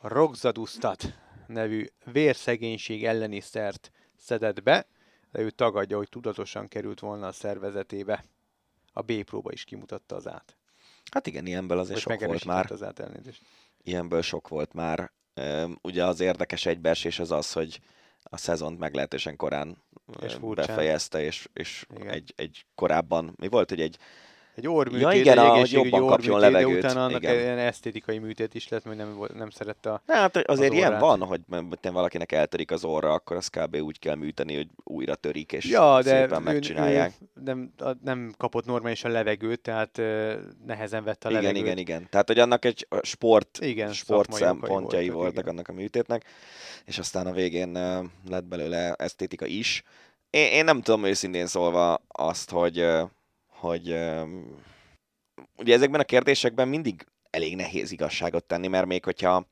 Roxadustat 0.00 1.04
nevű 1.46 1.86
vérszegénység 2.04 3.04
elleni 3.04 3.40
szert 3.40 3.90
szedett 4.16 4.62
be, 4.62 4.86
de 5.30 5.40
ő 5.40 5.50
tagadja, 5.50 5.96
hogy 5.96 6.08
tudatosan 6.08 6.68
került 6.68 7.00
volna 7.00 7.26
a 7.26 7.32
szervezetébe. 7.32 8.24
A 8.92 9.02
B 9.02 9.22
próba 9.22 9.52
is 9.52 9.64
kimutatta 9.64 10.16
az 10.16 10.28
át. 10.28 10.56
Hát 11.10 11.26
igen, 11.26 11.46
ilyenből 11.46 11.78
azért 11.78 12.02
Vagy 12.02 12.18
sok 12.18 12.28
volt 12.28 12.44
már. 12.44 12.70
az 12.70 12.82
át 12.82 12.98
elnézést. 12.98 13.42
Ilyenből 13.82 14.22
sok 14.22 14.48
volt 14.48 14.72
már. 14.72 15.12
Ugye 15.80 16.04
az 16.04 16.20
érdekes 16.20 16.66
egybeesés 16.66 17.18
az 17.18 17.30
az, 17.30 17.52
hogy 17.52 17.80
a 18.22 18.36
szezont 18.36 18.78
meglehetősen 18.78 19.36
korán 19.36 19.82
És 20.22 20.34
furcsán. 20.34 20.66
befejezte, 20.66 21.22
és, 21.22 21.48
és 21.52 21.86
Igen. 21.94 22.08
egy, 22.08 22.32
egy 22.36 22.66
korábban, 22.74 23.34
mi 23.36 23.48
volt, 23.48 23.68
hogy 23.68 23.80
egy 23.80 23.98
Egy 24.54 24.68
orrműtét, 24.68 25.02
Ja, 25.02 25.12
igen, 25.12 25.38
egy 25.38 25.44
ahogy 25.44 25.58
egészségügyi 25.58 25.88
jobban 25.96 26.08
kapjon 26.08 26.40
levegőt, 26.40 26.80
De 26.80 26.88
utána 26.88 27.04
annak 27.04 27.22
igen. 27.22 27.34
ilyen 27.38 27.58
esztétikai 27.58 28.18
műtét 28.18 28.54
is 28.54 28.68
lett, 28.68 28.84
mert 28.84 28.96
nem, 28.98 29.18
nem 29.34 29.50
szerette 29.50 29.92
a... 29.92 30.02
Hát 30.06 30.36
azért 30.36 30.72
ilyen 30.72 30.86
orrát. 30.88 31.00
van, 31.00 31.20
hogy 31.22 31.40
m- 31.46 31.88
valakinek 31.92 32.32
eltörik 32.32 32.70
az 32.70 32.84
orra, 32.84 33.12
akkor 33.12 33.36
azt 33.36 33.50
kb. 33.58 33.76
úgy 33.76 33.98
kell 33.98 34.14
műteni, 34.14 34.54
hogy 34.56 34.68
újra 34.84 35.14
törik, 35.14 35.52
és 35.52 35.64
Ja, 35.64 36.02
de 36.02 36.20
szépen 36.20 36.40
ő, 36.40 36.44
megcsinálják. 36.44 37.12
ő 37.20 37.40
nem, 37.44 37.72
a- 37.78 37.96
nem 38.04 38.32
kapott 38.36 38.64
normálisan 38.66 39.10
levegőt, 39.10 39.60
tehát 39.60 39.98
ö, 39.98 40.34
nehezen 40.66 41.04
vette 41.04 41.28
a 41.28 41.30
igen, 41.30 41.42
levegőt. 41.42 41.66
igen, 41.66 41.78
igen. 41.78 42.06
Tehát, 42.10 42.26
hogy 42.28 42.38
annak 42.38 42.64
egy 42.64 42.86
a 42.90 43.06
sport, 43.06 43.58
Igen, 43.60 43.92
sport 43.92 44.32
szempontjai 44.32 45.04
voltak, 45.08 45.22
voltak, 45.22 45.42
igen. 45.42 45.54
annak 45.54 45.68
a 45.68 45.72
műtétnek, 45.72 46.24
és 46.84 46.98
aztán 46.98 47.26
a 47.26 47.32
végén 47.32 47.74
ö, 47.74 48.02
lett 48.28 48.44
belőle 48.44 48.92
esztétika 48.92 49.46
is. 49.46 49.82
Én, 50.30 50.52
én 50.52 50.64
nem 50.64 50.80
tudom 50.82 51.04
őszintén 51.04 51.46
szólva 51.46 52.02
azt, 52.08 52.50
hogy, 52.50 52.78
ö, 52.78 53.02
hogy 53.62 53.88
ugye 55.56 55.74
ezekben 55.74 56.00
a 56.00 56.04
kérdésekben 56.04 56.68
mindig 56.68 57.06
elég 57.30 57.56
nehéz 57.56 57.90
igazságot 57.90 58.44
tenni, 58.44 58.68
mert 58.68 58.86
még 58.86 59.04
hogyha 59.04 59.46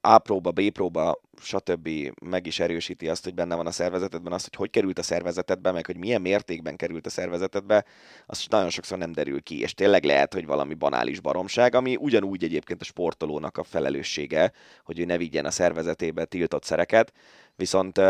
A 0.00 0.18
próba, 0.18 0.50
B 0.50 0.70
próba, 0.70 1.20
stb. 1.40 1.88
meg 2.24 2.46
is 2.46 2.60
erősíti 2.60 3.08
azt, 3.08 3.24
hogy 3.24 3.34
benne 3.34 3.54
van 3.54 3.66
a 3.66 3.70
szervezetedben, 3.70 4.32
azt, 4.32 4.44
hogy 4.44 4.54
hogy 4.54 4.70
került 4.70 4.98
a 4.98 5.02
szervezetedbe, 5.02 5.72
meg 5.72 5.86
hogy 5.86 5.96
milyen 5.96 6.20
mértékben 6.20 6.76
került 6.76 7.06
a 7.06 7.10
szervezetedbe, 7.10 7.84
az 8.26 8.46
nagyon 8.50 8.70
sokszor 8.70 8.98
nem 8.98 9.12
derül 9.12 9.42
ki, 9.42 9.60
és 9.60 9.74
tényleg 9.74 10.04
lehet, 10.04 10.32
hogy 10.32 10.46
valami 10.46 10.74
banális 10.74 11.20
baromság, 11.20 11.74
ami 11.74 11.96
ugyanúgy 11.96 12.44
egyébként 12.44 12.80
a 12.80 12.84
sportolónak 12.84 13.58
a 13.58 13.64
felelőssége, 13.64 14.52
hogy 14.84 14.98
ő 14.98 15.04
ne 15.04 15.16
vigyen 15.16 15.44
a 15.44 15.50
szervezetébe 15.50 16.24
tiltott 16.24 16.64
szereket, 16.64 17.12
viszont 17.56 18.00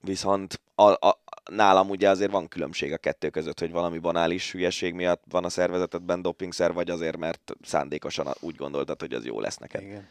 viszont 0.00 0.60
a, 0.74 0.82
a, 0.82 1.20
nálam 1.48 1.88
ugye 1.88 2.08
azért 2.08 2.30
van 2.30 2.48
különbség 2.48 2.92
a 2.92 2.96
kettő 2.96 3.30
között, 3.30 3.58
hogy 3.58 3.70
valami 3.70 3.98
banális 3.98 4.52
hülyeség 4.52 4.94
miatt 4.94 5.22
van 5.28 5.44
a 5.44 5.48
szervezetedben 5.48 6.22
dopingszer, 6.22 6.72
vagy 6.72 6.90
azért, 6.90 7.16
mert 7.16 7.52
szándékosan 7.62 8.26
úgy 8.40 8.56
gondoltad, 8.56 9.00
hogy 9.00 9.12
az 9.12 9.24
jó 9.24 9.40
lesz 9.40 9.56
neked. 9.56 9.82
Igen. 9.82 10.08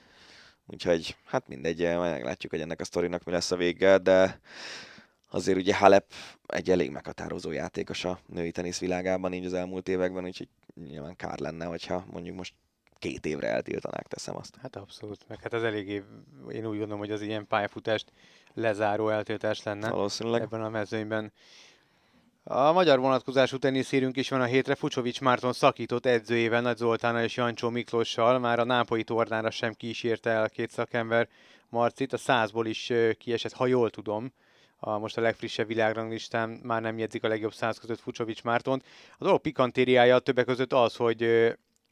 Úgyhogy 0.67 1.15
hát 1.25 1.47
mindegy, 1.47 1.79
meglátjuk, 1.79 2.51
hogy 2.51 2.61
ennek 2.61 2.79
a 2.79 2.85
sztorinak 2.85 3.23
mi 3.23 3.31
lesz 3.31 3.51
a 3.51 3.55
vége, 3.55 3.97
de 3.97 4.39
azért 5.29 5.57
ugye 5.57 5.75
Halep 5.75 6.05
egy 6.45 6.69
elég 6.69 6.91
meghatározó 6.91 7.51
játékos 7.51 8.05
a 8.05 8.19
női 8.25 8.51
tenisz 8.51 8.79
világában 8.79 9.33
így 9.33 9.45
az 9.45 9.53
elmúlt 9.53 9.87
években, 9.87 10.23
úgyhogy 10.23 10.47
nyilván 10.87 11.15
kár 11.15 11.39
lenne, 11.39 11.65
hogyha 11.65 12.05
mondjuk 12.11 12.35
most 12.35 12.53
két 12.99 13.25
évre 13.25 13.47
eltiltanák, 13.47 14.07
teszem 14.07 14.37
azt. 14.37 14.55
Hát 14.61 14.75
abszolút, 14.75 15.25
meg 15.27 15.41
hát 15.41 15.53
az 15.53 15.63
eléggé, 15.63 16.03
én 16.51 16.65
úgy 16.65 16.77
gondolom, 16.77 16.99
hogy 16.99 17.11
az 17.11 17.21
ilyen 17.21 17.47
pályafutást 17.47 18.11
lezáró 18.53 19.09
eltiltás 19.09 19.63
lenne 19.63 19.89
Valószínűleg. 19.89 20.41
ebben 20.41 20.63
a 20.63 20.69
mezőnyben. 20.69 21.31
A 22.43 22.71
magyar 22.71 22.99
vonatkozású 22.99 23.57
teniszírünk 23.57 24.17
is 24.17 24.29
van 24.29 24.41
a 24.41 24.45
hétre. 24.45 24.75
Fucsovics 24.75 25.21
Márton 25.21 25.53
szakított 25.53 26.05
edzőjével, 26.05 26.61
Nagy 26.61 26.77
Zoltánnal 26.77 27.23
és 27.23 27.35
Jancsó 27.35 27.69
Miklossal. 27.69 28.39
Már 28.39 28.59
a 28.59 28.63
nápolyi 28.63 29.03
tornára 29.03 29.49
sem 29.49 29.73
kísérte 29.73 30.29
el 30.29 30.43
a 30.43 30.47
két 30.47 30.69
szakember 30.69 31.27
Marcit. 31.69 32.13
A 32.13 32.17
százból 32.17 32.65
is 32.65 32.93
kiesett, 33.17 33.53
ha 33.53 33.65
jól 33.65 33.89
tudom. 33.89 34.33
A, 34.79 34.97
most 34.97 35.17
a 35.17 35.21
legfrissebb 35.21 35.67
világranglistán 35.67 36.49
már 36.49 36.81
nem 36.81 36.97
jegyzik 36.97 37.23
a 37.23 37.27
legjobb 37.27 37.53
száz 37.53 37.77
között 37.77 37.99
Fucsovics 37.99 38.43
Mártont. 38.43 38.83
A 39.17 39.23
dolog 39.23 39.41
pikantériája 39.41 40.19
többek 40.19 40.45
között 40.45 40.73
az, 40.73 40.95
hogy 40.95 41.21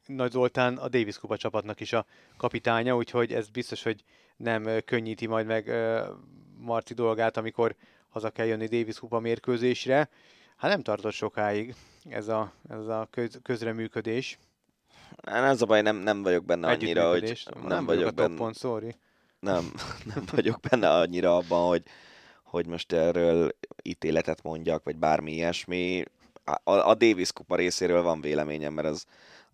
Nagy 0.06 0.32
Zoltán 0.32 0.78
a 0.78 0.88
Davis 0.88 1.18
Kupa 1.18 1.38
csapatnak 1.38 1.80
is 1.80 1.94
a 1.94 2.06
kapitánya, 2.38 2.96
úgyhogy 2.96 3.34
ez 3.34 3.50
biztos, 3.50 3.84
hogy 3.84 4.04
nem 4.38 4.68
könnyíti 4.86 5.28
majd 5.28 5.46
meg 5.46 5.72
Marci 6.58 6.94
dolgát, 6.94 7.38
amikor 7.38 7.76
haza 8.10 8.30
kell 8.30 8.46
jönni 8.46 8.68
Davis 8.68 9.00
Kupa 9.00 9.20
mérkőzésre. 9.20 10.10
Hát 10.56 10.72
nem 10.72 10.82
tartott 10.82 11.12
sokáig 11.12 11.76
ez 12.10 12.28
a, 12.28 12.52
ez 12.70 12.88
a 12.88 13.08
köz, 13.12 13.40
közreműködés. 13.44 14.40
Hát 15.24 15.44
ez 15.44 15.62
a 15.62 15.66
baj, 15.66 15.82
nem, 15.82 15.96
nem 15.96 16.24
vagyok 16.24 16.46
benne 16.46 16.68
annyira, 16.68 17.10
hogy... 17.10 17.44
Nem, 17.54 17.68
nem 17.68 17.86
vagyok 17.86 18.14
benne... 18.14 18.36
Pont, 18.36 18.58
sorry. 18.58 18.96
Nem, 19.40 19.72
nem 20.16 20.24
vagyok 20.32 20.60
benne 20.70 20.90
annyira 20.90 21.38
abban, 21.38 21.68
hogy, 21.68 21.84
hogy 22.44 22.66
most 22.66 22.92
erről 22.92 23.56
ítéletet 23.84 24.44
mondjak, 24.44 24.84
vagy 24.84 24.96
bármi 24.96 25.32
ilyesmi. 25.32 26.04
A, 26.64 26.72
a 26.72 26.96
Davis 26.96 27.32
kupa 27.32 27.56
részéről 27.56 28.02
van 28.02 28.22
véleményem, 28.22 28.74
mert 28.74 28.88
az, 28.88 29.06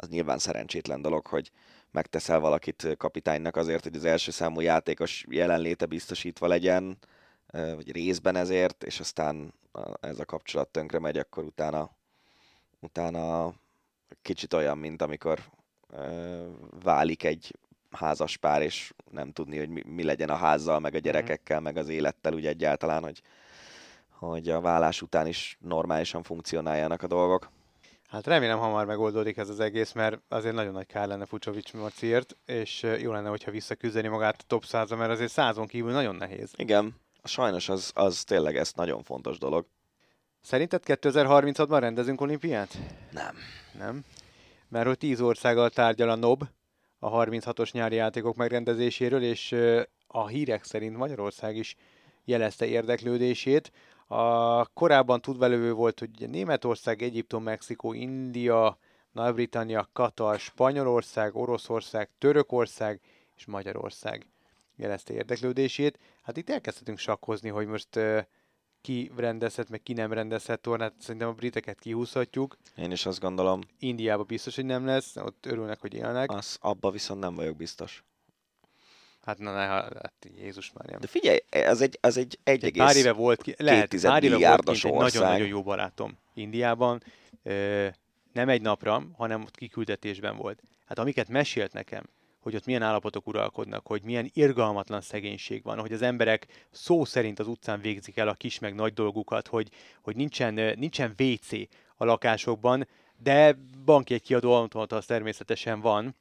az 0.01 0.07
nyilván 0.07 0.37
szerencsétlen 0.37 1.01
dolog, 1.01 1.27
hogy 1.27 1.51
megteszel 1.91 2.39
valakit 2.39 2.95
kapitánynak 2.97 3.55
azért, 3.55 3.83
hogy 3.83 3.95
az 3.95 4.05
első 4.05 4.31
számú 4.31 4.59
játékos 4.59 5.25
jelenléte 5.29 5.85
biztosítva 5.85 6.47
legyen, 6.47 6.97
vagy 7.51 7.91
részben 7.91 8.35
ezért, 8.35 8.83
és 8.83 8.99
aztán 8.99 9.53
ez 9.99 10.19
a 10.19 10.25
kapcsolat 10.25 10.67
tönkre 10.67 10.99
megy, 10.99 11.17
akkor 11.17 11.43
utána, 11.43 11.89
utána 12.79 13.53
kicsit 14.21 14.53
olyan, 14.53 14.77
mint 14.77 15.01
amikor 15.01 15.39
válik 16.83 17.23
egy 17.23 17.55
házas 17.91 18.37
pár, 18.37 18.61
és 18.61 18.93
nem 19.11 19.31
tudni, 19.31 19.57
hogy 19.57 19.69
mi, 19.69 19.81
mi 19.85 20.03
legyen 20.03 20.29
a 20.29 20.35
házzal, 20.35 20.79
meg 20.79 20.93
a 20.93 20.97
mhm. 20.97 21.05
gyerekekkel, 21.05 21.59
meg 21.59 21.77
az 21.77 21.89
élettel, 21.89 22.33
úgy 22.33 22.45
egyáltalán, 22.45 23.03
hogy, 23.03 23.21
hogy 24.09 24.49
a 24.49 24.61
vállás 24.61 25.01
után 25.01 25.27
is 25.27 25.57
normálisan 25.59 26.23
funkcionáljanak 26.23 27.03
a 27.03 27.07
dolgok. 27.07 27.51
Hát 28.11 28.27
remélem 28.27 28.59
hamar 28.59 28.85
megoldódik 28.85 29.37
ez 29.37 29.49
az 29.49 29.59
egész, 29.59 29.91
mert 29.91 30.21
azért 30.27 30.55
nagyon 30.55 30.73
nagy 30.73 30.85
kár 30.85 31.07
lenne 31.07 31.25
Fucsovics 31.25 31.73
Marciért, 31.73 32.35
és 32.45 32.87
jó 32.99 33.11
lenne, 33.11 33.29
hogyha 33.29 33.51
visszaküzdeni 33.51 34.07
magát 34.07 34.35
a 34.39 34.43
top 34.47 34.65
100 34.65 34.89
mert 34.89 35.11
azért 35.11 35.31
százon 35.31 35.67
kívül 35.67 35.91
nagyon 35.91 36.15
nehéz. 36.15 36.51
Igen, 36.55 36.95
sajnos 37.23 37.69
az, 37.69 37.91
az 37.95 38.23
tényleg 38.23 38.57
ez 38.57 38.71
nagyon 38.75 39.03
fontos 39.03 39.37
dolog. 39.37 39.65
Szerinted 40.41 40.83
2036-ban 40.85 41.77
rendezünk 41.79 42.21
olimpiát? 42.21 42.77
Nem. 43.11 43.35
Nem? 43.77 44.03
Mert 44.67 44.87
hogy 44.87 44.97
10 44.97 45.21
országgal 45.21 45.69
tárgyal 45.69 46.09
a 46.09 46.15
NOB 46.15 46.43
a 46.99 47.09
36-os 47.09 47.71
nyári 47.71 47.95
játékok 47.95 48.35
megrendezéséről, 48.35 49.23
és 49.23 49.55
a 50.07 50.27
hírek 50.27 50.63
szerint 50.63 50.97
Magyarország 50.97 51.55
is 51.55 51.75
jelezte 52.25 52.65
érdeklődését. 52.65 53.71
A 54.13 54.65
korábban 54.65 55.21
tudvelövő 55.21 55.73
volt, 55.73 55.99
hogy 55.99 56.29
Németország, 56.29 57.01
Egyiptom, 57.01 57.43
Mexikó, 57.43 57.93
India, 57.93 58.77
Nagy-Britannia, 59.11 59.89
Katar, 59.93 60.39
Spanyolország, 60.39 61.35
Oroszország, 61.35 62.09
Törökország 62.17 63.01
és 63.35 63.45
Magyarország 63.45 64.25
jelezte 64.75 65.13
érdeklődését. 65.13 65.99
Hát 66.21 66.37
itt 66.37 66.49
elkezdhetünk 66.49 66.97
sakkozni, 66.97 67.49
hogy 67.49 67.67
most 67.67 67.95
uh, 67.95 68.19
ki 68.81 69.11
rendezhet, 69.15 69.69
meg 69.69 69.81
ki 69.81 69.93
nem 69.93 70.13
rendezhet 70.13 70.61
tornát. 70.61 70.93
Szerintem 70.99 71.29
a 71.29 71.33
briteket 71.33 71.79
kihúzhatjuk. 71.79 72.57
Én 72.75 72.91
is 72.91 73.05
azt 73.05 73.19
gondolom. 73.19 73.61
Indiában 73.79 74.25
biztos, 74.27 74.55
hogy 74.55 74.65
nem 74.65 74.85
lesz, 74.85 75.15
ott 75.15 75.45
örülnek, 75.45 75.79
hogy 75.79 75.93
élnek. 75.93 76.31
Az, 76.31 76.57
abba 76.61 76.91
viszont 76.91 77.19
nem 77.19 77.35
vagyok 77.35 77.55
biztos. 77.55 78.03
Hát 79.25 79.37
na, 79.37 79.51
ne, 79.53 79.65
hát 79.65 80.13
Jézus 80.37 80.71
már 80.73 80.99
De 80.99 81.07
figyelj, 81.07 81.37
az 81.49 81.81
egy, 81.81 81.97
az 82.01 82.17
egy 82.17 82.39
egy 82.43 82.63
egész 82.63 82.83
pár 82.83 82.95
éve 82.95 83.11
volt 83.11 83.41
ki, 83.41 83.55
lehet, 83.57 83.95
pár 84.01 84.23
éve 84.23 84.47
volt 84.47 84.63
kint 84.63 84.85
egy 84.85 84.93
nagyon-nagyon 84.93 85.47
jó 85.47 85.63
barátom 85.63 86.17
Indiában. 86.33 87.03
Ö, 87.43 87.87
nem 88.33 88.49
egy 88.49 88.61
napra, 88.61 89.03
hanem 89.17 89.41
ott 89.41 89.55
kiküldetésben 89.55 90.37
volt. 90.37 90.61
Hát 90.85 90.99
amiket 90.99 91.29
mesélt 91.29 91.73
nekem, 91.73 92.03
hogy 92.39 92.55
ott 92.55 92.65
milyen 92.65 92.81
állapotok 92.81 93.27
uralkodnak, 93.27 93.87
hogy 93.87 94.03
milyen 94.03 94.29
irgalmatlan 94.33 95.01
szegénység 95.01 95.63
van, 95.63 95.79
hogy 95.79 95.93
az 95.93 96.01
emberek 96.01 96.67
szó 96.71 97.05
szerint 97.05 97.39
az 97.39 97.47
utcán 97.47 97.81
végzik 97.81 98.17
el 98.17 98.27
a 98.27 98.33
kis 98.33 98.59
meg 98.59 98.75
nagy 98.75 98.93
dolgukat, 98.93 99.47
hogy, 99.47 99.69
hogy 100.01 100.15
nincsen, 100.15 100.53
nincsen 100.53 101.15
WC 101.19 101.51
a 101.95 102.05
lakásokban, 102.05 102.87
de 103.17 103.57
banki 103.85 104.13
egy 104.13 104.21
kiadó 104.21 104.53
automat 104.53 104.91
az 104.91 105.05
természetesen 105.05 105.81
van. 105.81 106.15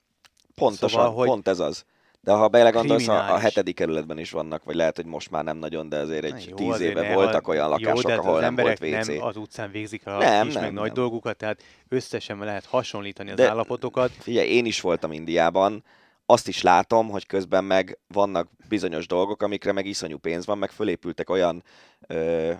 Pontosan, 0.55 0.89
szóval, 0.89 1.15
hogy 1.15 1.29
pont 1.29 1.49
ez 1.49 1.59
az. 1.59 1.85
De 2.23 2.33
ha 2.33 2.49
belegondolsz, 2.49 3.09
a, 3.09 3.33
a 3.35 3.39
hetedik 3.39 3.75
kerületben 3.75 4.19
is 4.19 4.31
vannak, 4.31 4.65
vagy 4.65 4.75
lehet, 4.75 4.97
hogy 4.97 5.05
most 5.05 5.31
már 5.31 5.45
nem 5.45 5.57
nagyon, 5.57 5.89
de 5.89 5.99
azért 5.99 6.25
egy 6.25 6.47
jó, 6.49 6.57
tíz 6.57 6.69
azért 6.69 6.91
éve 6.91 7.15
voltak 7.15 7.49
olyan 7.49 7.69
lakások, 7.69 8.11
jó, 8.11 8.17
ahol 8.17 8.41
nem 8.41 8.55
volt 8.55 8.81
WC. 8.81 9.07
nem 9.07 9.23
az 9.23 9.37
utcán 9.37 9.71
végzik 9.71 10.07
a 10.07 10.19
nem, 10.19 10.45
kis, 10.45 10.55
nem, 10.55 10.63
meg 10.63 10.73
nem. 10.73 10.83
nagy 10.83 10.93
dolgukat, 10.93 11.37
tehát 11.37 11.63
összesen 11.89 12.39
lehet 12.39 12.65
hasonlítani 12.65 13.31
az 13.31 13.37
de, 13.37 13.49
állapotokat. 13.49 14.11
Figyelj, 14.19 14.49
én 14.49 14.65
is 14.65 14.81
voltam 14.81 15.13
Indiában, 15.13 15.85
azt 16.27 16.49
is 16.49 16.63
látom, 16.63 17.09
hogy 17.09 17.27
közben 17.27 17.65
meg 17.65 17.99
vannak 18.07 18.49
bizonyos 18.69 19.07
dolgok, 19.07 19.43
amikre 19.43 19.73
meg 19.73 19.87
iszonyú 19.87 20.19
pénz 20.19 20.47
van, 20.47 20.59
meg 20.59 20.71
fölépültek 20.71 21.31
olyan 21.31 21.63
ö, 22.07 22.53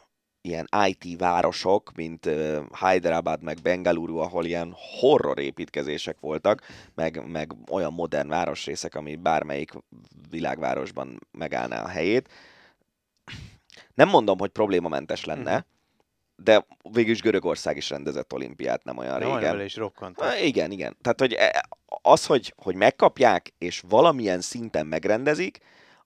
ilyen 0.43 0.69
IT 0.87 1.19
városok, 1.19 1.93
mint 1.95 2.27
uh, 2.27 2.59
Hyderabad, 2.81 3.43
meg 3.43 3.59
Bengaluru, 3.63 4.17
ahol 4.17 4.45
ilyen 4.45 4.75
horror 5.01 5.39
építkezések 5.39 6.17
voltak, 6.21 6.63
meg, 6.95 7.31
meg 7.31 7.53
olyan 7.71 7.93
modern 7.93 8.29
városrészek, 8.29 8.95
ami 8.95 9.17
bármelyik 9.17 9.73
világvárosban 10.31 11.21
megállná 11.33 11.83
a 11.83 11.89
helyét. 11.89 12.29
Nem 13.95 14.09
mondom, 14.09 14.39
hogy 14.39 14.51
problémamentes 14.51 15.25
lenne, 15.25 15.53
mm-hmm. 15.53 16.45
de 16.45 16.67
végül 16.93 17.13
is 17.13 17.21
Görögország 17.21 17.77
is 17.77 17.91
rendezett 17.91 18.33
olimpiát 18.33 18.85
nem 18.85 18.97
olyan 18.97 19.19
de 19.19 19.25
régen. 19.25 19.61
is 19.61 19.77
Ha, 20.17 20.37
igen, 20.37 20.71
igen. 20.71 20.97
Tehát, 21.03 21.21
hogy 21.21 21.33
e, 21.33 21.69
az, 22.03 22.27
hogy, 22.27 22.55
hogy 22.57 22.75
megkapják, 22.75 23.53
és 23.59 23.83
valamilyen 23.89 24.41
szinten 24.41 24.87
megrendezik, 24.87 25.59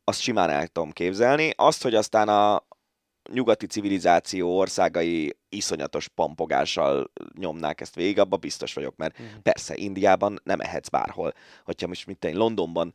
azt 0.04 0.20
simán 0.20 0.50
el 0.50 0.66
tudom 0.66 0.90
képzelni. 0.90 1.52
Azt, 1.56 1.82
hogy 1.82 1.94
aztán 1.94 2.28
a, 2.28 2.62
nyugati 3.32 3.66
civilizáció 3.66 4.58
országai 4.58 5.36
iszonyatos 5.48 6.08
pampogással 6.08 7.10
nyomnák 7.38 7.80
ezt 7.80 7.94
végig, 7.94 8.18
abban 8.18 8.40
biztos 8.40 8.74
vagyok, 8.74 8.96
mert 8.96 9.18
uh-huh. 9.18 9.40
persze, 9.42 9.74
Indiában 9.76 10.40
nem 10.44 10.60
ehetsz 10.60 10.88
bárhol. 10.88 11.34
Hogyha 11.64 11.86
most 11.86 12.06
mit 12.06 12.18
tenni, 12.18 12.34
Londonban 12.34 12.94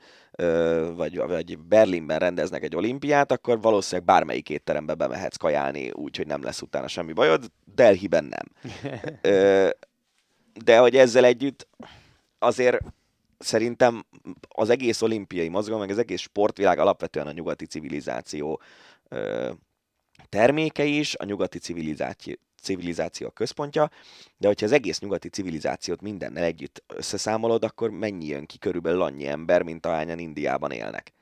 vagy, 0.96 1.18
vagy 1.18 1.58
Berlinben 1.58 2.20
rendeznek 2.20 2.64
egy 2.64 2.76
olimpiát, 2.76 3.32
akkor 3.32 3.62
valószínűleg 3.62 4.06
bármelyik 4.06 4.50
étterembe 4.50 4.94
bemehetsz 4.94 5.36
kajálni, 5.36 5.92
úgyhogy 5.92 6.28
nem 6.28 6.44
lesz 6.44 6.62
utána 6.62 6.88
semmi 6.88 7.14
bajod. 7.14 7.52
Delhiben 7.76 8.24
nem. 8.24 8.72
De 10.66 10.78
hogy 10.78 10.96
ezzel 10.96 11.26
együtt 11.26 11.68
azért 12.40 12.80
szerintem 13.38 14.06
az 14.48 14.70
egész 14.70 15.02
olimpiai 15.02 15.48
mozgalom, 15.48 15.80
meg 15.80 15.90
az 15.90 15.98
egész 15.98 16.22
sportvilág 16.22 16.80
alapvetően 16.80 17.28
a 17.28 17.32
nyugati 17.32 17.66
civilizáció 17.66 18.62
terméke 20.30 20.84
is, 20.84 21.16
a 21.16 21.26
nyugati 21.26 21.60
civilizáció, 21.60 22.36
civilizáció 22.62 23.30
központja, 23.30 23.90
de 24.38 24.48
hogyha 24.48 24.66
az 24.66 24.72
egész 24.72 25.00
nyugati 25.00 25.30
civilizációt 25.30 26.02
mindennel 26.02 26.44
együtt 26.44 26.84
összeszámolod, 26.88 27.64
akkor 27.64 27.90
mennyi 27.90 28.26
jön 28.26 28.46
ki? 28.46 28.58
Körülbelül 28.58 29.02
annyi 29.02 29.28
ember, 29.28 29.62
mint 29.62 29.86
ahányan 29.86 30.20
Indiában 30.20 30.72
élnek. 30.72 31.14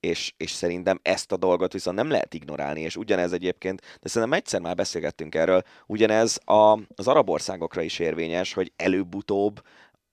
És, 0.00 0.32
és 0.36 0.50
szerintem 0.50 1.00
ezt 1.02 1.32
a 1.32 1.36
dolgot 1.36 1.72
viszont 1.72 1.96
nem 1.96 2.10
lehet 2.10 2.34
ignorálni, 2.34 2.80
és 2.80 2.96
ugyanez 2.96 3.32
egyébként, 3.32 3.80
de 4.00 4.08
szerintem 4.08 4.38
egyszer 4.38 4.60
már 4.60 4.74
beszélgettünk 4.74 5.34
erről, 5.34 5.62
ugyanez 5.86 6.38
a, 6.44 6.78
az 6.94 7.06
arab 7.06 7.30
országokra 7.30 7.82
is 7.82 7.98
érvényes, 7.98 8.52
hogy 8.52 8.72
előbb-utóbb 8.76 9.62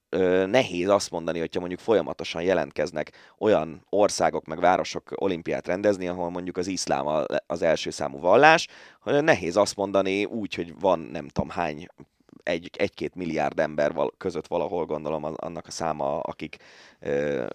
ö, 0.09 0.45
nehéz 0.45 0.89
azt 0.89 1.11
mondani, 1.11 1.39
hogyha 1.39 1.59
mondjuk 1.59 1.79
folyamatosan 1.79 2.41
jelentkeznek 2.41 3.11
olyan 3.37 3.85
országok 3.89 4.45
meg 4.45 4.59
városok 4.59 5.11
olimpiát 5.15 5.67
rendezni, 5.67 6.07
ahol 6.07 6.29
mondjuk 6.29 6.57
az 6.57 6.67
iszlám 6.67 7.25
az 7.47 7.61
első 7.61 7.89
számú 7.89 8.19
vallás, 8.19 8.67
hogy 9.01 9.23
nehéz 9.23 9.55
azt 9.55 9.75
mondani 9.75 10.25
úgy, 10.25 10.53
hogy 10.53 10.79
van 10.79 10.99
nem 10.99 11.27
tudom 11.27 11.49
hány 11.49 11.87
egy, 12.43 12.69
egy-két 12.77 13.15
milliárd 13.15 13.59
ember 13.59 13.93
között 14.17 14.47
valahol 14.47 14.85
gondolom 14.85 15.23
annak 15.35 15.67
a 15.67 15.71
száma, 15.71 16.19
akik 16.19 16.57
ö, 16.99 17.45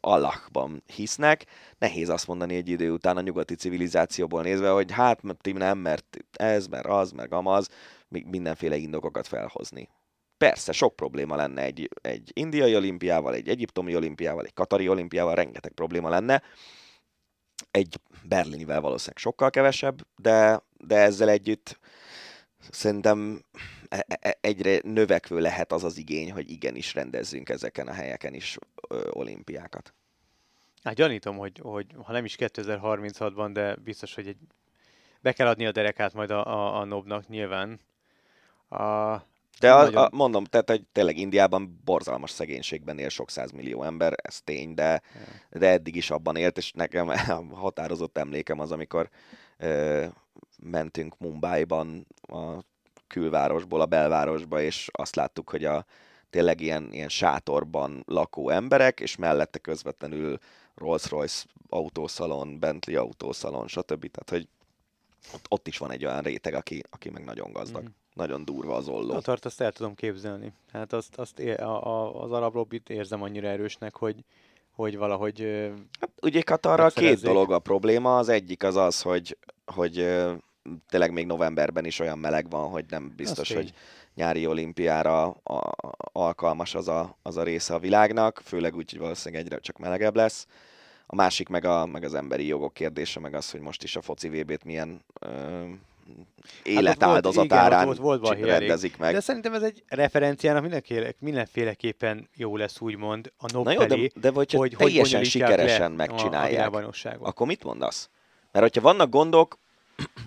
Allahban 0.00 0.82
hisznek. 0.86 1.44
Nehéz 1.78 2.08
azt 2.08 2.26
mondani 2.26 2.54
egy 2.54 2.68
idő 2.68 2.90
után 2.90 3.16
a 3.16 3.20
nyugati 3.20 3.54
civilizációból 3.54 4.42
nézve, 4.42 4.70
hogy 4.70 4.92
hát 4.92 5.20
ti 5.40 5.52
nem, 5.52 5.78
mert 5.78 6.16
ez, 6.32 6.66
mert 6.66 6.86
az, 6.86 7.10
meg 7.10 7.32
amaz, 7.32 7.68
mindenféle 8.08 8.76
indokokat 8.76 9.26
felhozni. 9.26 9.88
Persze, 10.42 10.72
sok 10.72 10.96
probléma 10.96 11.36
lenne 11.36 11.62
egy, 11.62 11.88
egy 12.00 12.30
indiai 12.34 12.76
olimpiával, 12.76 13.34
egy 13.34 13.48
egyiptomi 13.48 13.96
olimpiával, 13.96 14.44
egy 14.44 14.54
katari 14.54 14.88
olimpiával, 14.88 15.34
rengeteg 15.34 15.72
probléma 15.72 16.08
lenne. 16.08 16.42
Egy 17.70 18.00
berlinivel 18.22 18.80
valószínűleg 18.80 19.18
sokkal 19.18 19.50
kevesebb, 19.50 20.06
de, 20.16 20.62
de 20.78 20.96
ezzel 20.96 21.28
együtt 21.28 21.78
szerintem 22.70 23.44
e, 23.88 24.04
e, 24.08 24.18
e, 24.20 24.38
egyre 24.40 24.80
növekvő 24.84 25.40
lehet 25.40 25.72
az 25.72 25.84
az 25.84 25.98
igény, 25.98 26.32
hogy 26.32 26.50
igenis 26.50 26.94
rendezzünk 26.94 27.48
ezeken 27.48 27.88
a 27.88 27.92
helyeken 27.92 28.34
is 28.34 28.58
olimpiákat. 29.10 29.94
Hát 30.82 30.94
gyanítom, 30.94 31.36
hogy, 31.36 31.58
hogy 31.62 31.86
ha 32.04 32.12
nem 32.12 32.24
is 32.24 32.36
2036-ban, 32.38 33.50
de 33.52 33.76
biztos, 33.76 34.14
hogy 34.14 34.26
egy, 34.26 34.38
be 35.20 35.32
kell 35.32 35.46
adni 35.46 35.66
a 35.66 35.72
derekát 35.72 36.12
majd 36.12 36.30
a, 36.30 36.46
a, 36.46 36.80
a 36.80 36.84
Nobnak 36.84 37.28
nyilván. 37.28 37.80
A, 38.68 39.30
de 39.60 39.72
a, 39.72 39.82
nagyon... 39.82 40.04
a, 40.04 40.08
mondom, 40.12 40.44
tehát 40.44 40.70
hogy 40.70 40.84
tényleg 40.92 41.16
Indiában 41.16 41.80
borzalmas 41.84 42.30
szegénységben 42.30 42.98
él 42.98 43.08
sok 43.08 43.28
millió 43.54 43.82
ember, 43.82 44.14
ez 44.22 44.40
tény, 44.40 44.74
de, 44.74 45.02
de 45.50 45.68
eddig 45.68 45.96
is 45.96 46.10
abban 46.10 46.36
élt, 46.36 46.56
és 46.56 46.72
nekem 46.72 47.08
a 47.08 47.16
határozott 47.54 48.18
emlékem 48.18 48.60
az, 48.60 48.72
amikor 48.72 49.08
ö, 49.56 50.04
mentünk 50.62 51.18
Mumbai-ban 51.18 52.06
a 52.22 52.64
külvárosból 53.06 53.80
a 53.80 53.86
belvárosba, 53.86 54.60
és 54.60 54.88
azt 54.92 55.16
láttuk, 55.16 55.50
hogy 55.50 55.64
a 55.64 55.84
tényleg 56.30 56.60
ilyen, 56.60 56.92
ilyen 56.92 57.08
sátorban 57.08 58.02
lakó 58.06 58.48
emberek, 58.48 59.00
és 59.00 59.16
mellette 59.16 59.58
közvetlenül 59.58 60.38
Rolls-Royce 60.74 61.44
autószalon, 61.68 62.58
Bentley 62.58 63.00
autószalon, 63.00 63.68
stb. 63.68 64.10
Tehát, 64.10 64.30
hogy 64.30 64.48
ott, 65.34 65.46
ott 65.48 65.68
is 65.68 65.78
van 65.78 65.90
egy 65.90 66.04
olyan 66.04 66.22
réteg, 66.22 66.54
aki, 66.54 66.82
aki 66.90 67.10
meg 67.10 67.24
nagyon 67.24 67.52
gazdag. 67.52 67.82
Mm. 67.82 68.01
Nagyon 68.14 68.44
durva 68.44 68.74
az 68.74 68.88
olló. 68.88 69.14
A 69.14 69.20
tart, 69.20 69.44
azt 69.44 69.60
el 69.60 69.72
tudom 69.72 69.94
képzelni. 69.94 70.52
Hát 70.72 70.92
azt, 70.92 71.18
azt 71.18 71.38
a, 71.38 71.86
a, 71.86 72.22
az 72.22 72.32
arab 72.32 72.54
lobbit 72.54 72.90
érzem 72.90 73.22
annyira 73.22 73.48
erősnek, 73.48 73.96
hogy, 73.96 74.24
hogy 74.70 74.96
valahogy... 74.96 75.40
Hát 76.00 76.10
ugye 76.22 76.42
Katarral 76.42 76.90
két 76.90 77.20
dolog 77.20 77.52
a 77.52 77.58
probléma. 77.58 78.16
Az 78.18 78.28
egyik 78.28 78.62
az 78.62 78.76
az, 78.76 79.02
hogy, 79.02 79.38
hogy 79.66 79.94
tényleg 80.88 81.12
még 81.12 81.26
novemberben 81.26 81.84
is 81.84 81.98
olyan 81.98 82.18
meleg 82.18 82.50
van, 82.50 82.68
hogy 82.70 82.84
nem 82.88 83.12
biztos, 83.16 83.52
hogy 83.52 83.72
nyári 84.14 84.46
olimpiára 84.46 85.24
a, 85.30 85.70
alkalmas 86.12 86.74
az 86.74 86.88
a, 86.88 87.16
az 87.22 87.36
a 87.36 87.42
része 87.42 87.74
a 87.74 87.78
világnak, 87.78 88.40
főleg 88.44 88.76
úgy, 88.76 88.90
hogy 88.90 89.00
valószínűleg 89.00 89.44
egyre 89.44 89.58
csak 89.58 89.78
melegebb 89.78 90.16
lesz. 90.16 90.46
A 91.06 91.14
másik 91.14 91.48
meg, 91.48 91.64
a, 91.64 91.86
meg 91.86 92.04
az 92.04 92.14
emberi 92.14 92.46
jogok 92.46 92.74
kérdése, 92.74 93.20
meg 93.20 93.34
az, 93.34 93.50
hogy 93.50 93.60
most 93.60 93.82
is 93.82 93.96
a 93.96 94.02
foci 94.02 94.28
VB-t 94.28 94.64
milyen 94.64 95.04
ö, 95.20 95.64
életáldozatárán 96.62 97.78
hát 97.78 97.86
volt, 97.86 97.98
volt, 97.98 98.20
volt 98.20 98.40
rendezik 98.40 98.96
meg. 98.96 99.12
De 99.12 99.20
szerintem 99.20 99.54
ez 99.54 99.62
egy 99.62 99.82
referenciának 99.88 100.62
mindenféle, 100.62 101.12
mindenféleképpen 101.18 102.28
jó 102.36 102.56
lesz, 102.56 102.80
úgymond 102.80 103.32
a 103.38 103.52
NOB 103.52 103.64
Na 103.64 103.72
jó, 103.72 103.84
de, 103.84 103.96
de 104.14 104.30
vagy, 104.30 104.52
hogy 104.52 104.74
teljesen 104.78 105.24
sikeresen 105.24 105.92
megcsinálják, 105.92 106.74
a, 106.74 106.86
a 107.04 107.16
akkor 107.20 107.46
mit 107.46 107.64
mondasz? 107.64 108.10
Mert 108.52 108.64
hogyha 108.64 108.80
vannak 108.80 109.10
gondok, 109.10 109.58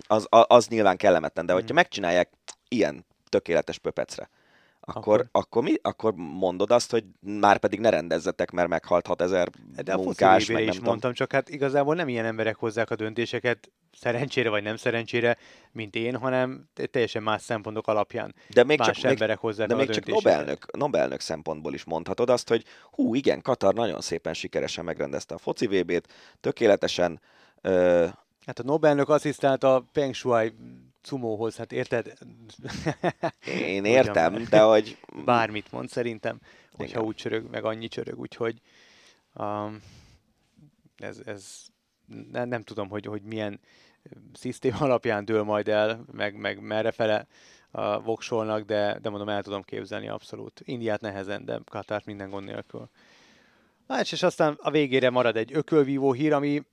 az, 0.08 0.28
az 0.30 0.68
nyilván 0.68 0.98
kellemetlen, 0.98 1.46
de 1.46 1.54
hogyha 1.54 1.68
hmm. 1.68 1.76
megcsinálják 1.76 2.30
ilyen 2.68 3.06
tökéletes 3.30 3.78
pöpecre, 3.78 4.30
akkor, 4.86 5.02
akkor, 5.02 5.28
akkor, 5.32 5.64
mi, 5.64 5.74
akkor 5.82 6.14
mondod 6.16 6.72
azt, 6.72 6.92
hogy 6.92 7.04
már 7.20 7.58
pedig 7.58 7.80
ne 7.80 7.90
rendezzetek, 7.90 8.52
mert 8.52 8.68
meghalt 8.68 9.08
6000 9.08 9.50
De 9.84 9.96
munkás, 9.96 10.46
meg 10.46 10.58
nem 10.58 10.68
is 10.68 10.76
tudom. 10.76 10.90
mondtam, 10.90 11.14
csak 11.14 11.32
hát 11.32 11.50
igazából 11.50 11.96
nem 11.96 12.08
ilyen 12.08 12.26
emberek 12.26 12.56
hozzák 12.56 12.90
a 12.90 12.96
döntéseket, 12.96 13.72
szerencsére 14.00 14.50
vagy 14.50 14.64
nem 14.64 14.76
szerencsére, 14.76 15.38
mint 15.72 15.96
én, 15.96 16.16
hanem 16.16 16.70
teljesen 16.92 17.24
más 17.24 17.42
szempontok 17.42 17.88
alapján 17.88 18.36
de 18.50 18.64
még 18.64 18.78
más 18.78 19.00
csak, 19.00 19.12
emberek 19.12 19.38
hozzák 19.38 19.68
de 19.68 19.76
még 19.76 19.90
a 19.90 19.94
csak 19.94 20.06
Nobelnök, 20.06 20.78
Nobelnök 20.78 21.20
szempontból 21.20 21.74
is 21.74 21.84
mondhatod 21.84 22.30
azt, 22.30 22.48
hogy 22.50 22.64
hú, 22.92 23.16
igen, 23.16 23.42
Katar 23.42 23.74
nagyon 23.74 24.02
szépen 24.02 24.34
sikeresen 24.34 24.86
megrendezte 24.86 25.36
a 25.36 25.38
foci 25.38 25.68
VB-t, 25.68 26.14
tökéletesen 26.42 27.22
ö, 27.62 28.08
Hát 28.46 28.60
a 28.60 28.64
Nobelnök 28.64 29.10
asszisztált 29.10 29.64
a 29.64 29.86
Peng 29.92 30.14
Shuai 30.14 30.54
cumóhoz, 31.06 31.56
hát 31.56 31.72
érted? 31.72 32.14
Én 33.48 33.86
értem, 33.86 34.46
de 34.50 34.62
hogy... 34.62 34.98
Bármit 35.26 35.72
mond 35.72 35.90
szerintem, 35.90 36.40
hogyha 36.72 36.98
Igen. 36.98 37.08
úgy 37.08 37.16
csörög, 37.16 37.50
meg 37.50 37.64
annyi 37.64 37.88
csörög, 37.88 38.20
úgyhogy 38.20 38.62
um, 39.34 39.82
ez, 40.98 41.22
ez 41.26 41.66
nem, 42.32 42.48
nem 42.48 42.62
tudom, 42.62 42.90
hogy, 42.90 43.06
hogy 43.06 43.22
milyen 43.22 43.60
szisztém 44.34 44.76
alapján 44.80 45.26
dől 45.26 45.44
majd 45.44 45.68
el, 45.68 46.06
meg, 46.12 46.36
meg 46.36 46.60
merre 46.60 46.92
fele 46.92 47.28
a 47.72 48.02
voksolnak, 48.02 48.64
de, 48.64 49.00
de 49.02 49.10
mondom, 49.10 49.30
el 49.30 49.44
tudom 49.44 49.62
képzelni 49.62 50.08
abszolút. 50.08 50.62
Indiát 50.66 51.02
nehezen, 51.02 51.46
de 51.46 51.60
Katárt 51.66 52.06
minden 52.06 52.30
gond 52.30 52.46
nélkül. 52.46 52.90
Na, 53.88 54.00
és 54.00 54.24
aztán 54.24 54.58
a 54.62 54.72
végére 54.72 55.10
marad 55.10 55.36
egy 55.36 55.54
ökölvívó 55.54 56.12
hír, 56.12 56.34
ami 56.34 56.64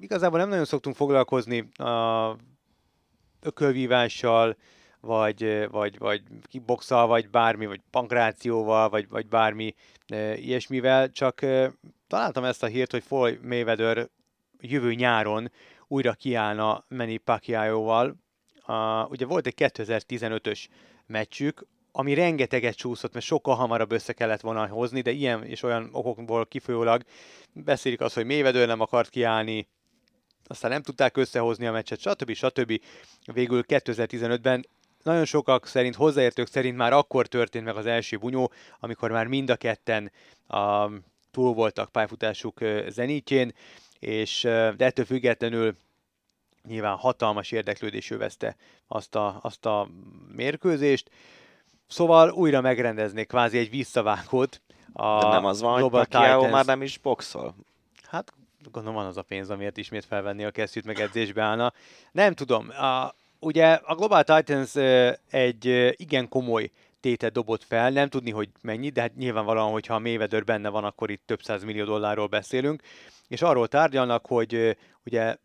igazából 0.00 0.38
nem 0.38 0.48
nagyon 0.48 0.64
szoktunk 0.64 0.96
foglalkozni 0.96 1.68
a 1.72 2.36
ökölvívással, 3.42 4.56
vagy, 5.00 5.68
vagy, 5.70 5.98
vagy 5.98 6.22
kickboxal, 6.42 7.06
vagy 7.06 7.30
bármi, 7.30 7.66
vagy 7.66 7.80
pankrációval, 7.90 8.88
vagy, 8.88 9.08
vagy 9.08 9.26
bármi 9.28 9.74
e, 10.06 10.36
ilyesmivel, 10.36 11.10
csak 11.10 11.42
e, 11.42 11.72
találtam 12.06 12.44
ezt 12.44 12.62
a 12.62 12.66
hírt, 12.66 12.90
hogy 12.90 13.02
Floyd 13.02 13.44
Mayweather 13.44 14.08
jövő 14.60 14.94
nyáron 14.94 15.50
újra 15.88 16.12
kiállna 16.12 16.84
Manny 16.88 17.20
Pacquiao-val. 17.24 18.16
Uh, 18.66 19.10
ugye 19.10 19.26
volt 19.26 19.46
egy 19.46 19.54
2015-ös 19.56 20.66
meccsük, 21.06 21.66
ami 21.92 22.14
rengeteget 22.14 22.74
csúszott, 22.74 23.12
mert 23.12 23.24
sokkal 23.24 23.54
hamarabb 23.54 23.92
össze 23.92 24.12
kellett 24.12 24.40
volna 24.40 24.66
hozni, 24.66 25.00
de 25.00 25.10
ilyen 25.10 25.44
és 25.44 25.62
olyan 25.62 25.88
okokból 25.92 26.46
kifolyólag 26.46 27.02
beszélik 27.52 28.00
azt, 28.00 28.14
hogy 28.14 28.24
Mévedő 28.24 28.66
nem 28.66 28.80
akart 28.80 29.08
kiállni, 29.08 29.68
aztán 30.52 30.70
nem 30.70 30.82
tudták 30.82 31.16
összehozni 31.16 31.66
a 31.66 31.72
meccset, 31.72 32.00
stb. 32.00 32.32
stb. 32.32 32.80
Végül 33.32 33.64
2015-ben 33.68 34.66
nagyon 35.02 35.24
sokak 35.24 35.66
szerint, 35.66 35.94
hozzáértők 35.94 36.46
szerint 36.46 36.76
már 36.76 36.92
akkor 36.92 37.26
történt 37.26 37.64
meg 37.64 37.76
az 37.76 37.86
első 37.86 38.16
bunyó, 38.16 38.52
amikor 38.80 39.10
már 39.10 39.26
mind 39.26 39.50
a 39.50 39.56
ketten 39.56 40.12
a, 40.46 40.90
túl 41.30 41.54
voltak 41.54 41.92
pályafutásuk 41.92 42.60
zenítjén, 42.88 43.52
és 43.98 44.40
de 44.76 44.84
ettől 44.84 45.04
függetlenül 45.04 45.76
nyilván 46.68 46.96
hatalmas 46.96 47.50
érdeklődés 47.50 48.10
övezte 48.10 48.56
azt 48.86 49.14
a, 49.14 49.38
azt 49.42 49.66
a 49.66 49.88
mérkőzést. 50.34 51.10
Szóval 51.86 52.30
újra 52.30 52.60
megrendeznék 52.60 53.26
kvázi 53.26 53.58
egy 53.58 53.70
visszavágót. 53.70 54.60
A 54.92 55.18
De 55.18 55.28
nem 55.28 55.44
az 55.44 55.60
van, 55.60 55.80
hogy 55.80 55.90
Pacquiao 55.90 56.48
már 56.48 56.64
nem 56.64 56.82
is 56.82 56.98
boxol? 56.98 57.54
Hát 58.02 58.32
gondolom 58.70 58.96
van 58.96 59.06
az 59.06 59.16
a 59.16 59.22
pénz, 59.22 59.50
amiért 59.50 59.76
ismét 59.76 60.04
felvenni 60.04 60.44
a 60.44 60.50
kesztyűt, 60.50 60.84
meg 60.84 61.00
edzésbe 61.00 61.42
állna. 61.42 61.72
Nem 62.12 62.34
tudom. 62.34 62.68
A, 62.70 63.14
ugye 63.38 63.72
a 63.72 63.94
Global 63.94 64.24
Titans 64.24 64.74
egy 65.30 65.94
igen 65.96 66.28
komoly 66.28 66.70
tétet 67.00 67.32
dobott 67.32 67.64
fel, 67.64 67.90
nem 67.90 68.08
tudni, 68.08 68.30
hogy 68.30 68.48
mennyi, 68.62 68.88
de 68.88 69.00
hát 69.00 69.16
nyilvánvalóan, 69.16 69.70
hogyha 69.70 69.94
a 69.94 69.98
Mayweather 69.98 70.44
benne 70.44 70.68
van, 70.68 70.84
akkor 70.84 71.10
itt 71.10 71.26
több 71.26 71.42
száz 71.42 71.64
millió 71.64 71.84
dollárról 71.84 72.26
beszélünk, 72.26 72.82
és 73.28 73.42
arról 73.42 73.68
tárgyalnak, 73.68 74.26
hogy 74.26 74.76
ugye 75.04 75.36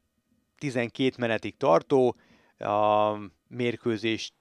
12 0.57 1.11
menetig 1.17 1.57
tartó 1.57 2.15
a 2.57 3.13
mérkőzést 3.47 4.33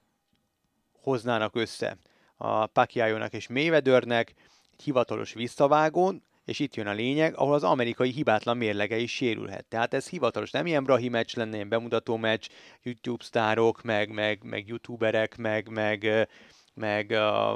hoznának 1.03 1.57
össze 1.57 1.97
a 2.37 2.67
Pacquiao-nak 2.67 3.33
és 3.33 3.49
Mayweathernek 3.49 4.35
egy 4.73 4.83
hivatalos 4.83 5.33
visszavágón, 5.33 6.23
és 6.47 6.59
itt 6.59 6.75
jön 6.75 6.87
a 6.87 6.93
lényeg, 6.93 7.37
ahol 7.37 7.55
az 7.55 7.65
amerikai 7.65 8.11
hibátlan 8.11 8.57
mérlege 8.57 8.97
is 8.97 9.15
sérülhet. 9.15 9.65
Tehát 9.65 9.95
ez 9.95 10.09
hivatalos, 10.09 10.51
nem 10.51 10.67
ilyen 10.67 10.85
brahi 10.85 11.09
meccs 11.09 11.37
lenne, 11.37 11.55
ilyen 11.55 11.69
bemutató 11.69 12.17
meccs, 12.17 12.49
YouTube 12.83 13.25
sztárok, 13.25 13.83
meg, 13.83 14.11
meg, 14.11 14.43
meg 14.43 14.69
youtuberek, 14.69 15.37
meg, 15.37 15.69
meg, 15.69 16.29
meg 16.75 17.11
a, 17.11 17.55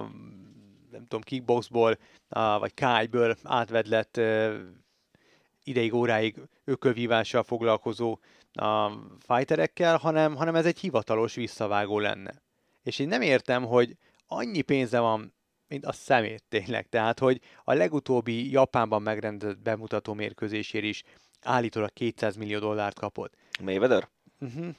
nem 0.90 1.02
tudom, 1.02 1.20
kickboxból, 1.20 1.98
vagy 2.58 2.74
kájből 2.74 3.36
átvedlett 3.42 4.20
ideig, 5.64 5.94
óráig 5.94 6.36
ökölvívással 6.64 7.42
foglalkozó 7.42 8.18
a 8.52 8.90
fighterekkel, 9.18 9.96
hanem, 9.96 10.36
hanem 10.36 10.54
ez 10.54 10.66
egy 10.66 10.78
hivatalos 10.78 11.34
visszavágó 11.34 11.98
lenne. 11.98 12.42
És 12.82 12.98
én 12.98 13.08
nem 13.08 13.22
értem, 13.22 13.64
hogy 13.64 13.96
annyi 14.26 14.62
pénze 14.62 14.98
van, 14.98 15.34
mint 15.70 15.86
a 15.86 15.92
szemét 15.92 16.42
tényleg. 16.48 16.88
Tehát, 16.88 17.18
hogy 17.18 17.40
a 17.64 17.72
legutóbbi 17.72 18.50
Japánban 18.50 19.02
megrendezett 19.02 19.58
bemutató 19.58 20.14
mérkőzésért 20.14 20.84
is 20.84 21.02
állítólag 21.42 21.92
200 21.92 22.36
millió 22.36 22.58
dollárt 22.58 22.98
kapott. 22.98 23.34
Mayweather? 23.62 24.08
Uh-huh. 24.40 24.74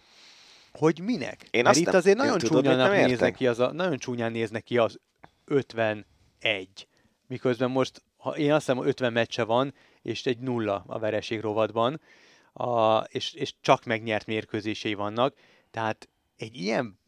Hogy 0.72 1.00
minek? 1.00 1.48
Én 1.52 1.64
Mert 1.64 1.68
azt 1.68 1.80
itt 1.80 1.86
nem- 1.86 1.96
azért 1.96 2.18
nagyon 2.18 2.38
tudod, 2.38 2.64
csúnyán 2.64 2.90
mit 2.90 3.00
nem 3.00 3.08
néznek 3.08 3.36
ki 3.36 3.48
az 3.48 3.60
a, 3.60 3.72
nagyon 3.72 3.98
csúnyán 3.98 4.32
néznek 4.32 4.64
ki 4.64 4.78
az 4.78 5.00
51. 5.46 6.06
Miközben 7.28 7.72
most, 7.72 8.04
ha 8.18 8.38
én 8.38 8.54
azt 8.54 8.66
hiszem 8.66 8.86
50 8.86 9.14
meccse 9.14 9.44
van, 9.44 9.74
és 10.02 10.26
egy 10.26 10.38
nulla 10.38 10.84
a 10.88 11.00
vereség 11.00 11.40
rovatban, 11.40 12.02
a, 12.54 12.98
és, 12.98 13.34
és 13.34 13.54
csak 13.62 13.86
megnyert 13.86 14.26
mérkőzései 14.26 14.94
vannak, 14.94 15.36
tehát 15.72 16.10
egy 16.38 16.56
ilyen 16.56 17.00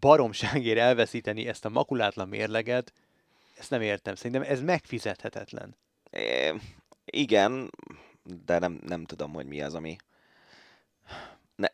baromságért 0.00 0.78
elveszíteni 0.78 1.46
ezt 1.46 1.64
a 1.64 1.68
makulátlan 1.68 2.28
mérleget, 2.28 2.92
ezt 3.58 3.70
nem 3.70 3.80
értem. 3.82 4.14
Szerintem 4.14 4.42
ez 4.42 4.60
megfizethetetlen. 4.62 5.76
É, 6.10 6.52
igen, 7.04 7.70
de 8.44 8.58
nem, 8.58 8.80
nem 8.86 9.04
tudom, 9.04 9.32
hogy 9.32 9.46
mi 9.46 9.62
az, 9.62 9.74
ami... 9.74 9.96
Ne, 11.56 11.66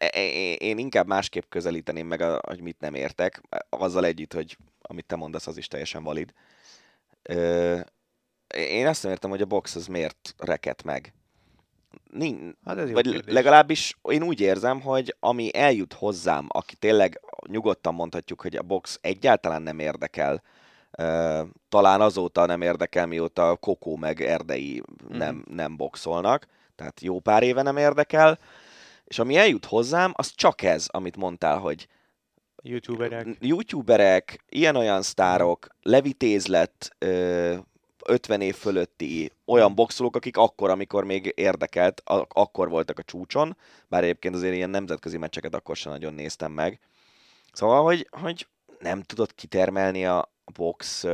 én 0.55 0.79
inkább 0.79 1.07
másképp 1.07 1.45
közelíteném 1.49 2.07
meg, 2.07 2.23
hogy 2.23 2.61
mit 2.61 2.81
nem 2.81 2.95
értek, 2.95 3.43
azzal 3.69 4.05
együtt, 4.05 4.33
hogy 4.33 4.57
amit 4.81 5.07
te 5.07 5.17
mondasz, 5.17 5.47
az 5.47 5.57
is 5.57 5.69
teljesen 5.69 6.03
valid. 6.03 6.33
Ö, 7.23 7.81
én 8.55 8.87
azt 8.87 9.03
nem 9.03 9.13
értem, 9.13 9.31
hogy 9.31 9.41
a 9.43 9.47
box 9.47 9.75
az 9.75 9.87
miért 9.87 10.35
reket 10.39 10.83
meg. 10.83 11.15
Nin, 12.11 12.57
Hát 12.65 12.79
ez 12.79 12.91
vagy 12.91 13.11
kérdés. 13.11 13.35
legalábbis 13.35 13.99
én 14.03 14.23
úgy 14.23 14.41
érzem, 14.41 14.81
hogy 14.81 15.17
ami 15.21 15.57
eljut 15.57 15.93
hozzám, 15.93 16.47
aki 16.49 16.77
tényleg 16.77 17.21
nyugodtan 17.47 17.95
mondhatjuk, 17.95 18.41
hogy 18.41 18.57
a 18.57 18.63
box 18.63 18.99
egyáltalán 19.03 19.63
nem 19.63 19.79
érdekel, 19.79 20.43
talán 21.69 22.01
azóta 22.01 22.47
nem 22.47 22.63
érdekel, 22.63 23.07
mióta 23.07 23.57
Kokó 23.57 23.97
meg 23.97 24.21
Erdei 24.21 24.83
nem, 25.09 25.45
nem 25.51 25.77
boxolnak, 25.77 26.47
tehát 26.77 27.01
jó 27.01 27.21
pár 27.21 27.43
éve 27.43 27.63
nem 27.63 27.77
érdekel, 27.77 28.39
és 29.05 29.19
ami 29.19 29.37
eljut 29.37 29.65
hozzám, 29.65 30.13
az 30.15 30.33
csak 30.35 30.63
ez, 30.63 30.87
amit 30.89 31.17
mondtál, 31.17 31.59
hogy 31.59 31.89
Youtuberek. 32.63 33.27
youtuberek, 33.41 34.45
ilyen-olyan 34.49 35.03
sztárok, 35.03 35.67
levitézlett, 35.83 36.95
ö, 36.99 37.57
50 38.07 38.41
év 38.41 38.55
fölötti 38.55 39.33
olyan 39.45 39.75
boxolók, 39.75 40.17
akik 40.17 40.37
akkor, 40.37 40.71
amikor 40.71 41.05
még 41.05 41.33
érdekelt, 41.37 42.03
akkor 42.29 42.69
voltak 42.69 42.99
a 42.99 43.03
csúcson, 43.03 43.57
bár 43.89 44.03
egyébként 44.03 44.35
azért 44.35 44.55
ilyen 44.55 44.71
nemzetközi 44.71 45.17
meccseket 45.19 45.55
akkor 45.55 45.77
sem 45.77 45.93
nagyon 45.93 46.15
néztem 46.15 46.53
meg. 46.53 46.81
Szóval, 47.53 47.83
hogy, 47.83 48.09
hogy 48.11 48.47
nem 48.81 49.03
tudod 49.03 49.35
kitermelni 49.35 50.07
a 50.07 50.33
box 50.55 51.07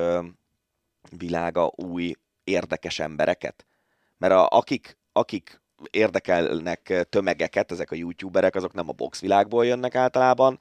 világa 1.17 1.73
új 1.77 2.15
érdekes 2.45 2.99
embereket? 2.99 3.67
Mert 4.19 4.33
a, 4.33 4.49
akik, 4.49 4.99
akik 5.13 5.61
érdekelnek 5.91 7.07
tömegeket, 7.09 7.73
ezek 7.73 7.91
a 7.91 7.95
youtuberek, 7.95 8.55
azok 8.55 8.73
nem 8.73 8.89
a 8.89 8.93
box 8.93 9.21
világból 9.21 9.67
jönnek 9.67 9.95
általában, 9.95 10.59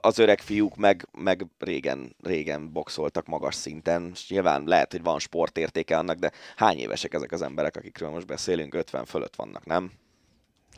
az 0.00 0.18
öreg 0.18 0.40
fiúk 0.40 0.76
meg, 0.76 1.08
meg 1.18 1.46
régen, 1.58 2.16
régen 2.22 2.72
boxoltak 2.72 3.26
magas 3.26 3.54
szinten, 3.54 4.10
és 4.12 4.28
nyilván 4.28 4.62
lehet, 4.66 4.92
hogy 4.92 5.02
van 5.02 5.18
sportértéke 5.18 5.98
annak, 5.98 6.18
de 6.18 6.32
hány 6.56 6.78
évesek 6.78 7.14
ezek 7.14 7.32
az 7.32 7.42
emberek, 7.42 7.76
akikről 7.76 8.10
most 8.10 8.26
beszélünk, 8.26 8.74
50 8.74 9.04
fölött 9.04 9.36
vannak, 9.36 9.64
nem? 9.64 9.92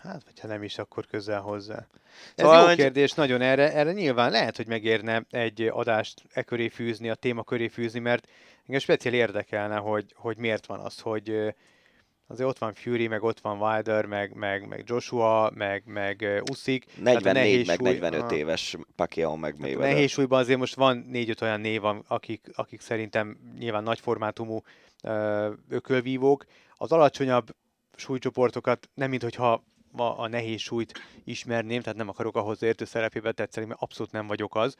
Hát, 0.02 0.24
vagy 0.24 0.40
ha 0.40 0.46
nem 0.46 0.62
is, 0.62 0.78
akkor 0.78 1.06
közel 1.06 1.40
hozzá. 1.40 1.76
Ez 1.76 1.84
Szóval, 2.36 2.60
jó 2.60 2.66
hogy- 2.66 2.76
kérdés, 2.76 3.12
nagyon 3.12 3.40
erre, 3.40 3.72
erre 3.72 3.92
nyilván 3.92 4.30
lehet, 4.30 4.56
hogy 4.56 4.66
megérne 4.66 5.22
egy 5.30 5.62
adást 5.62 6.22
e 6.32 6.42
köré 6.42 6.68
fűzni, 6.68 7.10
a 7.10 7.14
téma 7.14 7.42
köré 7.42 7.68
fűzni, 7.68 7.98
mert 8.00 8.28
engem 8.66 8.80
speciál 8.80 9.14
érdekelne, 9.14 9.76
hogy, 9.76 10.12
hogy 10.16 10.36
miért 10.36 10.66
van 10.66 10.80
az, 10.80 11.00
hogy 11.00 11.54
azért 12.26 12.48
ott 12.48 12.58
van 12.58 12.74
Fury, 12.74 13.06
meg 13.06 13.22
ott 13.22 13.40
van 13.40 13.60
Wilder, 13.62 14.04
meg, 14.06 14.34
meg, 14.34 14.68
meg 14.68 14.82
Joshua, 14.86 15.50
meg, 15.54 15.82
meg 15.86 16.42
Usyk. 16.50 16.84
Hát 16.90 16.98
a 16.98 17.02
44 17.02 17.32
nehéz 17.34 17.66
meg 17.66 17.76
súly- 17.76 17.92
45 17.92 18.20
Aha. 18.20 18.34
éves 18.34 18.76
Pacquiao 18.96 19.36
meg 19.36 19.50
Hát 19.50 19.58
a 19.60 19.62
Mayweather. 19.62 19.92
nehéz 19.92 20.10
súlyban 20.10 20.40
azért 20.40 20.58
most 20.58 20.74
van 20.74 21.06
négy-öt 21.08 21.40
olyan 21.40 21.60
név, 21.60 21.82
akik, 22.06 22.46
akik 22.54 22.80
szerintem 22.80 23.38
nyilván 23.58 23.82
nagy 23.82 24.00
formátumú 24.00 24.62
ökölvívók. 25.68 26.44
Az 26.76 26.92
alacsonyabb 26.92 27.54
súlycsoportokat 27.96 28.88
nem 28.94 29.10
mint 29.10 29.22
ma 29.90 30.16
a 30.16 30.28
nehéz 30.28 30.60
súlyt 30.60 31.00
ismerném, 31.24 31.80
tehát 31.80 31.98
nem 31.98 32.08
akarok 32.08 32.36
ahhoz 32.36 32.62
értő 32.62 32.84
szerepébe 32.84 33.32
tetszeni, 33.32 33.66
mert 33.66 33.82
abszolút 33.82 34.12
nem 34.12 34.26
vagyok 34.26 34.54
az. 34.54 34.76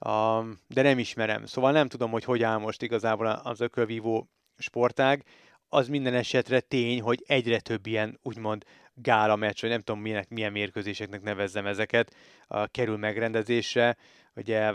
Um, 0.00 0.58
de 0.68 0.82
nem 0.82 0.98
ismerem. 0.98 1.46
Szóval 1.46 1.72
nem 1.72 1.88
tudom, 1.88 2.10
hogy 2.10 2.24
hogy 2.24 2.42
áll 2.42 2.58
most 2.58 2.82
igazából 2.82 3.26
az 3.26 3.60
ökölvívó 3.60 4.28
sportág. 4.58 5.24
Az 5.68 5.88
minden 5.88 6.14
esetre 6.14 6.60
tény, 6.60 7.00
hogy 7.00 7.24
egyre 7.26 7.60
több 7.60 7.86
ilyen 7.86 8.18
úgymond 8.22 8.64
gála 8.94 9.36
meccs, 9.36 9.60
vagy 9.60 9.70
nem 9.70 9.80
tudom 9.80 10.00
milyen, 10.00 10.24
milyen 10.28 10.52
mérkőzéseknek 10.52 11.22
nevezzem 11.22 11.66
ezeket, 11.66 12.14
uh, 12.48 12.64
kerül 12.70 12.96
megrendezésre. 12.96 13.96
Ugye 14.34 14.72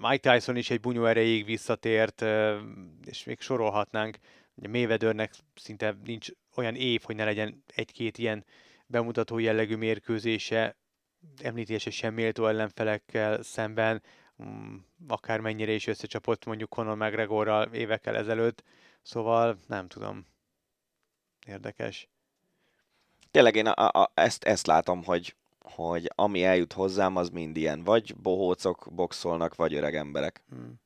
Mike 0.00 0.32
Tyson 0.32 0.56
is 0.56 0.70
egy 0.70 0.80
bunyó 0.80 1.04
erejéig 1.04 1.44
visszatért, 1.44 2.20
uh, 2.20 2.56
és 3.06 3.24
még 3.24 3.40
sorolhatnánk. 3.40 4.18
Ugye 4.54 4.68
Mayweathernek 4.68 5.32
szinte 5.54 5.96
nincs 6.04 6.28
olyan 6.54 6.74
év, 6.74 7.02
hogy 7.04 7.16
ne 7.16 7.24
legyen 7.24 7.64
egy-két 7.74 8.18
ilyen 8.18 8.44
bemutató 8.90 9.38
jellegű 9.38 9.76
mérkőzése, 9.76 10.76
említése 11.42 11.90
sem 11.90 12.14
méltó 12.14 12.46
ellenfelekkel 12.46 13.42
szemben, 13.42 14.02
mm, 14.42 14.76
akármennyire 15.08 15.72
is 15.72 15.86
összecsapott 15.86 16.44
mondjuk 16.44 16.70
Conor 16.70 16.96
McGregorral 16.96 17.72
évekkel 17.72 18.16
ezelőtt, 18.16 18.62
szóval 19.02 19.58
nem 19.66 19.88
tudom. 19.88 20.26
Érdekes. 21.46 22.08
Tényleg 23.30 23.54
én 23.54 23.66
a, 23.66 24.02
a, 24.02 24.10
ezt, 24.14 24.44
ezt 24.44 24.66
látom, 24.66 25.04
hogy, 25.04 25.36
hogy 25.58 26.10
ami 26.14 26.44
eljut 26.44 26.72
hozzám, 26.72 27.16
az 27.16 27.28
mind 27.28 27.56
ilyen. 27.56 27.84
Vagy 27.84 28.16
bohócok 28.16 28.88
boxolnak, 28.92 29.54
vagy 29.54 29.74
öreg 29.74 29.94
emberek. 29.94 30.42
Hmm. 30.48 30.80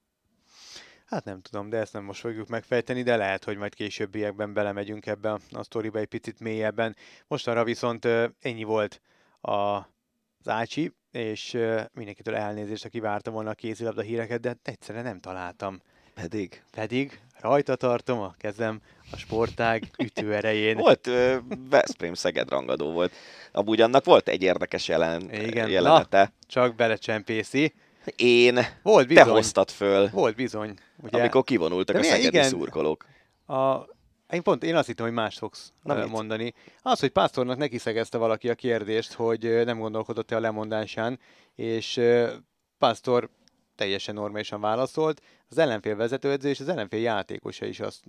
Hát 1.05 1.25
nem 1.25 1.41
tudom, 1.41 1.69
de 1.69 1.77
ezt 1.77 1.93
nem 1.93 2.05
most 2.05 2.21
fogjuk 2.21 2.49
megfejteni, 2.49 3.03
de 3.03 3.17
lehet, 3.17 3.45
hogy 3.45 3.57
majd 3.57 3.75
későbbiekben 3.75 4.53
belemegyünk 4.53 5.07
ebbe 5.07 5.33
a, 5.33 5.63
sztoriba 5.63 5.99
egy 5.99 6.07
picit 6.07 6.41
mélyebben. 6.41 6.97
Mostanra 7.27 7.65
viszont 7.65 8.05
ö, 8.05 8.27
ennyi 8.41 8.63
volt 8.63 9.01
a, 9.41 9.53
az 9.53 10.49
Ácsi, 10.49 10.93
és 11.11 11.55
ö, 11.55 11.81
mindenkitől 11.93 12.35
elnézést, 12.35 12.85
aki 12.85 13.01
várta 13.01 13.31
volna 13.31 13.51
a 13.51 13.55
kézilabda 13.55 14.03
híreket, 14.03 14.41
de 14.41 14.57
egyszerűen 14.63 15.05
nem 15.05 15.21
találtam. 15.21 15.81
Pedig. 16.15 16.63
Pedig 16.71 17.21
rajta 17.41 17.77
tartom 17.77 18.21
a 18.21 18.35
kezem 18.39 18.81
a 19.13 19.17
sportág 19.17 19.91
ütőerején. 19.99 20.77
Volt 20.87 21.07
uh, 21.07 21.37
Veszprém 21.71 22.15
Szeged 22.15 22.49
rangadó 22.49 22.93
volt. 22.93 23.13
Amúgy 23.53 23.81
annak 23.81 24.05
volt 24.05 24.29
egy 24.29 24.43
érdekes 24.43 24.89
jelen, 24.89 25.33
Igen. 25.33 25.69
jelenete. 25.69 26.33
Csak 26.47 26.75
belecsempészi. 26.75 27.75
Én, 28.17 28.59
Volt 28.83 29.09
te 29.09 29.15
bizony. 29.15 29.29
hoztad 29.33 29.71
föl, 29.71 30.09
Volt 30.11 30.37
bizony. 30.37 30.75
Ugye? 31.03 31.19
amikor 31.21 31.45
kivonultak 31.45 31.95
De 31.97 32.01
a 32.01 32.05
szegedi 32.05 32.27
igen. 32.27 32.49
szurkolók. 32.49 33.07
A, 33.47 33.75
én 34.31 34.43
pont 34.43 34.63
én 34.65 34.77
azt 34.77 34.87
hittem, 34.87 35.05
hogy 35.07 35.15
más 35.15 35.39
fogsz 35.39 35.73
Na 35.83 35.95
mit? 35.95 36.09
mondani. 36.09 36.55
Az, 36.83 37.01
hogy 37.01 37.11
Pásztornak 37.11 37.59
neki 37.59 37.79
szegezte 37.79 38.19
valaki 38.19 38.49
a 38.49 38.55
kérdést, 38.55 39.13
hogy 39.13 39.65
nem 39.65 39.79
gondolkodott-e 39.79 40.37
a 40.37 40.41
lemondásán, 40.41 41.19
és 41.55 42.01
Pásztor 42.79 43.29
teljesen 43.77 44.15
normálisan 44.15 44.61
válaszolt. 44.61 45.23
Az 45.51 45.59
ellenfél 45.59 45.97
vezetőedző 45.97 46.49
és 46.49 46.61
az 46.61 46.69
ellenfél 46.69 47.01
játékosa 47.01 47.67
is 47.67 47.81
azt 47.81 48.03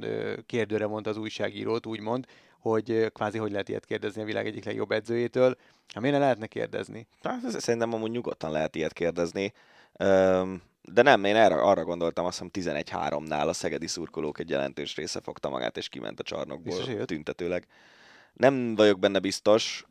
kérdőre 0.46 0.88
mondta 0.88 1.10
az 1.10 1.18
újságírót, 1.18 1.86
úgymond, 1.86 2.26
hogy 2.60 3.12
kvázi 3.14 3.38
hogy 3.38 3.52
lehet 3.52 3.70
ilyet 3.70 3.86
kérdezni 3.86 4.22
a 4.22 4.26
világ 4.26 4.46
egyik 4.48 4.66
legjobb 4.66 4.92
edzőjétől. 4.92 5.56
Hát 5.94 6.02
miért 6.02 6.18
ne 6.18 6.22
lehetne 6.22 6.48
kérdezni? 6.48 7.08
Hát, 7.24 7.60
Szerintem 7.60 7.94
amúgy 7.94 8.12
nyugodtan 8.12 8.52
lehet 8.52 8.76
ilyet 8.76 8.94
kérdezni. 8.94 9.54
De 10.82 11.02
nem, 11.02 11.24
én 11.24 11.36
erre, 11.36 11.56
arra 11.56 11.84
gondoltam, 11.84 12.26
azt 12.26 12.44
hiszem 12.52 12.84
11-3-nál 12.84 13.48
a 13.48 13.54
szegedi 13.54 13.88
szurkolók 13.88 14.40
egy 14.40 14.50
jelentős 14.50 14.96
része 14.96 15.22
fogta 15.22 15.50
magát, 15.50 15.78
és 15.78 15.90
kiment 15.90 16.20
a 16.20 16.24
csarnokból 16.24 17.06
tüntetőleg. 17.06 17.68
Nem 18.34 18.76
vagyok 18.76 19.00
benne 19.00 19.20
biztos, 19.20 19.86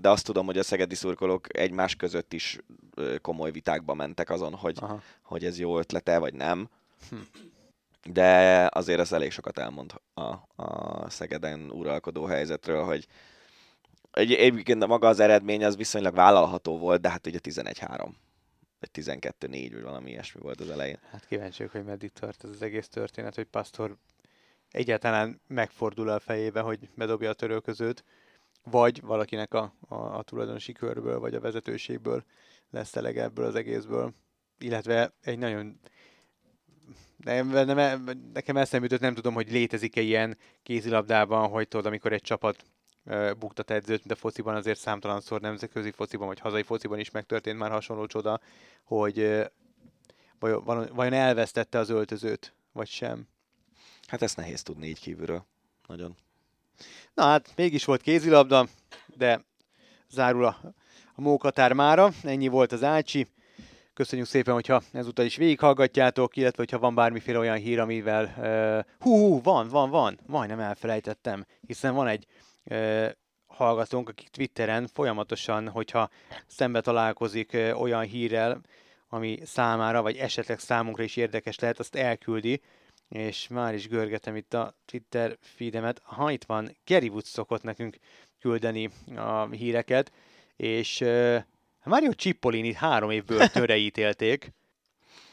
de 0.00 0.08
azt 0.08 0.24
tudom, 0.24 0.46
hogy 0.46 0.58
a 0.58 0.62
szegedi 0.62 0.94
szurkolók 0.94 1.58
egymás 1.58 1.96
között 1.96 2.32
is 2.32 2.58
komoly 3.20 3.50
vitákba 3.50 3.94
mentek 3.94 4.30
azon, 4.30 4.54
hogy, 4.54 4.78
Aha. 4.80 5.00
hogy 5.22 5.44
ez 5.44 5.58
jó 5.58 5.78
ötlete, 5.78 6.18
vagy 6.18 6.34
nem. 6.34 6.68
Hm. 7.10 7.16
de 8.12 8.68
azért 8.72 9.00
ez 9.00 9.12
elég 9.12 9.30
sokat 9.30 9.58
elmond 9.58 9.94
a, 10.14 10.22
a 10.62 11.10
Szegeden 11.10 11.70
uralkodó 11.70 12.24
helyzetről, 12.24 12.84
hogy 12.84 13.06
egy, 14.10 14.32
egyébként 14.32 14.86
maga 14.86 15.08
az 15.08 15.20
eredmény 15.20 15.64
az 15.64 15.76
viszonylag 15.76 16.14
vállalható 16.14 16.78
volt, 16.78 17.00
de 17.00 17.10
hát 17.10 17.26
ugye 17.26 17.38
11-3 17.42 18.08
vagy 18.92 19.04
12-4, 19.04 19.68
vagy 19.72 19.82
valami 19.82 20.10
ilyesmi 20.10 20.40
volt 20.40 20.60
az 20.60 20.70
elején. 20.70 20.98
Hát 21.10 21.26
kíváncsiak, 21.26 21.70
hogy 21.70 21.84
meddig 21.84 22.12
tart 22.12 22.44
ez 22.44 22.50
az 22.50 22.62
egész 22.62 22.88
történet, 22.88 23.34
hogy 23.34 23.44
Pastor 23.44 23.96
egyáltalán 24.70 25.40
megfordul 25.46 26.08
a 26.08 26.18
fejébe, 26.18 26.60
hogy 26.60 26.88
bedobja 26.94 27.30
a 27.30 27.34
törölközőt, 27.34 28.04
vagy 28.64 29.00
valakinek 29.00 29.54
a, 29.54 29.74
a, 29.88 29.94
a 29.94 30.22
tulajdonosi 30.22 30.72
körből, 30.72 31.18
vagy 31.18 31.34
a 31.34 31.40
vezetőségből 31.40 32.24
lesz 32.70 32.96
eleg 32.96 33.18
ebből 33.18 33.44
az 33.44 33.54
egészből. 33.54 34.14
Illetve 34.58 35.12
egy 35.22 35.38
nagyon 35.38 35.80
nem, 37.16 37.48
nem, 37.48 38.02
nekem 38.32 38.56
eszembe 38.56 38.86
jutott, 38.86 39.00
nem 39.00 39.14
tudom, 39.14 39.34
hogy 39.34 39.50
létezik-e 39.50 40.00
ilyen 40.00 40.38
kézilabdában, 40.62 41.48
hogy 41.48 41.68
tudod, 41.68 41.86
amikor 41.86 42.12
egy 42.12 42.22
csapat 42.22 42.64
buktat 43.38 43.70
edzőt, 43.70 43.98
mint 43.98 44.10
a 44.10 44.20
fociban, 44.20 44.54
azért 44.54 44.78
számtalanszor 44.78 45.40
nemzetközi 45.40 45.90
fociban, 45.90 46.26
vagy 46.26 46.38
hazai 46.40 46.62
fociban 46.62 46.98
is 46.98 47.10
megtörtént 47.10 47.58
már 47.58 47.70
hasonló 47.70 48.06
csoda, 48.06 48.40
hogy 48.84 49.46
vajon 50.92 51.12
elvesztette 51.12 51.78
az 51.78 51.90
öltözőt, 51.90 52.54
vagy 52.72 52.88
sem. 52.88 53.28
Hát 54.06 54.22
ezt 54.22 54.36
nehéz 54.36 54.62
tudni 54.62 54.86
így 54.86 55.00
kívülről. 55.00 55.44
Nagyon. 55.86 56.16
Na 57.14 57.22
hát, 57.22 57.52
mégis 57.56 57.84
volt 57.84 58.02
kézilabda, 58.02 58.66
de 59.16 59.44
zárul 60.10 60.44
a, 60.44 60.56
a 61.14 61.20
mókatár 61.20 61.72
mára. 61.72 62.10
Ennyi 62.22 62.48
volt 62.48 62.72
az 62.72 62.82
Ácsi. 62.82 63.26
Köszönjük 63.94 64.28
szépen, 64.28 64.54
hogyha 64.54 64.82
ezúttal 64.92 65.24
is 65.24 65.36
végighallgatjátok, 65.36 66.36
illetve 66.36 66.62
hogyha 66.62 66.78
van 66.78 66.94
bármiféle 66.94 67.38
olyan 67.38 67.56
hír, 67.56 67.78
amivel... 67.78 68.24
Uh, 68.24 68.94
hú, 69.00 69.18
hú, 69.18 69.42
van, 69.42 69.68
van, 69.68 69.90
van, 69.90 70.18
majdnem 70.26 70.60
elfelejtettem, 70.60 71.46
hiszen 71.66 71.94
van 71.94 72.06
egy 72.06 72.26
hallgatónk, 73.46 74.08
akik 74.08 74.28
Twitteren 74.28 74.86
folyamatosan, 74.86 75.68
hogyha 75.68 76.10
szembe 76.46 76.80
találkozik 76.80 77.56
olyan 77.74 78.02
hírrel, 78.02 78.60
ami 79.08 79.38
számára, 79.44 80.02
vagy 80.02 80.16
esetleg 80.16 80.58
számunkra 80.58 81.02
is 81.02 81.16
érdekes 81.16 81.58
lehet, 81.58 81.78
azt 81.78 81.94
elküldi, 81.94 82.60
és 83.08 83.48
már 83.48 83.74
is 83.74 83.88
görgetem 83.88 84.36
itt 84.36 84.54
a 84.54 84.74
Twitter 84.84 85.36
feedemet. 85.40 86.00
Ha 86.04 86.30
itt 86.30 86.44
van, 86.44 86.76
Gary 86.86 87.08
Woods 87.08 87.28
szokott 87.28 87.62
nekünk 87.62 87.96
küldeni 88.40 88.90
a 89.16 89.46
híreket, 89.46 90.12
és 90.56 91.00
uh, 91.00 91.42
Mario 91.84 92.12
Cipollini 92.12 92.74
három 92.74 93.10
év 93.10 93.24
börtönre 93.24 93.76
ítélték, 93.88 94.52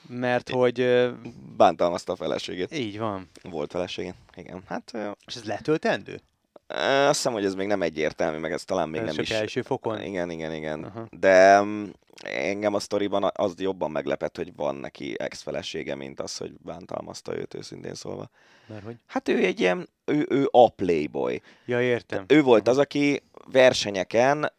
mert 0.07 0.49
hogy... 0.49 0.81
Uh, 0.81 1.11
Bántalmazta 1.57 2.11
a 2.11 2.15
feleségét. 2.15 2.71
Így 2.71 2.97
van. 2.97 3.29
Volt 3.41 3.71
felesége, 3.71 4.15
igen. 4.35 4.63
Hát, 4.67 4.91
uh, 4.93 5.11
és 5.25 5.35
ez 5.35 5.43
letöltendő? 5.43 6.19
Azt 6.67 7.15
hiszem, 7.15 7.33
hogy 7.33 7.45
ez 7.45 7.55
még 7.55 7.67
nem 7.67 7.81
egyértelmű, 7.81 8.37
meg 8.37 8.51
ez 8.51 8.63
talán 8.63 8.89
még 8.89 8.99
ez 8.99 9.05
nem 9.05 9.15
csak 9.15 9.23
is. 9.23 9.31
első 9.31 9.61
fokon? 9.61 10.01
Igen, 10.01 10.29
igen, 10.29 10.53
igen. 10.53 10.79
Uh-huh. 10.79 11.05
De 11.09 11.61
um, 11.61 11.91
engem 12.23 12.73
a 12.73 12.79
sztoriban 12.79 13.31
az 13.33 13.53
jobban 13.57 13.91
meglepett, 13.91 14.37
hogy 14.37 14.55
van 14.55 14.75
neki 14.75 15.15
ex-felesége, 15.19 15.95
mint 15.95 16.19
az, 16.19 16.37
hogy 16.37 16.53
bántalmazta 16.57 17.37
őt 17.37 17.53
őszintén 17.53 17.93
szólva. 17.93 18.29
Mert 18.67 18.83
hogy? 18.83 18.95
Hát 19.05 19.29
ő 19.29 19.43
egy 19.43 19.59
ilyen, 19.59 19.89
ő, 20.05 20.25
ő 20.29 20.47
a 20.51 20.69
playboy. 20.69 21.41
Ja, 21.65 21.81
értem. 21.81 22.25
Ő 22.27 22.41
volt 22.41 22.67
az, 22.67 22.77
aki 22.77 23.23
versenyeken 23.51 24.53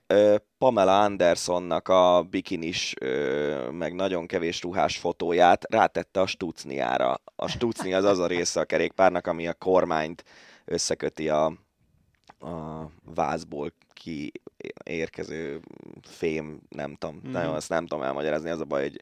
Pamela 0.59 1.03
Andersonnak 1.03 1.89
a 1.89 2.27
bikinis, 2.31 2.95
meg 3.71 3.95
nagyon 3.95 4.27
kevés 4.27 4.63
ruhás 4.63 4.99
fotóját 4.99 5.65
rátette 5.71 6.21
a 6.21 6.27
Stucniára. 6.27 7.21
A 7.37 7.49
Stucni 7.49 7.95
az 7.95 8.05
az 8.05 8.19
a 8.19 8.27
része 8.27 8.61
a 8.61 8.65
kerékpárnak, 8.65 9.27
ami 9.27 9.47
a 9.47 9.55
kormányt 9.55 10.25
összeköti 10.65 11.29
a, 11.29 11.53
a 12.45 12.91
vázból 13.15 13.73
ki 13.93 14.33
érkező 14.85 15.61
fém, 16.03 16.61
nem 16.69 16.95
tudom, 16.95 17.21
mm. 17.27 17.31
nagyon 17.31 17.55
azt 17.55 17.69
nem 17.69 17.87
tudom 17.87 18.05
elmagyarázni, 18.05 18.51
az 18.51 18.61
a 18.61 18.65
baj, 18.65 18.83
hogy 18.83 19.01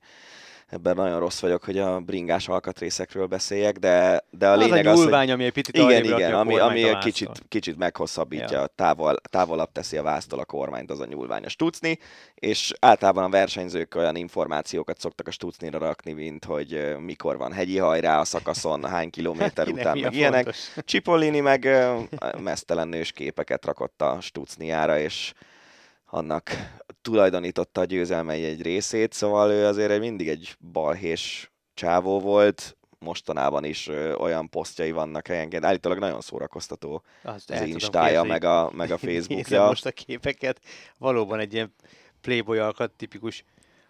ebben 0.73 0.95
nagyon 0.95 1.19
rossz 1.19 1.41
vagyok, 1.41 1.65
hogy 1.65 1.79
a 1.79 2.01
bringás 2.01 2.49
alkatrészekről 2.49 3.27
beszéljek, 3.27 3.79
de, 3.79 4.25
de 4.31 4.49
a 4.49 4.53
az 4.53 4.59
lényeg 4.59 4.87
a 4.87 4.91
az, 4.91 4.99
nyúlvány, 4.99 5.25
hogy 5.25 5.31
ami 5.31 5.45
egy 5.45 5.53
picit 5.53 5.77
igen, 5.77 6.05
igen, 6.05 6.35
ami, 6.35 6.59
ami 6.59 6.81
kicsit 7.01 7.13
kicsit, 7.13 7.45
kicsit 7.49 7.77
meghosszabbítja, 7.77 8.61
ja. 8.61 8.67
távol, 8.67 9.17
távolabb 9.31 9.73
teszi 9.73 9.97
a 9.97 10.03
váztól 10.03 10.39
a 10.39 10.45
kormányt, 10.45 10.91
az 10.91 11.01
a 11.01 11.07
nyúlvány 11.07 11.45
a 11.45 11.49
stucni, 11.49 11.99
és 12.35 12.73
általában 12.81 13.25
a 13.25 13.29
versenyzők 13.29 13.95
olyan 13.95 14.17
információkat 14.17 15.01
szoktak 15.01 15.27
a 15.27 15.31
stucnira 15.31 15.79
rakni, 15.79 16.13
mint 16.13 16.45
hogy 16.45 16.97
mikor 16.99 17.37
van 17.37 17.53
hegyi 17.53 17.79
hajrá 17.79 18.21
a 18.21 18.25
szakaszon, 18.25 18.85
hány 18.85 19.11
kilométer 19.11 19.69
után, 19.73 19.99
meg 19.99 20.15
ilyenek. 20.15 20.55
Cipollini 20.87 21.41
meg 21.41 21.69
mesztelen 22.39 22.89
nős 22.89 23.13
képeket 23.13 23.65
rakott 23.65 24.03
a 24.03 24.19
stucniára, 24.21 24.99
és 24.99 25.33
annak 26.15 26.51
tulajdonította 27.03 27.81
a 27.81 27.85
győzelmei 27.85 28.45
egy 28.45 28.63
részét, 28.63 29.13
szóval 29.13 29.51
ő 29.51 29.67
azért 29.67 30.01
mindig 30.01 30.29
egy 30.29 30.57
balhés 30.73 31.53
csávó 31.75 32.21
volt, 32.21 32.77
mostanában 32.99 33.65
is 33.65 33.89
ö, 33.89 34.15
olyan 34.15 34.49
posztjai 34.49 34.91
vannak 34.91 35.27
helyenként. 35.27 35.65
Állítólag 35.65 35.99
nagyon 35.99 36.21
szórakoztató 36.21 37.03
Azt 37.23 37.51
az 37.51 37.61
instája, 37.61 38.23
meg 38.23 38.45
a, 38.45 38.71
meg 38.75 38.91
a 38.91 38.99
Facebookja. 39.07 39.65
most 39.67 39.87
a 39.87 39.93
képeket. 39.93 40.61
Valóban 40.99 41.39
egy 41.39 41.53
ilyen 41.53 41.75
playboy 42.21 42.59
alkat, 42.59 42.91
tipikus 42.91 43.45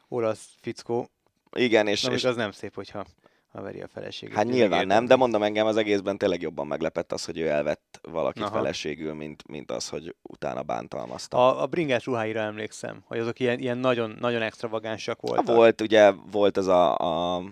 olasz 0.09 0.49
fickó. 0.61 1.09
Igen, 1.53 1.87
és, 1.87 2.03
Na, 2.03 2.13
és 2.13 2.25
az 2.25 2.37
nem 2.37 2.53
szép, 2.53 2.75
hogyha 2.75 3.07
ha 3.53 3.63
veri 3.63 3.81
a 3.81 3.89
feleségét. 3.89 4.37
Hát 4.37 4.45
nyilván 4.45 4.87
nem, 4.87 5.07
de 5.07 5.17
mondom 5.17 5.43
engem 5.43 5.67
az 5.67 5.77
egészben 5.77 6.19
tényleg 6.19 6.43
jobban 6.43 6.67
meglepett 6.67 7.13
az, 7.13 7.25
hogy 7.25 7.39
ő 7.39 7.49
elvett 7.49 8.01
valakit 8.03 8.43
Aha. 8.43 8.57
feleségül, 8.57 9.15
mint, 9.15 9.49
mint 9.49 9.71
az, 9.71 9.89
hogy 9.89 10.15
utána 10.23 10.63
bántalmazta. 10.63 11.37
A, 11.37 11.63
a 11.63 11.67
bringás 11.67 12.05
ruháira 12.05 12.41
emlékszem, 12.41 13.03
hogy 13.07 13.19
azok 13.19 13.41
ilyen, 13.41 13.59
ilyen 13.59 13.79
nagyon, 13.79 14.17
nagyon 14.21 14.43
extravagánsak 14.43 15.21
voltak. 15.21 15.47
Ha 15.47 15.55
volt, 15.55 15.81
ugye 15.81 16.11
volt 16.11 16.57
az 16.57 16.67
a, 16.67 16.97
a 16.97 17.43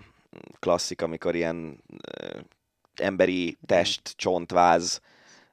klasszik, 0.59 1.01
amikor 1.01 1.35
ilyen 1.35 1.83
ö, 2.19 2.39
emberi 2.95 3.57
test, 3.65 4.13
csontváz, 4.15 5.01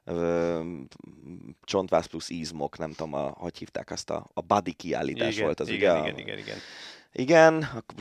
ö, 0.03 0.59
csontváz 1.63 2.05
plusz 2.05 2.29
izmok, 2.29 2.77
nem 2.77 2.91
tudom, 2.91 3.13
a, 3.13 3.33
hogy 3.37 3.57
hívták 3.57 3.91
azt 3.91 4.09
a, 4.09 4.25
a 4.33 4.41
body 4.41 4.71
kiállítás 4.71 5.33
igen, 5.33 5.45
volt 5.45 5.59
az, 5.59 5.69
igen, 5.69 5.99
ugye? 5.99 6.07
Igen, 6.07 6.19
igen, 6.19 6.37
igen. 6.37 6.37
Igen, 6.37 6.57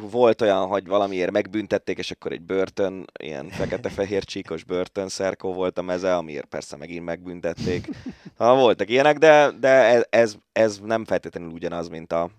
volt 0.01 0.41
olyan, 0.41 0.67
hogy 0.67 0.87
valamiért 0.87 1.31
megbüntették, 1.31 1.99
és 1.99 2.11
akkor 2.11 2.33
egy 2.33 2.41
börtön, 2.41 3.05
ilyen 3.19 3.49
fekete-fehér 3.49 4.25
csíkos 4.25 4.65
börtönszerkó 4.65 5.53
volt 5.53 5.79
a 5.79 5.83
meze, 5.83 6.17
amiért 6.17 6.47
persze 6.47 6.77
megint 6.77 7.05
megbüntették. 7.05 7.89
Ha, 8.37 8.57
voltak 8.57 8.91
ilyenek, 8.91 9.19
de, 9.19 9.51
de 9.51 10.03
ez, 10.11 10.37
ez, 10.53 10.79
nem 10.79 11.05
feltétlenül 11.05 11.51
ugyanaz, 11.51 11.89
mint 11.89 12.13
a, 12.13 12.31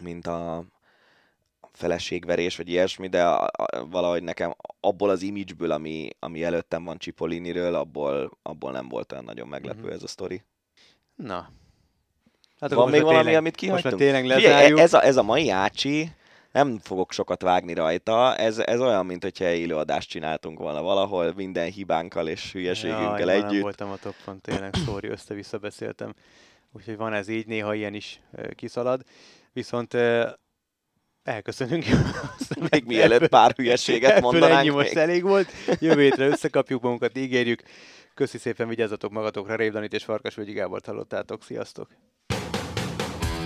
mint 0.00 0.26
a 0.26 0.64
feleségverés, 1.72 2.56
vagy 2.56 2.68
ilyesmi, 2.68 3.08
de 3.08 3.24
a, 3.24 3.44
a, 3.44 3.86
valahogy 3.90 4.22
nekem 4.22 4.54
abból 4.80 5.10
az 5.10 5.22
image-ből, 5.22 5.70
ami, 5.70 6.08
ami 6.18 6.44
előttem 6.44 6.84
van 6.84 6.98
Cipolliniről, 6.98 7.74
abból, 7.74 8.38
abból 8.42 8.72
nem 8.72 8.88
volt 8.88 9.12
olyan 9.12 9.24
nagyon 9.24 9.48
meglepő 9.48 9.80
mm-hmm. 9.80 9.92
ez 9.92 10.02
a 10.02 10.06
sztori. 10.06 10.42
Na, 11.14 11.50
Hát 12.62 12.72
Van 12.72 12.90
még 12.90 13.02
valami, 13.02 13.34
amit 13.34 13.54
kihagytunk? 13.54 13.94
Most 13.94 14.04
tényleg 14.04 14.26
lezárjuk. 14.26 14.78
ez, 14.78 14.94
a, 14.94 15.04
ez 15.04 15.16
a 15.16 15.22
mai 15.22 15.50
ácsi, 15.50 16.10
nem 16.52 16.78
fogok 16.82 17.12
sokat 17.12 17.42
vágni 17.42 17.74
rajta, 17.74 18.36
ez, 18.36 18.58
ez 18.58 18.80
olyan, 18.80 19.06
mint 19.06 19.22
hogyha 19.22 19.44
élőadást 19.44 20.08
csináltunk 20.08 20.58
volna 20.58 20.82
valahol, 20.82 21.32
minden 21.36 21.70
hibánkkal 21.70 22.28
és 22.28 22.52
hülyeségünkkel 22.52 23.18
Jaj, 23.18 23.34
együtt. 23.34 23.50
nem 23.50 23.60
voltam 23.60 23.90
a 23.90 23.96
topon, 23.96 24.40
tényleg, 24.40 24.74
sorry, 24.86 25.08
össze-vissza 25.08 25.58
beszéltem. 25.58 26.14
Úgyhogy 26.72 26.96
van 26.96 27.12
ez 27.12 27.28
így, 27.28 27.46
néha 27.46 27.74
ilyen 27.74 27.94
is 27.94 28.20
kiszalad. 28.54 29.02
Viszont 29.52 29.96
elköszönünk. 31.22 31.84
még 32.70 32.84
mielőtt 32.86 33.28
pár 33.28 33.52
hülyeséget 33.56 34.20
mondanánk. 34.20 34.58
Ennyi 34.58 34.68
most 34.68 34.96
elég 34.96 35.22
volt. 35.22 35.52
Jövő 35.78 36.02
hétre 36.02 36.26
összekapjuk 36.26 36.82
magunkat, 36.82 37.18
ígérjük. 37.18 37.62
Köszi 38.14 38.38
szépen, 38.38 38.68
vigyázzatok 38.68 39.10
magatokra, 39.10 39.54
Rév 39.54 39.72
Danit 39.72 39.92
és 39.92 40.04
Farkas 40.04 40.34
Völgyi 40.34 40.52
Gábort 40.52 40.86
hallottátok. 40.86 41.42
Sziasztok! 41.42 41.88